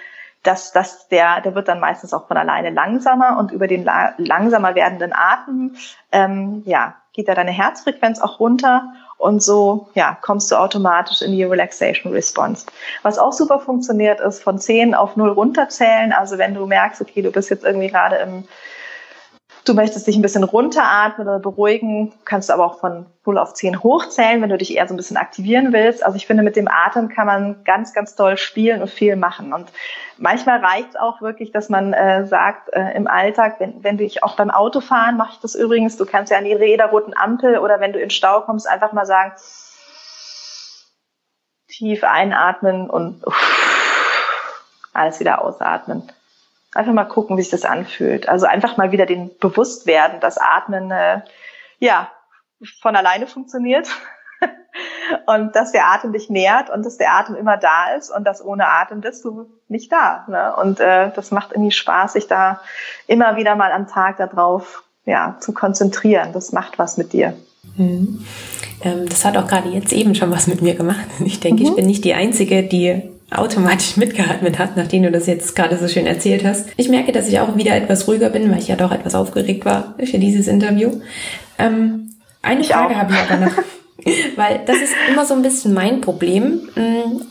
dass, 0.42 0.72
dass 0.72 1.08
der, 1.08 1.42
der 1.42 1.54
wird 1.54 1.68
dann 1.68 1.78
meistens 1.78 2.14
auch 2.14 2.26
von 2.26 2.38
alleine 2.38 2.70
langsamer 2.70 3.38
und 3.38 3.52
über 3.52 3.68
den 3.68 3.84
la 3.84 4.14
langsamer 4.16 4.74
werdenden 4.74 5.12
Atem, 5.14 5.76
ähm, 6.10 6.62
ja, 6.64 6.94
geht 7.12 7.28
da 7.28 7.34
deine 7.34 7.50
Herzfrequenz 7.50 8.18
auch 8.18 8.40
runter 8.40 8.94
und 9.18 9.42
so, 9.42 9.88
ja, 9.94 10.16
kommst 10.22 10.50
du 10.50 10.56
automatisch 10.56 11.20
in 11.20 11.32
die 11.32 11.44
Relaxation 11.44 12.14
Response. 12.14 12.64
Was 13.02 13.18
auch 13.18 13.34
super 13.34 13.60
funktioniert, 13.60 14.20
ist 14.20 14.42
von 14.42 14.58
10 14.58 14.94
auf 14.94 15.16
0 15.16 15.28
runterzählen. 15.32 16.14
Also 16.14 16.38
wenn 16.38 16.54
du 16.54 16.66
merkst, 16.66 17.02
okay, 17.02 17.20
du 17.20 17.30
bist 17.30 17.50
jetzt 17.50 17.62
irgendwie 17.62 17.88
gerade 17.88 18.16
im, 18.16 18.44
Du 19.64 19.74
möchtest 19.74 20.08
dich 20.08 20.16
ein 20.16 20.22
bisschen 20.22 20.42
runteratmen 20.42 21.28
oder 21.28 21.38
beruhigen, 21.38 22.12
kannst 22.24 22.50
aber 22.50 22.64
auch 22.64 22.80
von 22.80 23.06
0 23.24 23.38
auf 23.38 23.54
10 23.54 23.84
hochzählen, 23.84 24.42
wenn 24.42 24.48
du 24.48 24.58
dich 24.58 24.74
eher 24.74 24.88
so 24.88 24.94
ein 24.94 24.96
bisschen 24.96 25.16
aktivieren 25.16 25.72
willst. 25.72 26.04
Also 26.04 26.16
ich 26.16 26.26
finde, 26.26 26.42
mit 26.42 26.56
dem 26.56 26.66
Atem 26.66 27.08
kann 27.08 27.28
man 27.28 27.62
ganz, 27.62 27.92
ganz 27.92 28.16
toll 28.16 28.36
spielen 28.36 28.82
und 28.82 28.90
viel 28.90 29.14
machen. 29.14 29.52
Und 29.52 29.70
manchmal 30.18 30.58
reicht 30.58 30.90
es 30.90 30.96
auch 30.96 31.22
wirklich, 31.22 31.52
dass 31.52 31.68
man 31.68 31.92
äh, 31.92 32.26
sagt, 32.26 32.72
äh, 32.72 32.90
im 32.96 33.06
Alltag, 33.06 33.60
wenn, 33.60 33.84
wenn 33.84 33.98
du 33.98 34.04
ich 34.04 34.24
auch 34.24 34.34
beim 34.34 34.50
Autofahren 34.50 35.16
mache 35.16 35.34
ich 35.34 35.40
das 35.40 35.54
übrigens, 35.54 35.96
du 35.96 36.06
kannst 36.06 36.32
ja 36.32 36.38
an 36.38 36.44
die 36.44 36.54
Räderroten 36.54 37.16
Ampel 37.16 37.58
oder 37.58 37.78
wenn 37.78 37.92
du 37.92 38.00
in 38.00 38.10
Stau 38.10 38.40
kommst, 38.40 38.68
einfach 38.68 38.92
mal 38.92 39.06
sagen, 39.06 39.32
tief 41.68 42.02
einatmen 42.02 42.90
und 42.90 43.24
uff, 43.24 44.90
alles 44.92 45.20
wieder 45.20 45.40
ausatmen. 45.40 46.10
Einfach 46.74 46.92
mal 46.92 47.04
gucken, 47.04 47.36
wie 47.36 47.42
sich 47.42 47.50
das 47.50 47.64
anfühlt. 47.64 48.28
Also 48.28 48.46
einfach 48.46 48.76
mal 48.76 48.92
wieder 48.92 49.06
den 49.06 49.30
Bewusstwerden, 49.38 50.20
dass 50.20 50.38
Atmen 50.38 50.90
äh, 50.90 51.20
ja 51.78 52.10
von 52.80 52.96
alleine 52.96 53.26
funktioniert 53.26 53.88
und 55.26 55.54
dass 55.54 55.72
der 55.72 55.86
Atem 55.88 56.12
dich 56.12 56.30
nährt 56.30 56.70
und 56.70 56.86
dass 56.86 56.96
der 56.96 57.12
Atem 57.12 57.34
immer 57.34 57.56
da 57.56 57.92
ist 57.96 58.10
und 58.10 58.24
dass 58.24 58.44
ohne 58.44 58.68
Atem 58.68 59.00
bist 59.00 59.24
du 59.24 59.46
nicht 59.68 59.92
da. 59.92 60.24
Ne? 60.28 60.54
Und 60.56 60.80
äh, 60.80 61.10
das 61.14 61.30
macht 61.30 61.52
irgendwie 61.52 61.72
Spaß, 61.72 62.14
sich 62.14 62.26
da 62.26 62.60
immer 63.06 63.36
wieder 63.36 63.54
mal 63.54 63.72
am 63.72 63.86
Tag 63.86 64.16
darauf 64.16 64.84
ja, 65.04 65.36
zu 65.40 65.52
konzentrieren. 65.52 66.32
Das 66.32 66.52
macht 66.52 66.78
was 66.78 66.96
mit 66.96 67.12
dir. 67.12 67.36
Mhm. 67.76 68.24
Ähm, 68.82 69.08
das 69.08 69.24
hat 69.24 69.36
auch 69.36 69.46
gerade 69.46 69.68
jetzt 69.68 69.92
eben 69.92 70.14
schon 70.14 70.30
was 70.30 70.46
mit 70.46 70.62
mir 70.62 70.74
gemacht. 70.74 71.06
Ich 71.24 71.40
denke, 71.40 71.62
mhm. 71.62 71.68
ich 71.68 71.76
bin 71.76 71.86
nicht 71.86 72.04
die 72.04 72.14
Einzige, 72.14 72.62
die 72.62 73.11
automatisch 73.38 73.96
mitgeatmet 73.96 74.58
hat, 74.58 74.76
nachdem 74.76 75.04
du 75.04 75.10
das 75.10 75.26
jetzt 75.26 75.54
gerade 75.56 75.78
so 75.78 75.88
schön 75.88 76.06
erzählt 76.06 76.44
hast. 76.44 76.68
Ich 76.76 76.88
merke, 76.88 77.12
dass 77.12 77.28
ich 77.28 77.40
auch 77.40 77.56
wieder 77.56 77.74
etwas 77.74 78.08
ruhiger 78.08 78.30
bin, 78.30 78.50
weil 78.50 78.58
ich 78.58 78.68
ja 78.68 78.76
doch 78.76 78.92
etwas 78.92 79.14
aufgeregt 79.14 79.64
war 79.64 79.94
für 79.98 80.18
dieses 80.18 80.48
Interview. 80.48 81.00
Ähm, 81.58 82.10
eine 82.42 82.60
ich 82.60 82.68
Frage 82.68 82.96
habe 82.96 83.12
ich 83.12 83.18
aber 83.18 83.46
noch. 83.46 83.52
Weil 84.36 84.62
das 84.66 84.78
ist 84.78 84.94
immer 85.08 85.24
so 85.24 85.34
ein 85.34 85.42
bisschen 85.42 85.74
mein 85.74 86.00
Problem. 86.00 86.68
Mm, 86.74 87.22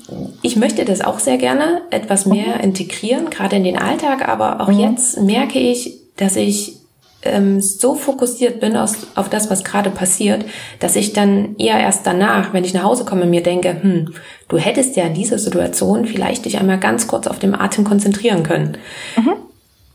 ich 0.41 0.55
möchte 0.55 0.85
das 0.85 1.01
auch 1.01 1.19
sehr 1.19 1.37
gerne 1.37 1.81
etwas 1.89 2.25
mehr 2.25 2.55
mhm. 2.55 2.63
integrieren, 2.63 3.29
gerade 3.29 3.57
in 3.57 3.65
den 3.65 3.77
Alltag, 3.77 4.27
aber 4.27 4.61
auch 4.61 4.69
mhm. 4.69 4.79
jetzt 4.79 5.19
merke 5.19 5.59
ich, 5.59 5.99
dass 6.15 6.37
ich 6.37 6.77
ähm, 7.23 7.61
so 7.61 7.95
fokussiert 7.95 8.59
bin 8.59 8.75
aus, 8.75 9.07
auf 9.15 9.29
das, 9.29 9.49
was 9.49 9.63
gerade 9.63 9.89
passiert, 9.89 10.45
dass 10.79 10.95
ich 10.95 11.13
dann 11.13 11.55
eher 11.57 11.79
erst 11.79 12.05
danach, 12.05 12.53
wenn 12.53 12.63
ich 12.63 12.73
nach 12.73 12.83
Hause 12.83 13.05
komme, 13.05 13.25
mir 13.25 13.43
denke, 13.43 13.81
hm, 13.81 14.13
du 14.47 14.57
hättest 14.57 14.95
ja 14.95 15.05
in 15.05 15.13
dieser 15.13 15.39
Situation 15.39 16.05
vielleicht 16.05 16.45
dich 16.45 16.59
einmal 16.59 16.79
ganz 16.79 17.07
kurz 17.07 17.27
auf 17.27 17.39
den 17.39 17.55
Atem 17.55 17.83
konzentrieren 17.83 18.43
können. 18.43 18.77
Mhm. 19.15 19.33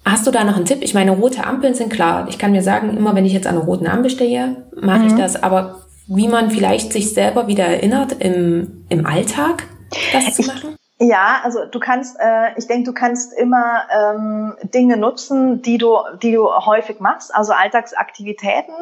Hast 0.04 0.26
du 0.26 0.30
da 0.30 0.44
noch 0.44 0.56
einen 0.56 0.66
Tipp? 0.66 0.78
Ich 0.82 0.94
meine, 0.94 1.10
rote 1.10 1.44
Ampeln 1.44 1.74
sind 1.74 1.92
klar. 1.92 2.28
Ich 2.30 2.38
kann 2.38 2.52
mir 2.52 2.62
sagen, 2.62 2.96
immer 2.96 3.16
wenn 3.16 3.26
ich 3.26 3.32
jetzt 3.32 3.48
an 3.48 3.56
einer 3.56 3.64
roten 3.64 3.88
Ampel 3.88 4.08
stehe, 4.08 4.64
mache 4.80 5.00
mhm. 5.00 5.06
ich 5.08 5.14
das. 5.14 5.42
Aber 5.42 5.80
wie 6.06 6.28
man 6.28 6.50
vielleicht 6.50 6.92
sich 6.92 7.12
selber 7.12 7.48
wieder 7.48 7.64
erinnert 7.64 8.12
im, 8.20 8.84
im 8.88 9.04
Alltag, 9.04 9.64
das 10.12 10.36
zu 10.36 10.42
machen? 10.42 10.76
Ja, 10.98 11.40
also 11.42 11.66
du 11.66 11.78
kannst, 11.78 12.16
äh, 12.18 12.56
ich 12.56 12.66
denke, 12.66 12.84
du 12.84 12.94
kannst 12.94 13.34
immer 13.34 13.82
ähm, 13.90 14.56
Dinge 14.62 14.96
nutzen, 14.96 15.60
die 15.60 15.76
du, 15.76 15.98
die 16.22 16.32
du 16.32 16.50
häufig 16.50 17.00
machst, 17.00 17.34
also 17.34 17.52
Alltagsaktivitäten. 17.52 18.74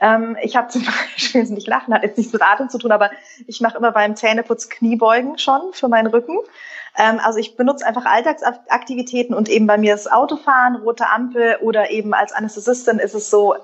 Ähm, 0.00 0.36
ich 0.42 0.56
habe 0.56 0.68
zum 0.68 0.84
Beispiel, 1.14 1.44
nicht 1.44 1.68
lachen, 1.68 1.94
hat 1.94 2.02
jetzt 2.02 2.18
nichts 2.18 2.32
mit 2.32 2.42
Atem 2.42 2.68
zu 2.68 2.78
tun, 2.78 2.90
aber 2.90 3.10
ich 3.46 3.60
mache 3.60 3.78
immer 3.78 3.92
beim 3.92 4.16
Zähneputz 4.16 4.70
Kniebeugen 4.70 5.38
schon 5.38 5.72
für 5.72 5.86
meinen 5.86 6.08
Rücken. 6.08 6.36
Ähm, 6.98 7.20
also 7.22 7.38
ich 7.38 7.56
benutze 7.56 7.86
einfach 7.86 8.06
Alltagsaktivitäten 8.06 9.32
und 9.32 9.48
eben 9.48 9.68
bei 9.68 9.78
mir 9.78 9.94
ist 9.94 10.12
Autofahren, 10.12 10.76
rote 10.76 11.08
Ampel 11.10 11.58
oder 11.62 11.92
eben 11.92 12.12
als 12.12 12.32
Anästhesistin 12.32 12.98
ist 12.98 13.14
es 13.14 13.30
so, 13.30 13.54
äh, 13.54 13.58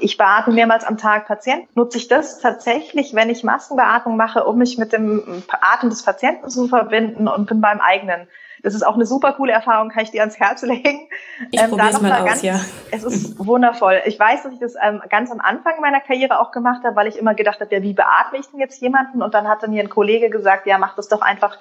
ich 0.00 0.16
beatme 0.16 0.54
mehrmals 0.54 0.84
am 0.84 0.96
Tag 0.96 1.26
Patienten. 1.26 1.68
Nutze 1.74 1.98
ich 1.98 2.08
das 2.08 2.40
tatsächlich, 2.40 3.14
wenn 3.14 3.30
ich 3.30 3.44
Maskenbeatmung 3.44 4.16
mache, 4.16 4.44
um 4.44 4.58
mich 4.58 4.78
mit 4.78 4.92
dem 4.92 5.42
Atem 5.60 5.90
des 5.90 6.02
Patienten 6.02 6.48
zu 6.50 6.68
verbinden 6.68 7.28
und 7.28 7.46
bin 7.46 7.60
beim 7.60 7.80
eigenen. 7.80 8.26
Das 8.62 8.74
ist 8.74 8.82
auch 8.82 8.94
eine 8.94 9.06
super 9.06 9.32
coole 9.32 9.52
Erfahrung, 9.52 9.88
kann 9.88 10.02
ich 10.02 10.10
dir 10.10 10.20
ans 10.20 10.38
Herz 10.38 10.62
legen. 10.62 11.08
Ich 11.50 11.60
ähm, 11.60 11.70
probiere 11.70 11.90
es 11.90 12.00
mal, 12.00 12.10
mal 12.10 12.24
ganz, 12.24 12.38
aus, 12.38 12.42
ja. 12.42 12.60
Es 12.90 13.04
ist 13.04 13.38
wundervoll. 13.38 14.02
Ich 14.04 14.18
weiß, 14.18 14.42
dass 14.42 14.52
ich 14.52 14.58
das 14.58 14.74
ähm, 14.82 15.02
ganz 15.08 15.30
am 15.30 15.40
Anfang 15.40 15.80
meiner 15.80 16.00
Karriere 16.00 16.40
auch 16.40 16.50
gemacht 16.50 16.84
habe, 16.84 16.96
weil 16.96 17.06
ich 17.06 17.16
immer 17.16 17.34
gedacht 17.34 17.60
habe, 17.60 17.74
ja, 17.74 17.82
wie 17.82 17.94
beatme 17.94 18.38
ich 18.38 18.46
denn 18.50 18.60
jetzt 18.60 18.80
jemanden? 18.82 19.22
Und 19.22 19.34
dann 19.34 19.48
hat 19.48 19.62
dann 19.62 19.70
mir 19.70 19.82
ein 19.82 19.88
Kollege 19.88 20.30
gesagt, 20.30 20.66
ja, 20.66 20.78
mach 20.78 20.94
das 20.94 21.08
doch 21.08 21.22
einfach 21.22 21.58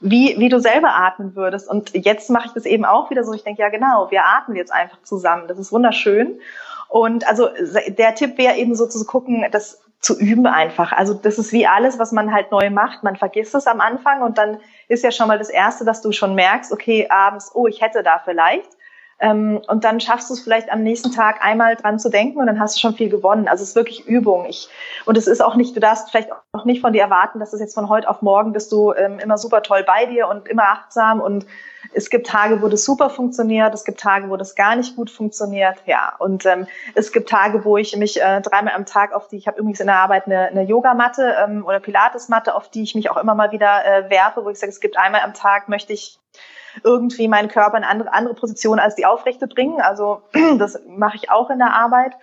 wie, 0.00 0.36
wie 0.38 0.48
du 0.48 0.58
selber 0.60 0.94
atmen 0.96 1.36
würdest. 1.36 1.68
Und 1.68 1.94
jetzt 1.94 2.30
mache 2.30 2.46
ich 2.46 2.52
das 2.52 2.64
eben 2.64 2.84
auch 2.84 3.10
wieder 3.10 3.22
so. 3.22 3.34
Ich 3.34 3.44
denke, 3.44 3.62
ja 3.62 3.68
genau, 3.68 4.10
wir 4.10 4.24
atmen 4.24 4.56
jetzt 4.56 4.72
einfach 4.72 5.02
zusammen. 5.02 5.46
Das 5.46 5.58
ist 5.58 5.72
wunderschön. 5.72 6.40
Und 6.90 7.26
also 7.26 7.48
der 7.88 8.14
Tipp 8.16 8.36
wäre 8.36 8.56
eben 8.56 8.74
so 8.74 8.86
zu 8.86 9.04
gucken, 9.06 9.46
dass 9.52 9.80
zu 10.00 10.18
üben 10.18 10.46
einfach. 10.46 10.92
Also 10.92 11.14
das 11.14 11.38
ist 11.38 11.52
wie 11.52 11.66
alles, 11.66 11.98
was 11.98 12.10
man 12.10 12.32
halt 12.32 12.50
neu 12.50 12.70
macht. 12.70 13.02
Man 13.02 13.16
vergisst 13.16 13.54
es 13.54 13.66
am 13.66 13.80
Anfang 13.80 14.22
und 14.22 14.38
dann 14.38 14.58
ist 14.88 15.04
ja 15.04 15.12
schon 15.12 15.28
mal 15.28 15.38
das 15.38 15.50
Erste, 15.50 15.84
dass 15.84 16.00
du 16.00 16.10
schon 16.10 16.34
merkst, 16.34 16.72
okay, 16.72 17.06
abends, 17.08 17.50
oh, 17.54 17.66
ich 17.66 17.80
hätte 17.80 18.02
da 18.02 18.18
vielleicht. 18.24 18.68
Ähm, 19.20 19.60
und 19.68 19.84
dann 19.84 20.00
schaffst 20.00 20.30
du 20.30 20.34
es 20.34 20.40
vielleicht 20.40 20.72
am 20.72 20.82
nächsten 20.82 21.12
Tag 21.12 21.44
einmal 21.44 21.76
dran 21.76 21.98
zu 21.98 22.08
denken 22.08 22.38
und 22.38 22.46
dann 22.46 22.58
hast 22.58 22.76
du 22.76 22.80
schon 22.80 22.94
viel 22.94 23.10
gewonnen. 23.10 23.48
Also 23.48 23.62
es 23.62 23.70
ist 23.70 23.76
wirklich 23.76 24.06
Übung. 24.06 24.46
Ich, 24.46 24.68
und 25.04 25.16
es 25.18 25.26
ist 25.26 25.42
auch 25.42 25.56
nicht, 25.56 25.76
du 25.76 25.80
darfst 25.80 26.10
vielleicht 26.10 26.30
auch 26.52 26.64
nicht 26.64 26.80
von 26.80 26.92
dir 26.92 27.02
erwarten, 27.02 27.38
dass 27.38 27.52
es 27.52 27.60
jetzt 27.60 27.74
von 27.74 27.88
heute 27.88 28.08
auf 28.08 28.22
morgen 28.22 28.52
bist 28.52 28.72
du 28.72 28.92
ähm, 28.92 29.18
immer 29.18 29.38
super 29.38 29.62
toll 29.62 29.84
bei 29.86 30.06
dir 30.06 30.28
und 30.28 30.48
immer 30.48 30.64
achtsam 30.64 31.20
und 31.20 31.46
es 31.92 32.10
gibt 32.10 32.26
Tage, 32.26 32.62
wo 32.62 32.68
das 32.68 32.84
super 32.84 33.10
funktioniert, 33.10 33.74
es 33.74 33.84
gibt 33.84 34.00
Tage, 34.00 34.30
wo 34.30 34.36
das 34.36 34.54
gar 34.54 34.76
nicht 34.76 34.96
gut 34.96 35.10
funktioniert, 35.10 35.76
ja. 35.86 36.14
Und 36.18 36.46
ähm, 36.46 36.66
es 36.94 37.10
gibt 37.10 37.28
Tage, 37.28 37.64
wo 37.64 37.76
ich 37.76 37.96
mich 37.96 38.20
äh, 38.20 38.40
dreimal 38.40 38.74
am 38.74 38.86
Tag 38.86 39.12
auf 39.12 39.28
die, 39.28 39.36
ich 39.36 39.46
habe 39.46 39.58
übrigens 39.58 39.80
in 39.80 39.86
der 39.86 39.96
Arbeit 39.96 40.26
eine, 40.26 40.46
eine 40.46 40.62
Yogamatte 40.62 41.34
ähm, 41.42 41.64
oder 41.66 41.80
Pilatesmatte, 41.80 42.54
auf 42.54 42.70
die 42.70 42.82
ich 42.82 42.94
mich 42.94 43.10
auch 43.10 43.16
immer 43.16 43.34
mal 43.34 43.50
wieder 43.52 43.84
äh, 43.84 44.10
werfe, 44.10 44.44
wo 44.44 44.50
ich 44.50 44.58
sage, 44.58 44.70
es 44.70 44.80
gibt 44.80 44.98
einmal 44.98 45.22
am 45.22 45.34
Tag, 45.34 45.68
möchte 45.68 45.92
ich 45.92 46.18
irgendwie 46.82 47.28
meinen 47.28 47.48
Körper 47.48 47.76
in 47.76 47.84
andere, 47.84 48.12
andere 48.12 48.34
Position 48.34 48.78
als 48.78 48.94
die 48.94 49.06
aufrechte 49.06 49.46
bringen. 49.46 49.80
Also 49.80 50.22
das 50.58 50.80
mache 50.88 51.16
ich 51.16 51.30
auch 51.30 51.50
in 51.50 51.58
der 51.58 51.72
Arbeit 51.72 52.14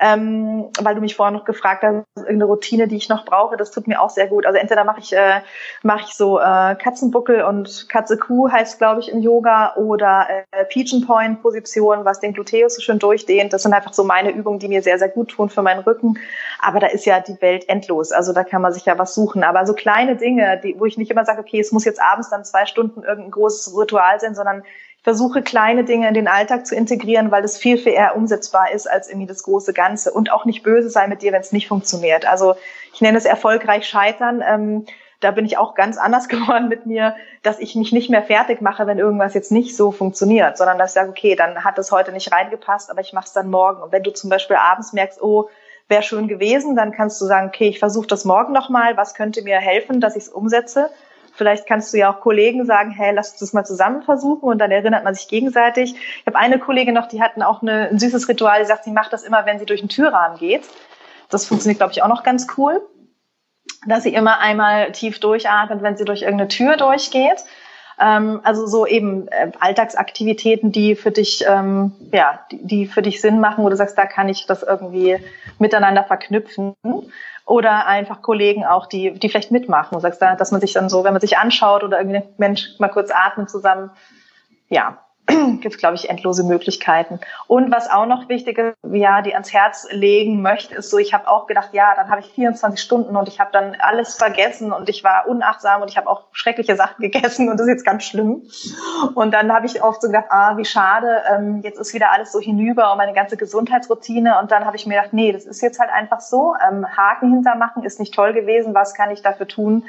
ähm, 0.00 0.70
weil 0.80 0.96
du 0.96 1.00
mich 1.00 1.14
vorher 1.14 1.32
noch 1.32 1.44
gefragt 1.44 1.84
hast, 1.84 2.04
irgendeine 2.16 2.46
Routine, 2.46 2.88
die 2.88 2.96
ich 2.96 3.08
noch 3.08 3.24
brauche, 3.24 3.56
das 3.56 3.70
tut 3.70 3.86
mir 3.86 4.00
auch 4.00 4.10
sehr 4.10 4.26
gut. 4.26 4.44
Also 4.44 4.58
entweder 4.58 4.82
mache 4.82 4.98
ich 4.98 5.12
äh, 5.12 5.40
mache 5.82 6.04
ich 6.08 6.14
so 6.14 6.40
äh, 6.40 6.74
Katzenbuckel 6.74 7.42
und 7.42 7.88
Katze-Kuh 7.88 8.50
heißt, 8.50 8.78
glaube 8.78 9.00
ich, 9.00 9.10
im 9.10 9.20
Yoga 9.20 9.76
oder 9.76 10.26
äh, 10.50 10.64
Pigeon 10.64 11.06
Point 11.06 11.42
Position, 11.42 12.04
was 12.04 12.18
den 12.18 12.32
Gluteus 12.32 12.74
so 12.74 12.82
schön 12.82 12.98
durchdehnt. 12.98 13.52
Das 13.52 13.62
sind 13.62 13.72
einfach 13.72 13.92
so 13.92 14.02
meine 14.02 14.32
Übungen, 14.32 14.58
die 14.58 14.68
mir 14.68 14.82
sehr 14.82 14.98
sehr 14.98 15.08
gut 15.08 15.30
tun 15.30 15.48
für 15.48 15.62
meinen 15.62 15.80
Rücken. 15.80 16.18
Aber 16.60 16.80
da 16.80 16.88
ist 16.88 17.06
ja 17.06 17.20
die 17.20 17.40
Welt 17.40 17.68
endlos. 17.68 18.10
Also 18.10 18.32
da 18.32 18.42
kann 18.42 18.62
man 18.62 18.72
sich 18.72 18.86
ja 18.86 18.98
was 18.98 19.14
suchen. 19.14 19.44
Aber 19.44 19.64
so 19.64 19.74
kleine 19.74 20.16
Dinge, 20.16 20.60
die, 20.62 20.74
wo 20.78 20.86
ich 20.86 20.98
nicht 20.98 21.10
immer 21.12 21.24
sage, 21.24 21.40
okay, 21.40 21.60
es 21.60 21.70
muss 21.70 21.84
jetzt 21.84 22.02
abends 22.02 22.30
dann 22.30 22.44
zwei 22.44 22.66
Stunden 22.66 23.04
irgendein 23.04 23.30
großes 23.30 23.78
Ritual 23.78 24.18
sein, 24.18 24.34
sondern 24.34 24.64
versuche 25.04 25.42
kleine 25.42 25.84
Dinge 25.84 26.08
in 26.08 26.14
den 26.14 26.28
Alltag 26.28 26.66
zu 26.66 26.74
integrieren, 26.74 27.30
weil 27.30 27.42
das 27.42 27.58
viel, 27.58 27.76
viel 27.76 27.92
eher 27.92 28.16
umsetzbar 28.16 28.72
ist 28.72 28.90
als 28.90 29.08
irgendwie 29.08 29.26
das 29.26 29.42
große 29.42 29.74
Ganze. 29.74 30.10
Und 30.10 30.32
auch 30.32 30.46
nicht 30.46 30.62
böse 30.62 30.88
sein 30.88 31.10
mit 31.10 31.20
dir, 31.20 31.30
wenn 31.32 31.42
es 31.42 31.52
nicht 31.52 31.68
funktioniert. 31.68 32.26
Also 32.26 32.54
ich 32.92 33.02
nenne 33.02 33.18
es 33.18 33.26
erfolgreich 33.26 33.86
scheitern. 33.86 34.42
Ähm, 34.46 34.86
da 35.20 35.30
bin 35.30 35.44
ich 35.44 35.58
auch 35.58 35.74
ganz 35.74 35.98
anders 35.98 36.28
geworden 36.28 36.68
mit 36.68 36.86
mir, 36.86 37.16
dass 37.42 37.58
ich 37.60 37.76
mich 37.76 37.92
nicht 37.92 38.08
mehr 38.08 38.22
fertig 38.22 38.62
mache, 38.62 38.86
wenn 38.86 38.98
irgendwas 38.98 39.34
jetzt 39.34 39.52
nicht 39.52 39.76
so 39.76 39.92
funktioniert, 39.92 40.56
sondern 40.56 40.78
dass 40.78 40.90
ich 40.90 40.94
sage, 40.94 41.10
okay, 41.10 41.36
dann 41.36 41.64
hat 41.64 41.78
es 41.78 41.92
heute 41.92 42.10
nicht 42.10 42.32
reingepasst, 42.32 42.90
aber 42.90 43.02
ich 43.02 43.12
mache 43.12 43.26
es 43.26 43.34
dann 43.34 43.50
morgen. 43.50 43.82
Und 43.82 43.92
wenn 43.92 44.02
du 44.02 44.10
zum 44.10 44.30
Beispiel 44.30 44.56
abends 44.56 44.94
merkst, 44.94 45.20
oh, 45.20 45.50
wäre 45.86 46.02
schön 46.02 46.28
gewesen, 46.28 46.76
dann 46.76 46.92
kannst 46.92 47.20
du 47.20 47.26
sagen, 47.26 47.48
okay, 47.48 47.68
ich 47.68 47.78
versuche 47.78 48.06
das 48.06 48.24
morgen 48.24 48.54
nochmal, 48.54 48.96
was 48.96 49.12
könnte 49.12 49.42
mir 49.42 49.58
helfen, 49.58 50.00
dass 50.00 50.16
ich 50.16 50.24
es 50.24 50.28
umsetze. 50.30 50.88
Vielleicht 51.36 51.66
kannst 51.66 51.92
du 51.92 51.98
ja 51.98 52.12
auch 52.12 52.20
Kollegen 52.20 52.64
sagen, 52.64 52.90
hey, 52.90 53.12
lass 53.12 53.32
uns 53.32 53.40
das 53.40 53.52
mal 53.52 53.64
zusammen 53.64 54.02
versuchen 54.02 54.48
und 54.48 54.58
dann 54.58 54.70
erinnert 54.70 55.02
man 55.02 55.14
sich 55.14 55.26
gegenseitig. 55.26 55.94
Ich 55.94 56.26
habe 56.26 56.38
eine 56.38 56.58
Kollegin 56.58 56.94
noch, 56.94 57.08
die 57.08 57.20
hatten 57.20 57.42
auch 57.42 57.60
eine, 57.60 57.88
ein 57.88 57.98
süßes 57.98 58.28
Ritual, 58.28 58.60
die 58.60 58.66
sagt, 58.66 58.84
sie 58.84 58.92
macht 58.92 59.12
das 59.12 59.24
immer, 59.24 59.44
wenn 59.44 59.58
sie 59.58 59.66
durch 59.66 59.80
den 59.80 59.88
Türrahmen 59.88 60.38
geht. 60.38 60.62
Das 61.30 61.46
funktioniert, 61.46 61.78
glaube 61.78 61.92
ich, 61.92 62.02
auch 62.02 62.08
noch 62.08 62.22
ganz 62.22 62.46
cool, 62.56 62.80
dass 63.86 64.04
sie 64.04 64.14
immer 64.14 64.38
einmal 64.38 64.92
tief 64.92 65.18
durchatmet, 65.18 65.82
wenn 65.82 65.96
sie 65.96 66.04
durch 66.04 66.22
irgendeine 66.22 66.48
Tür 66.48 66.76
durchgeht. 66.76 67.44
Ähm, 67.98 68.40
also 68.44 68.66
so 68.66 68.86
eben 68.86 69.28
äh, 69.28 69.50
Alltagsaktivitäten, 69.58 70.70
die 70.70 70.94
für 70.94 71.10
dich, 71.10 71.44
ähm, 71.48 71.92
ja, 72.12 72.40
die, 72.50 72.64
die 72.64 72.86
für 72.86 73.02
dich 73.02 73.20
Sinn 73.20 73.40
machen, 73.40 73.64
wo 73.64 73.68
du 73.68 73.76
sagst, 73.76 73.98
da 73.98 74.06
kann 74.06 74.28
ich 74.28 74.46
das 74.46 74.62
irgendwie 74.62 75.18
miteinander 75.58 76.04
verknüpfen 76.04 76.74
oder 77.46 77.86
einfach 77.86 78.22
Kollegen 78.22 78.64
auch, 78.64 78.86
die, 78.86 79.12
die 79.12 79.28
vielleicht 79.28 79.50
mitmachen. 79.50 79.94
Du 79.94 80.00
sagst 80.00 80.22
da, 80.22 80.34
dass 80.34 80.50
man 80.50 80.60
sich 80.60 80.72
dann 80.72 80.88
so, 80.88 81.04
wenn 81.04 81.12
man 81.12 81.20
sich 81.20 81.36
anschaut 81.36 81.84
oder 81.84 81.98
irgendwie 81.98 82.22
Mensch 82.38 82.70
mal 82.78 82.88
kurz 82.88 83.10
atmen 83.10 83.48
zusammen, 83.48 83.90
ja, 84.68 85.03
gibt 85.60 85.78
glaube 85.78 85.94
ich, 85.94 86.10
endlose 86.10 86.44
Möglichkeiten. 86.44 87.18
Und 87.46 87.70
was 87.70 87.90
auch 87.90 88.06
noch 88.06 88.28
wichtig 88.28 88.58
ist, 88.58 88.76
ja, 88.92 89.22
die 89.22 89.32
ans 89.32 89.52
Herz 89.52 89.86
legen 89.90 90.42
möchte, 90.42 90.74
ist 90.74 90.90
so, 90.90 90.98
ich 90.98 91.14
habe 91.14 91.28
auch 91.28 91.46
gedacht, 91.46 91.70
ja, 91.72 91.94
dann 91.94 92.10
habe 92.10 92.20
ich 92.20 92.26
24 92.32 92.80
Stunden 92.80 93.16
und 93.16 93.28
ich 93.28 93.40
habe 93.40 93.50
dann 93.52 93.76
alles 93.78 94.16
vergessen 94.16 94.72
und 94.72 94.88
ich 94.88 95.02
war 95.02 95.26
unachtsam 95.26 95.82
und 95.82 95.90
ich 95.90 95.96
habe 95.96 96.08
auch 96.08 96.24
schreckliche 96.32 96.76
Sachen 96.76 97.00
gegessen 97.00 97.48
und 97.48 97.58
das 97.58 97.66
ist 97.66 97.72
jetzt 97.72 97.86
ganz 97.86 98.04
schlimm. 98.04 98.42
Und 99.14 99.32
dann 99.32 99.52
habe 99.52 99.66
ich 99.66 99.82
oft 99.82 100.02
so 100.02 100.08
gedacht, 100.08 100.26
ah, 100.28 100.56
wie 100.56 100.64
schade, 100.64 101.22
ähm, 101.32 101.60
jetzt 101.62 101.78
ist 101.78 101.94
wieder 101.94 102.10
alles 102.10 102.32
so 102.32 102.40
hinüber 102.40 102.92
und 102.92 102.98
meine 102.98 103.14
ganze 103.14 103.36
Gesundheitsroutine. 103.36 104.38
Und 104.40 104.50
dann 104.50 104.66
habe 104.66 104.76
ich 104.76 104.86
mir 104.86 104.96
gedacht, 104.96 105.12
nee, 105.12 105.32
das 105.32 105.46
ist 105.46 105.62
jetzt 105.62 105.78
halt 105.78 105.90
einfach 105.90 106.20
so. 106.20 106.54
Ähm, 106.68 106.86
Haken 106.96 107.30
hintermachen 107.30 107.82
ist 107.82 107.98
nicht 107.98 108.14
toll 108.14 108.34
gewesen. 108.34 108.74
Was 108.74 108.94
kann 108.94 109.10
ich 109.10 109.22
dafür 109.22 109.48
tun, 109.48 109.84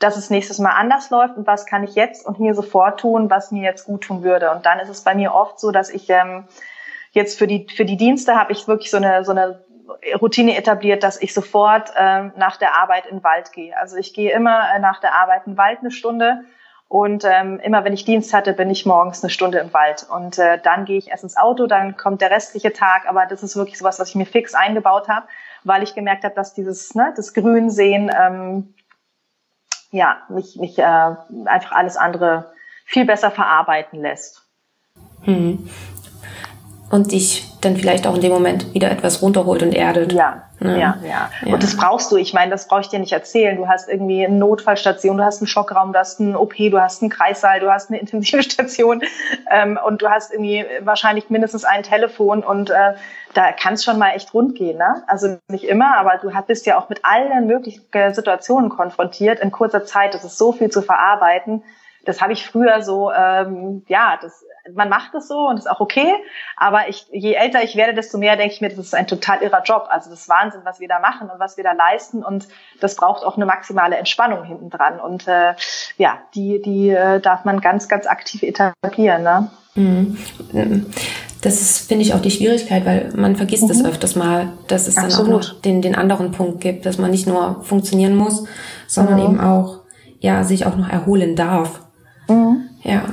dass 0.00 0.16
es 0.16 0.30
nächstes 0.30 0.58
Mal 0.58 0.72
anders 0.72 1.10
läuft 1.10 1.36
und 1.36 1.46
was 1.46 1.66
kann 1.66 1.84
ich 1.84 1.94
jetzt 1.94 2.26
und 2.26 2.36
hier 2.36 2.54
sofort 2.54 2.98
tun, 2.98 3.30
was 3.30 3.52
mir 3.52 3.62
jetzt 3.62 3.84
gut 3.84 4.02
tun 4.02 4.24
würde. 4.24 4.50
Und 4.50 4.66
dann 4.66 4.80
ist 4.80 4.88
es 4.88 5.02
bei 5.02 5.14
mir 5.14 5.32
oft 5.32 5.60
so, 5.60 5.70
dass 5.70 5.90
ich 5.90 6.10
ähm, 6.10 6.48
jetzt 7.12 7.38
für 7.38 7.46
die 7.46 7.68
für 7.68 7.84
die 7.84 7.96
Dienste 7.96 8.34
habe 8.34 8.52
ich 8.52 8.66
wirklich 8.66 8.90
so 8.90 8.96
eine 8.96 9.24
so 9.24 9.30
eine 9.30 9.62
Routine 10.20 10.56
etabliert, 10.56 11.02
dass 11.02 11.20
ich 11.20 11.32
sofort 11.34 11.92
ähm, 11.96 12.32
nach 12.36 12.56
der 12.56 12.76
Arbeit 12.76 13.06
in 13.06 13.18
den 13.18 13.24
Wald 13.24 13.52
gehe. 13.52 13.76
Also 13.76 13.96
ich 13.96 14.14
gehe 14.14 14.32
immer 14.32 14.74
äh, 14.74 14.78
nach 14.78 15.00
der 15.00 15.14
Arbeit 15.14 15.46
in 15.46 15.52
den 15.52 15.58
Wald 15.58 15.80
eine 15.80 15.90
Stunde 15.90 16.44
und 16.90 17.24
ähm, 17.24 17.60
immer 17.60 17.84
wenn 17.84 17.92
ich 17.92 18.04
Dienst 18.04 18.34
hatte, 18.34 18.52
bin 18.52 18.68
ich 18.68 18.84
morgens 18.84 19.22
eine 19.22 19.30
Stunde 19.30 19.58
im 19.58 19.72
Wald. 19.72 20.04
Und 20.10 20.40
äh, 20.40 20.58
dann 20.60 20.86
gehe 20.86 20.98
ich 20.98 21.10
erst 21.10 21.22
ins 21.22 21.36
Auto, 21.36 21.68
dann 21.68 21.96
kommt 21.96 22.20
der 22.20 22.32
restliche 22.32 22.72
Tag. 22.72 23.08
Aber 23.08 23.26
das 23.26 23.44
ist 23.44 23.54
wirklich 23.54 23.78
sowas, 23.78 24.00
was 24.00 24.08
ich 24.08 24.16
mir 24.16 24.26
fix 24.26 24.54
eingebaut 24.54 25.06
habe, 25.06 25.28
weil 25.62 25.84
ich 25.84 25.94
gemerkt 25.94 26.24
habe, 26.24 26.34
dass 26.34 26.52
dieses 26.52 26.96
ne, 26.96 27.12
das 27.14 27.32
Grünsehen 27.32 28.10
ähm, 28.12 28.74
ja, 29.90 30.18
mich, 30.28 30.56
mich 30.56 30.78
äh, 30.78 30.82
einfach 30.82 31.72
alles 31.72 31.96
andere 31.96 32.52
viel 32.84 33.04
besser 33.04 33.30
verarbeiten 33.30 34.00
lässt. 34.00 34.42
Hm. 35.22 35.68
Und 36.90 37.12
dich 37.12 37.46
dann 37.60 37.76
vielleicht 37.76 38.06
auch 38.06 38.16
in 38.16 38.20
dem 38.20 38.32
Moment 38.32 38.74
wieder 38.74 38.90
etwas 38.90 39.22
runterholt 39.22 39.62
und 39.62 39.72
erdet. 39.74 40.12
Ja, 40.12 40.42
ja, 40.60 40.76
ja. 40.76 40.96
ja. 41.04 41.52
Und 41.52 41.62
das 41.62 41.76
brauchst 41.76 42.10
du. 42.10 42.16
Ich 42.16 42.34
meine, 42.34 42.50
das 42.50 42.66
brauche 42.66 42.80
ich 42.80 42.88
dir 42.88 42.98
nicht 42.98 43.12
erzählen. 43.12 43.56
Du 43.56 43.68
hast 43.68 43.88
irgendwie 43.88 44.24
eine 44.24 44.34
Notfallstation, 44.34 45.16
du 45.16 45.24
hast 45.24 45.40
einen 45.40 45.46
Schockraum, 45.46 45.92
du 45.92 45.98
hast 45.98 46.20
einen 46.20 46.34
OP, 46.34 46.56
du 46.56 46.80
hast 46.80 47.02
einen 47.02 47.10
Kreissaal, 47.10 47.60
du 47.60 47.70
hast 47.70 47.90
eine 47.90 48.00
Intensivstation 48.00 49.02
ähm, 49.50 49.78
und 49.86 50.02
du 50.02 50.08
hast 50.08 50.32
irgendwie 50.32 50.64
wahrscheinlich 50.80 51.30
mindestens 51.30 51.64
ein 51.64 51.82
Telefon 51.82 52.42
und 52.42 52.70
äh, 52.70 52.94
da 53.34 53.52
kann 53.52 53.74
es 53.74 53.84
schon 53.84 53.98
mal 53.98 54.10
echt 54.10 54.34
rund 54.34 54.56
gehen. 54.56 54.78
Ne? 54.78 55.02
Also 55.06 55.38
nicht 55.48 55.64
immer, 55.64 55.96
aber 55.96 56.18
du 56.18 56.30
bist 56.46 56.66
ja 56.66 56.78
auch 56.78 56.88
mit 56.88 57.04
allen 57.04 57.46
möglichen 57.46 57.84
Situationen 58.12 58.70
konfrontiert 58.70 59.40
in 59.40 59.52
kurzer 59.52 59.84
Zeit. 59.84 60.14
Das 60.14 60.24
ist 60.24 60.38
so 60.38 60.52
viel 60.52 60.70
zu 60.70 60.82
verarbeiten. 60.82 61.62
Das 62.04 62.22
habe 62.22 62.32
ich 62.32 62.46
früher 62.46 62.82
so, 62.82 63.12
ähm, 63.12 63.84
ja, 63.86 64.18
das, 64.20 64.42
man 64.74 64.88
macht 64.88 65.14
es 65.14 65.28
so 65.28 65.48
und 65.48 65.58
ist 65.58 65.70
auch 65.70 65.80
okay. 65.80 66.14
Aber 66.56 66.88
ich, 66.88 67.06
je 67.12 67.34
älter 67.34 67.62
ich 67.62 67.76
werde, 67.76 67.92
desto 67.92 68.16
mehr 68.16 68.36
denke 68.36 68.54
ich 68.54 68.60
mir, 68.62 68.70
das 68.70 68.78
ist 68.78 68.94
ein 68.94 69.06
total 69.06 69.42
irrer 69.42 69.62
Job. 69.62 69.86
Also 69.90 70.08
das 70.10 70.22
ist 70.22 70.28
Wahnsinn, 70.28 70.62
was 70.64 70.80
wir 70.80 70.88
da 70.88 70.98
machen 70.98 71.28
und 71.28 71.38
was 71.38 71.56
wir 71.58 71.64
da 71.64 71.72
leisten. 71.72 72.24
Und 72.24 72.48
das 72.80 72.96
braucht 72.96 73.22
auch 73.22 73.36
eine 73.36 73.44
maximale 73.46 73.96
Entspannung 73.96 74.44
hinten 74.44 74.70
dran. 74.70 74.98
Und 74.98 75.28
äh, 75.28 75.54
ja, 75.98 76.18
die, 76.34 76.62
die 76.62 76.88
äh, 76.88 77.20
darf 77.20 77.44
man 77.44 77.60
ganz, 77.60 77.88
ganz 77.88 78.06
aktiv 78.06 78.42
etablieren. 78.42 79.22
Ne? 79.22 79.50
Mhm 79.74 80.18
das 81.40 81.60
ist, 81.60 81.88
finde 81.88 82.02
ich, 82.04 82.14
auch 82.14 82.20
die 82.20 82.30
Schwierigkeit, 82.30 82.84
weil 82.84 83.12
man 83.16 83.36
vergisst 83.36 83.64
mhm. 83.64 83.70
es 83.70 83.84
öfters 83.84 84.14
mal, 84.14 84.52
dass 84.66 84.86
es 84.86 84.96
Absolut. 84.96 85.28
dann 85.28 85.34
auch 85.34 85.48
noch 85.48 85.60
den, 85.62 85.80
den 85.80 85.94
anderen 85.94 86.32
Punkt 86.32 86.60
gibt, 86.60 86.84
dass 86.84 86.98
man 86.98 87.10
nicht 87.10 87.26
nur 87.26 87.62
funktionieren 87.62 88.14
muss, 88.14 88.44
sondern 88.86 89.18
mhm. 89.18 89.24
eben 89.24 89.40
auch, 89.40 89.78
ja, 90.20 90.44
sich 90.44 90.66
auch 90.66 90.76
noch 90.76 90.88
erholen 90.88 91.36
darf. 91.36 91.80
Mhm. 92.28 92.62
Ja. 92.82 93.04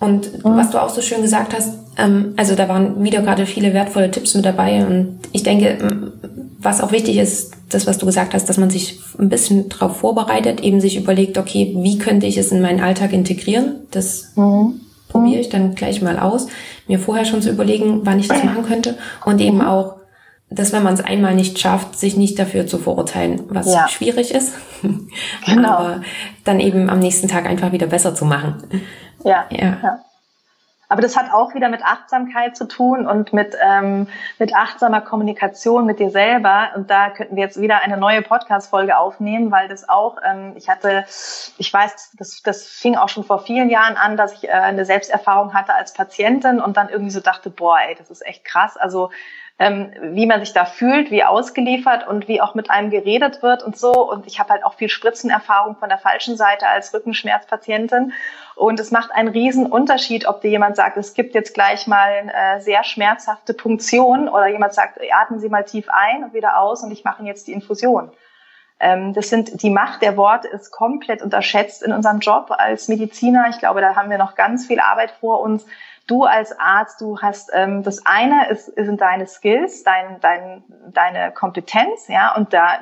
Und 0.00 0.44
mhm. 0.44 0.56
was 0.56 0.70
du 0.70 0.82
auch 0.82 0.88
so 0.88 1.00
schön 1.00 1.22
gesagt 1.22 1.54
hast, 1.54 1.78
ähm, 1.96 2.34
also 2.36 2.56
da 2.56 2.68
waren 2.68 3.02
wieder 3.04 3.22
gerade 3.22 3.46
viele 3.46 3.72
wertvolle 3.72 4.10
Tipps 4.10 4.34
mit 4.34 4.44
dabei 4.44 4.84
und 4.84 5.20
ich 5.32 5.44
denke, 5.44 6.12
was 6.58 6.80
auch 6.80 6.90
wichtig 6.90 7.18
ist, 7.18 7.52
das, 7.68 7.86
was 7.86 7.98
du 7.98 8.06
gesagt 8.06 8.34
hast, 8.34 8.48
dass 8.48 8.58
man 8.58 8.70
sich 8.70 8.98
ein 9.18 9.28
bisschen 9.28 9.68
darauf 9.68 9.98
vorbereitet, 9.98 10.60
eben 10.60 10.80
sich 10.80 10.96
überlegt, 10.96 11.38
okay, 11.38 11.74
wie 11.78 11.98
könnte 11.98 12.26
ich 12.26 12.36
es 12.36 12.50
in 12.50 12.60
meinen 12.60 12.80
Alltag 12.80 13.12
integrieren? 13.12 13.86
Das 13.92 14.32
mhm 14.34 14.80
probiere 15.16 15.40
ich 15.40 15.48
dann 15.48 15.74
gleich 15.74 16.02
mal 16.02 16.18
aus, 16.18 16.48
mir 16.86 16.98
vorher 16.98 17.24
schon 17.24 17.42
zu 17.42 17.50
überlegen, 17.50 18.00
wann 18.04 18.20
ich 18.20 18.28
das 18.28 18.44
machen 18.44 18.64
könnte 18.64 18.96
und 19.24 19.40
eben 19.40 19.62
auch, 19.62 19.96
dass 20.50 20.72
wenn 20.72 20.82
man 20.82 20.94
es 20.94 21.00
einmal 21.00 21.34
nicht 21.34 21.58
schafft, 21.58 21.98
sich 21.98 22.16
nicht 22.16 22.38
dafür 22.38 22.66
zu 22.66 22.78
verurteilen, 22.78 23.42
was 23.48 23.72
ja. 23.72 23.88
schwierig 23.88 24.32
ist, 24.32 24.54
genau. 25.46 25.68
aber 25.68 26.02
dann 26.44 26.60
eben 26.60 26.88
am 26.88 27.00
nächsten 27.00 27.28
Tag 27.28 27.46
einfach 27.46 27.72
wieder 27.72 27.86
besser 27.86 28.14
zu 28.14 28.24
machen. 28.24 28.62
Ja. 29.24 29.46
ja. 29.50 29.78
ja. 29.82 30.00
Aber 30.88 31.02
das 31.02 31.16
hat 31.16 31.32
auch 31.32 31.54
wieder 31.54 31.68
mit 31.68 31.84
Achtsamkeit 31.84 32.56
zu 32.56 32.66
tun 32.66 33.06
und 33.06 33.32
mit, 33.32 33.56
ähm, 33.60 34.08
mit 34.38 34.54
achtsamer 34.54 35.00
Kommunikation 35.00 35.84
mit 35.84 35.98
dir 35.98 36.10
selber. 36.10 36.70
Und 36.76 36.90
da 36.90 37.10
könnten 37.10 37.36
wir 37.36 37.42
jetzt 37.42 37.60
wieder 37.60 37.82
eine 37.82 37.96
neue 37.96 38.22
Podcast-Folge 38.22 38.96
aufnehmen, 38.96 39.50
weil 39.50 39.68
das 39.68 39.88
auch, 39.88 40.18
ähm, 40.24 40.52
ich 40.56 40.68
hatte, 40.68 41.04
ich 41.58 41.72
weiß, 41.72 42.12
das, 42.18 42.42
das 42.42 42.66
fing 42.66 42.96
auch 42.96 43.08
schon 43.08 43.24
vor 43.24 43.40
vielen 43.40 43.68
Jahren 43.68 43.96
an, 43.96 44.16
dass 44.16 44.32
ich 44.32 44.44
äh, 44.44 44.52
eine 44.52 44.84
Selbsterfahrung 44.84 45.54
hatte 45.54 45.74
als 45.74 45.92
Patientin 45.92 46.60
und 46.60 46.76
dann 46.76 46.88
irgendwie 46.88 47.12
so 47.12 47.20
dachte, 47.20 47.50
boah, 47.50 47.78
ey, 47.86 47.96
das 47.96 48.10
ist 48.10 48.24
echt 48.24 48.44
krass. 48.44 48.76
Also 48.76 49.10
ähm, 49.58 49.90
wie 50.02 50.26
man 50.26 50.40
sich 50.40 50.52
da 50.52 50.66
fühlt, 50.66 51.10
wie 51.10 51.24
ausgeliefert 51.24 52.06
und 52.06 52.28
wie 52.28 52.42
auch 52.42 52.54
mit 52.54 52.70
einem 52.70 52.90
geredet 52.90 53.42
wird 53.42 53.62
und 53.62 53.76
so. 53.76 53.92
Und 53.92 54.26
ich 54.26 54.38
habe 54.38 54.50
halt 54.50 54.64
auch 54.64 54.74
viel 54.74 54.90
Spritzenerfahrung 54.90 55.76
von 55.76 55.88
der 55.88 55.96
falschen 55.98 56.36
Seite 56.36 56.68
als 56.68 56.92
Rückenschmerzpatientin. 56.92 58.12
Und 58.54 58.80
es 58.80 58.90
macht 58.90 59.12
einen 59.12 59.28
riesen 59.28 59.66
Unterschied, 59.66 60.26
ob 60.26 60.42
dir 60.42 60.50
jemand 60.50 60.76
sagt, 60.76 60.98
es 60.98 61.14
gibt 61.14 61.34
jetzt 61.34 61.54
gleich 61.54 61.86
mal 61.86 62.10
eine 62.10 62.34
äh, 62.34 62.60
sehr 62.60 62.84
schmerzhafte 62.84 63.54
Punktion 63.54 64.28
oder 64.28 64.48
jemand 64.48 64.74
sagt, 64.74 64.98
atmen 65.10 65.40
Sie 65.40 65.48
mal 65.48 65.64
tief 65.64 65.86
ein 65.88 66.24
und 66.24 66.34
wieder 66.34 66.58
aus 66.58 66.82
und 66.82 66.90
ich 66.90 67.04
mache 67.04 67.24
jetzt 67.24 67.46
die 67.46 67.52
Infusion. 67.52 68.10
Ähm, 68.78 69.14
das 69.14 69.30
sind, 69.30 69.62
die 69.62 69.70
Macht 69.70 70.02
der 70.02 70.18
Worte 70.18 70.48
ist 70.48 70.70
komplett 70.70 71.22
unterschätzt 71.22 71.82
in 71.82 71.92
unserem 71.92 72.18
Job 72.18 72.50
als 72.50 72.88
Mediziner. 72.88 73.46
Ich 73.48 73.58
glaube, 73.58 73.80
da 73.80 73.96
haben 73.96 74.10
wir 74.10 74.18
noch 74.18 74.34
ganz 74.34 74.66
viel 74.66 74.80
Arbeit 74.80 75.12
vor 75.12 75.40
uns. 75.40 75.64
Du 76.06 76.24
als 76.24 76.58
Arzt, 76.58 77.00
du 77.00 77.18
hast 77.20 77.50
ähm, 77.52 77.82
das 77.82 78.06
eine 78.06 78.48
ist, 78.48 78.66
sind 78.76 79.00
deine 79.00 79.26
Skills, 79.26 79.82
dein, 79.82 80.20
dein, 80.20 80.64
deine 80.92 81.32
Kompetenz, 81.32 82.08
ja, 82.08 82.34
und 82.34 82.52
da 82.52 82.78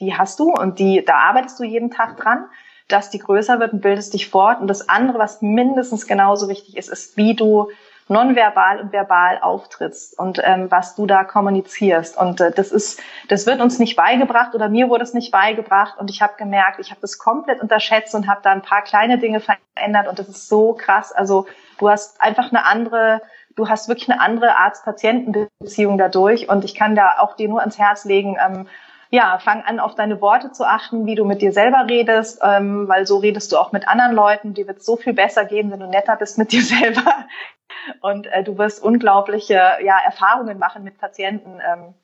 die 0.00 0.16
hast 0.16 0.38
du 0.38 0.52
und 0.52 0.78
die 0.78 1.04
da 1.04 1.14
arbeitest 1.14 1.58
du 1.58 1.64
jeden 1.64 1.90
Tag 1.90 2.16
dran, 2.18 2.46
dass 2.88 3.10
die 3.10 3.18
größer 3.18 3.60
wird 3.60 3.72
und 3.72 3.80
bildest 3.80 4.14
dich 4.14 4.28
fort. 4.28 4.60
Und 4.60 4.68
das 4.68 4.88
andere, 4.88 5.18
was 5.18 5.42
mindestens 5.42 6.06
genauso 6.06 6.48
wichtig 6.48 6.76
ist, 6.76 6.88
ist, 6.88 7.16
wie 7.16 7.34
du 7.34 7.68
nonverbal 8.08 8.80
und 8.80 8.92
verbal 8.92 9.38
auftrittst 9.40 10.18
und 10.18 10.40
ähm, 10.42 10.70
was 10.70 10.94
du 10.96 11.06
da 11.06 11.24
kommunizierst. 11.24 12.16
Und 12.16 12.40
äh, 12.40 12.50
das 12.50 12.72
ist, 12.72 13.00
das 13.28 13.46
wird 13.46 13.60
uns 13.60 13.78
nicht 13.78 13.96
beigebracht 13.96 14.54
oder 14.54 14.68
mir 14.68 14.88
wurde 14.88 15.04
es 15.04 15.14
nicht 15.14 15.30
beigebracht. 15.30 15.98
Und 15.98 16.10
ich 16.10 16.22
habe 16.22 16.34
gemerkt, 16.38 16.80
ich 16.80 16.90
habe 16.90 17.00
das 17.00 17.18
komplett 17.18 17.60
unterschätzt 17.60 18.14
und 18.14 18.26
habe 18.26 18.40
da 18.42 18.50
ein 18.52 18.62
paar 18.62 18.82
kleine 18.82 19.18
Dinge 19.18 19.40
verändert. 19.40 20.08
Und 20.08 20.18
das 20.18 20.28
ist 20.28 20.48
so 20.48 20.72
krass. 20.72 21.12
Also 21.12 21.46
du 21.78 21.88
hast 21.88 22.20
einfach 22.20 22.50
eine 22.50 22.64
andere, 22.64 23.22
du 23.56 23.68
hast 23.68 23.88
wirklich 23.88 24.10
eine 24.10 24.20
andere 24.20 24.56
Arzt-Patienten-Beziehung 24.58 25.98
dadurch. 25.98 26.48
Und 26.48 26.64
ich 26.64 26.74
kann 26.74 26.96
da 26.96 27.18
auch 27.18 27.36
dir 27.36 27.48
nur 27.48 27.60
ans 27.60 27.78
Herz 27.78 28.04
legen, 28.04 28.36
ähm, 28.44 28.66
ja, 29.10 29.38
fang 29.38 29.62
an, 29.62 29.80
auf 29.80 29.94
deine 29.94 30.20
Worte 30.20 30.52
zu 30.52 30.66
achten, 30.66 31.06
wie 31.06 31.14
du 31.14 31.24
mit 31.24 31.40
dir 31.40 31.52
selber 31.52 31.86
redest, 31.88 32.40
ähm, 32.42 32.88
weil 32.88 33.06
so 33.06 33.16
redest 33.18 33.50
du 33.52 33.56
auch 33.56 33.72
mit 33.72 33.88
anderen 33.88 34.12
Leuten. 34.12 34.52
Dir 34.52 34.66
wird 34.66 34.82
so 34.82 34.96
viel 34.96 35.14
besser 35.14 35.46
gehen, 35.46 35.70
wenn 35.70 35.80
du 35.80 35.86
netter 35.86 36.16
bist 36.16 36.36
mit 36.36 36.52
dir 36.52 36.62
selber. 36.64 37.26
Und 38.00 38.26
äh, 38.26 38.42
du 38.42 38.58
wirst 38.58 38.82
unglaubliche 38.82 39.54
ja, 39.82 39.98
Erfahrungen 40.04 40.58
machen 40.58 40.84
mit 40.84 40.98
Patienten, 40.98 41.60
ähm, 41.64 41.94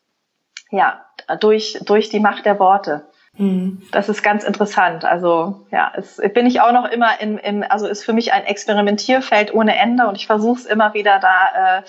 ja, 0.70 1.04
durch, 1.40 1.78
durch 1.84 2.08
die 2.08 2.20
Macht 2.20 2.46
der 2.46 2.58
Worte. 2.58 3.06
Mhm. 3.36 3.82
Das 3.90 4.08
ist 4.08 4.22
ganz 4.22 4.44
interessant. 4.44 5.04
Also 5.04 5.66
ja, 5.70 5.92
es 5.96 6.20
bin 6.34 6.46
ich 6.46 6.60
auch 6.60 6.72
noch 6.72 6.84
immer 6.84 7.20
im, 7.20 7.36
im 7.38 7.64
also 7.68 7.86
ist 7.86 8.04
für 8.04 8.12
mich 8.12 8.32
ein 8.32 8.44
Experimentierfeld 8.44 9.52
ohne 9.52 9.76
Ende 9.76 10.06
und 10.06 10.16
ich 10.16 10.26
versuche 10.26 10.60
es 10.60 10.66
immer 10.66 10.94
wieder 10.94 11.18
da 11.18 11.78
äh, 11.78 11.82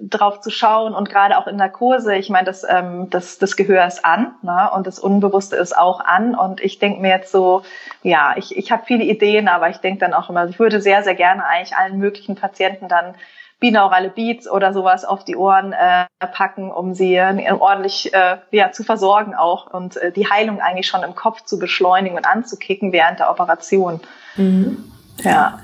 drauf 0.00 0.40
zu 0.40 0.50
schauen 0.50 0.94
und 0.94 1.08
gerade 1.08 1.36
auch 1.38 1.46
in 1.46 1.56
Narkose, 1.56 2.14
ich 2.16 2.30
meine, 2.30 2.46
das, 2.46 2.64
ähm, 2.68 3.08
das, 3.10 3.38
das 3.38 3.56
Gehör 3.56 3.86
ist 3.86 4.04
an 4.04 4.34
ne? 4.42 4.70
und 4.72 4.86
das 4.86 4.98
Unbewusste 4.98 5.56
ist 5.56 5.76
auch 5.76 6.00
an 6.00 6.34
und 6.34 6.60
ich 6.60 6.78
denke 6.78 7.00
mir 7.00 7.10
jetzt 7.10 7.32
so, 7.32 7.62
ja, 8.02 8.34
ich, 8.36 8.56
ich 8.56 8.70
habe 8.70 8.84
viele 8.86 9.04
Ideen, 9.04 9.48
aber 9.48 9.70
ich 9.70 9.78
denke 9.78 10.00
dann 10.00 10.14
auch 10.14 10.30
immer, 10.30 10.48
ich 10.48 10.58
würde 10.58 10.80
sehr, 10.80 11.02
sehr 11.02 11.14
gerne 11.14 11.44
eigentlich 11.44 11.76
allen 11.76 11.98
möglichen 11.98 12.36
Patienten 12.36 12.88
dann 12.88 13.14
binaurale 13.60 14.10
Beats 14.10 14.50
oder 14.50 14.72
sowas 14.72 15.04
auf 15.04 15.24
die 15.24 15.36
Ohren 15.36 15.72
äh, 15.72 16.06
packen, 16.32 16.70
um 16.70 16.94
sie 16.94 17.14
äh, 17.14 17.52
ordentlich 17.52 18.12
äh, 18.12 18.38
ja, 18.50 18.72
zu 18.72 18.84
versorgen 18.84 19.34
auch 19.34 19.72
und 19.72 19.96
äh, 19.96 20.12
die 20.12 20.28
Heilung 20.28 20.60
eigentlich 20.60 20.86
schon 20.86 21.02
im 21.02 21.14
Kopf 21.14 21.44
zu 21.44 21.58
beschleunigen 21.58 22.16
und 22.16 22.26
anzukicken 22.26 22.92
während 22.92 23.20
der 23.20 23.30
Operation. 23.30 24.00
Mhm. 24.36 24.84
Ja. 25.22 25.60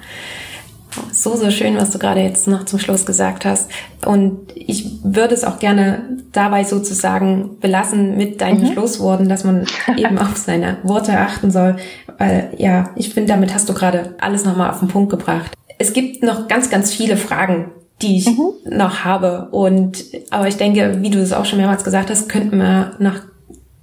So, 1.12 1.36
so 1.36 1.50
schön, 1.50 1.76
was 1.76 1.90
du 1.90 1.98
gerade 1.98 2.20
jetzt 2.20 2.48
noch 2.48 2.64
zum 2.64 2.78
Schluss 2.78 3.06
gesagt 3.06 3.44
hast. 3.44 3.70
Und 4.04 4.52
ich 4.54 5.04
würde 5.04 5.34
es 5.34 5.44
auch 5.44 5.58
gerne 5.58 6.18
dabei 6.32 6.64
sozusagen 6.64 7.58
belassen 7.60 8.16
mit 8.16 8.40
deinen 8.40 8.62
mhm. 8.62 8.72
Schlussworten, 8.72 9.28
dass 9.28 9.44
man 9.44 9.66
eben 9.96 10.18
auf 10.18 10.36
seine 10.36 10.78
Worte 10.82 11.16
achten 11.18 11.50
soll. 11.50 11.76
Weil, 12.18 12.52
ja, 12.58 12.90
ich 12.96 13.14
finde, 13.14 13.32
damit 13.32 13.54
hast 13.54 13.68
du 13.68 13.74
gerade 13.74 14.16
alles 14.20 14.44
nochmal 14.44 14.70
auf 14.70 14.80
den 14.80 14.88
Punkt 14.88 15.10
gebracht. 15.10 15.52
Es 15.78 15.92
gibt 15.92 16.22
noch 16.22 16.48
ganz, 16.48 16.70
ganz 16.70 16.92
viele 16.92 17.16
Fragen, 17.16 17.72
die 18.02 18.18
ich 18.18 18.26
mhm. 18.26 18.52
noch 18.64 19.04
habe. 19.04 19.48
Und, 19.50 20.04
aber 20.30 20.48
ich 20.48 20.56
denke, 20.56 20.98
wie 21.00 21.10
du 21.10 21.18
es 21.18 21.32
auch 21.32 21.44
schon 21.44 21.58
mehrmals 21.58 21.84
gesagt 21.84 22.10
hast, 22.10 22.28
könnten 22.28 22.58
wir 22.58 22.96
nach 22.98 23.22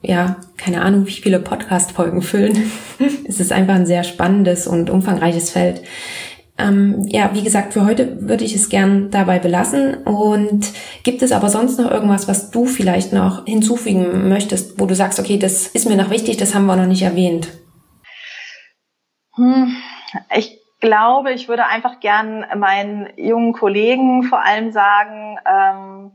ja, 0.01 0.37
keine 0.57 0.81
Ahnung, 0.81 1.07
wie 1.07 1.11
viele 1.11 1.39
Podcast-Folgen 1.39 2.21
füllen. 2.21 2.71
es 3.27 3.39
ist 3.39 3.51
einfach 3.51 3.75
ein 3.75 3.85
sehr 3.85 4.03
spannendes 4.03 4.67
und 4.67 4.89
umfangreiches 4.89 5.49
Feld. 5.49 5.81
Ähm, 6.59 7.05
ja, 7.07 7.31
wie 7.33 7.43
gesagt, 7.43 7.73
für 7.73 7.85
heute 7.85 8.17
würde 8.21 8.43
ich 8.43 8.55
es 8.55 8.69
gern 8.69 9.11
dabei 9.11 9.37
belassen. 9.39 9.95
Und 10.05 10.71
gibt 11.03 11.21
es 11.21 11.31
aber 11.31 11.49
sonst 11.49 11.77
noch 11.79 11.91
irgendwas, 11.91 12.27
was 12.27 12.51
du 12.51 12.65
vielleicht 12.65 13.13
noch 13.13 13.45
hinzufügen 13.45 14.29
möchtest, 14.29 14.79
wo 14.79 14.85
du 14.85 14.95
sagst, 14.95 15.19
okay, 15.19 15.37
das 15.37 15.67
ist 15.67 15.87
mir 15.87 15.97
noch 15.97 16.09
wichtig, 16.09 16.37
das 16.37 16.55
haben 16.55 16.65
wir 16.65 16.75
noch 16.75 16.87
nicht 16.87 17.03
erwähnt? 17.03 17.49
Hm, 19.35 19.75
ich 20.35 20.57
glaube, 20.79 21.31
ich 21.31 21.47
würde 21.47 21.65
einfach 21.65 21.99
gern 21.99 22.45
meinen 22.55 23.09
jungen 23.17 23.53
Kollegen 23.53 24.23
vor 24.23 24.41
allem 24.41 24.71
sagen, 24.71 25.37
ähm, 25.45 26.11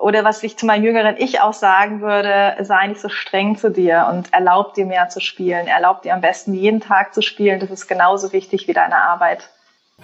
oder 0.00 0.22
was 0.22 0.42
ich 0.42 0.56
zu 0.56 0.64
meinem 0.64 0.84
jüngeren 0.84 1.16
Ich 1.18 1.40
auch 1.40 1.52
sagen 1.52 2.00
würde, 2.00 2.56
sei 2.60 2.86
nicht 2.86 3.00
so 3.00 3.08
streng 3.08 3.56
zu 3.56 3.70
dir 3.70 4.06
und 4.10 4.32
erlaub 4.32 4.74
dir 4.74 4.86
mehr 4.86 5.08
zu 5.08 5.20
spielen. 5.20 5.66
Erlaub 5.66 6.02
dir 6.02 6.14
am 6.14 6.20
besten 6.20 6.54
jeden 6.54 6.80
Tag 6.80 7.12
zu 7.12 7.20
spielen. 7.20 7.58
Das 7.58 7.70
ist 7.70 7.88
genauso 7.88 8.32
wichtig 8.32 8.68
wie 8.68 8.74
deine 8.74 8.96
Arbeit. 8.96 9.50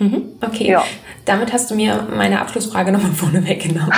Mhm, 0.01 0.32
okay, 0.40 0.70
ja. 0.70 0.84
damit 1.24 1.53
hast 1.53 1.70
du 1.70 1.76
mir 1.76 2.09
meine 2.14 2.40
Abschlussfrage 2.40 2.90
nochmal 2.92 3.12
vorne 3.12 3.47
weggenommen. 3.47 3.92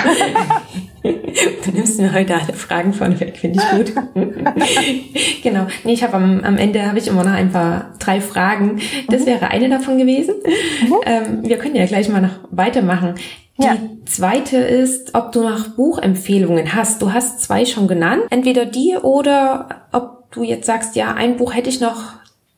du 1.03 1.71
nimmst 1.71 1.99
mir 1.99 2.13
heute 2.13 2.35
alle 2.35 2.53
Fragen 2.53 2.93
vorne 2.93 3.19
weg, 3.19 3.37
finde 3.37 3.59
ich 3.59 3.77
gut. 3.77 3.93
genau. 5.43 5.65
Nee, 5.83 5.93
ich 5.93 6.03
habe 6.03 6.13
am, 6.13 6.41
am 6.41 6.57
Ende 6.57 6.85
habe 6.85 6.99
ich 6.99 7.07
immer 7.07 7.23
noch 7.23 7.31
ein 7.31 7.51
paar 7.51 7.93
drei 7.97 8.21
Fragen. 8.21 8.79
Das 9.09 9.25
wäre 9.25 9.47
eine 9.47 9.69
davon 9.69 9.97
gewesen. 9.97 10.35
Mhm. 10.81 10.95
Ähm, 11.05 11.39
wir 11.43 11.57
können 11.57 11.75
ja 11.75 11.85
gleich 11.87 12.09
mal 12.09 12.21
noch 12.21 12.39
weitermachen. 12.51 13.15
Die 13.57 13.65
ja. 13.65 13.77
zweite 14.05 14.57
ist, 14.57 15.15
ob 15.15 15.31
du 15.31 15.41
noch 15.41 15.69
Buchempfehlungen 15.69 16.75
hast. 16.75 17.01
Du 17.01 17.11
hast 17.11 17.41
zwei 17.41 17.65
schon 17.65 17.87
genannt. 17.87 18.21
Entweder 18.29 18.65
die 18.65 18.97
oder 19.01 19.87
ob 19.91 20.31
du 20.31 20.43
jetzt 20.43 20.67
sagst, 20.67 20.95
ja, 20.95 21.15
ein 21.15 21.37
Buch 21.37 21.55
hätte 21.55 21.69
ich 21.69 21.81
noch, 21.81 22.03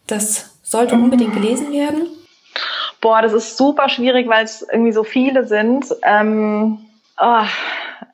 das 0.08 0.60
sollte 0.62 0.96
unbedingt 0.96 1.34
gelesen 1.34 1.72
werden. 1.72 2.02
Boah, 3.02 3.22
das 3.22 3.34
ist 3.34 3.58
super 3.58 3.90
schwierig, 3.90 4.28
weil 4.28 4.44
es 4.46 4.62
irgendwie 4.62 4.92
so 4.92 5.04
viele 5.04 5.46
sind. 5.46 5.86
Ähm, 6.04 6.86
oh, 7.20 7.46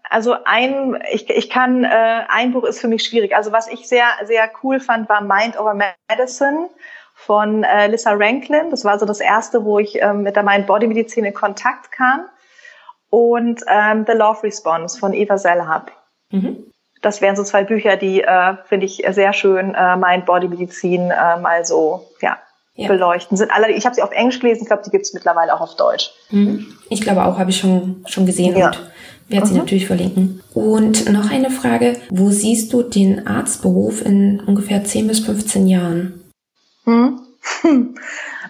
also 0.09 0.35
ein, 0.45 1.01
ich, 1.11 1.29
ich 1.29 1.49
kann, 1.49 1.83
äh, 1.83 2.23
ein 2.29 2.51
Buch 2.51 2.63
ist 2.63 2.79
für 2.79 2.87
mich 2.87 3.03
schwierig. 3.03 3.35
Also 3.35 3.51
was 3.51 3.67
ich 3.67 3.87
sehr, 3.87 4.07
sehr 4.25 4.49
cool 4.63 4.79
fand, 4.79 5.09
war 5.09 5.21
Mind 5.21 5.59
Over 5.59 5.73
Medicine 5.73 6.69
von 7.15 7.63
äh, 7.63 7.87
Lissa 7.87 8.11
Ranklin. 8.13 8.69
Das 8.69 8.85
war 8.85 8.99
so 8.99 9.05
das 9.05 9.19
erste, 9.19 9.65
wo 9.65 9.79
ich 9.79 10.01
ähm, 10.01 10.21
mit 10.21 10.35
der 10.35 10.43
Mind 10.43 10.67
Body 10.67 10.87
Medizin 10.87 11.25
in 11.25 11.33
Kontakt 11.33 11.91
kam 11.91 12.25
und 13.09 13.61
ähm, 13.67 14.05
The 14.05 14.13
Love 14.13 14.43
Response 14.43 14.99
von 14.99 15.13
Eva 15.13 15.37
Selhab. 15.37 15.91
Mhm. 16.29 16.71
Das 17.01 17.21
wären 17.21 17.35
so 17.35 17.43
zwei 17.43 17.63
Bücher, 17.63 17.97
die 17.97 18.21
äh, 18.21 18.57
finde 18.65 18.85
ich 18.85 19.03
sehr 19.09 19.33
schön 19.33 19.73
äh, 19.73 19.95
Mind 19.95 20.25
Body 20.25 20.47
Medizin 20.47 21.11
äh, 21.11 21.37
mal 21.37 21.65
so 21.65 22.07
ja, 22.21 22.37
ja. 22.75 22.87
beleuchten. 22.87 23.37
Sind 23.37 23.51
alle, 23.51 23.71
ich 23.71 23.85
habe 23.85 23.95
sie 23.95 24.01
auf 24.01 24.11
Englisch 24.11 24.39
gelesen, 24.39 24.63
ich 24.63 24.67
glaube, 24.67 24.83
die 24.85 24.91
gibt 24.91 25.05
es 25.05 25.13
mittlerweile 25.13 25.53
auch 25.53 25.61
auf 25.61 25.75
Deutsch. 25.75 26.11
Mhm. 26.29 26.67
Ich 26.89 27.01
glaube 27.01 27.25
auch, 27.25 27.37
habe 27.39 27.49
ich 27.49 27.57
schon 27.57 28.03
schon 28.07 28.25
gesehen 28.25 28.55
ja. 28.55 28.67
und 28.67 28.79
werde 29.27 29.47
sie 29.47 29.53
mhm. 29.53 29.59
natürlich 29.59 29.87
verlinken. 29.87 30.43
Und 30.53 31.11
noch 31.11 31.31
eine 31.31 31.49
Frage, 31.49 31.97
wo 32.09 32.29
siehst 32.29 32.73
du 32.73 32.83
den 32.83 33.27
Arztberuf 33.27 34.05
in 34.05 34.39
ungefähr 34.41 34.83
10 34.83 35.07
bis 35.07 35.19
15 35.21 35.67
Jahren? 35.67 36.31
Hm. 36.85 37.19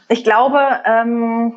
Ich 0.07 0.23
glaube, 0.23 0.59
ähm, 0.85 1.53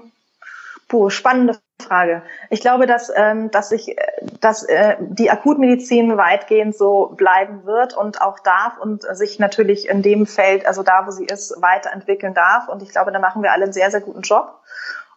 puh, 0.89 1.11
spannende 1.11 1.59
Frage. 1.81 2.23
Ich 2.51 2.61
glaube, 2.61 2.87
dass, 2.87 3.11
ähm, 3.15 3.51
dass, 3.51 3.71
ich, 3.71 3.97
dass 4.41 4.65
äh, 4.65 4.97
die 5.01 5.31
Akutmedizin 5.31 6.17
weitgehend 6.17 6.77
so 6.77 7.15
bleiben 7.17 7.65
wird 7.65 7.97
und 7.97 8.21
auch 8.21 8.41
darf 8.41 8.79
und 8.79 9.03
sich 9.17 9.39
natürlich 9.39 9.89
in 9.89 10.03
dem 10.03 10.27
Feld, 10.27 10.67
also 10.67 10.83
da, 10.83 11.07
wo 11.07 11.13
sie 11.13 11.25
ist, 11.25 11.55
weiterentwickeln 11.61 12.35
darf. 12.35 12.69
Und 12.69 12.83
ich 12.83 12.91
glaube, 12.91 13.13
da 13.13 13.21
machen 13.21 13.43
wir 13.43 13.53
alle 13.53 13.65
einen 13.65 13.73
sehr, 13.73 13.91
sehr 13.91 14.01
guten 14.01 14.23
Job. 14.23 14.61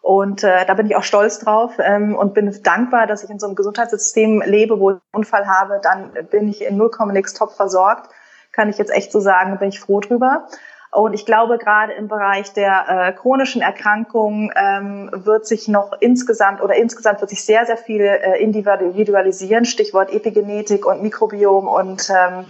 Und 0.02 0.42
äh, 0.42 0.64
da 0.66 0.74
bin 0.74 0.86
ich 0.86 0.96
auch 0.96 1.04
stolz 1.04 1.38
drauf 1.38 1.74
ähm, 1.78 2.16
und 2.16 2.34
bin 2.34 2.56
dankbar, 2.62 3.06
dass 3.06 3.22
ich 3.22 3.30
in 3.30 3.38
so 3.38 3.46
einem 3.46 3.54
Gesundheitssystem 3.54 4.42
lebe, 4.44 4.80
wo 4.80 4.90
ich 4.90 4.96
einen 4.96 5.20
Unfall 5.20 5.46
habe, 5.46 5.80
dann 5.82 6.12
bin 6.30 6.48
ich 6.48 6.62
in 6.62 6.80
0,6 6.80 7.38
top 7.38 7.52
versorgt. 7.52 8.10
Kann 8.50 8.68
ich 8.68 8.78
jetzt 8.78 8.90
echt 8.90 9.12
so 9.12 9.20
sagen, 9.20 9.58
bin 9.58 9.68
ich 9.68 9.80
froh 9.80 10.00
drüber. 10.00 10.48
Und 10.94 11.14
ich 11.14 11.24
glaube, 11.24 11.56
gerade 11.56 11.94
im 11.94 12.06
Bereich 12.06 12.52
der 12.52 12.84
äh, 12.86 13.12
chronischen 13.12 13.62
Erkrankungen 13.62 14.52
ähm, 14.54 15.08
wird 15.10 15.46
sich 15.46 15.66
noch 15.66 15.94
insgesamt 16.00 16.60
oder 16.60 16.74
insgesamt 16.74 17.22
wird 17.22 17.30
sich 17.30 17.46
sehr, 17.46 17.64
sehr 17.64 17.78
viel 17.78 18.02
äh, 18.02 18.38
individualisieren. 18.42 19.64
Stichwort 19.64 20.12
Epigenetik 20.12 20.84
und 20.84 21.02
Mikrobiom 21.02 21.66
und 21.66 22.10
ähm, 22.10 22.44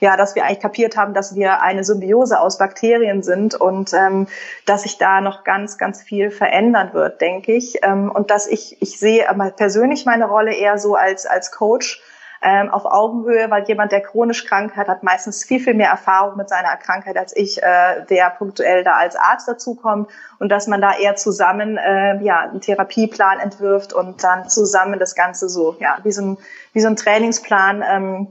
ja, 0.00 0.18
dass 0.18 0.34
wir 0.34 0.44
eigentlich 0.44 0.60
kapiert 0.60 0.98
haben, 0.98 1.14
dass 1.14 1.34
wir 1.34 1.62
eine 1.62 1.84
Symbiose 1.84 2.38
aus 2.38 2.58
Bakterien 2.58 3.22
sind 3.22 3.54
und 3.54 3.94
ähm, 3.94 4.26
dass 4.66 4.82
sich 4.82 4.98
da 4.98 5.22
noch 5.22 5.42
ganz, 5.42 5.78
ganz 5.78 6.02
viel 6.02 6.30
verändern 6.30 6.92
wird, 6.92 7.22
denke 7.22 7.54
ich. 7.54 7.78
Ähm, 7.82 8.10
und 8.10 8.30
dass 8.30 8.46
ich, 8.46 8.76
ich 8.82 8.98
sehe 8.98 9.24
persönlich 9.56 10.04
meine 10.04 10.26
Rolle 10.26 10.54
eher 10.54 10.76
so 10.76 10.96
als, 10.96 11.24
als 11.24 11.50
Coach, 11.50 12.02
ähm, 12.42 12.70
auf 12.70 12.84
Augenhöhe, 12.84 13.50
weil 13.50 13.64
jemand, 13.64 13.92
der 13.92 14.00
chronisch 14.00 14.44
krank 14.44 14.76
hat, 14.76 14.88
hat 14.88 15.02
meistens 15.02 15.44
viel, 15.44 15.60
viel 15.60 15.74
mehr 15.74 15.90
Erfahrung 15.90 16.36
mit 16.36 16.48
seiner 16.48 16.76
Krankheit 16.76 17.16
als 17.16 17.34
ich, 17.36 17.62
äh, 17.62 18.04
der 18.08 18.30
punktuell 18.30 18.84
da 18.84 18.92
als 18.92 19.16
Arzt 19.16 19.48
dazukommt 19.48 20.10
und 20.38 20.50
dass 20.50 20.66
man 20.66 20.80
da 20.80 20.96
eher 20.96 21.16
zusammen 21.16 21.76
äh, 21.76 22.22
ja, 22.22 22.40
einen 22.40 22.60
Therapieplan 22.60 23.40
entwirft 23.40 23.92
und 23.92 24.22
dann 24.22 24.48
zusammen 24.48 24.98
das 24.98 25.14
Ganze 25.14 25.48
so, 25.48 25.76
ja, 25.80 25.98
wie 26.02 26.12
so 26.12 26.22
ein, 26.22 26.38
wie 26.72 26.80
so 26.80 26.88
ein 26.88 26.96
Trainingsplan 26.96 27.82
ähm, 27.88 28.28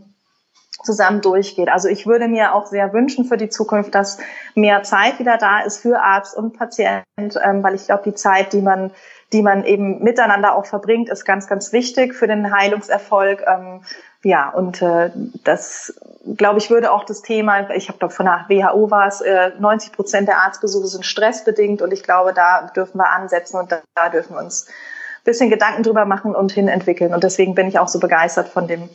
zusammen 0.83 1.21
durchgeht. 1.21 1.69
Also 1.69 1.89
ich 1.89 2.05
würde 2.05 2.27
mir 2.27 2.53
auch 2.53 2.67
sehr 2.67 2.93
wünschen 2.93 3.25
für 3.25 3.37
die 3.37 3.49
Zukunft, 3.49 3.95
dass 3.95 4.19
mehr 4.53 4.83
Zeit 4.83 5.19
wieder 5.19 5.37
da 5.37 5.61
ist 5.61 5.79
für 5.79 6.01
Arzt 6.01 6.37
und 6.37 6.57
Patient, 6.57 7.03
ähm, 7.17 7.63
weil 7.63 7.75
ich 7.75 7.85
glaube, 7.85 8.03
die 8.05 8.13
Zeit, 8.13 8.53
die 8.53 8.61
man 8.61 8.91
die 9.35 9.41
man 9.41 9.65
eben 9.65 10.01
miteinander 10.01 10.55
auch 10.55 10.65
verbringt, 10.65 11.09
ist 11.09 11.25
ganz, 11.25 11.47
ganz 11.47 11.73
wichtig 11.73 12.15
für 12.15 12.25
den 12.25 12.55
Heilungserfolg. 12.55 13.43
Ähm, 13.45 13.81
ja, 14.23 14.49
und 14.49 14.81
äh, 14.81 15.11
das, 15.43 15.93
glaube 16.37 16.59
ich, 16.59 16.69
würde 16.69 16.93
auch 16.93 17.03
das 17.03 17.21
Thema, 17.21 17.69
ich 17.71 17.89
habe 17.89 17.99
glaube 17.99 18.13
von 18.13 18.25
der 18.25 18.45
WHO 18.47 18.89
war 18.89 19.07
es, 19.07 19.19
äh, 19.19 19.51
90 19.59 19.91
Prozent 19.91 20.29
der 20.29 20.37
Arztbesuche 20.37 20.87
sind 20.87 21.05
stressbedingt 21.05 21.81
und 21.81 21.91
ich 21.91 22.01
glaube, 22.01 22.33
da 22.33 22.71
dürfen 22.73 22.97
wir 22.97 23.09
ansetzen 23.09 23.57
und 23.57 23.73
da, 23.73 23.81
da 23.93 24.07
dürfen 24.07 24.35
wir 24.35 24.41
uns 24.41 24.67
ein 24.67 25.23
bisschen 25.25 25.49
Gedanken 25.49 25.83
drüber 25.83 26.05
machen 26.05 26.33
und 26.33 26.53
hinentwickeln. 26.53 27.13
Und 27.13 27.25
deswegen 27.25 27.55
bin 27.55 27.67
ich 27.67 27.77
auch 27.77 27.89
so 27.89 27.99
begeistert 27.99 28.47
von 28.47 28.69
dem 28.69 28.89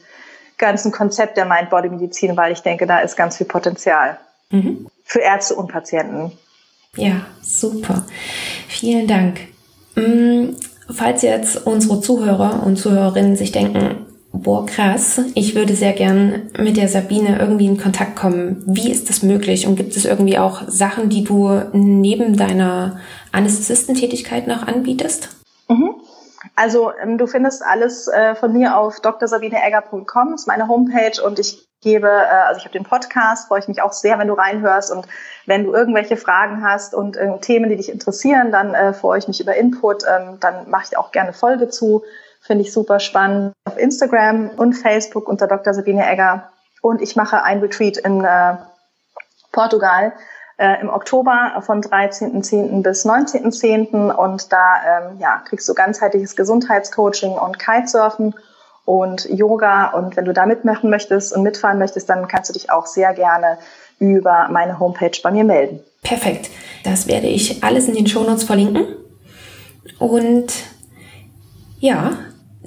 ganzen 0.56 0.90
Konzept 0.90 1.36
der 1.36 1.44
Mind-Body-Medizin, 1.44 2.34
weil 2.38 2.52
ich 2.52 2.62
denke, 2.62 2.86
da 2.86 3.00
ist 3.00 3.14
ganz 3.14 3.36
viel 3.36 3.46
Potenzial 3.46 4.18
mhm. 4.48 4.88
für 5.04 5.20
Ärzte 5.20 5.54
und 5.54 5.70
Patienten. 5.70 6.32
Ja, 6.96 7.26
super. 7.42 8.06
Vielen 8.68 9.06
Dank. 9.06 9.50
Mm, 9.96 10.54
falls 10.90 11.22
jetzt 11.22 11.66
unsere 11.66 12.00
Zuhörer 12.00 12.62
und 12.64 12.76
Zuhörerinnen 12.76 13.36
sich 13.36 13.52
denken, 13.52 14.06
boah, 14.32 14.66
krass, 14.66 15.20
ich 15.34 15.54
würde 15.54 15.74
sehr 15.74 15.92
gern 15.92 16.50
mit 16.58 16.76
der 16.76 16.88
Sabine 16.88 17.38
irgendwie 17.38 17.66
in 17.66 17.78
Kontakt 17.78 18.16
kommen. 18.16 18.62
Wie 18.66 18.90
ist 18.90 19.08
das 19.08 19.22
möglich? 19.22 19.66
Und 19.66 19.76
gibt 19.76 19.96
es 19.96 20.04
irgendwie 20.04 20.38
auch 20.38 20.62
Sachen, 20.68 21.08
die 21.08 21.24
du 21.24 21.50
neben 21.72 22.36
deiner 22.36 23.00
Anästhesistentätigkeit 23.32 24.46
noch 24.46 24.66
anbietest? 24.66 25.30
Mhm. 25.68 25.94
Also 26.56 26.90
ähm, 27.02 27.18
du 27.18 27.26
findest 27.26 27.62
alles 27.62 28.08
äh, 28.08 28.34
von 28.34 28.52
mir 28.52 28.76
auf 28.76 29.00
drsabineegger.com, 29.00 30.34
ist 30.34 30.46
meine 30.46 30.68
Homepage 30.68 31.22
und 31.22 31.38
ich 31.38 31.69
gebe, 31.80 32.08
äh, 32.08 32.46
also 32.46 32.58
ich 32.58 32.64
habe 32.64 32.72
den 32.72 32.84
Podcast, 32.84 33.48
freue 33.48 33.60
ich 33.60 33.68
mich 33.68 33.82
auch 33.82 33.92
sehr, 33.92 34.18
wenn 34.18 34.28
du 34.28 34.34
reinhörst 34.34 34.90
und 34.90 35.06
wenn 35.46 35.64
du 35.64 35.74
irgendwelche 35.74 36.16
Fragen 36.16 36.62
hast 36.62 36.94
und 36.94 37.16
äh, 37.16 37.38
Themen, 37.40 37.70
die 37.70 37.76
dich 37.76 37.90
interessieren, 37.90 38.52
dann 38.52 38.74
äh, 38.74 38.92
freue 38.92 39.18
ich 39.18 39.28
mich 39.28 39.40
über 39.40 39.54
Input, 39.56 40.04
ähm, 40.04 40.38
dann 40.40 40.68
mache 40.68 40.84
ich 40.90 40.98
auch 40.98 41.12
gerne 41.12 41.32
Folge 41.32 41.68
zu, 41.68 42.04
finde 42.40 42.62
ich 42.62 42.72
super 42.72 43.00
spannend. 43.00 43.52
Auf 43.64 43.78
Instagram 43.78 44.50
und 44.50 44.74
Facebook 44.74 45.28
unter 45.28 45.46
Dr. 45.46 45.74
Sabine 45.74 46.08
Egger 46.08 46.50
und 46.82 47.00
ich 47.00 47.16
mache 47.16 47.42
ein 47.42 47.60
Retreat 47.60 47.96
in 47.98 48.24
äh, 48.24 48.56
Portugal 49.52 50.12
äh, 50.58 50.80
im 50.80 50.90
Oktober 50.90 51.62
von 51.64 51.82
13.10. 51.82 52.82
bis 52.82 53.06
19.10. 53.06 54.12
und 54.12 54.52
da 54.52 54.74
ähm, 54.86 55.18
ja, 55.18 55.42
kriegst 55.46 55.68
du 55.68 55.74
ganzheitliches 55.74 56.36
Gesundheitscoaching 56.36 57.32
und 57.32 57.58
Kitesurfen 57.58 58.34
und 58.90 59.28
Yoga. 59.30 59.90
Und 59.90 60.16
wenn 60.16 60.24
du 60.24 60.32
da 60.32 60.46
mitmachen 60.46 60.90
möchtest 60.90 61.32
und 61.32 61.44
mitfahren 61.44 61.78
möchtest, 61.78 62.10
dann 62.10 62.26
kannst 62.26 62.50
du 62.50 62.54
dich 62.54 62.72
auch 62.72 62.86
sehr 62.86 63.14
gerne 63.14 63.58
über 64.00 64.48
meine 64.50 64.80
Homepage 64.80 65.16
bei 65.22 65.30
mir 65.30 65.44
melden. 65.44 65.78
Perfekt. 66.02 66.50
Das 66.82 67.06
werde 67.06 67.28
ich 67.28 67.62
alles 67.62 67.86
in 67.86 67.94
den 67.94 68.08
Shownotes 68.08 68.42
verlinken. 68.42 68.86
Und 70.00 70.52
ja, 71.78 72.14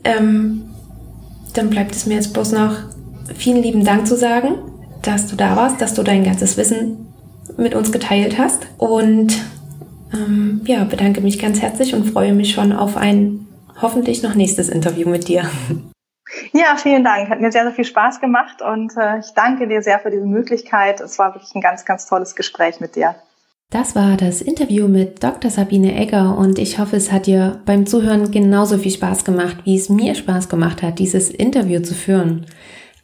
ähm, 0.06 0.70
dann 1.54 1.70
bleibt 1.70 1.94
es 1.94 2.06
mir 2.06 2.16
jetzt 2.16 2.34
bloß 2.34 2.54
noch 2.54 2.78
vielen 3.36 3.62
lieben 3.62 3.84
Dank 3.84 4.08
zu 4.08 4.16
sagen, 4.16 4.56
dass 5.02 5.28
du 5.28 5.36
da 5.36 5.58
warst, 5.58 5.82
dass 5.82 5.94
du 5.94 6.04
dein 6.04 6.24
ganzes 6.24 6.56
Wissen 6.56 7.14
mit 7.58 7.76
uns 7.76 7.92
geteilt 7.92 8.38
hast. 8.38 8.68
Und 8.78 9.34
ähm, 10.14 10.62
ja, 10.66 10.86
bedanke 10.86 11.20
mich 11.20 11.38
ganz 11.38 11.60
herzlich 11.60 11.94
und 11.94 12.06
freue 12.06 12.34
mich 12.34 12.54
schon 12.54 12.72
auf 12.72 12.96
ein 12.96 13.46
hoffentlich 13.82 14.24
noch 14.24 14.36
nächstes 14.36 14.70
Interview 14.70 15.10
mit 15.10 15.28
dir. 15.28 15.50
Ja, 16.52 16.76
vielen 16.78 17.04
Dank. 17.04 17.30
Hat 17.30 17.42
mir 17.42 17.52
sehr, 17.52 17.64
sehr 17.64 17.74
viel 17.74 17.86
Spaß 17.86 18.20
gemacht 18.20 18.62
und 18.62 18.94
äh, 18.98 19.20
ich 19.20 19.34
danke 19.36 19.68
dir 19.68 19.82
sehr 19.82 20.00
für 20.00 20.12
diese 20.12 20.26
Möglichkeit. 20.26 21.00
Es 21.02 21.20
war 21.20 21.34
wirklich 21.36 21.54
ein 21.56 21.62
ganz, 21.62 21.86
ganz 21.86 22.06
tolles 22.06 22.36
Gespräch 22.36 22.80
mit 22.80 22.96
dir. 22.96 23.16
Das 23.70 23.96
war 23.96 24.18
das 24.18 24.42
Interview 24.42 24.88
mit 24.88 25.24
Dr. 25.24 25.50
Sabine 25.50 25.96
Egger 25.96 26.38
und 26.38 26.60
ich 26.60 26.78
hoffe, 26.78 26.96
es 26.96 27.12
hat 27.12 27.26
dir 27.26 27.60
beim 27.66 27.88
Zuhören 27.88 28.30
genauso 28.30 28.78
viel 28.78 28.92
Spaß 28.92 29.26
gemacht, 29.26 29.58
wie 29.64 29.76
es 29.76 29.90
mir 29.90 30.14
Spaß 30.14 30.48
gemacht 30.48 30.84
hat, 30.84 31.00
dieses 31.00 31.32
Interview 31.32 31.82
zu 31.82 31.96
führen. 31.96 32.46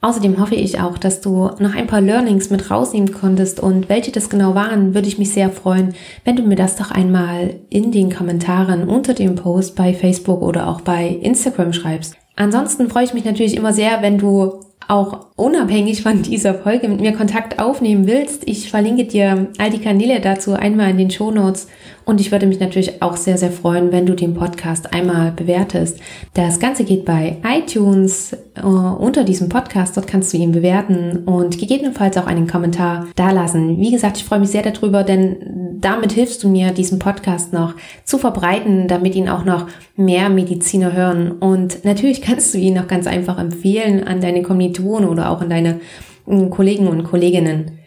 Außerdem 0.01 0.39
hoffe 0.39 0.55
ich 0.55 0.79
auch, 0.79 0.97
dass 0.97 1.21
du 1.21 1.49
noch 1.59 1.75
ein 1.75 1.87
paar 1.87 2.01
Learnings 2.01 2.51
mit 2.51 2.69
rausnehmen 2.71 3.11
konntest 3.11 3.59
und 3.59 3.89
welche 3.89 4.11
das 4.11 4.29
genau 4.29 4.55
waren, 4.55 4.93
würde 4.93 5.07
ich 5.07 5.17
mich 5.17 5.33
sehr 5.33 5.49
freuen, 5.49 5.93
wenn 6.23 6.35
du 6.37 6.43
mir 6.43 6.55
das 6.55 6.77
doch 6.77 6.91
einmal 6.91 7.55
in 7.69 7.91
den 7.91 8.13
Kommentaren 8.13 8.87
unter 8.87 9.13
dem 9.13 9.35
Post 9.35 9.75
bei 9.75 9.93
Facebook 9.93 10.41
oder 10.41 10.67
auch 10.67 10.81
bei 10.81 11.07
Instagram 11.07 11.73
schreibst. 11.73 12.15
Ansonsten 12.39 12.89
freue 12.89 13.03
ich 13.03 13.13
mich 13.13 13.25
natürlich 13.25 13.57
immer 13.57 13.73
sehr, 13.73 14.01
wenn 14.01 14.17
du 14.17 14.61
auch 14.87 15.27
unabhängig 15.35 16.01
von 16.01 16.21
dieser 16.23 16.53
Folge 16.53 16.87
mit 16.87 17.01
mir 17.01 17.11
Kontakt 17.11 17.59
aufnehmen 17.59 18.07
willst. 18.07 18.47
Ich 18.47 18.71
verlinke 18.71 19.03
dir 19.03 19.47
all 19.57 19.69
die 19.69 19.81
Kanäle 19.81 20.21
dazu 20.21 20.53
einmal 20.53 20.89
in 20.89 20.97
den 20.97 21.11
Show 21.11 21.31
Notes 21.31 21.67
und 22.09 22.19
ich 22.19 22.31
würde 22.31 22.47
mich 22.47 22.59
natürlich 22.59 23.03
auch 23.03 23.15
sehr, 23.15 23.37
sehr 23.37 23.51
freuen, 23.51 23.91
wenn 23.91 24.07
du 24.07 24.15
den 24.15 24.33
Podcast 24.33 24.95
einmal 24.95 25.31
bewertest. 25.31 25.99
Das 26.33 26.59
Ganze 26.59 26.83
geht 26.83 27.05
bei 27.05 27.37
iTunes 27.47 28.33
äh, 28.55 28.61
unter 28.63 29.23
diesem 29.23 29.47
Podcast. 29.47 29.95
Dort 29.95 30.07
kannst 30.07 30.33
du 30.33 30.37
ihn 30.37 30.51
bewerten 30.51 31.25
und 31.27 31.59
gegebenenfalls 31.59 32.17
auch 32.17 32.25
einen 32.25 32.47
Kommentar 32.47 33.05
dalassen. 33.15 33.77
Wie 33.77 33.91
gesagt, 33.91 34.17
ich 34.17 34.23
freue 34.23 34.39
mich 34.39 34.49
sehr 34.49 34.63
darüber, 34.63 35.03
denn 35.03 35.77
damit 35.79 36.13
hilfst 36.13 36.43
du 36.43 36.49
mir, 36.49 36.71
diesen 36.71 36.97
Podcast 36.97 37.53
noch 37.53 37.75
zu 38.05 38.17
verbreiten, 38.17 38.87
damit 38.87 39.13
ihn 39.13 39.29
auch 39.29 39.45
noch 39.45 39.67
mehr 39.95 40.29
Mediziner 40.29 40.93
hören. 40.93 41.31
Und 41.31 41.85
natürlich 41.85 42.23
kannst 42.23 42.55
du 42.55 42.57
ihn 42.57 42.73
noch 42.73 42.87
ganz 42.87 43.05
einfach 43.05 43.37
empfehlen 43.37 44.03
an 44.03 44.19
deine 44.19 44.41
Kommilitonen 44.41 45.07
oder 45.07 45.29
auch 45.29 45.41
an 45.41 45.51
deine 45.51 45.79
mm, 46.25 46.49
Kollegen 46.49 46.87
und 46.87 47.03
Kolleginnen. 47.03 47.77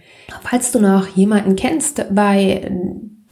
Falls 0.43 0.71
du 0.71 0.79
noch 0.79 1.09
jemanden 1.09 1.57
kennst, 1.57 2.07
bei 2.15 2.71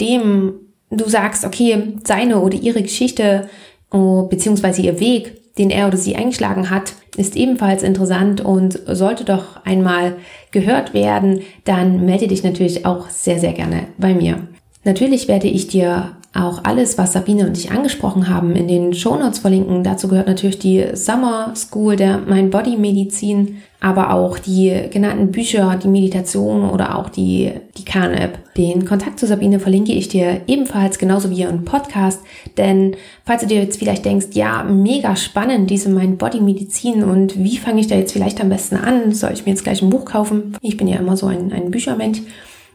dem 0.01 0.55
du 0.91 1.09
sagst, 1.09 1.45
okay, 1.45 1.95
seine 2.05 2.41
oder 2.41 2.57
ihre 2.57 2.83
Geschichte 2.83 3.49
oh, 3.91 4.23
beziehungsweise 4.23 4.83
ihr 4.83 5.01
Weg, 5.01 5.57
den 5.57 5.71
er 5.71 5.89
oder 5.89 5.97
sie 5.97 6.17
eingeschlagen 6.17 6.71
hat, 6.71 6.95
ist 7.17 7.37
ebenfalls 7.37 7.83
interessant 7.83 8.41
und 8.41 8.79
sollte 8.87 9.25
doch 9.25 9.65
einmal 9.65 10.17
gehört 10.53 10.95
werden, 10.95 11.41
dann 11.65 12.05
melde 12.05 12.29
dich 12.29 12.45
natürlich 12.45 12.87
auch 12.87 13.11
sehr, 13.11 13.39
sehr 13.39 13.53
gerne 13.53 13.89
bei 13.99 14.15
mir. 14.15 14.47
Natürlich 14.85 15.29
werde 15.29 15.49
ich 15.49 15.67
dir 15.69 16.17
auch 16.33 16.63
alles, 16.65 16.97
was 16.97 17.13
Sabine 17.13 17.47
und 17.47 17.59
ich 17.59 17.73
angesprochen 17.73 18.29
haben, 18.29 18.55
in 18.55 18.69
den 18.69 18.95
Shownotes 18.95 19.41
verlinken. 19.41 19.83
Dazu 19.83 20.07
gehört 20.07 20.29
natürlich 20.29 20.61
die 20.61 20.87
Summer 20.95 21.53
School 21.57 21.97
der 21.97 22.19
Mind 22.19 22.53
Body 22.53 22.77
Medizin, 22.77 23.59
aber 23.81 24.13
auch 24.13 24.39
die 24.39 24.73
genannten 24.91 25.31
Bücher, 25.33 25.79
die 25.83 25.89
Meditation 25.89 26.69
oder 26.69 26.99
auch 26.99 27.09
die, 27.09 27.51
die 27.79 27.85
Khan-App. 27.85 28.55
Den 28.55 28.85
Kontakt 28.85 29.19
zu 29.19 29.27
Sabine 29.27 29.59
verlinke 29.59 29.93
ich 29.93 30.09
dir 30.09 30.43
ebenfalls, 30.47 30.99
genauso 30.99 31.31
wie 31.31 31.41
ihren 31.41 31.65
Podcast. 31.65 32.21
Denn 32.59 32.97
falls 33.25 33.41
du 33.41 33.49
dir 33.49 33.61
jetzt 33.61 33.79
vielleicht 33.79 34.05
denkst, 34.05 34.29
ja, 34.33 34.63
mega 34.65 35.17
spannend, 35.17 35.71
diese 35.71 35.89
Mind 35.89 36.19
Body 36.19 36.41
Medizin 36.41 37.03
und 37.03 37.43
wie 37.43 37.57
fange 37.57 37.81
ich 37.81 37.87
da 37.87 37.95
jetzt 37.95 38.13
vielleicht 38.13 38.41
am 38.41 38.51
besten 38.51 38.77
an? 38.77 39.13
Soll 39.13 39.33
ich 39.33 39.47
mir 39.47 39.53
jetzt 39.53 39.65
gleich 39.65 39.81
ein 39.81 39.91
Buch 39.91 40.05
kaufen? 40.05 40.57
Ich 40.61 40.77
bin 40.77 40.87
ja 40.87 40.99
immer 40.99 41.17
so 41.17 41.27
ein, 41.27 41.53
ein 41.53 41.71
Büchermensch 41.71 42.21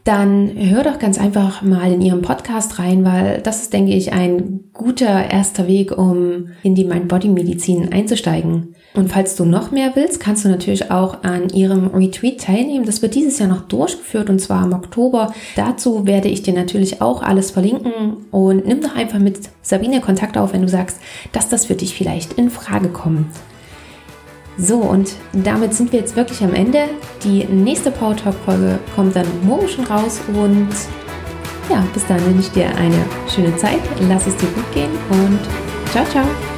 dann 0.06 0.52
hör 0.56 0.84
doch 0.84 1.00
ganz 1.00 1.18
einfach 1.18 1.62
mal 1.62 1.92
in 1.92 2.00
ihrem 2.00 2.22
Podcast 2.22 2.78
rein, 2.78 3.04
weil 3.04 3.40
das 3.42 3.62
ist, 3.62 3.72
denke 3.72 3.92
ich, 3.92 4.12
ein 4.12 4.60
guter 4.72 5.28
erster 5.28 5.66
Weg, 5.66 5.98
um 5.98 6.50
in 6.62 6.76
die 6.76 6.84
Mind-Body-Medizin 6.84 7.92
einzusteigen. 7.92 8.75
Und 8.96 9.12
falls 9.12 9.36
du 9.36 9.44
noch 9.44 9.70
mehr 9.70 9.92
willst, 9.94 10.20
kannst 10.20 10.44
du 10.44 10.48
natürlich 10.48 10.90
auch 10.90 11.22
an 11.22 11.50
ihrem 11.50 11.88
Retreat 11.88 12.40
teilnehmen. 12.40 12.86
Das 12.86 13.02
wird 13.02 13.14
dieses 13.14 13.38
Jahr 13.38 13.48
noch 13.48 13.62
durchgeführt 13.62 14.30
und 14.30 14.40
zwar 14.40 14.64
im 14.64 14.72
Oktober. 14.72 15.34
Dazu 15.54 16.06
werde 16.06 16.28
ich 16.28 16.42
dir 16.42 16.54
natürlich 16.54 17.02
auch 17.02 17.22
alles 17.22 17.50
verlinken 17.50 18.16
und 18.30 18.66
nimm 18.66 18.80
doch 18.80 18.96
einfach 18.96 19.18
mit 19.18 19.38
Sabine 19.60 20.00
Kontakt 20.00 20.38
auf, 20.38 20.54
wenn 20.54 20.62
du 20.62 20.68
sagst, 20.68 20.98
dass 21.32 21.48
das 21.48 21.66
für 21.66 21.74
dich 21.74 21.94
vielleicht 21.94 22.34
in 22.34 22.48
Frage 22.48 22.88
kommt. 22.88 23.26
So, 24.58 24.78
und 24.78 25.12
damit 25.34 25.74
sind 25.74 25.92
wir 25.92 26.00
jetzt 26.00 26.16
wirklich 26.16 26.42
am 26.42 26.54
Ende. 26.54 26.84
Die 27.22 27.44
nächste 27.44 27.90
Power 27.90 28.16
Talk 28.16 28.34
Folge 28.46 28.78
kommt 28.94 29.14
dann 29.14 29.26
morgen 29.42 29.68
schon 29.68 29.84
raus 29.84 30.20
und 30.28 30.68
ja, 31.68 31.84
bis 31.92 32.06
dann 32.06 32.24
wünsche 32.24 32.46
ich 32.46 32.52
dir 32.52 32.68
eine 32.76 33.04
schöne 33.28 33.54
Zeit. 33.58 33.80
Lass 34.08 34.26
es 34.26 34.36
dir 34.36 34.48
gut 34.48 34.72
gehen 34.72 34.90
und 35.10 35.40
ciao, 35.92 36.06
ciao. 36.06 36.55